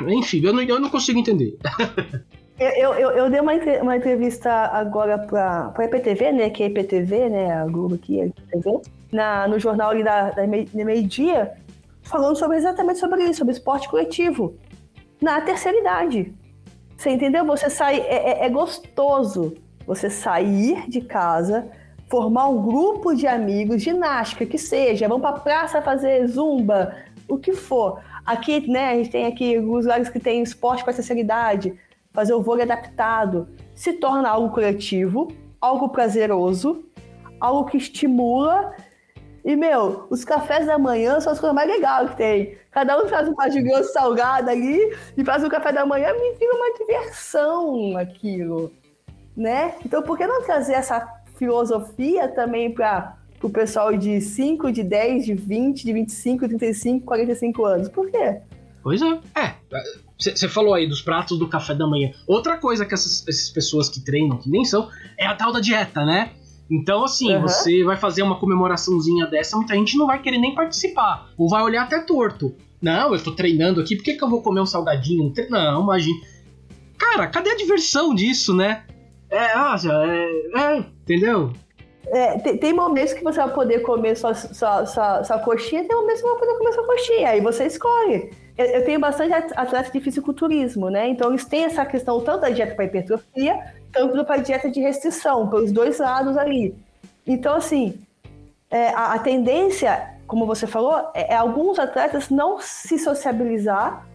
enfim, 0.08 0.44
eu 0.44 0.52
não, 0.52 0.62
eu 0.62 0.80
não 0.80 0.90
consigo 0.90 1.18
entender. 1.18 1.56
Eu, 2.60 2.92
eu, 2.94 3.10
eu, 3.10 3.30
dei 3.30 3.38
uma, 3.38 3.52
uma 3.82 3.96
entrevista 3.96 4.50
agora 4.50 5.16
para 5.16 5.72
a 5.78 5.84
IPTV, 5.84 6.32
né? 6.32 6.50
Que 6.50 6.64
é 6.64 6.66
a 6.66 6.68
IPTV, 6.68 7.28
né? 7.28 7.52
A 7.52 7.64
Globo 7.66 7.94
aqui, 7.94 8.20
a 8.20 8.26
na, 9.12 9.46
no 9.46 9.60
jornal 9.60 9.90
ali 9.90 10.02
da, 10.02 10.30
da 10.30 10.44
meio-dia, 10.44 11.52
falando 12.02 12.36
sobre 12.36 12.56
exatamente 12.56 12.98
sobre 12.98 13.22
isso, 13.22 13.38
sobre 13.38 13.52
esporte 13.52 13.88
coletivo. 13.88 14.56
Na 15.20 15.40
terceira 15.40 15.78
idade. 15.78 16.34
Você 16.96 17.10
entendeu? 17.10 17.44
Você 17.44 17.70
sai. 17.70 18.00
É, 18.00 18.42
é, 18.42 18.46
é 18.46 18.48
gostoso 18.48 19.56
você 19.86 20.10
sair 20.10 20.88
de 20.88 21.00
casa, 21.00 21.68
formar 22.10 22.48
um 22.48 22.60
grupo 22.60 23.14
de 23.14 23.26
amigos, 23.26 23.82
ginástica, 23.82 24.44
que 24.44 24.58
seja, 24.58 25.08
vão 25.08 25.20
para 25.20 25.38
praça 25.38 25.80
fazer 25.80 26.26
zumba, 26.26 26.94
o 27.28 27.38
que 27.38 27.52
for. 27.52 28.00
Aqui, 28.28 28.70
né, 28.70 28.90
a 28.90 28.94
gente 28.94 29.10
tem 29.10 29.26
aqui 29.26 29.56
alguns 29.56 29.84
lugares 29.84 30.08
que 30.08 30.20
tem 30.20 30.42
esporte 30.42 30.84
para 30.84 30.92
terceira 30.92 31.20
idade, 31.20 31.78
fazer 32.12 32.34
o 32.34 32.42
vôlei 32.42 32.64
adaptado, 32.64 33.48
se 33.74 33.94
torna 33.94 34.28
algo 34.28 34.52
coletivo, 34.52 35.28
algo 35.60 35.88
prazeroso, 35.88 36.84
algo 37.40 37.64
que 37.70 37.76
estimula. 37.76 38.74
E, 39.44 39.56
meu, 39.56 40.06
os 40.10 40.24
cafés 40.24 40.66
da 40.66 40.78
manhã 40.78 41.20
são 41.20 41.32
as 41.32 41.40
coisas 41.40 41.54
mais 41.54 41.70
legais 41.70 42.10
que 42.10 42.16
tem. 42.16 42.58
Cada 42.70 43.02
um 43.02 43.08
faz 43.08 43.28
um 43.28 43.62
grosso 43.62 43.92
salgado 43.92 44.50
ali 44.50 44.78
e 45.16 45.24
faz 45.24 45.42
o 45.42 45.48
café 45.48 45.72
da 45.72 45.86
manhã, 45.86 46.12
me 46.12 46.34
vira 46.34 46.54
uma 46.54 46.74
diversão 46.74 47.96
aquilo 47.96 48.70
né? 49.38 49.76
Então, 49.86 50.02
por 50.02 50.18
que 50.18 50.26
não 50.26 50.42
trazer 50.42 50.74
essa 50.74 51.06
filosofia 51.36 52.26
também 52.26 52.74
para 52.74 53.16
o 53.42 53.50
pessoal 53.50 53.96
de 53.96 54.20
5, 54.20 54.72
de 54.72 54.82
10, 54.82 55.24
de 55.26 55.34
20, 55.34 55.84
de 55.84 55.92
25, 55.92 56.48
35, 56.48 57.06
45 57.06 57.64
anos? 57.64 57.88
Por 57.88 58.10
quê? 58.10 58.40
Pois 58.82 59.00
é. 59.02 59.20
É. 59.34 59.54
Você 60.18 60.48
falou 60.48 60.74
aí 60.74 60.88
dos 60.88 61.00
pratos 61.00 61.38
do 61.38 61.48
café 61.48 61.74
da 61.74 61.86
manhã. 61.86 62.10
Outra 62.26 62.56
coisa 62.56 62.84
que 62.84 62.94
essas, 62.94 63.26
essas 63.28 63.50
pessoas 63.50 63.88
que 63.88 64.00
treinam, 64.00 64.38
que 64.38 64.50
nem 64.50 64.64
são, 64.64 64.88
é 65.16 65.26
a 65.26 65.34
tal 65.34 65.52
da 65.52 65.60
dieta, 65.60 66.04
né? 66.04 66.32
Então, 66.70 67.04
assim, 67.04 67.34
uhum. 67.34 67.42
você 67.42 67.84
vai 67.84 67.96
fazer 67.96 68.22
uma 68.22 68.38
comemoraçãozinha 68.38 69.26
dessa, 69.26 69.56
muita 69.56 69.74
gente 69.74 69.96
não 69.96 70.06
vai 70.06 70.20
querer 70.20 70.38
nem 70.38 70.54
participar. 70.54 71.30
Ou 71.36 71.48
vai 71.48 71.62
olhar 71.62 71.84
até 71.84 72.00
torto. 72.00 72.54
Não, 72.80 73.14
eu 73.14 73.22
tô 73.22 73.32
treinando 73.32 73.80
aqui, 73.80 73.96
por 73.96 74.04
que, 74.04 74.14
que 74.14 74.22
eu 74.22 74.28
vou 74.28 74.42
comer 74.42 74.60
um 74.60 74.66
salgadinho? 74.66 75.32
Não, 75.48 75.82
imagina. 75.82 76.18
Cara, 76.98 77.26
cadê 77.26 77.50
a 77.50 77.56
diversão 77.56 78.14
disso, 78.14 78.54
né? 78.54 78.84
É, 79.30 79.56
nossa, 79.56 79.92
é, 79.92 80.30
é 80.56 80.78
entendeu? 80.78 81.52
É, 82.10 82.38
tem, 82.38 82.56
tem, 82.56 82.72
momentos 82.72 83.12
que 83.12 83.22
você 83.22 83.38
vai 83.38 83.52
poder 83.52 83.80
comer 83.80 84.16
sua, 84.16 84.34
sua, 84.34 84.86
sua, 84.86 85.24
sua, 85.24 85.38
coxinha, 85.40 85.84
tem 85.84 85.96
momentos 85.96 86.22
que 86.22 86.26
você 86.26 86.32
vai 86.32 86.40
poder 86.40 86.58
comer 86.58 86.72
sua 86.72 86.86
coxinha, 86.86 87.28
aí 87.30 87.40
você 87.40 87.66
escolhe. 87.66 88.30
Eu, 88.56 88.66
eu 88.66 88.84
tenho 88.84 88.98
bastante 88.98 89.32
atletas 89.54 89.92
de 89.92 90.00
fisiculturismo, 90.00 90.90
né? 90.90 91.08
Então 91.08 91.30
eles 91.30 91.44
têm 91.44 91.64
essa 91.64 91.84
questão 91.84 92.20
tanto 92.20 92.40
da 92.40 92.50
dieta 92.50 92.74
para 92.74 92.84
hipertrofia, 92.84 93.72
tanto 93.92 94.24
para 94.24 94.38
dieta 94.38 94.70
de 94.70 94.80
restrição, 94.80 95.48
pelos 95.48 95.70
dois 95.70 95.98
lados 95.98 96.36
ali. 96.36 96.74
Então, 97.26 97.54
assim, 97.54 98.00
é, 98.70 98.88
a, 98.88 99.14
a, 99.14 99.18
tendência, 99.18 100.14
como 100.26 100.46
você 100.46 100.66
falou, 100.66 101.10
é, 101.14 101.34
é 101.34 101.36
alguns 101.36 101.78
atletas 101.78 102.30
não 102.30 102.58
se 102.60 102.98
sociabilizar 102.98 104.06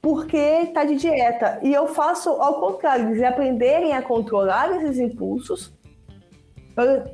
porque 0.00 0.36
está 0.36 0.84
de 0.84 0.96
dieta. 0.96 1.58
E 1.62 1.72
eu 1.72 1.86
faço 1.86 2.30
ao 2.30 2.54
contrário, 2.60 3.08
eles 3.08 3.22
aprenderem 3.22 3.92
a 3.92 4.00
controlar 4.00 4.70
esses 4.76 4.98
impulsos, 4.98 5.72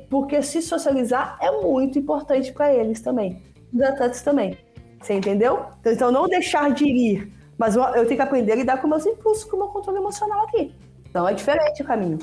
porque 0.09 0.41
se 0.41 0.61
socializar 0.61 1.37
é 1.41 1.51
muito 1.51 1.99
importante 1.99 2.51
para 2.51 2.73
eles 2.73 3.01
também, 3.01 3.41
os 3.73 3.81
atletas 3.81 4.21
também. 4.21 4.57
Você 5.01 5.13
entendeu? 5.13 5.65
Então, 5.85 6.11
não 6.11 6.27
deixar 6.27 6.71
de 6.71 6.85
ir, 6.85 7.31
mas 7.57 7.75
eu, 7.75 7.83
tenho 8.05 8.07
que 8.07 8.21
aprender 8.21 8.51
a 8.51 8.55
lidar 8.55 8.81
com 8.81 8.87
meus 8.87 9.05
impulsos, 9.05 9.43
com 9.43 9.55
o 9.55 9.59
meu 9.59 9.67
controle 9.69 9.99
emocional 9.99 10.45
aqui. 10.45 10.73
Então 11.09 11.27
é 11.27 11.33
diferente 11.33 11.81
o 11.81 11.85
caminho. 11.85 12.19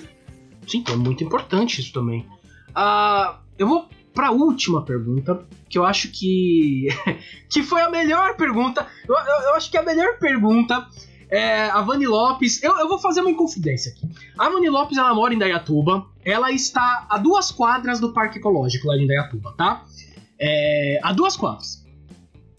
Sim, 0.66 0.84
é 0.88 0.97
muito 0.97 1.24
importante 1.24 1.80
isso 1.80 1.92
também. 1.92 2.26
Uh, 2.70 3.34
eu 3.59 3.66
vou 3.66 3.88
para 4.12 4.28
a 4.28 4.30
última 4.30 4.82
pergunta, 4.82 5.45
que 5.68 5.76
eu 5.76 5.84
acho 5.84 6.11
que 6.11 6.88
que 7.51 7.62
foi 7.62 7.82
a 7.82 7.90
melhor 7.90 8.36
pergunta. 8.36 8.86
Eu, 9.09 9.14
eu, 9.14 9.49
eu 9.49 9.55
acho 9.55 9.70
que 9.70 9.76
a 9.76 9.82
melhor 9.82 10.18
pergunta 10.18 10.86
é 11.31 11.64
a 11.70 11.81
Vani 11.81 12.07
Lopes. 12.07 12.62
Eu, 12.62 12.79
eu, 12.79 12.89
vou 12.89 12.99
fazer 12.99 13.20
uma 13.20 13.31
inconfidência 13.31 13.93
aqui. 13.93 14.09
A 14.39 14.49
Vani 14.49 14.68
Lopes 14.68 14.99
ela 14.99 15.14
mora 15.14 15.35
em 15.35 15.39
Dayatuba. 15.39 16.07
Ela 16.25 16.51
está 16.53 17.07
a 17.09 17.18
duas 17.18 17.51
quadras 17.51 18.01
do 18.01 18.13
Parque 18.13 18.38
Ecológico 18.38 18.88
lá 18.88 18.96
em 18.96 19.07
Dayatuba, 19.07 19.55
tá? 19.57 19.84
É, 20.38 21.01
a 21.03 21.13
duas 21.13 21.37
quadras. 21.37 21.84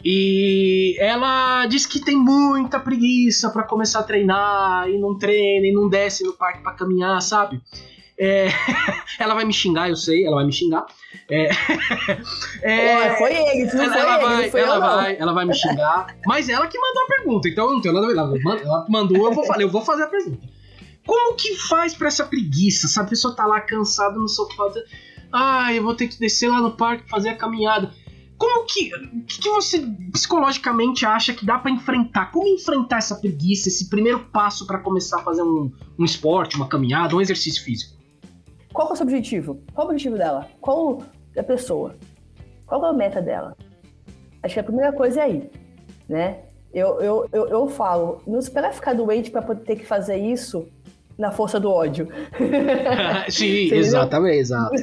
E 0.04 0.96
ela 1.00 1.66
diz 1.66 1.84
que 1.84 1.98
tem 1.98 2.16
muita 2.16 2.78
preguiça 2.78 3.50
para 3.50 3.64
começar 3.64 4.00
a 4.00 4.02
treinar 4.04 4.88
e 4.88 4.98
não 4.98 5.18
treina 5.18 5.66
e 5.66 5.72
não 5.72 5.88
desce 5.88 6.22
no 6.22 6.32
parque 6.34 6.62
para 6.62 6.74
caminhar, 6.74 7.20
sabe? 7.20 7.60
É, 8.18 8.48
ela 9.20 9.34
vai 9.34 9.44
me 9.44 9.52
xingar, 9.52 9.90
eu 9.90 9.96
sei, 9.96 10.24
ela 10.24 10.36
vai 10.36 10.46
me 10.46 10.52
xingar. 10.52 10.86
É, 11.30 11.50
é, 12.62 13.16
foi 13.16 13.34
ele, 13.34 13.72
não 13.72 13.84
ela, 13.84 13.96
ela 13.96 14.18
vai, 14.18 14.50
foi 14.50 14.60
ela 14.60 14.78
vai, 14.78 15.12
não. 15.12 15.20
ela 15.20 15.32
vai 15.32 15.44
me 15.44 15.54
xingar. 15.54 16.16
Mas 16.26 16.48
ela 16.48 16.66
que 16.66 16.78
mandou 16.78 17.02
a 17.02 17.06
pergunta, 17.06 17.48
então 17.48 17.66
eu 17.66 17.72
não 17.74 17.80
tenho 17.80 17.94
nada 17.94 18.06
a 18.06 18.26
ver. 18.26 18.62
Ela 18.62 18.86
mandou, 18.88 19.26
eu 19.26 19.34
vou 19.34 19.44
falar, 19.44 19.60
eu 19.60 19.70
vou 19.70 19.82
fazer 19.82 20.04
a 20.04 20.08
pergunta. 20.08 20.48
Como 21.06 21.36
que 21.36 21.54
faz 21.56 21.94
para 21.94 22.08
essa 22.08 22.24
preguiça? 22.24 22.88
Sabe, 22.88 23.06
a 23.06 23.10
pessoa 23.10 23.34
tá 23.34 23.46
lá 23.46 23.60
cansada 23.60 24.18
no 24.18 24.28
sofá. 24.28 24.72
Ah, 25.32 25.72
eu 25.72 25.82
vou 25.82 25.94
ter 25.94 26.08
que 26.08 26.18
descer 26.18 26.50
lá 26.50 26.60
no 26.60 26.72
parque 26.72 27.08
fazer 27.08 27.28
a 27.28 27.36
caminhada. 27.36 27.92
Como 28.36 28.66
que, 28.66 28.90
que 29.26 29.48
você 29.48 29.78
psicologicamente 30.12 31.06
acha 31.06 31.32
que 31.32 31.46
dá 31.46 31.58
para 31.58 31.70
enfrentar? 31.70 32.30
Como 32.32 32.46
enfrentar 32.48 32.98
essa 32.98 33.14
preguiça, 33.14 33.68
esse 33.68 33.88
primeiro 33.88 34.26
passo 34.30 34.66
para 34.66 34.78
começar 34.78 35.20
a 35.20 35.22
fazer 35.22 35.42
um, 35.42 35.72
um 35.98 36.04
esporte, 36.04 36.56
uma 36.56 36.68
caminhada, 36.68 37.16
um 37.16 37.20
exercício 37.20 37.64
físico? 37.64 37.95
Qual 38.76 38.90
é 38.90 38.92
o 38.92 38.96
seu 38.96 39.04
objetivo? 39.04 39.58
Qual 39.72 39.86
é 39.86 39.88
o 39.88 39.90
objetivo 39.92 40.18
dela? 40.18 40.46
Qual 40.60 41.02
é 41.34 41.40
a 41.40 41.42
pessoa? 41.42 41.96
Qual 42.66 42.84
é 42.84 42.90
a 42.90 42.92
meta 42.92 43.22
dela? 43.22 43.56
Acho 44.42 44.52
que 44.52 44.60
a 44.60 44.64
primeira 44.64 44.92
coisa 44.92 45.20
é 45.20 45.22
aí, 45.22 45.50
né? 46.06 46.40
Eu, 46.74 47.00
eu, 47.00 47.28
eu, 47.32 47.48
eu 47.48 47.68
falo, 47.68 48.20
não 48.26 48.38
espera 48.38 48.70
ficar 48.70 48.92
doente 48.92 49.30
para 49.30 49.40
poder 49.40 49.64
ter 49.64 49.76
que 49.76 49.86
fazer 49.86 50.18
isso 50.18 50.68
na 51.16 51.30
força 51.30 51.58
do 51.58 51.70
ódio. 51.70 52.06
Sim, 53.30 53.72
exatamente, 53.72 54.40
exato. 54.40 54.74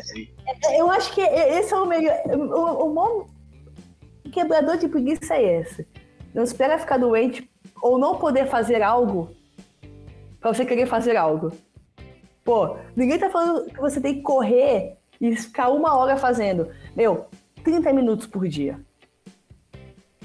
É, 0.65 0.81
eu 0.81 0.89
acho 0.89 1.13
que 1.13 1.21
esse 1.21 1.71
é 1.71 1.77
o 1.77 1.85
meio. 1.85 2.11
O, 2.31 2.87
o 2.87 2.93
bom 2.95 3.27
quebrador 4.31 4.77
de 4.77 4.87
preguiça 4.87 5.35
é 5.35 5.59
esse. 5.61 5.87
Não 6.33 6.41
espera 6.41 6.79
ficar 6.79 6.97
doente 6.97 7.47
ou 7.79 7.99
não 7.99 8.15
poder 8.15 8.47
fazer 8.47 8.81
algo 8.81 9.29
para 10.39 10.51
você 10.51 10.65
querer 10.65 10.87
fazer 10.87 11.15
algo. 11.15 11.51
Pô, 12.43 12.77
ninguém 12.95 13.17
tá 13.17 13.29
falando 13.29 13.65
que 13.65 13.79
você 13.79 14.01
tem 14.01 14.15
que 14.15 14.21
correr 14.21 14.97
e 15.19 15.35
ficar 15.35 15.69
uma 15.69 15.95
hora 15.95 16.17
fazendo. 16.17 16.69
Meu, 16.95 17.27
30 17.63 17.93
minutos 17.93 18.27
por 18.27 18.47
dia. 18.47 18.79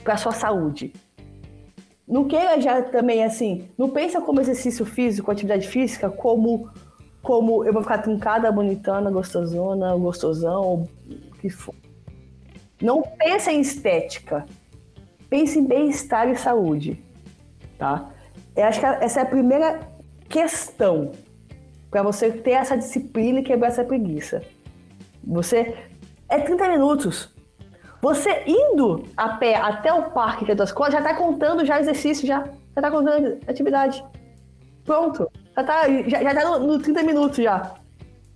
Pra 0.03 0.17
sua 0.17 0.33
saúde. 0.33 0.93
Não 2.07 2.27
queira 2.27 2.61
já 2.61 2.83
também 2.83 3.23
assim, 3.23 3.69
não 3.77 3.91
pensa 3.91 4.21
como 4.21 4.41
exercício 4.41 4.87
físico, 4.87 5.31
atividade 5.31 5.69
física, 5.69 6.09
como 6.09 6.71
como 7.23 7.65
eu 7.65 7.73
vou 7.73 7.83
ficar 7.83 7.99
trincada, 7.99 8.51
bonitona, 8.51 9.11
gostosona, 9.11 9.95
gostosão, 9.97 10.89
o 11.31 11.35
que 11.39 11.51
for. 11.51 11.75
Não 12.81 13.03
pense 13.03 13.51
em 13.51 13.61
estética. 13.61 14.47
Pense 15.29 15.59
em 15.59 15.65
bem-estar 15.65 16.29
e 16.31 16.37
saúde. 16.37 17.05
Tá? 17.77 18.11
Eu 18.57 18.65
acho 18.65 18.81
que 18.81 18.87
essa 18.87 19.21
é 19.21 19.23
a 19.25 19.27
primeira 19.27 19.81
questão 20.29 21.13
para 21.91 22.03
você 22.03 22.31
ter 22.31 22.53
essa 22.53 22.77
disciplina 22.77 23.41
e 23.41 23.43
quebrar 23.43 23.69
essa 23.69 23.85
preguiça. 23.85 24.43
Você. 25.25 25.75
É 26.29 26.39
30 26.39 26.69
minutos. 26.69 27.35
Você 28.03 28.45
indo 28.47 29.05
a 29.17 29.31
pé 29.31 29.57
até 29.57 29.93
o 29.93 30.11
parque 30.11 30.45
que 30.45 30.53
é 30.53 30.55
das 30.55 30.71
coisas, 30.71 30.95
já 30.95 31.03
tá 31.03 31.15
contando 31.15 31.65
já 31.65 31.81
exercício, 31.81 32.27
já. 32.27 32.45
Já 32.77 32.83
tá 32.83 32.91
contando 32.91 33.39
atividade. 33.47 34.05
Pronto. 34.85 35.31
Já 35.57 35.65
tá, 35.65 35.83
já, 36.07 36.23
já 36.23 36.35
tá 36.35 36.45
no, 36.45 36.67
no 36.67 36.79
30 36.79 37.03
minutos 37.03 37.39
já. 37.39 37.75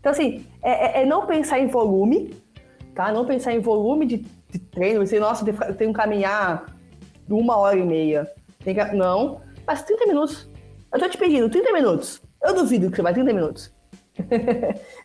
Então, 0.01 0.11
assim, 0.11 0.45
é, 0.62 1.01
é, 1.01 1.03
é, 1.03 1.07
não 1.07 1.27
pensar 1.27 1.61
em 1.61 1.69
volume, 1.69 2.35
tá? 2.95 3.12
Não 3.12 3.24
pensar 3.24 3.53
em 3.53 3.61
volume 3.61 4.05
de, 4.05 4.16
de 4.51 4.59
treino. 4.59 5.07
Você, 5.07 5.20
nossa, 5.20 5.49
eu 5.49 5.74
tenho 5.77 5.93
que 5.93 5.97
caminhar 5.97 6.66
uma 7.31 7.57
hora 7.57 7.79
e 7.79 7.85
meia. 7.85 8.29
Não, 8.95 9.41
mas 9.66 9.83
30 9.85 10.07
minutos. 10.07 10.49
Eu 10.93 10.99
tô 10.99 11.09
te 11.09 11.16
pedindo 11.16 11.49
30 11.49 11.73
minutos. 11.73 12.20
Eu 12.43 12.55
duvido 12.55 12.90
que 12.90 12.97
você 12.97 13.02
vai 13.02 13.14
30 13.14 13.32
minutos. 13.32 13.73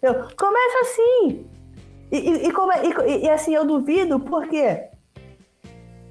eu, 0.02 0.14
começa 0.36 0.80
assim. 0.82 1.46
E, 2.12 2.18
e, 2.18 2.48
e, 2.48 2.52
come, 2.52 2.74
e, 3.24 3.30
assim, 3.30 3.54
eu 3.54 3.66
duvido 3.66 4.20
porque. 4.20 4.90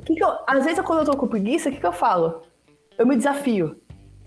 Que 0.04 0.14
que 0.14 0.22
eu, 0.22 0.30
às 0.46 0.64
vezes, 0.64 0.80
quando 0.84 1.00
eu 1.00 1.04
tô 1.04 1.16
com 1.16 1.26
preguiça, 1.26 1.68
o 1.68 1.72
que, 1.72 1.80
que 1.80 1.86
eu 1.86 1.92
falo? 1.92 2.42
Eu 2.96 3.06
me 3.06 3.16
desafio. 3.16 3.76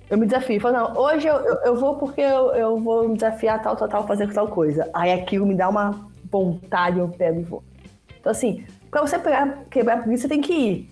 Eu 0.10 0.18
me 0.18 0.26
desafio. 0.26 0.58
Eu 0.58 0.62
falo, 0.62 0.78
não, 0.78 0.98
hoje 0.98 1.28
eu, 1.28 1.36
eu, 1.36 1.56
eu 1.66 1.76
vou 1.76 1.96
porque 1.96 2.22
eu, 2.22 2.52
eu 2.54 2.78
vou 2.80 3.08
me 3.08 3.16
desafiar 3.16 3.62
tal, 3.62 3.76
tal, 3.76 3.88
tal, 3.88 4.08
fazer 4.08 4.32
tal 4.34 4.48
coisa. 4.48 4.90
Aí 4.94 5.12
aquilo 5.12 5.46
me 5.46 5.56
dá 5.56 5.70
uma 5.70 6.10
vontade, 6.30 7.00
eu 7.00 7.08
pego 7.08 7.40
e 7.40 7.44
vou. 7.44 7.64
Então, 8.20 8.32
assim, 8.32 8.66
pra 8.92 9.02
você 9.02 9.18
pegar, 9.18 9.66
quebrar 9.70 10.00
a 10.00 10.02
preguiça, 10.02 10.24
você 10.24 10.28
tem 10.28 10.42
que 10.42 10.54
ir. 10.54 10.90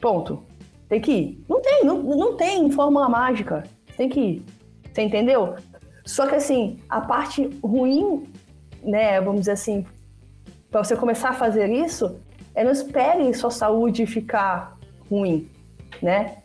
Ponto. 0.00 0.42
Tem 0.88 1.00
que 1.00 1.12
ir. 1.12 1.44
Não 1.48 1.60
tem, 1.60 1.84
não, 1.84 2.02
não 2.02 2.36
tem 2.36 2.70
fórmula 2.70 3.08
mágica. 3.08 3.64
Tem 3.96 4.08
que 4.08 4.20
ir. 4.20 4.46
Você 4.94 5.02
entendeu? 5.02 5.56
Só 6.04 6.24
que 6.24 6.36
assim, 6.36 6.78
a 6.88 7.00
parte 7.00 7.50
ruim, 7.64 8.32
né, 8.80 9.20
vamos 9.20 9.40
dizer 9.40 9.52
assim, 9.52 9.84
para 10.70 10.84
você 10.84 10.94
começar 10.94 11.30
a 11.30 11.32
fazer 11.32 11.68
isso, 11.68 12.20
é 12.54 12.62
não 12.62 12.70
espere 12.70 13.34
sua 13.34 13.50
saúde 13.50 14.06
ficar 14.06 14.78
ruim, 15.10 15.50
né? 16.00 16.36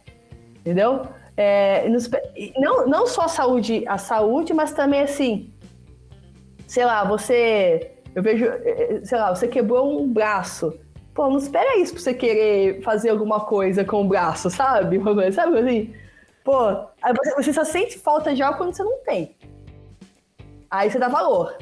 Entendeu? 0.62 1.04
É, 1.38 1.88
não, 2.58 2.88
não 2.88 3.06
só 3.06 3.24
a 3.24 3.28
saúde, 3.28 3.84
a 3.88 4.00
saúde, 4.00 4.52
mas 4.52 4.72
também 4.72 5.02
assim, 5.02 5.54
sei 6.66 6.86
lá, 6.86 7.04
você, 7.04 7.92
eu 8.16 8.24
vejo, 8.24 8.48
sei 9.04 9.18
lá, 9.20 9.34
você 9.34 9.48
quebrou 9.48 10.02
um 10.02 10.12
braço. 10.12 10.74
Pô, 11.14 11.30
não 11.30 11.38
espera 11.38 11.78
isso 11.78 11.94
pra 11.94 12.02
você 12.02 12.14
querer 12.16 12.82
fazer 12.82 13.10
alguma 13.10 13.42
coisa 13.42 13.86
com 13.86 14.02
o 14.02 14.08
braço, 14.08 14.50
sabe? 14.50 15.00
Sabe 15.34 15.60
assim? 15.60 15.94
Pô, 16.44 16.88
você, 17.36 17.54
só 17.54 17.64
sente 17.64 18.00
falta 18.00 18.34
de 18.34 18.42
algo 18.42 18.58
quando 18.58 18.74
você 18.74 18.84
não 18.84 19.00
tem. 19.00 19.36
Aí 20.70 20.90
você 20.90 21.00
dá 21.00 21.08
valor. 21.08 21.58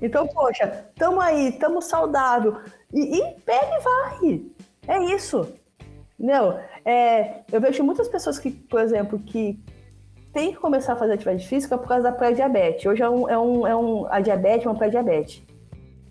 Então, 0.00 0.26
poxa, 0.26 0.86
tamo 0.94 1.20
aí, 1.20 1.52
tamo 1.52 1.80
saudável. 1.80 2.60
E, 2.92 3.18
e 3.18 3.40
pega 3.40 3.76
e 3.76 3.80
vai. 3.80 4.42
É 4.88 5.14
isso. 5.14 5.54
Entendeu? 6.18 6.58
É, 6.84 7.42
eu 7.52 7.60
vejo 7.60 7.82
muitas 7.82 8.08
pessoas 8.08 8.38
que, 8.38 8.50
por 8.50 8.80
exemplo, 8.80 9.18
que 9.18 9.58
tem 10.32 10.52
que 10.52 10.58
começar 10.58 10.92
a 10.92 10.96
fazer 10.96 11.14
atividade 11.14 11.46
física 11.46 11.78
por 11.78 11.88
causa 11.88 12.04
da 12.04 12.12
pré-diabetes. 12.12 12.84
Hoje 12.86 13.02
é 13.02 13.08
um, 13.08 13.28
é 13.28 13.38
um, 13.38 13.66
é 13.66 13.76
um, 13.76 14.06
a 14.10 14.20
diabetes 14.20 14.66
é 14.66 14.68
uma 14.68 14.76
pré-diabetes. 14.76 15.42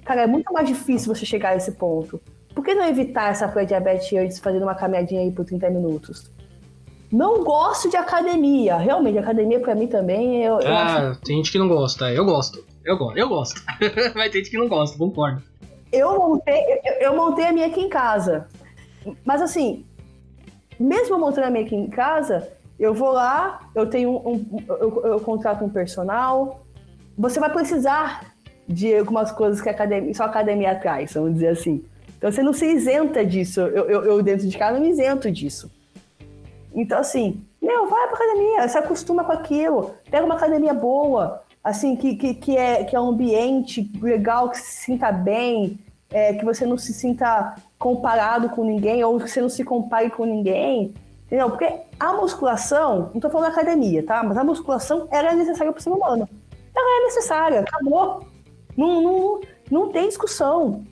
Cara, 0.04 0.22
é 0.24 0.28
muito 0.28 0.52
mais 0.52 0.68
difícil 0.68 1.14
você 1.14 1.26
chegar 1.26 1.50
a 1.50 1.56
esse 1.56 1.72
ponto. 1.74 2.20
Por 2.54 2.64
que 2.64 2.74
não 2.74 2.88
evitar 2.88 3.32
essa 3.32 3.48
pré-diabetes 3.48 4.18
antes 4.18 4.40
fazendo 4.40 4.64
uma 4.64 4.76
caminhadinha 4.76 5.22
aí 5.22 5.32
por 5.32 5.46
30 5.46 5.70
minutos? 5.70 6.32
Não 7.16 7.46
gosto 7.46 7.90
de 7.90 7.96
academia. 7.96 8.76
Realmente, 8.76 9.18
academia 9.18 9.58
pra 9.58 9.74
mim 9.74 9.88
também. 9.88 10.44
Eu, 10.44 10.60
eu 10.60 10.68
ah, 10.68 11.12
acho... 11.12 11.22
tem 11.22 11.38
gente 11.38 11.50
que 11.50 11.58
não 11.58 11.70
gosta. 11.70 12.12
Eu 12.12 12.26
gosto. 12.26 12.62
Eu 12.84 12.98
gosto. 12.98 13.18
Eu 13.18 13.30
gosto. 13.30 13.62
Mas 14.14 14.34
tem 14.34 14.44
gente 14.44 14.52
que 14.52 14.58
não 14.58 14.68
gosta, 14.68 14.98
concordo. 14.98 15.42
Eu 15.94 16.18
montei, 16.20 16.62
eu, 16.84 16.94
eu 17.00 17.16
montei 17.16 17.46
a 17.46 17.54
minha 17.54 17.68
aqui 17.68 17.80
em 17.80 17.88
casa. 17.88 18.50
Mas 19.24 19.42
assim, 19.42 19.86
mesmo 20.78 21.18
montando 21.18 21.48
a 21.48 21.50
minha 21.50 21.64
aqui 21.64 21.74
em 21.74 21.88
casa, 21.88 22.50
eu 22.78 22.94
vou 22.94 23.14
lá, 23.14 23.62
eu 23.74 23.90
tenho 23.90 24.10
um, 24.10 24.36
um 24.36 24.64
eu, 24.68 25.06
eu, 25.06 25.20
contrato 25.22 25.64
um 25.64 25.70
personal. 25.70 26.66
Você 27.18 27.40
vai 27.40 27.50
precisar 27.50 28.36
de 28.68 28.94
algumas 28.94 29.32
coisas 29.32 29.62
que 29.62 29.70
a 29.70 29.72
academia, 29.72 30.14
só 30.14 30.24
a 30.24 30.26
academia 30.26 30.76
traz, 30.76 31.14
vamos 31.14 31.36
dizer 31.36 31.48
assim. 31.48 31.82
Então 32.18 32.30
você 32.30 32.44
não 32.44 32.52
se 32.52 32.66
isenta 32.66 33.26
disso. 33.26 33.62
Eu, 33.62 33.86
eu, 33.86 34.04
eu 34.04 34.22
dentro 34.22 34.46
de 34.46 34.58
casa 34.58 34.74
não 34.74 34.82
me 34.82 34.90
isento 34.90 35.32
disso. 35.32 35.72
Então, 36.76 37.00
assim, 37.00 37.42
meu, 37.62 37.88
vai 37.88 38.08
pra 38.08 38.18
academia, 38.18 38.68
se 38.68 38.78
acostuma 38.78 39.24
com 39.24 39.32
aquilo, 39.32 39.96
pega 40.12 40.26
uma 40.26 40.36
academia 40.36 40.74
boa, 40.74 41.42
assim, 41.64 41.96
que, 41.96 42.18
que, 42.18 42.34
que, 42.34 42.58
é, 42.58 42.84
que 42.84 42.96
é 42.96 43.00
um 43.00 43.10
ambiente 43.10 43.90
legal, 44.02 44.50
que 44.50 44.58
se 44.58 44.84
sinta 44.84 45.10
bem, 45.12 45.80
é, 46.12 46.34
que 46.34 46.44
você 46.44 46.66
não 46.66 46.78
se 46.78 46.94
sinta 46.94 47.56
comparado 47.80 48.50
com 48.50 48.64
ninguém, 48.64 49.04
ou 49.04 49.18
que 49.18 49.30
você 49.30 49.42
não 49.42 49.50
se 49.50 49.64
compare 49.64 50.10
com 50.10 50.26
ninguém, 50.26 50.94
entendeu? 51.26 51.50
Porque 51.50 51.82
a 51.98 52.14
musculação, 52.14 53.10
não 53.14 53.22
tô 53.22 53.30
falando 53.30 53.52
academia, 53.52 54.06
tá? 54.06 54.22
Mas 54.22 54.38
a 54.38 54.44
musculação, 54.44 55.08
ela 55.10 55.32
é 55.32 55.36
necessária 55.36 55.72
pro 55.72 55.82
ser 55.82 55.90
humano. 55.90 56.28
Ela 56.76 57.02
é 57.02 57.06
necessária, 57.06 57.62
acabou. 57.62 58.28
Não, 58.76 59.02
não, 59.02 59.42
não 59.72 59.92
tem 59.92 60.10
discussão. 60.10 60.84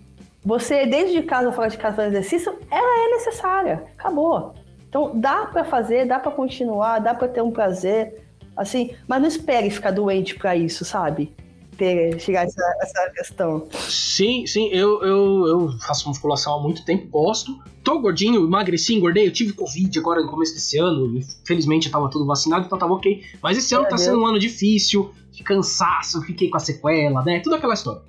Você, 0.45 0.85
desde 0.85 1.21
de 1.21 1.23
casa, 1.23 1.51
fora 1.51 1.69
de 1.69 1.77
casa, 1.77 1.97
fazer 1.97 2.07
exercício, 2.09 2.57
ela 2.71 3.05
é 3.05 3.11
necessária, 3.11 3.83
acabou. 3.97 4.53
Então 4.93 5.11
dá 5.19 5.47
para 5.47 5.65
fazer, 5.65 6.05
dá 6.05 6.19
para 6.19 6.31
continuar, 6.31 6.99
dá 6.99 7.15
para 7.15 7.27
ter 7.27 7.41
um 7.41 7.49
prazer, 7.49 8.23
assim, 8.55 8.91
mas 9.07 9.19
não 9.19 9.27
espere 9.27 9.71
ficar 9.71 9.89
doente 9.89 10.35
para 10.35 10.55
isso, 10.55 10.85
sabe? 10.85 11.33
Ter, 11.75 12.19
chegar 12.19 12.41
a 12.41 12.43
essa, 12.43 12.77
essa 12.79 13.09
questão. 13.09 13.67
Sim, 13.89 14.45
sim, 14.45 14.67
eu, 14.67 15.01
eu, 15.01 15.47
eu 15.47 15.71
faço 15.79 16.07
musculação 16.07 16.53
há 16.53 16.61
muito 16.61 16.85
tempo, 16.85 17.07
gosto. 17.07 17.59
Tô 17.83 17.97
gordinho, 18.01 18.45
emagreci, 18.45 18.93
engordei, 18.93 19.25
eu 19.25 19.33
tive 19.33 19.53
Covid 19.53 19.97
agora 19.97 20.21
no 20.21 20.29
começo 20.29 20.53
desse 20.53 20.77
ano. 20.77 21.17
Infelizmente 21.17 21.87
eu 21.87 21.91
tava 21.91 22.07
todo 22.07 22.27
vacinado, 22.27 22.67
então 22.67 22.77
tava 22.77 22.93
ok. 22.93 23.23
Mas 23.41 23.57
esse 23.57 23.73
ano 23.73 23.87
é, 23.87 23.89
tá 23.89 23.97
sendo 23.97 24.21
um 24.21 24.27
ano 24.27 24.37
difícil, 24.37 25.11
de 25.31 25.41
cansaço, 25.41 26.21
fiquei 26.21 26.51
com 26.51 26.57
a 26.57 26.59
sequela, 26.59 27.23
né? 27.23 27.39
Tudo 27.39 27.55
aquela 27.55 27.73
história. 27.73 28.03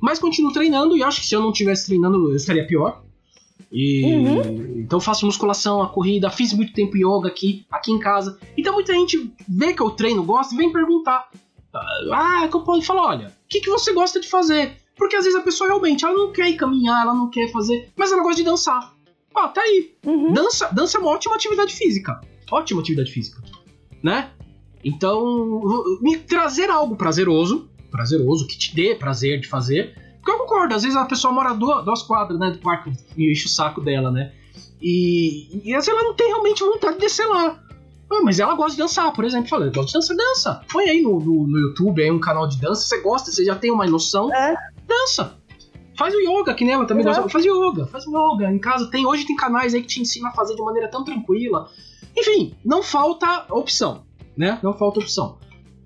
Mas 0.00 0.18
continuo 0.18 0.52
treinando 0.52 0.96
e 0.96 1.02
acho 1.04 1.20
que 1.20 1.28
se 1.28 1.36
eu 1.36 1.40
não 1.40 1.52
tivesse 1.52 1.86
treinando 1.86 2.28
eu 2.28 2.34
estaria 2.34 2.66
pior. 2.66 3.04
E 3.70 4.04
uhum. 4.04 4.80
então 4.80 5.00
faço 5.00 5.26
musculação, 5.26 5.82
a 5.82 5.88
corrida, 5.88 6.30
fiz 6.30 6.52
muito 6.52 6.72
tempo 6.72 6.96
yoga 6.96 7.28
aqui, 7.28 7.66
aqui 7.70 7.92
em 7.92 7.98
casa. 7.98 8.38
Então 8.56 8.74
muita 8.74 8.92
gente 8.92 9.32
vê 9.48 9.72
que 9.72 9.82
eu 9.82 9.90
treino, 9.90 10.22
gosta, 10.22 10.54
e 10.54 10.58
vem 10.58 10.72
perguntar. 10.72 11.28
Ah, 12.12 12.46
que 12.48 12.56
eu 12.56 12.60
posso 12.60 12.82
falar, 12.82 13.08
olha, 13.08 13.28
o 13.28 13.48
que, 13.48 13.60
que 13.60 13.70
você 13.70 13.92
gosta 13.92 14.20
de 14.20 14.28
fazer? 14.28 14.76
Porque 14.96 15.16
às 15.16 15.24
vezes 15.24 15.38
a 15.38 15.42
pessoa 15.42 15.68
realmente 15.68 16.04
ela 16.04 16.14
não 16.14 16.32
quer 16.32 16.48
ir 16.48 16.56
caminhar, 16.56 17.02
ela 17.02 17.14
não 17.14 17.28
quer 17.28 17.50
fazer, 17.50 17.90
mas 17.96 18.12
ela 18.12 18.22
gosta 18.22 18.36
de 18.36 18.44
dançar. 18.44 18.94
Ó, 19.34 19.48
tá 19.48 19.60
aí. 19.60 19.92
Uhum. 20.06 20.32
Dança, 20.32 20.70
dança 20.72 20.98
é 20.98 21.00
uma 21.00 21.10
ótima 21.10 21.34
atividade 21.34 21.74
física. 21.74 22.20
Ótima 22.50 22.80
atividade 22.80 23.10
física. 23.10 23.42
Né? 24.02 24.30
Então, 24.84 25.98
me 26.00 26.18
trazer 26.18 26.70
algo 26.70 26.94
prazeroso, 26.94 27.68
prazeroso, 27.90 28.46
que 28.46 28.56
te 28.56 28.74
dê 28.74 28.94
prazer 28.94 29.40
de 29.40 29.48
fazer, 29.48 29.96
porque 30.24 30.30
eu 30.30 30.38
concordo, 30.38 30.74
às 30.74 30.82
vezes 30.82 30.96
a 30.96 31.04
pessoa 31.04 31.34
mora 31.34 31.52
duas, 31.52 31.84
duas 31.84 32.02
quadras 32.02 32.40
né, 32.40 32.50
do 32.50 32.58
parque 32.58 32.90
e 33.14 33.30
enche 33.30 33.44
o 33.44 33.48
saco 33.48 33.82
dela, 33.82 34.10
né? 34.10 34.32
E, 34.80 35.60
e 35.62 35.74
às 35.74 35.84
vezes 35.84 35.88
ela 35.88 36.02
não 36.02 36.14
tem 36.14 36.28
realmente 36.28 36.64
vontade 36.64 36.94
de 36.94 37.00
descer 37.00 37.26
lá. 37.26 37.60
Ah, 38.10 38.22
mas 38.24 38.40
ela 38.40 38.54
gosta 38.54 38.72
de 38.72 38.78
dançar, 38.78 39.12
por 39.12 39.24
exemplo. 39.24 39.48
Falei, 39.48 39.70
gosta 39.70 39.86
de 39.86 39.92
dança, 39.92 40.16
dança. 40.16 40.60
Põe 40.72 40.84
aí 40.88 41.02
no, 41.02 41.20
no, 41.20 41.46
no, 41.46 41.58
YouTube 41.58 42.02
aí 42.02 42.10
um 42.10 42.18
canal 42.20 42.48
de 42.48 42.58
dança, 42.58 42.82
você 42.82 43.02
gosta, 43.02 43.30
você 43.30 43.44
já 43.44 43.54
tem 43.54 43.70
uma 43.70 43.86
noção. 43.86 44.32
É. 44.34 44.54
Dança. 44.86 45.38
Faz 45.96 46.14
o 46.14 46.18
yoga, 46.18 46.54
que 46.54 46.64
nem 46.64 46.72
ela 46.72 46.86
também 46.86 47.04
gosta. 47.04 47.28
Faz 47.28 47.44
yoga, 47.44 47.86
faz 47.86 48.04
yoga. 48.06 48.50
Em 48.50 48.58
casa 48.58 48.90
tem, 48.90 49.06
hoje 49.06 49.26
tem 49.26 49.36
canais 49.36 49.74
aí 49.74 49.82
que 49.82 49.88
te 49.88 50.00
ensinam 50.00 50.30
a 50.30 50.32
fazer 50.32 50.54
de 50.54 50.62
maneira 50.62 50.88
tão 50.88 51.04
tranquila. 51.04 51.68
Enfim, 52.16 52.54
não 52.64 52.82
falta 52.82 53.44
opção, 53.50 54.04
né? 54.34 54.58
Não 54.62 54.72
falta 54.72 55.00
opção. 55.00 55.38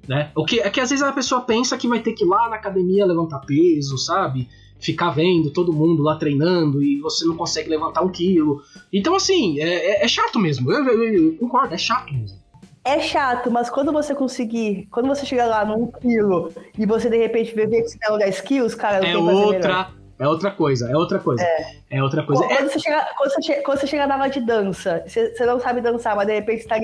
Né? 0.09 0.31
O 0.35 0.45
que 0.45 0.59
é 0.61 0.71
que 0.71 0.81
às 0.81 0.89
vezes 0.89 1.05
a 1.05 1.13
pessoa 1.13 1.43
pensa 1.43 1.77
que 1.77 1.87
vai 1.87 2.01
ter 2.01 2.15
que 2.15 2.25
ir 2.25 2.27
lá 2.27 2.49
na 2.49 2.57
academia 2.57 3.05
levantar 3.05 3.41
peso, 3.41 3.99
sabe? 3.99 4.49
Ficar 4.81 5.11
vendo 5.11 5.51
todo 5.51 5.73
mundo 5.73 6.03
lá 6.03 6.17
treinando 6.17 6.83
e 6.83 6.99
você 6.99 7.27
não 7.27 7.37
consegue 7.37 7.69
levantar 7.69 8.03
um 8.03 8.09
quilo. 8.09 8.63
Então, 8.91 9.15
assim, 9.15 9.61
é, 9.61 10.01
é, 10.01 10.05
é 10.05 10.09
chato 10.09 10.39
mesmo. 10.39 10.73
Eu, 10.73 10.83
eu, 10.87 11.03
eu, 11.03 11.37
concordo, 11.37 11.75
é 11.75 11.79
chato 11.79 12.15
mesmo. 12.15 12.39
É 12.85 13.01
chato, 13.01 13.51
mas 13.51 13.69
quando 13.69 13.93
você 13.93 14.15
conseguir, 14.15 14.89
quando 14.91 15.09
você 15.09 15.27
chegar 15.27 15.45
lá 15.45 15.63
num 15.63 15.91
quilo 15.91 16.51
e 16.79 16.87
você 16.87 17.11
de 17.11 17.19
repente 17.19 17.55
ver 17.55 17.69
que 17.69 17.89
você 17.89 17.99
tem 17.99 18.19
10 18.19 18.41
quilos, 18.41 18.75
cara, 18.75 19.01
não 19.01 19.07
é 19.07 19.13
tem 19.13 19.45
outra, 19.45 19.91
é 20.19 20.27
outra 20.27 20.51
coisa, 20.51 20.91
é 20.91 20.97
outra 20.97 21.19
coisa. 21.19 21.43
É, 21.43 21.77
é 21.91 22.03
outra 22.03 22.23
coisa. 22.23 22.43
Quando, 22.43 22.51
é... 22.51 22.63
você 22.63 22.79
chega, 22.79 23.09
quando, 23.15 23.31
você 23.31 23.43
chega, 23.43 23.63
quando 23.63 23.79
você 23.79 23.87
chega 23.87 24.07
na 24.07 24.15
aula 24.15 24.31
de 24.31 24.41
dança, 24.41 25.05
você, 25.07 25.35
você 25.35 25.45
não 25.45 25.61
sabe 25.61 25.83
dançar, 25.83 26.17
mas 26.17 26.27
de 26.27 26.35
repente 26.35 26.63
você 26.63 26.69
tá 26.69 26.79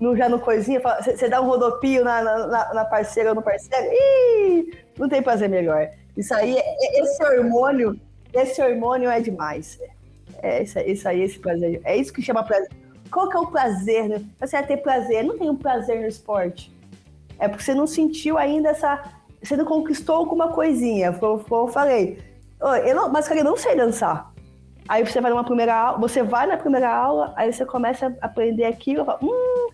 no, 0.00 0.16
já 0.16 0.28
no 0.28 0.38
coisinha, 0.38 0.80
você 0.80 1.28
dá 1.28 1.40
um 1.40 1.46
rodopio 1.46 2.04
na, 2.04 2.22
na, 2.22 2.74
na 2.74 2.84
parceira 2.84 3.30
ou 3.30 3.34
no 3.34 3.42
parceiro, 3.42 3.86
ih, 3.92 4.72
não 4.96 5.08
tem 5.08 5.22
prazer 5.22 5.48
melhor. 5.48 5.88
Isso 6.16 6.34
aí, 6.34 6.56
é, 6.56 6.60
é, 6.60 7.00
esse 7.00 7.22
hormônio, 7.22 7.98
esse 8.32 8.62
hormônio 8.62 9.10
é 9.10 9.20
demais. 9.20 9.78
É 10.42 10.62
isso, 10.62 10.78
isso 10.80 11.08
aí, 11.08 11.22
esse 11.22 11.38
prazer. 11.38 11.80
É 11.84 11.96
isso 11.96 12.12
que 12.12 12.22
chama 12.22 12.42
prazer. 12.44 12.70
Qual 13.10 13.28
que 13.28 13.36
é 13.36 13.40
o 13.40 13.46
prazer? 13.46 14.08
Né? 14.08 14.22
Você 14.40 14.56
vai 14.56 14.66
ter 14.66 14.76
prazer. 14.78 15.24
Não 15.24 15.38
tem 15.38 15.50
um 15.50 15.56
prazer 15.56 16.00
no 16.00 16.06
esporte. 16.06 16.72
É 17.38 17.48
porque 17.48 17.62
você 17.62 17.74
não 17.74 17.86
sentiu 17.86 18.36
ainda 18.36 18.70
essa. 18.70 19.02
Você 19.42 19.56
não 19.56 19.64
conquistou 19.64 20.16
alguma 20.16 20.48
coisinha. 20.48 21.12
Como 21.12 21.44
eu 21.50 21.68
falei. 21.68 22.18
Eu 22.84 22.94
não, 22.94 23.08
mas 23.08 23.26
cara, 23.26 23.40
eu 23.40 23.44
não 23.44 23.56
sei 23.56 23.76
dançar. 23.76 24.32
Aí 24.88 25.04
você 25.04 25.20
vai 25.20 25.30
numa 25.30 25.44
primeira 25.44 25.74
aula, 25.74 25.98
você 25.98 26.22
vai 26.22 26.46
na 26.46 26.56
primeira 26.56 26.88
aula, 26.88 27.34
aí 27.36 27.52
você 27.52 27.64
começa 27.66 28.16
a 28.22 28.26
aprender 28.26 28.64
aquilo, 28.64 29.04
fala, 29.04 29.18
hum, 29.22 29.68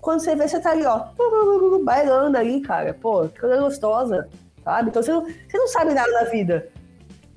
quando 0.00 0.20
você 0.20 0.34
vê, 0.34 0.46
você 0.46 0.60
tá 0.60 0.70
ali, 0.70 0.84
ó, 0.84 1.06
bailando 1.84 2.38
ali, 2.38 2.60
cara. 2.60 2.94
Pô, 2.94 3.28
que 3.28 3.40
coisa 3.40 3.60
gostosa, 3.60 4.28
sabe? 4.64 4.90
Então 4.90 5.02
você 5.02 5.12
não, 5.12 5.24
você 5.24 5.58
não 5.58 5.68
sabe 5.68 5.94
nada 5.94 6.12
da 6.12 6.24
vida. 6.24 6.70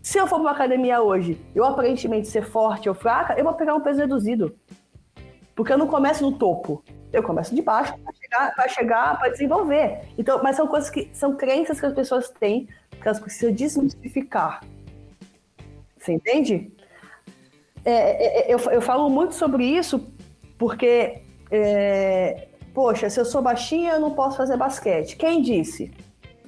Se 0.01 0.17
eu 0.17 0.25
for 0.25 0.35
pra 0.35 0.45
uma 0.45 0.51
academia 0.51 1.01
hoje, 1.01 1.39
eu 1.53 1.63
aparentemente 1.63 2.27
ser 2.27 2.43
forte 2.43 2.89
ou 2.89 2.95
fraca, 2.95 3.35
eu 3.37 3.43
vou 3.43 3.53
pegar 3.53 3.75
um 3.75 3.81
peso 3.81 3.99
reduzido. 3.99 4.55
Porque 5.55 5.71
eu 5.71 5.77
não 5.77 5.87
começo 5.87 6.23
no 6.23 6.37
topo. 6.37 6.83
Eu 7.13 7.21
começo 7.21 7.53
de 7.53 7.61
baixo 7.61 7.93
para 7.97 8.13
chegar, 8.13 8.55
para 8.55 8.67
chegar, 8.69 9.19
para 9.19 9.29
desenvolver. 9.29 10.07
Então, 10.17 10.41
mas 10.41 10.55
são 10.55 10.65
coisas 10.65 10.89
que 10.89 11.09
são 11.13 11.35
crenças 11.35 11.79
que 11.79 11.85
as 11.85 11.93
pessoas 11.93 12.29
têm 12.29 12.67
que 13.01 13.07
elas 13.07 13.19
precisam 13.19 13.51
desmistificar. 13.51 14.61
Você 15.97 16.13
entende? 16.13 16.71
É, 17.83 17.91
é, 17.91 18.51
é, 18.51 18.53
eu, 18.53 18.59
eu 18.71 18.81
falo 18.81 19.09
muito 19.09 19.33
sobre 19.33 19.65
isso 19.65 20.11
porque, 20.57 21.23
é, 21.49 22.47
poxa, 22.73 23.09
se 23.09 23.19
eu 23.19 23.25
sou 23.25 23.41
baixinha, 23.41 23.93
eu 23.93 23.99
não 23.99 24.11
posso 24.11 24.37
fazer 24.37 24.57
basquete. 24.57 25.15
Quem 25.15 25.41
disse? 25.41 25.91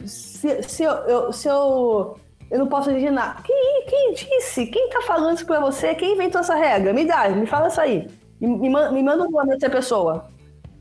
Se, 0.06 0.64
se, 0.64 0.84
eu, 0.84 0.92
eu, 0.92 1.34
se 1.34 1.48
eu, 1.48 2.18
eu 2.50 2.60
não 2.60 2.68
posso 2.68 2.92
nada. 2.92 3.42
Quem, 3.42 3.86
quem 3.88 4.14
disse? 4.14 4.66
Quem 4.68 4.90
tá 4.90 5.02
falando 5.02 5.38
isso 5.38 5.46
pra 5.46 5.60
você? 5.60 5.96
Quem 5.96 6.14
inventou 6.14 6.42
essa 6.42 6.56
regra? 6.56 6.94
Me 6.94 7.06
dá, 7.06 7.30
me 7.30 7.46
fala 7.46 7.68
isso 7.68 7.82
aí. 7.82 8.10
Me, 8.40 8.48
me, 8.48 8.70
me 8.70 9.04
manda 9.04 9.24
um 9.24 9.32
nome 9.32 9.52
dessa 9.52 9.70
pessoa. 9.70 10.30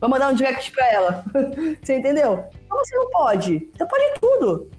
Vou 0.00 0.10
mandar 0.10 0.32
um 0.32 0.34
direct 0.34 0.72
pra 0.72 0.92
ela. 0.92 1.24
você 1.80 1.96
entendeu? 1.96 2.44
Como 2.68 2.84
você 2.84 2.96
não 2.96 3.10
pode? 3.10 3.70
Você 3.72 3.86
pode 3.86 4.04
tudo. 4.20 4.70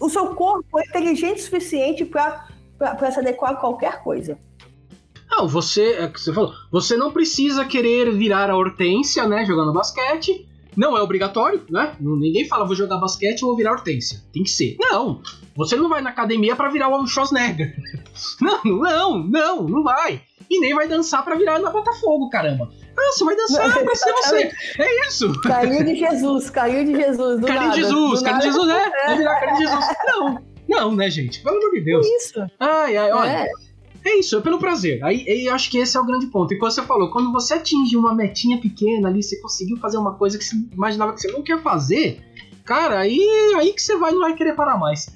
O 0.00 0.08
seu 0.08 0.34
corpo 0.34 0.78
é 0.78 0.84
inteligente 0.84 1.40
o 1.40 1.42
suficiente 1.42 2.04
para 2.04 2.46
se 3.10 3.18
adequar 3.18 3.52
a 3.52 3.56
qualquer 3.56 4.02
coisa. 4.02 4.38
Não, 5.34 5.48
você, 5.48 5.94
é 5.94 6.08
que 6.08 6.20
você 6.20 6.30
falou, 6.30 6.52
você 6.70 6.94
não 6.94 7.10
precisa 7.10 7.64
querer 7.64 8.12
virar 8.12 8.50
a 8.50 8.56
Hortência, 8.56 9.26
né, 9.26 9.46
jogando 9.46 9.72
basquete. 9.72 10.46
Não 10.76 10.96
é 10.96 11.02
obrigatório, 11.02 11.62
né? 11.68 11.94
Ninguém 12.00 12.46
fala 12.48 12.66
vou 12.66 12.74
jogar 12.74 12.98
basquete 12.98 13.42
ou 13.42 13.48
vou 13.48 13.56
virar 13.56 13.72
Hortência. 13.72 14.22
Tem 14.32 14.42
que 14.42 14.50
ser. 14.50 14.76
Não, 14.78 15.22
você 15.54 15.76
não 15.76 15.88
vai 15.88 16.02
na 16.02 16.10
academia 16.10 16.54
para 16.54 16.70
virar 16.70 16.88
o 16.88 17.06
Schwarzenegger. 17.06 17.74
Não, 18.40 18.60
não, 18.64 19.18
não, 19.26 19.62
não 19.62 19.82
vai. 19.82 20.20
E 20.50 20.60
nem 20.60 20.74
vai 20.74 20.86
dançar 20.86 21.24
para 21.24 21.34
virar 21.34 21.58
na 21.58 21.70
Botafogo, 21.70 22.28
caramba. 22.28 22.68
Ah, 22.98 23.12
você 23.12 23.24
vai 23.24 23.34
dançar 23.34 23.68
não, 23.68 23.84
pra 23.84 23.94
ser 23.94 24.12
você. 24.12 24.52
É 24.78 25.06
isso. 25.06 25.32
Carinho 25.40 25.84
de 25.84 25.96
Jesus, 25.96 26.50
carinho 26.50 26.84
de 26.84 26.94
Jesus. 26.94 27.40
Do 27.40 27.46
carinho 27.46 27.70
de 27.70 27.80
Jesus, 27.80 28.22
carinho 28.22 28.40
de 28.40 28.46
Jesus, 28.46 28.68
é. 28.68 29.06
Vai 29.06 29.16
virar 29.16 29.40
carinho 29.40 29.56
de 29.56 29.62
Jesus. 29.62 29.86
Não, 30.06 30.42
não, 30.68 30.94
né, 30.94 31.10
gente? 31.10 31.42
Pelo 31.42 31.56
amor 31.56 31.70
de 31.70 31.80
Deus. 31.80 32.06
Isso. 32.06 32.40
Ai, 32.60 32.96
ai, 32.96 33.12
olha. 33.12 33.30
É. 33.30 33.48
É 34.04 34.18
isso, 34.18 34.36
é 34.36 34.40
pelo 34.40 34.58
prazer. 34.58 35.02
Aí 35.04 35.24
eu 35.46 35.54
acho 35.54 35.70
que 35.70 35.78
esse 35.78 35.96
é 35.96 36.00
o 36.00 36.04
grande 36.04 36.26
ponto. 36.26 36.52
E 36.52 36.58
quando 36.58 36.72
você 36.72 36.82
falou, 36.82 37.10
quando 37.10 37.30
você 37.30 37.54
atinge 37.54 37.96
uma 37.96 38.14
metinha 38.14 38.60
pequena 38.60 39.08
ali, 39.08 39.22
você 39.22 39.40
conseguiu 39.40 39.76
fazer 39.76 39.96
uma 39.96 40.14
coisa 40.14 40.36
que 40.36 40.44
você 40.44 40.56
imaginava 40.72 41.12
que 41.12 41.20
você 41.20 41.30
não 41.30 41.42
quer 41.42 41.62
fazer, 41.62 42.20
cara, 42.64 42.98
aí, 42.98 43.20
aí 43.56 43.72
que 43.72 43.80
você 43.80 43.96
vai 43.96 44.12
não 44.12 44.20
vai 44.20 44.34
querer 44.34 44.54
parar 44.54 44.76
mais. 44.76 45.06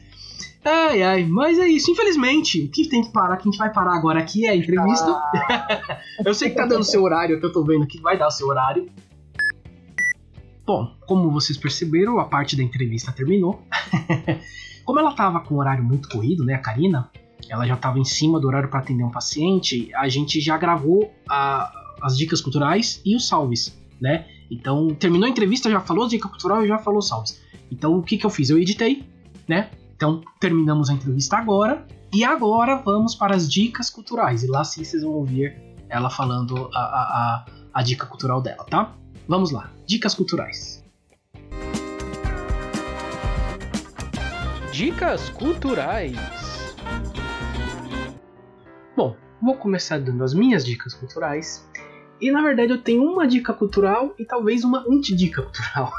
Ai, 0.64 1.02
ai, 1.02 1.24
mas 1.24 1.58
é 1.58 1.68
isso. 1.68 1.90
Infelizmente, 1.90 2.64
o 2.64 2.68
que 2.68 2.88
tem 2.88 3.02
que 3.02 3.12
parar, 3.12 3.36
que 3.36 3.48
a 3.48 3.50
gente 3.50 3.58
vai 3.58 3.72
parar 3.72 3.94
agora 3.94 4.18
aqui 4.18 4.46
é 4.46 4.50
a 4.50 4.56
entrevista. 4.56 5.10
Ah. 5.10 6.00
eu 6.24 6.34
sei 6.34 6.50
que 6.50 6.56
tá 6.56 6.66
dando 6.66 6.84
seu 6.84 7.02
horário, 7.02 7.38
que 7.38 7.46
eu 7.46 7.52
tô 7.52 7.64
vendo 7.64 7.86
que 7.86 8.00
vai 8.00 8.18
dar 8.18 8.26
o 8.26 8.30
seu 8.32 8.48
horário. 8.48 8.88
Bom, 10.64 10.92
como 11.06 11.30
vocês 11.30 11.56
perceberam, 11.56 12.18
a 12.18 12.24
parte 12.24 12.56
da 12.56 12.62
entrevista 12.64 13.12
terminou. 13.12 13.62
como 14.84 14.98
ela 14.98 15.12
tava 15.12 15.38
com 15.38 15.54
um 15.54 15.58
horário 15.58 15.84
muito 15.84 16.08
corrido, 16.08 16.44
né, 16.44 16.54
a 16.54 16.58
Karina, 16.58 17.08
ela 17.48 17.66
já 17.66 17.74
estava 17.74 17.98
em 17.98 18.04
cima 18.04 18.40
do 18.40 18.46
horário 18.46 18.68
para 18.68 18.80
atender 18.80 19.04
um 19.04 19.10
paciente, 19.10 19.90
a 19.94 20.08
gente 20.08 20.40
já 20.40 20.56
gravou 20.56 21.12
a, 21.28 21.72
as 22.02 22.16
dicas 22.16 22.40
culturais 22.40 23.00
e 23.04 23.14
os 23.14 23.26
salves, 23.26 23.76
né? 24.00 24.26
Então, 24.50 24.88
terminou 24.88 25.26
a 25.26 25.30
entrevista, 25.30 25.70
já 25.70 25.80
falou 25.80 26.06
dica 26.06 26.28
cultural 26.28 26.64
e 26.64 26.68
já 26.68 26.78
falou 26.78 27.02
salves. 27.02 27.40
Então, 27.70 27.98
o 27.98 28.02
que, 28.02 28.16
que 28.16 28.24
eu 28.24 28.30
fiz? 28.30 28.50
Eu 28.50 28.58
editei, 28.58 29.04
né? 29.48 29.70
Então, 29.96 30.22
terminamos 30.40 30.90
a 30.90 30.92
entrevista 30.92 31.36
agora. 31.36 31.86
E 32.12 32.24
agora 32.24 32.76
vamos 32.76 33.14
para 33.14 33.34
as 33.34 33.50
dicas 33.50 33.90
culturais. 33.90 34.42
E 34.42 34.46
lá 34.46 34.62
sim 34.62 34.84
vocês 34.84 35.02
vão 35.02 35.12
ouvir 35.12 35.56
ela 35.88 36.08
falando 36.10 36.70
a, 36.72 36.78
a, 36.78 37.02
a, 37.02 37.46
a 37.74 37.82
dica 37.82 38.06
cultural 38.06 38.40
dela, 38.40 38.64
tá? 38.64 38.94
Vamos 39.26 39.50
lá. 39.50 39.70
Dicas 39.86 40.14
culturais. 40.14 40.84
Dicas 44.72 45.30
culturais. 45.30 46.45
Bom, 48.96 49.14
vou 49.42 49.54
começar 49.54 50.00
dando 50.00 50.24
as 50.24 50.32
minhas 50.32 50.64
dicas 50.64 50.94
culturais. 50.94 51.68
E 52.18 52.30
na 52.30 52.40
verdade 52.40 52.72
eu 52.72 52.80
tenho 52.80 53.02
uma 53.02 53.28
dica 53.28 53.52
cultural 53.52 54.14
e 54.18 54.24
talvez 54.24 54.64
uma 54.64 54.86
antidica 54.88 55.42
cultural. 55.42 55.92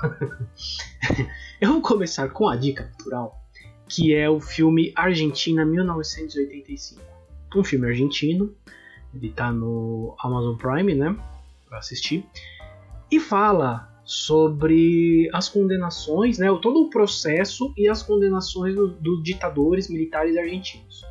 eu 1.62 1.74
vou 1.74 1.82
começar 1.82 2.28
com 2.30 2.50
a 2.50 2.56
dica 2.56 2.86
cultural, 2.86 3.40
que 3.88 4.16
é 4.16 4.28
o 4.28 4.40
filme 4.40 4.92
Argentina 4.96 5.64
1985. 5.64 7.00
Um 7.56 7.64
filme 7.64 7.86
argentino, 7.86 8.56
ele 9.14 9.30
tá 9.30 9.52
no 9.52 10.16
Amazon 10.20 10.58
Prime, 10.58 10.96
né? 10.96 11.16
Pra 11.70 11.78
assistir. 11.78 12.26
E 13.12 13.20
fala 13.20 13.88
sobre 14.04 15.30
as 15.34 15.48
condenações, 15.48 16.40
né? 16.40 16.48
Todo 16.64 16.82
o 16.82 16.90
processo 16.90 17.72
e 17.78 17.88
as 17.88 18.02
condenações 18.02 18.74
dos 18.74 18.96
do 18.96 19.22
ditadores 19.22 19.88
militares 19.88 20.36
argentinos. 20.36 21.06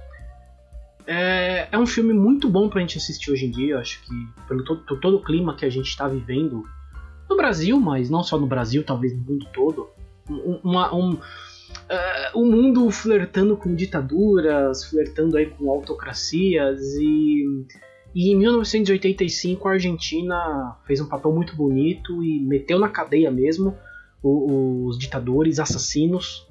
É, 1.07 1.69
é 1.71 1.79
um 1.79 1.87
filme 1.87 2.13
muito 2.13 2.49
bom 2.49 2.69
pra 2.69 2.81
gente 2.81 2.99
assistir 2.99 3.31
hoje 3.31 3.47
em 3.47 3.51
dia, 3.51 3.75
eu 3.75 3.79
acho 3.79 4.03
que 4.03 4.29
pelo 4.49 4.65
todo, 4.65 4.83
todo 5.01 5.17
o 5.19 5.23
clima 5.23 5.55
que 5.55 5.65
a 5.65 5.71
gente 5.71 5.87
está 5.87 6.09
vivendo 6.09 6.65
no 7.31 7.37
Brasil, 7.37 7.79
mas 7.79 8.11
não 8.11 8.25
só 8.25 8.39
no 8.39 8.47
Brasil, 8.47 8.83
talvez 8.85 9.17
no 9.17 9.23
mundo 9.23 9.47
todo. 9.53 9.89
Uma, 10.29 10.93
um, 10.93 11.13
uh, 11.13 11.19
o 12.35 12.45
mundo 12.45 12.91
flertando 12.91 13.57
com 13.57 13.75
ditaduras, 13.75 14.85
flertando 14.85 15.37
aí 15.37 15.47
com 15.47 15.71
autocracias 15.71 16.81
e, 16.95 17.45
e 18.13 18.33
em 18.33 18.37
1985 18.37 19.69
a 19.69 19.73
Argentina 19.73 20.77
fez 20.85 21.01
um 21.01 21.07
papel 21.07 21.33
muito 21.33 21.55
bonito 21.55 22.25
e 22.25 22.41
meteu 22.41 22.81
na 22.81 22.89
cadeia 22.89 23.31
mesmo 23.31 23.77
os, 24.21 24.95
os 24.95 24.99
ditadores 24.99 25.61
assassinos 25.61 26.49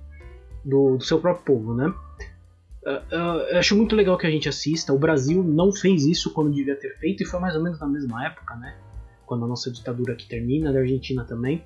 do, 0.64 0.96
do 0.96 1.04
seu 1.04 1.20
próprio 1.20 1.44
povo, 1.44 1.74
né? 1.74 1.94
Eu 2.86 3.58
acho 3.58 3.76
muito 3.76 3.96
legal 3.96 4.18
que 4.18 4.28
a 4.28 4.30
gente 4.30 4.48
assista. 4.48 4.94
O 4.94 5.00
Brasil 5.00 5.44
não 5.44 5.72
fez 5.72 6.06
isso 6.06 6.32
quando 6.32 6.52
devia 6.52 6.76
ter 6.76 6.96
feito, 7.00 7.24
e 7.24 7.26
foi 7.26 7.40
mais 7.40 7.56
ou 7.56 7.64
menos 7.64 7.80
na 7.80 7.88
mesma 7.88 8.26
época, 8.26 8.56
né? 8.56 8.76
Quando 9.26 9.44
a 9.46 9.48
nossa 9.48 9.72
ditadura 9.72 10.14
aqui 10.14 10.28
termina, 10.28 10.72
da 10.72 10.80
Argentina 10.80 11.24
também. 11.24 11.64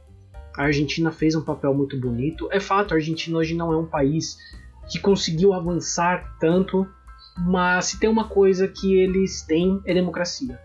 A 0.58 0.64
Argentina 0.64 1.12
fez 1.12 1.36
um 1.36 1.42
papel 1.42 1.74
muito 1.74 2.00
bonito. 2.00 2.48
É 2.52 2.60
fato, 2.60 2.94
a 2.94 2.96
Argentina 2.96 3.38
hoje 3.38 3.54
não 3.54 3.74
é 3.74 3.78
um 3.78 3.86
país 3.86 4.38
que 4.90 4.98
conseguiu 5.00 5.54
avançar 5.54 6.38
tanto, 6.40 6.88
mas 7.38 7.86
se 7.86 8.00
tem 8.00 8.10
uma 8.10 8.28
coisa 8.28 8.68
que 8.68 8.96
eles 8.96 9.42
têm 9.44 9.80
é 9.86 9.94
democracia. 9.94 10.60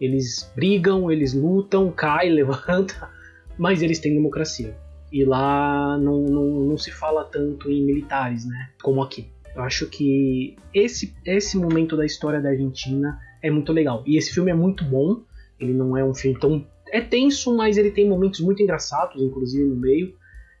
Eles 0.00 0.52
brigam, 0.54 1.10
eles 1.10 1.32
lutam, 1.32 1.90
caem, 1.92 2.32
levanta, 2.34 3.08
mas 3.56 3.82
eles 3.82 4.00
têm 4.00 4.14
democracia. 4.14 4.76
E 5.12 5.24
lá 5.24 5.96
não, 5.98 6.22
não, 6.22 6.44
não 6.60 6.78
se 6.78 6.90
fala 6.90 7.24
tanto 7.24 7.70
em 7.70 7.84
militares, 7.84 8.44
né? 8.44 8.70
Como 8.82 9.02
aqui. 9.02 9.31
Eu 9.54 9.62
acho 9.62 9.86
que 9.86 10.56
esse, 10.72 11.14
esse 11.24 11.56
momento 11.56 11.96
da 11.96 12.06
história 12.06 12.40
da 12.40 12.50
Argentina 12.50 13.18
é 13.42 13.50
muito 13.50 13.72
legal. 13.72 14.02
E 14.06 14.16
esse 14.16 14.32
filme 14.32 14.50
é 14.50 14.54
muito 14.54 14.84
bom. 14.84 15.22
Ele 15.60 15.74
não 15.74 15.96
é 15.96 16.04
um 16.04 16.14
filme 16.14 16.38
tão. 16.38 16.66
É 16.90 17.00
tenso, 17.00 17.54
mas 17.56 17.76
ele 17.76 17.90
tem 17.90 18.08
momentos 18.08 18.40
muito 18.40 18.62
engraçados, 18.62 19.20
inclusive 19.20 19.64
no 19.64 19.76
meio. 19.76 20.14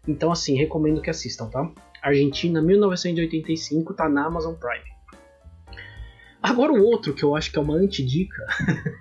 Então, 0.06 0.32
assim, 0.32 0.56
recomendo 0.56 1.00
que 1.00 1.10
assistam, 1.10 1.48
tá? 1.48 1.70
Argentina 2.02 2.60
1985 2.60 3.94
tá 3.94 4.08
na 4.08 4.26
Amazon 4.26 4.54
Prime. 4.54 4.92
Agora 6.42 6.72
o 6.72 6.84
outro 6.84 7.14
que 7.14 7.22
eu 7.22 7.36
acho 7.36 7.52
que 7.52 7.58
é 7.58 7.62
uma 7.62 7.76
antidica 7.76 8.44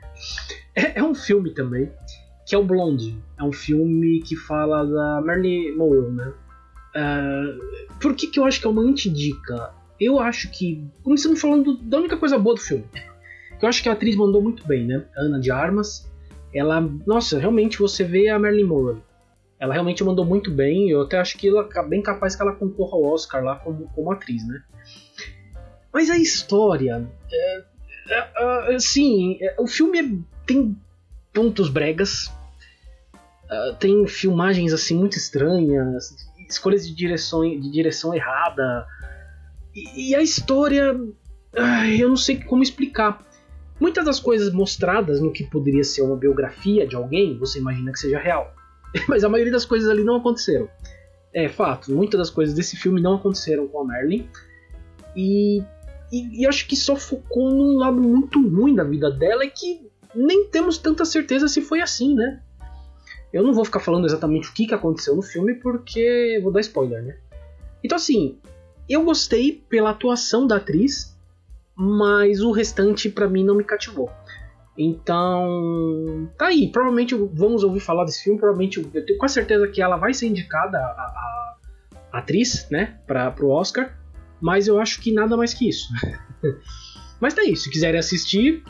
é, 0.76 1.00
é 1.00 1.04
um 1.04 1.16
filme 1.16 1.52
também, 1.56 1.92
que 2.46 2.54
é 2.54 2.58
o 2.58 2.64
Blonde. 2.64 3.18
É 3.40 3.44
um 3.44 3.52
filme 3.52 4.22
que 4.22 4.36
fala 4.36 4.86
da 4.86 5.22
Marilyn 5.26 5.76
Monroe, 5.76 6.12
né? 6.12 6.34
Uh, 6.96 7.98
por 8.00 8.14
que, 8.16 8.28
que 8.28 8.40
eu 8.40 8.46
acho 8.46 8.62
que 8.62 8.68
é 8.68 8.70
uma 8.70 8.84
antidica? 8.84 9.74
Eu 10.02 10.20
acho 10.20 10.50
que. 10.50 10.84
Começando 11.04 11.38
falando 11.38 11.78
da 11.78 11.98
única 11.98 12.18
coisa 12.18 12.38
boa 12.40 12.56
do 12.56 12.62
filme. 12.62 12.84
Que 13.60 13.64
eu 13.64 13.70
acho 13.70 13.84
que 13.84 13.88
a 13.88 13.92
atriz 13.94 14.16
mandou 14.16 14.42
muito 14.42 14.66
bem, 14.68 14.86
né? 14.86 15.06
Ana 15.16 15.40
de 15.40 15.52
Armas. 15.52 16.10
ela, 16.54 16.82
nossa, 17.06 17.38
realmente 17.38 17.78
você 17.78 18.04
vê 18.04 18.28
a 18.28 18.40
Marilyn 18.40 18.66
Monroe. 18.66 19.04
Ela 19.60 19.74
realmente 19.74 20.04
mandou 20.04 20.26
muito 20.26 20.50
bem. 20.50 20.90
Eu 20.90 21.04
até 21.04 21.20
acho 21.20 21.38
que 21.38 21.48
ela 21.48 21.70
é 21.72 21.84
bem 21.84 22.02
capaz 22.02 22.36
que 22.36 22.42
ela 22.42 22.56
concorra 22.56 22.98
ao 22.98 23.04
Oscar 23.04 23.44
lá 23.44 23.56
como, 23.58 23.88
como 23.94 24.12
atriz, 24.12 24.46
né? 24.48 24.64
Mas 25.94 26.10
a 26.10 26.18
história, 26.18 27.08
é, 27.32 27.64
é, 28.10 28.76
é, 28.76 28.80
sim, 28.80 29.38
é, 29.40 29.56
o 29.60 29.68
filme 29.68 30.00
é, 30.00 30.10
tem 30.48 30.76
pontos 31.34 31.70
bregas, 31.70 32.32
tem 33.80 34.08
filmagens 34.08 34.72
assim 34.72 34.98
muito 34.98 35.18
estranhas, 35.18 36.16
escolhas 36.48 36.88
de 36.88 36.96
direção, 36.96 37.42
de 37.42 37.70
direção 37.70 38.14
errada, 38.14 38.88
e, 39.76 40.16
a 40.16 40.22
história, 40.22 40.96
eu 42.00 42.10
não 42.10 42.18
sei 42.18 42.42
como 42.42 42.64
explicar. 42.64 43.26
Muitas 43.80 44.06
das 44.06 44.20
coisas 44.20 44.54
mostradas 44.54 45.20
no 45.20 45.32
que 45.32 45.44
poderia 45.44 45.84
ser 45.84 46.02
uma 46.04 46.16
biografia 46.16 46.86
de 46.86 46.96
alguém, 46.96 47.38
você 47.38 47.60
imagina 47.60 47.92
que 47.92 48.00
seja 48.00 48.20
real. 48.20 48.54
Mas 49.08 49.24
a 49.24 49.30
maioria 49.30 49.52
das 49.52 49.66
coisas 49.66 49.90
ali 49.90 50.04
não 50.04 50.18
aconteceram. 50.18 50.70
É 51.34 51.48
fato, 51.48 51.92
muitas 51.92 52.20
das 52.20 52.30
coisas 52.30 52.54
desse 52.54 52.76
filme 52.76 53.02
não 53.02 53.16
aconteceram 53.16 53.68
com 53.68 53.80
a 53.80 53.84
Marilyn. 53.86 54.28
E, 55.16 55.64
e, 56.12 56.42
e 56.42 56.48
acho 56.48 56.68
que 56.68 56.76
só 56.76 56.96
focou 56.96 57.50
num 57.50 57.78
lado 57.78 58.02
muito 58.02 58.46
ruim 58.48 58.76
da 58.76 58.84
vida 58.84 59.10
dela 59.10 59.46
e 59.46 59.50
que 59.50 59.90
nem 60.14 60.48
temos 60.50 60.78
tanta 60.78 61.06
certeza 61.06 61.48
se 61.48 61.62
foi 61.62 61.82
assim, 61.82 62.14
né? 62.14 62.42
Eu 63.32 63.44
não 63.44 63.54
vou 63.54 63.64
ficar 63.64 63.80
falando 63.80 64.06
exatamente 64.06 64.50
o 64.50 64.54
que, 64.54 64.68
que 64.68 64.74
aconteceu 64.74 65.16
no 65.16 65.22
filme 65.22 65.56
porque 65.56 66.40
vou 66.44 66.52
dar 66.52 66.60
spoiler, 66.60 67.02
né? 67.02 67.18
Então 67.84 67.96
assim, 67.96 68.38
eu 68.94 69.04
gostei 69.04 69.64
pela 69.70 69.92
atuação 69.92 70.46
da 70.46 70.58
atriz, 70.58 71.18
mas 71.76 72.42
o 72.42 72.52
restante 72.52 73.10
para 73.10 73.28
mim 73.28 73.44
não 73.44 73.56
me 73.56 73.64
cativou. 73.64 74.10
Então, 74.78 76.30
tá 76.38 76.48
aí. 76.48 76.72
Provavelmente 76.72 77.16
vamos 77.16 77.64
ouvir 77.64 77.80
falar 77.80 78.06
desse 78.06 78.24
filme. 78.24 78.40
Provavelmente 78.40 78.80
eu 78.94 79.06
tenho 79.06 79.20
quase 79.20 79.36
certeza 79.36 79.68
que 79.68 79.82
ela 79.82 79.98
vai 79.98 80.14
ser 80.14 80.28
indicada 80.28 80.78
a, 80.78 80.82
a, 80.82 81.56
a 82.14 82.20
atriz, 82.20 82.68
né, 82.70 83.00
para 83.06 83.32
pro 83.32 83.50
Oscar. 83.50 83.98
Mas 84.40 84.68
eu 84.68 84.80
acho 84.80 85.00
que 85.02 85.14
nada 85.14 85.38
mais 85.38 85.54
que 85.54 85.70
isso. 85.70 85.88
mas 87.20 87.34
tá 87.34 87.42
aí. 87.42 87.56
Se 87.56 87.70
quiserem 87.70 88.00
assistir, 88.00 88.64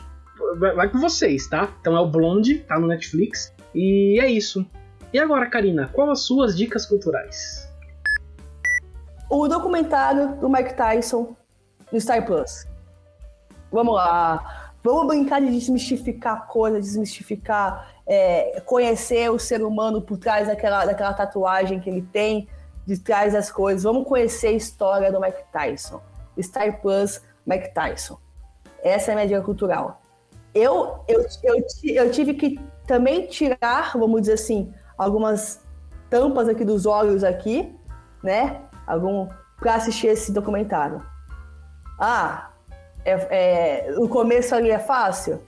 vai, 0.58 0.74
vai 0.74 0.88
com 0.90 0.98
vocês, 0.98 1.46
tá? 1.46 1.74
Então 1.80 1.96
é 1.96 2.00
o 2.00 2.06
Blonde, 2.06 2.58
tá 2.58 2.78
no 2.78 2.86
Netflix. 2.86 3.54
E 3.74 4.20
é 4.20 4.30
isso. 4.30 4.66
E 5.12 5.18
agora, 5.18 5.46
Karina, 5.46 5.88
qual 5.88 6.10
as 6.10 6.20
suas 6.20 6.56
dicas 6.56 6.84
culturais? 6.84 7.71
O 9.34 9.48
documentário 9.48 10.36
do 10.36 10.46
Mike 10.46 10.74
Tyson 10.74 11.34
no 11.90 11.98
Star 11.98 12.22
Plus. 12.26 12.66
Vamos 13.72 13.94
lá. 13.94 14.74
Vamos 14.84 15.06
brincar 15.06 15.40
de 15.40 15.50
desmistificar 15.50 16.46
coisas, 16.48 16.84
desmistificar, 16.84 17.94
é, 18.06 18.60
conhecer 18.66 19.30
o 19.30 19.38
ser 19.38 19.62
humano 19.62 20.02
por 20.02 20.18
trás 20.18 20.48
daquela, 20.48 20.84
daquela 20.84 21.14
tatuagem 21.14 21.80
que 21.80 21.88
ele 21.88 22.02
tem, 22.02 22.46
de 22.86 22.98
trás 22.98 23.32
das 23.32 23.50
coisas. 23.50 23.84
Vamos 23.84 24.06
conhecer 24.06 24.48
a 24.48 24.52
história 24.52 25.10
do 25.10 25.18
Mike 25.18 25.44
Tyson. 25.50 26.02
Star 26.38 26.82
Plus, 26.82 27.22
Mike 27.46 27.72
Tyson. 27.72 28.18
Essa 28.82 29.12
é 29.12 29.14
a 29.14 29.16
minha 29.16 29.28
dica 29.28 29.40
cultural. 29.40 30.02
Eu, 30.54 31.06
eu, 31.08 31.24
eu, 31.42 31.66
eu 31.84 32.10
tive 32.10 32.34
que 32.34 32.60
também 32.86 33.28
tirar, 33.28 33.96
vamos 33.96 34.20
dizer 34.20 34.34
assim, 34.34 34.70
algumas 34.98 35.62
tampas 36.10 36.50
aqui 36.50 36.66
dos 36.66 36.84
olhos 36.84 37.24
aqui, 37.24 37.74
né? 38.22 38.60
Algum 38.92 39.26
para 39.58 39.76
assistir 39.76 40.08
esse 40.08 40.32
documentário. 40.32 41.02
Ah, 41.98 42.50
é, 43.04 43.12
é, 43.12 43.94
o 43.96 44.08
começo 44.08 44.54
ali 44.54 44.70
é 44.70 44.78
fácil? 44.78 45.40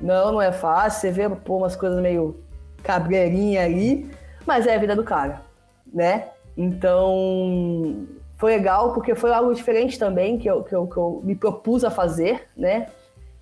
Não, 0.00 0.32
não 0.32 0.42
é 0.42 0.52
fácil. 0.52 1.00
Você 1.00 1.10
vê 1.10 1.28
pô, 1.28 1.56
umas 1.56 1.74
coisas 1.74 2.00
meio 2.00 2.36
cabreirinha 2.82 3.64
ali, 3.64 4.08
mas 4.46 4.66
é 4.66 4.76
a 4.76 4.78
vida 4.78 4.94
do 4.94 5.02
cara, 5.02 5.40
né? 5.92 6.28
Então 6.56 8.06
foi 8.36 8.52
legal 8.52 8.92
porque 8.92 9.14
foi 9.14 9.32
algo 9.32 9.52
diferente 9.52 9.98
também 9.98 10.38
que 10.38 10.48
eu, 10.48 10.62
que 10.62 10.74
eu, 10.74 10.86
que 10.86 10.96
eu 10.96 11.20
me 11.24 11.34
propus 11.34 11.82
a 11.82 11.90
fazer, 11.90 12.48
né? 12.56 12.86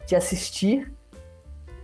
De 0.06 0.16
assistir. 0.16 0.90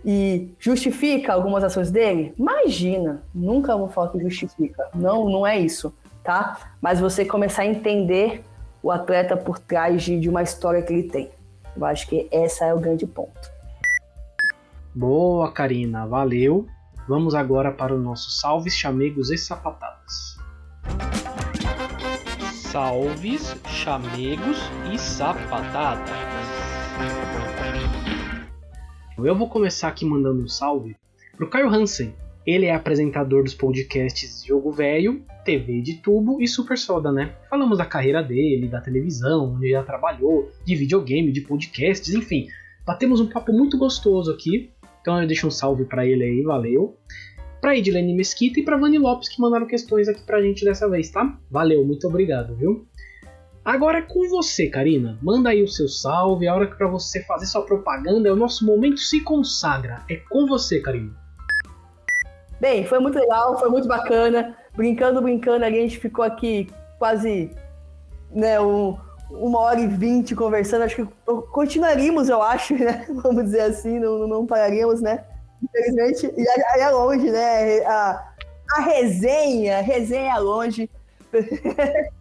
E 0.03 0.51
justifica 0.57 1.31
algumas 1.31 1.63
ações 1.63 1.91
dele? 1.91 2.33
Imagina, 2.39 3.21
nunca 3.35 3.77
vou 3.77 3.87
falar 3.87 4.09
que 4.09 4.19
justifica. 4.19 4.89
Não, 4.95 5.29
não 5.29 5.45
é 5.45 5.59
isso, 5.59 5.93
tá? 6.23 6.73
Mas 6.81 6.99
você 6.99 7.25
começar 7.25 7.63
a 7.63 7.65
entender 7.65 8.43
o 8.81 8.91
atleta 8.91 9.37
por 9.37 9.59
trás 9.59 10.03
de, 10.03 10.19
de 10.19 10.29
uma 10.29 10.41
história 10.41 10.81
que 10.81 10.91
ele 10.91 11.03
tem. 11.09 11.29
Eu 11.75 11.85
acho 11.85 12.07
que 12.07 12.27
essa 12.31 12.65
é 12.65 12.73
o 12.73 12.79
grande 12.79 13.05
ponto. 13.05 13.51
Boa, 14.93 15.51
Karina, 15.51 16.05
valeu. 16.05 16.67
Vamos 17.07 17.33
agora 17.33 17.71
para 17.71 17.95
o 17.95 17.99
nosso 17.99 18.29
salves, 18.31 18.75
chamegos 18.75 19.31
e 19.31 19.37
sapatadas. 19.37 20.37
Salves, 22.51 23.55
chamegos 23.67 24.57
e 24.91 24.97
sapatadas. 24.97 26.09
Eu 29.17 29.35
vou 29.35 29.47
começar 29.49 29.87
aqui 29.87 30.03
mandando 30.03 30.43
um 30.43 30.47
salve 30.47 30.95
pro 31.37 31.49
Caio 31.49 31.69
Hansen. 31.69 32.15
Ele 32.45 32.65
é 32.65 32.73
apresentador 32.73 33.43
dos 33.43 33.53
podcasts 33.53 34.43
Jogo 34.43 34.71
Velho, 34.71 35.23
TV 35.45 35.79
de 35.81 35.95
Tubo 35.97 36.41
e 36.41 36.47
Super 36.47 36.75
Soda, 36.75 37.11
né? 37.11 37.35
Falamos 37.47 37.77
da 37.77 37.85
carreira 37.85 38.23
dele, 38.23 38.67
da 38.67 38.81
televisão, 38.81 39.53
onde 39.53 39.67
ele 39.67 39.73
já 39.73 39.83
trabalhou, 39.83 40.51
de 40.65 40.75
videogame, 40.75 41.31
de 41.31 41.41
podcasts, 41.41 42.13
enfim. 42.15 42.47
Batemos 42.83 43.19
um 43.19 43.27
papo 43.27 43.53
muito 43.53 43.77
gostoso 43.77 44.31
aqui. 44.31 44.71
Então 45.01 45.21
eu 45.21 45.27
deixo 45.27 45.47
um 45.47 45.51
salve 45.51 45.85
para 45.85 46.05
ele 46.05 46.23
aí, 46.23 46.41
valeu. 46.41 46.97
Pra 47.59 47.77
Edilene 47.77 48.15
Mesquita 48.15 48.59
e 48.59 48.63
pra 48.63 48.77
Vani 48.77 48.97
Lopes 48.97 49.29
que 49.29 49.39
mandaram 49.39 49.67
questões 49.67 50.07
aqui 50.07 50.23
pra 50.23 50.41
gente 50.41 50.65
dessa 50.65 50.89
vez, 50.89 51.11
tá? 51.11 51.39
Valeu, 51.49 51.85
muito 51.85 52.07
obrigado, 52.07 52.55
viu? 52.55 52.87
Agora 53.63 53.99
é 53.99 54.01
com 54.01 54.27
você, 54.27 54.67
Karina. 54.67 55.19
Manda 55.21 55.51
aí 55.51 55.61
o 55.61 55.67
seu 55.67 55.87
salve, 55.87 56.47
a 56.47 56.55
hora 56.55 56.65
que 56.65 56.75
para 56.75 56.87
você 56.87 57.21
fazer 57.21 57.45
sua 57.45 57.61
propaganda 57.61 58.27
é 58.27 58.31
o 58.31 58.35
nosso 58.35 58.65
momento 58.65 58.97
se 58.97 59.21
consagra. 59.21 60.03
É 60.09 60.15
com 60.15 60.47
você, 60.47 60.79
Karina. 60.79 61.20
Bem, 62.61 62.85
foi 62.85 62.99
muito 62.99 63.17
legal, 63.17 63.57
foi 63.57 63.69
muito 63.69 63.87
bacana. 63.87 64.55
Brincando, 64.75 65.19
brincando, 65.19 65.65
a 65.65 65.71
gente 65.71 65.97
ficou 65.97 66.23
aqui 66.23 66.69
quase 66.99 67.49
né, 68.29 68.61
um, 68.61 68.95
uma 69.31 69.59
hora 69.61 69.79
e 69.79 69.87
vinte 69.87 70.35
conversando. 70.35 70.83
Acho 70.83 70.97
que 70.97 71.07
continuaríamos, 71.51 72.29
eu 72.29 72.39
acho, 72.39 72.75
né? 72.77 73.07
Vamos 73.09 73.45
dizer 73.45 73.61
assim, 73.61 73.97
não, 73.97 74.27
não 74.27 74.45
pararíamos, 74.45 75.01
né? 75.01 75.25
Infelizmente, 75.63 76.31
e 76.37 76.47
aí 76.47 76.81
é 76.81 76.89
longe, 76.91 77.31
né? 77.31 77.83
A, 77.83 78.31
a 78.77 78.81
resenha, 78.81 79.79
a 79.79 79.81
resenha 79.81 80.35
é 80.35 80.39
longe. 80.39 80.87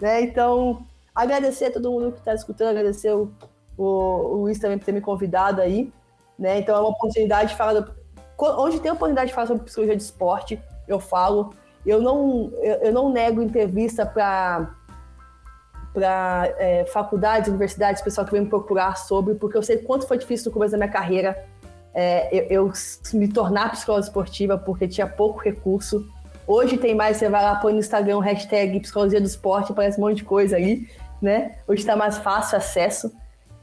Né? 0.00 0.20
Então, 0.20 0.86
agradecer 1.12 1.64
a 1.64 1.72
todo 1.72 1.90
mundo 1.90 2.12
que 2.12 2.20
está 2.20 2.32
escutando, 2.32 2.68
agradecer 2.76 3.12
o, 3.12 3.32
o, 3.76 3.84
o 3.84 4.34
Luiz 4.42 4.56
também 4.60 4.78
por 4.78 4.84
ter 4.84 4.92
me 4.92 5.00
convidado 5.00 5.60
aí. 5.60 5.92
Né? 6.38 6.58
Então, 6.58 6.76
é 6.76 6.78
uma 6.78 6.90
oportunidade 6.90 7.50
de 7.50 7.56
falar. 7.56 7.80
Do, 7.80 7.97
onde 8.38 8.80
tem 8.80 8.90
oportunidade 8.90 9.28
de 9.28 9.34
falar 9.34 9.48
sobre 9.48 9.64
psicologia 9.64 9.96
de 9.96 10.02
esporte, 10.02 10.60
eu 10.86 11.00
falo. 11.00 11.52
Eu 11.84 12.00
não, 12.02 12.52
eu, 12.60 12.74
eu 12.76 12.92
não 12.92 13.10
nego 13.10 13.42
entrevista 13.42 14.04
para 14.06 14.74
para 15.92 16.54
é, 16.58 16.84
faculdades, 16.84 17.48
universidades, 17.48 18.02
pessoal 18.02 18.24
que 18.24 18.32
vem 18.32 18.42
me 18.42 18.48
procurar 18.48 18.96
sobre, 18.96 19.34
porque 19.34 19.56
eu 19.56 19.62
sei 19.62 19.78
quanto 19.78 20.06
foi 20.06 20.18
difícil 20.18 20.46
no 20.46 20.52
começo 20.52 20.70
da 20.70 20.78
minha 20.78 20.90
carreira 20.90 21.44
é, 21.94 22.28
eu, 22.32 22.66
eu, 22.66 22.72
me 23.14 23.26
tornar 23.26 23.72
psicóloga 23.72 24.06
esportiva, 24.06 24.56
porque 24.56 24.86
tinha 24.86 25.06
pouco 25.06 25.40
recurso. 25.40 26.06
Hoje 26.46 26.78
tem 26.78 26.94
mais, 26.94 27.16
você 27.16 27.28
vai 27.28 27.42
lá, 27.42 27.56
põe 27.56 27.72
no 27.72 27.80
Instagram 27.80 28.20
hashtag 28.20 28.78
psicologia 28.80 29.20
do 29.20 29.26
esporte, 29.26 29.72
aparece 29.72 29.98
um 29.98 30.02
monte 30.04 30.18
de 30.18 30.24
coisa 30.24 30.54
ali, 30.54 30.88
né? 31.20 31.56
Hoje 31.66 31.80
está 31.80 31.96
mais 31.96 32.16
fácil 32.18 32.56
acesso, 32.56 33.12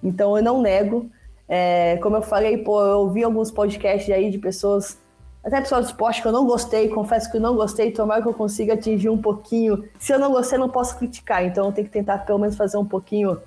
então 0.04 0.36
eu 0.36 0.44
não 0.44 0.62
nego. 0.62 1.10
É, 1.48 1.98
como 1.98 2.16
eu 2.16 2.22
falei, 2.22 2.58
pô, 2.58 2.82
eu 2.82 3.00
ouvi 3.00 3.24
alguns 3.24 3.52
podcasts 3.52 4.14
aí 4.14 4.30
de 4.32 4.38
pessoas, 4.38 4.98
até 5.44 5.62
pessoal 5.62 5.82
do 5.82 5.88
esporte 5.88 6.22
que 6.22 6.28
eu 6.28 6.32
não 6.32 6.46
gostei, 6.46 6.90
confesso 6.90 7.30
que 7.30 7.38
eu 7.38 7.42
não 7.42 7.56
gostei, 7.56 7.92
tomara 7.92 8.22
que 8.22 8.28
eu 8.28 8.34
consiga 8.34 8.74
atingir 8.74 9.10
um 9.10 9.22
pouquinho. 9.22 9.88
Se 10.00 10.12
eu 10.12 10.20
não 10.20 10.32
gostei, 10.32 10.58
não 10.58 10.70
posso 10.70 10.98
criticar, 10.98 11.46
então 11.46 11.68
eu 11.68 11.72
tenho 11.72 11.86
que 11.88 11.94
tentar 11.94 12.20
pelo 12.20 12.40
menos 12.40 12.56
fazer 12.56 12.78
um 12.78 12.86
pouquinho 12.86 13.40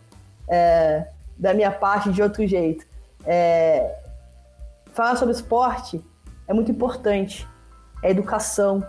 é, 0.48 1.08
da 1.36 1.52
minha 1.52 1.72
parte 1.72 2.12
de 2.12 2.22
outro 2.22 2.46
jeito. 2.46 2.86
É, 3.26 3.96
falar 4.92 5.16
sobre 5.16 5.34
esporte 5.34 6.04
é 6.46 6.54
muito 6.54 6.70
importante, 6.70 7.46
é 8.02 8.10
educação, 8.10 8.82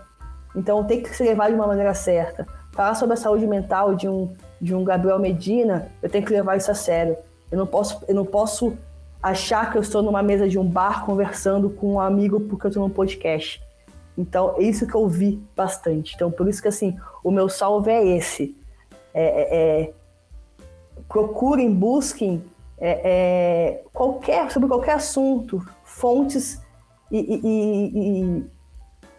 então 0.55 0.83
tem 0.83 1.01
que 1.01 1.15
se 1.15 1.23
levar 1.23 1.49
de 1.49 1.55
uma 1.55 1.67
maneira 1.67 1.93
certa. 1.93 2.47
Falar 2.71 2.93
sobre 2.93 3.15
a 3.15 3.17
saúde 3.17 3.45
mental 3.47 3.95
de 3.95 4.07
um, 4.07 4.33
de 4.61 4.73
um 4.75 4.83
Gabriel 4.83 5.19
Medina, 5.19 5.91
eu 6.01 6.09
tenho 6.09 6.25
que 6.25 6.31
levar 6.31 6.57
isso 6.57 6.69
a 6.69 6.75
sério. 6.75 7.17
Eu 7.51 7.57
não 7.57 7.65
posso, 7.65 8.03
eu 8.07 8.13
não 8.13 8.25
posso 8.25 8.77
achar 9.21 9.71
que 9.71 9.77
eu 9.77 9.81
estou 9.81 10.01
numa 10.01 10.23
mesa 10.23 10.47
de 10.47 10.57
um 10.57 10.65
bar 10.65 11.05
conversando 11.05 11.69
com 11.69 11.93
um 11.93 11.99
amigo 11.99 12.39
porque 12.41 12.65
eu 12.65 12.69
estou 12.69 12.87
num 12.87 12.93
podcast. 12.93 13.61
Então, 14.17 14.55
é 14.57 14.63
isso 14.63 14.85
que 14.85 14.95
eu 14.95 15.07
vi 15.07 15.41
bastante. 15.55 16.15
Então, 16.15 16.29
por 16.29 16.47
isso 16.47 16.61
que, 16.61 16.67
assim, 16.67 16.97
o 17.23 17.31
meu 17.31 17.47
salve 17.47 17.89
é 17.89 18.05
esse. 18.17 18.55
É, 19.13 19.23
é, 19.23 19.81
é 19.81 19.93
procurem, 21.07 21.73
busquem 21.73 22.43
é, 22.77 23.01
é, 23.03 23.83
qualquer, 23.91 24.51
sobre 24.51 24.69
qualquer 24.69 24.93
assunto, 24.93 25.65
fontes 25.83 26.61
e, 27.11 27.17
e, 27.17 28.39
e 28.39 28.43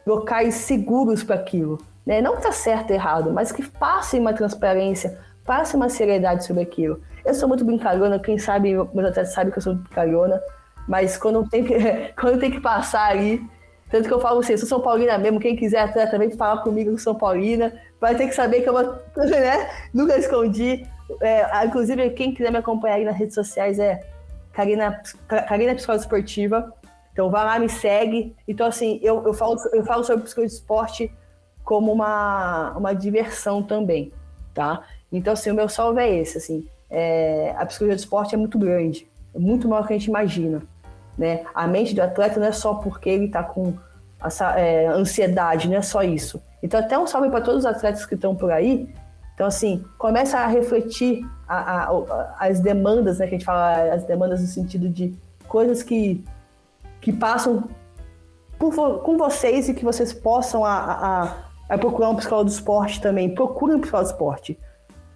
locais 0.07 0.55
seguros 0.55 1.23
para 1.23 1.37
aquilo. 1.37 1.79
Né? 2.07 2.23
Não 2.23 2.33
que 2.33 2.39
está 2.39 2.53
certo 2.53 2.91
ou 2.91 2.97
errado, 2.97 3.33
mas 3.33 3.53
que 3.53 3.69
passem 3.69 4.21
uma 4.21 4.33
transparência, 4.33 5.19
passem 5.45 5.79
uma 5.79 5.89
seriedade 5.89 6.45
sobre 6.45 6.63
aquilo. 6.63 7.01
Eu 7.25 7.35
sou 7.35 7.49
muito 7.49 7.65
brincalhona, 7.65 8.19
quem 8.19 8.39
sabe, 8.39 8.73
meus 8.73 9.09
atletas 9.09 9.33
sabem 9.33 9.53
que 9.53 9.59
eu 9.59 9.63
sou 9.63 9.75
brincalhona, 9.75 10.43
mas 10.89 11.17
quando 11.17 11.49
tem 11.49 11.65
que, 11.65 11.75
quando 12.19 12.41
tem 12.41 12.51
que 12.51 12.61
passar 12.61 13.11
ali, 13.11 13.43
tanto 13.91 14.07
que 14.07 14.15
eu 14.15 14.21
falo 14.21 14.39
assim, 14.39 14.53
eu 14.53 14.59
sou 14.59 14.69
São 14.69 14.81
Paulina 14.81 15.19
mesmo, 15.19 15.41
quem 15.41 15.57
quiser 15.57 15.81
atleta 15.81 16.13
também 16.13 16.31
falar 16.31 16.63
comigo 16.63 16.93
com 16.93 16.99
São 16.99 17.15
Paulina, 17.15 17.73
vai 18.01 18.15
ter 18.15 18.29
que 18.29 18.35
saber 18.35 18.63
que 18.63 18.69
eu 18.69 18.73
vou, 18.73 18.83
né? 19.17 19.69
Nunca 19.93 20.17
escondi. 20.17 20.87
É, 21.21 21.67
inclusive, 21.67 22.11
quem 22.11 22.33
quiser 22.33 22.53
me 22.53 22.59
acompanhar 22.59 22.95
aí 22.95 23.05
nas 23.05 23.17
redes 23.17 23.35
sociais 23.35 23.81
é 23.81 24.01
Karina, 24.53 25.03
Karina 25.49 25.75
Psicóloga 25.75 26.05
Esportiva. 26.05 26.73
Então 27.13 27.31
vai 27.31 27.45
lá, 27.45 27.59
me 27.59 27.69
segue. 27.69 28.35
Então, 28.47 28.67
assim, 28.67 29.01
eu, 29.03 29.27
eu, 29.27 29.35
falo, 29.35 29.57
eu 29.73 29.85
falo 29.85 30.05
sobre 30.05 30.23
psicologia 30.23 30.49
de 30.49 30.55
esporte 30.55 31.13
como 31.65 31.93
uma, 31.93 32.73
uma 32.77 32.95
diversão 32.95 33.61
também, 33.63 34.13
tá? 34.55 34.85
Então, 35.13 35.33
assim, 35.33 35.51
o 35.51 35.55
meu 35.55 35.69
salve 35.69 36.01
é 36.01 36.19
esse, 36.19 36.39
assim. 36.39 36.67
É, 36.91 37.55
a 37.57 37.65
psicologia 37.65 37.97
do 37.97 38.01
esporte 38.01 38.35
é 38.35 38.39
muito 38.39 38.59
grande, 38.59 39.09
é 39.35 39.39
muito 39.39 39.69
maior 39.69 39.83
do 39.83 39.89
que 39.89 39.95
a 39.95 39.99
gente 39.99 40.09
imagina, 40.09 40.63
né? 41.17 41.45
A 41.55 41.67
mente 41.67 41.95
do 41.95 42.03
atleta 42.03 42.41
não 42.41 42.47
é 42.47 42.53
só 42.53 42.75
porque 42.75 43.09
ele 43.09 43.27
está 43.27 43.43
com 43.43 43.75
essa 44.25 44.59
é, 44.59 44.87
ansiedade, 44.87 45.69
não 45.69 45.77
é 45.77 45.83
só 45.83 46.03
isso. 46.03 46.43
Então, 46.63 46.79
até 46.79 46.99
um 46.99 47.07
salve 47.07 47.31
para 47.31 47.41
todos 47.41 47.61
os 47.61 47.67
atletas 47.67 48.05
que 48.05 48.15
estão 48.15 48.35
por 48.35 48.51
aí. 48.51 48.93
Então, 49.35 49.47
assim, 49.47 49.85
começa 49.97 50.39
a 50.39 50.47
refletir 50.47 51.27
a, 51.49 51.57
a, 51.57 51.85
a, 51.85 52.37
as 52.41 52.61
demandas, 52.61 53.19
né? 53.19 53.27
Que 53.27 53.35
a 53.35 53.39
gente 53.39 53.47
fala, 53.47 53.95
as 53.95 54.05
demandas 54.05 54.41
no 54.41 54.47
sentido 54.47 54.89
de 54.89 55.15
coisas 55.49 55.83
que, 55.83 56.23
que 57.01 57.13
passam 57.13 57.69
por, 58.59 59.01
com 59.01 59.17
vocês 59.17 59.69
e 59.69 59.75
que 59.75 59.85
vocês 59.85 60.13
possam 60.13 60.65
a, 60.65 61.35
a, 61.69 61.79
procurar 61.79 62.11
um 62.11 62.17
psicólogo 62.17 62.51
do 62.51 62.53
esporte 62.53 63.01
também. 63.01 63.35
Procure 63.35 63.75
um 63.75 63.81
psicólogo 63.81 64.11
do 64.11 64.13
esporte. 64.13 64.59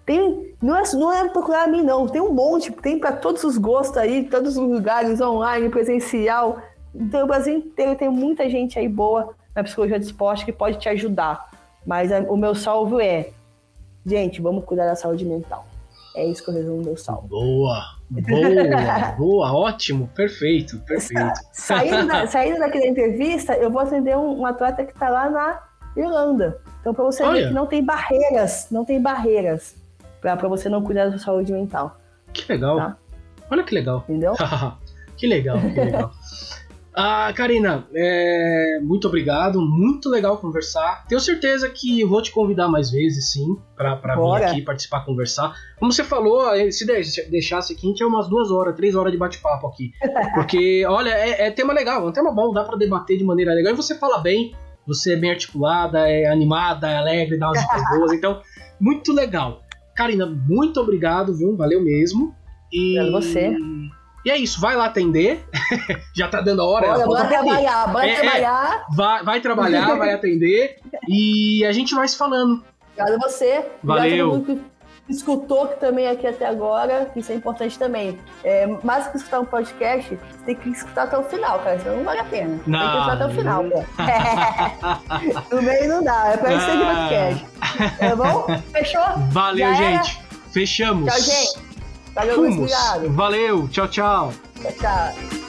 Tem, 0.07 0.55
não, 0.61 0.77
é, 0.77 0.83
não 0.93 1.13
é 1.13 1.29
procurar 1.29 1.65
a 1.65 1.67
mim, 1.67 1.83
não. 1.83 2.07
Tem 2.07 2.21
um 2.21 2.33
monte, 2.33 2.71
tem 2.71 2.99
para 2.99 3.13
todos 3.13 3.43
os 3.43 3.57
gostos 3.57 3.97
aí, 3.97 4.25
todos 4.25 4.57
os 4.57 4.69
lugares, 4.69 5.21
online, 5.21 5.71
presencial. 5.71 6.59
Então, 6.95 7.25
o 7.25 7.27
Brasil 7.27 7.57
inteiro 7.57 7.97
tem 7.97 8.09
muita 8.09 8.49
gente 8.49 8.79
aí 8.79 8.89
boa 8.89 9.35
na 9.55 9.65
psicologia 9.65 9.99
do 9.99 10.05
esporte 10.05 10.45
que 10.45 10.53
pode 10.53 10.79
te 10.79 10.89
ajudar. 10.91 11.51
Mas 11.87 12.13
a, 12.13 12.21
o 12.21 12.37
meu 12.37 12.55
salvo 12.55 13.01
é, 13.01 13.31
gente, 14.05 14.43
vamos 14.43 14.65
cuidar 14.65 14.87
da 14.87 14.95
saúde 14.95 15.25
mental. 15.25 15.67
É 16.15 16.25
isso 16.25 16.45
que 16.45 16.51
eu 16.51 16.55
resumo 16.55 16.85
meu 16.85 16.97
salvo. 16.97 17.27
Boa, 17.27 17.83
boa, 18.11 19.13
boa, 19.17 19.53
ótimo, 19.53 20.09
perfeito, 20.15 20.79
perfeito. 20.81 21.33
Saindo, 21.51 22.07
da, 22.07 22.27
saindo 22.29 22.59
daqui 22.59 22.79
da 22.79 22.87
entrevista, 22.87 23.55
eu 23.55 23.71
vou 23.71 23.81
atender 23.81 24.17
um, 24.17 24.41
um 24.41 24.47
atleta 24.47 24.85
que 24.85 24.93
está 24.93 25.09
lá 25.09 25.31
na 25.31 25.63
Irlanda. 25.97 26.61
Então, 26.81 26.93
para 26.93 27.05
você 27.05 27.23
Olha. 27.23 27.41
ver 27.41 27.49
que 27.49 27.55
não 27.55 27.67
tem 27.67 27.83
barreiras, 27.83 28.69
não 28.71 28.85
tem 28.85 29.01
barreiras 29.01 29.83
para 30.37 30.49
você 30.49 30.69
não 30.69 30.83
cuidar 30.83 31.05
da 31.05 31.11
sua 31.13 31.19
saúde 31.19 31.53
mental. 31.53 31.99
Que 32.33 32.51
legal. 32.53 32.77
Tá? 32.77 32.97
Olha 33.51 33.63
que 33.63 33.75
legal. 33.75 34.05
Entendeu? 34.09 34.35
que 35.17 35.27
legal, 35.27 35.59
que 35.61 35.81
legal. 35.81 36.13
Ah, 36.97 37.33
Karina, 37.35 37.85
é, 37.93 38.79
muito 38.81 39.09
obrigado, 39.09 39.61
muito 39.61 40.09
legal 40.09 40.39
conversar. 40.39 41.05
Tenho 41.09 41.21
certeza 41.21 41.69
que 41.69 42.01
eu 42.01 42.09
vou 42.09 42.23
te 42.23 42.31
convidar 42.31 42.69
mais 42.69 42.89
vezes, 42.89 43.33
sim, 43.33 43.59
para 43.77 43.97
vir 43.97 44.45
aqui 44.45 44.63
participar, 44.63 45.05
conversar. 45.05 45.57
Como 45.77 45.93
você 45.93 46.05
falou, 46.05 46.47
se 46.71 46.87
deixasse 47.29 47.73
aqui, 47.73 47.85
a 47.85 47.91
gente 47.91 48.03
é 48.03 48.07
umas 48.07 48.29
duas 48.29 48.53
horas, 48.53 48.77
três 48.77 48.95
horas 48.95 49.11
de 49.11 49.19
bate-papo 49.19 49.67
aqui. 49.67 49.91
Porque, 50.35 50.87
olha, 50.87 51.11
é, 51.11 51.49
é, 51.49 51.51
tema 51.51 51.73
legal, 51.73 52.07
é 52.07 52.09
um 52.09 52.13
tema 52.13 52.31
bom, 52.33 52.53
dá 52.53 52.63
para 52.63 52.79
debater 52.79 53.19
de 53.19 53.25
maneira 53.25 53.53
legal. 53.53 53.73
E 53.73 53.77
você 53.77 53.97
fala 53.97 54.19
bem, 54.19 54.55
você 54.87 55.15
é 55.15 55.17
bem 55.17 55.33
articulada, 55.33 56.09
é 56.09 56.27
animada, 56.27 56.89
é 56.89 56.97
alegre, 56.97 57.37
dá 57.37 57.49
umas 57.49 57.59
dicas 57.61 57.83
boas. 57.91 58.13
Então, 58.13 58.41
muito 58.81 59.13
legal. 59.13 59.64
Karina, 59.95 60.27
muito 60.27 60.81
obrigado, 60.81 61.35
viu? 61.35 61.57
Valeu 61.57 61.83
mesmo. 61.83 62.35
E 62.73 62.99
é 62.99 63.11
você. 63.11 63.57
E 64.25 64.31
é 64.31 64.39
isso, 64.39 64.61
vai 64.61 64.75
lá 64.75 64.87
atender. 64.87 65.45
Já 66.15 66.29
tá 66.29 66.41
dando 66.41 66.63
a 66.63 66.65
hora. 66.65 66.89
Olha, 66.89 67.07
vai 67.07 67.29
trabalhar, 67.29 67.93
vai 67.93 68.11
é, 68.11 68.21
trabalhar. 68.21 68.87
É, 68.91 68.97
vai, 68.97 69.25
vai 69.25 69.41
trabalhar, 69.41 69.95
vai 69.97 70.13
atender. 70.13 70.79
E 71.07 71.63
a 71.67 71.73
gente 71.73 71.95
vai 71.95 72.09
se 72.09 72.17
falando. 72.17 72.65
Obrigado 72.93 73.23
a 73.23 73.29
você. 73.29 73.67
Valeu. 73.83 74.33
Obrigado 74.33 74.74
escutou 75.09 75.69
que 75.69 75.81
também 75.81 76.09
aqui 76.09 76.27
até 76.27 76.47
agora, 76.47 77.11
isso 77.15 77.31
é 77.31 77.35
importante 77.35 77.79
também. 77.79 78.19
É, 78.43 78.67
mais 78.83 79.07
que 79.09 79.17
escutar 79.17 79.41
um 79.41 79.45
podcast, 79.45 80.09
você 80.15 80.45
tem 80.45 80.55
que 80.55 80.71
escutar 80.71 81.05
até 81.05 81.19
o 81.19 81.25
final, 81.25 81.59
cara, 81.61 81.79
senão 81.79 81.97
não 81.99 82.05
vale 82.05 82.21
a 82.21 82.25
pena. 82.25 82.61
Não. 82.67 82.79
Tem 82.79 82.91
que 82.91 82.97
escutar 82.97 83.13
até 83.13 83.27
o 83.27 83.31
final, 83.31 83.65
pô. 83.65 83.85
no 85.57 85.63
meio 85.63 85.89
não 85.89 86.03
dá, 86.03 86.29
é 86.29 86.37
pra 86.37 86.55
isso 86.55 86.67
que 86.67 86.77
podcast. 86.85 87.99
Tá 87.99 88.17
bom? 88.17 88.47
Fechou? 88.73 89.19
Valeu, 89.31 89.75
gente. 89.75 90.21
Fechamos. 90.53 91.13
Tchau, 91.13 91.21
gente. 91.21 91.75
Valeu, 92.15 92.35
Fumos. 92.37 92.73
Valeu, 93.11 93.69
tchau, 93.69 93.89
tchau. 93.89 94.33
Tchau, 94.63 94.73
tchau. 94.81 95.44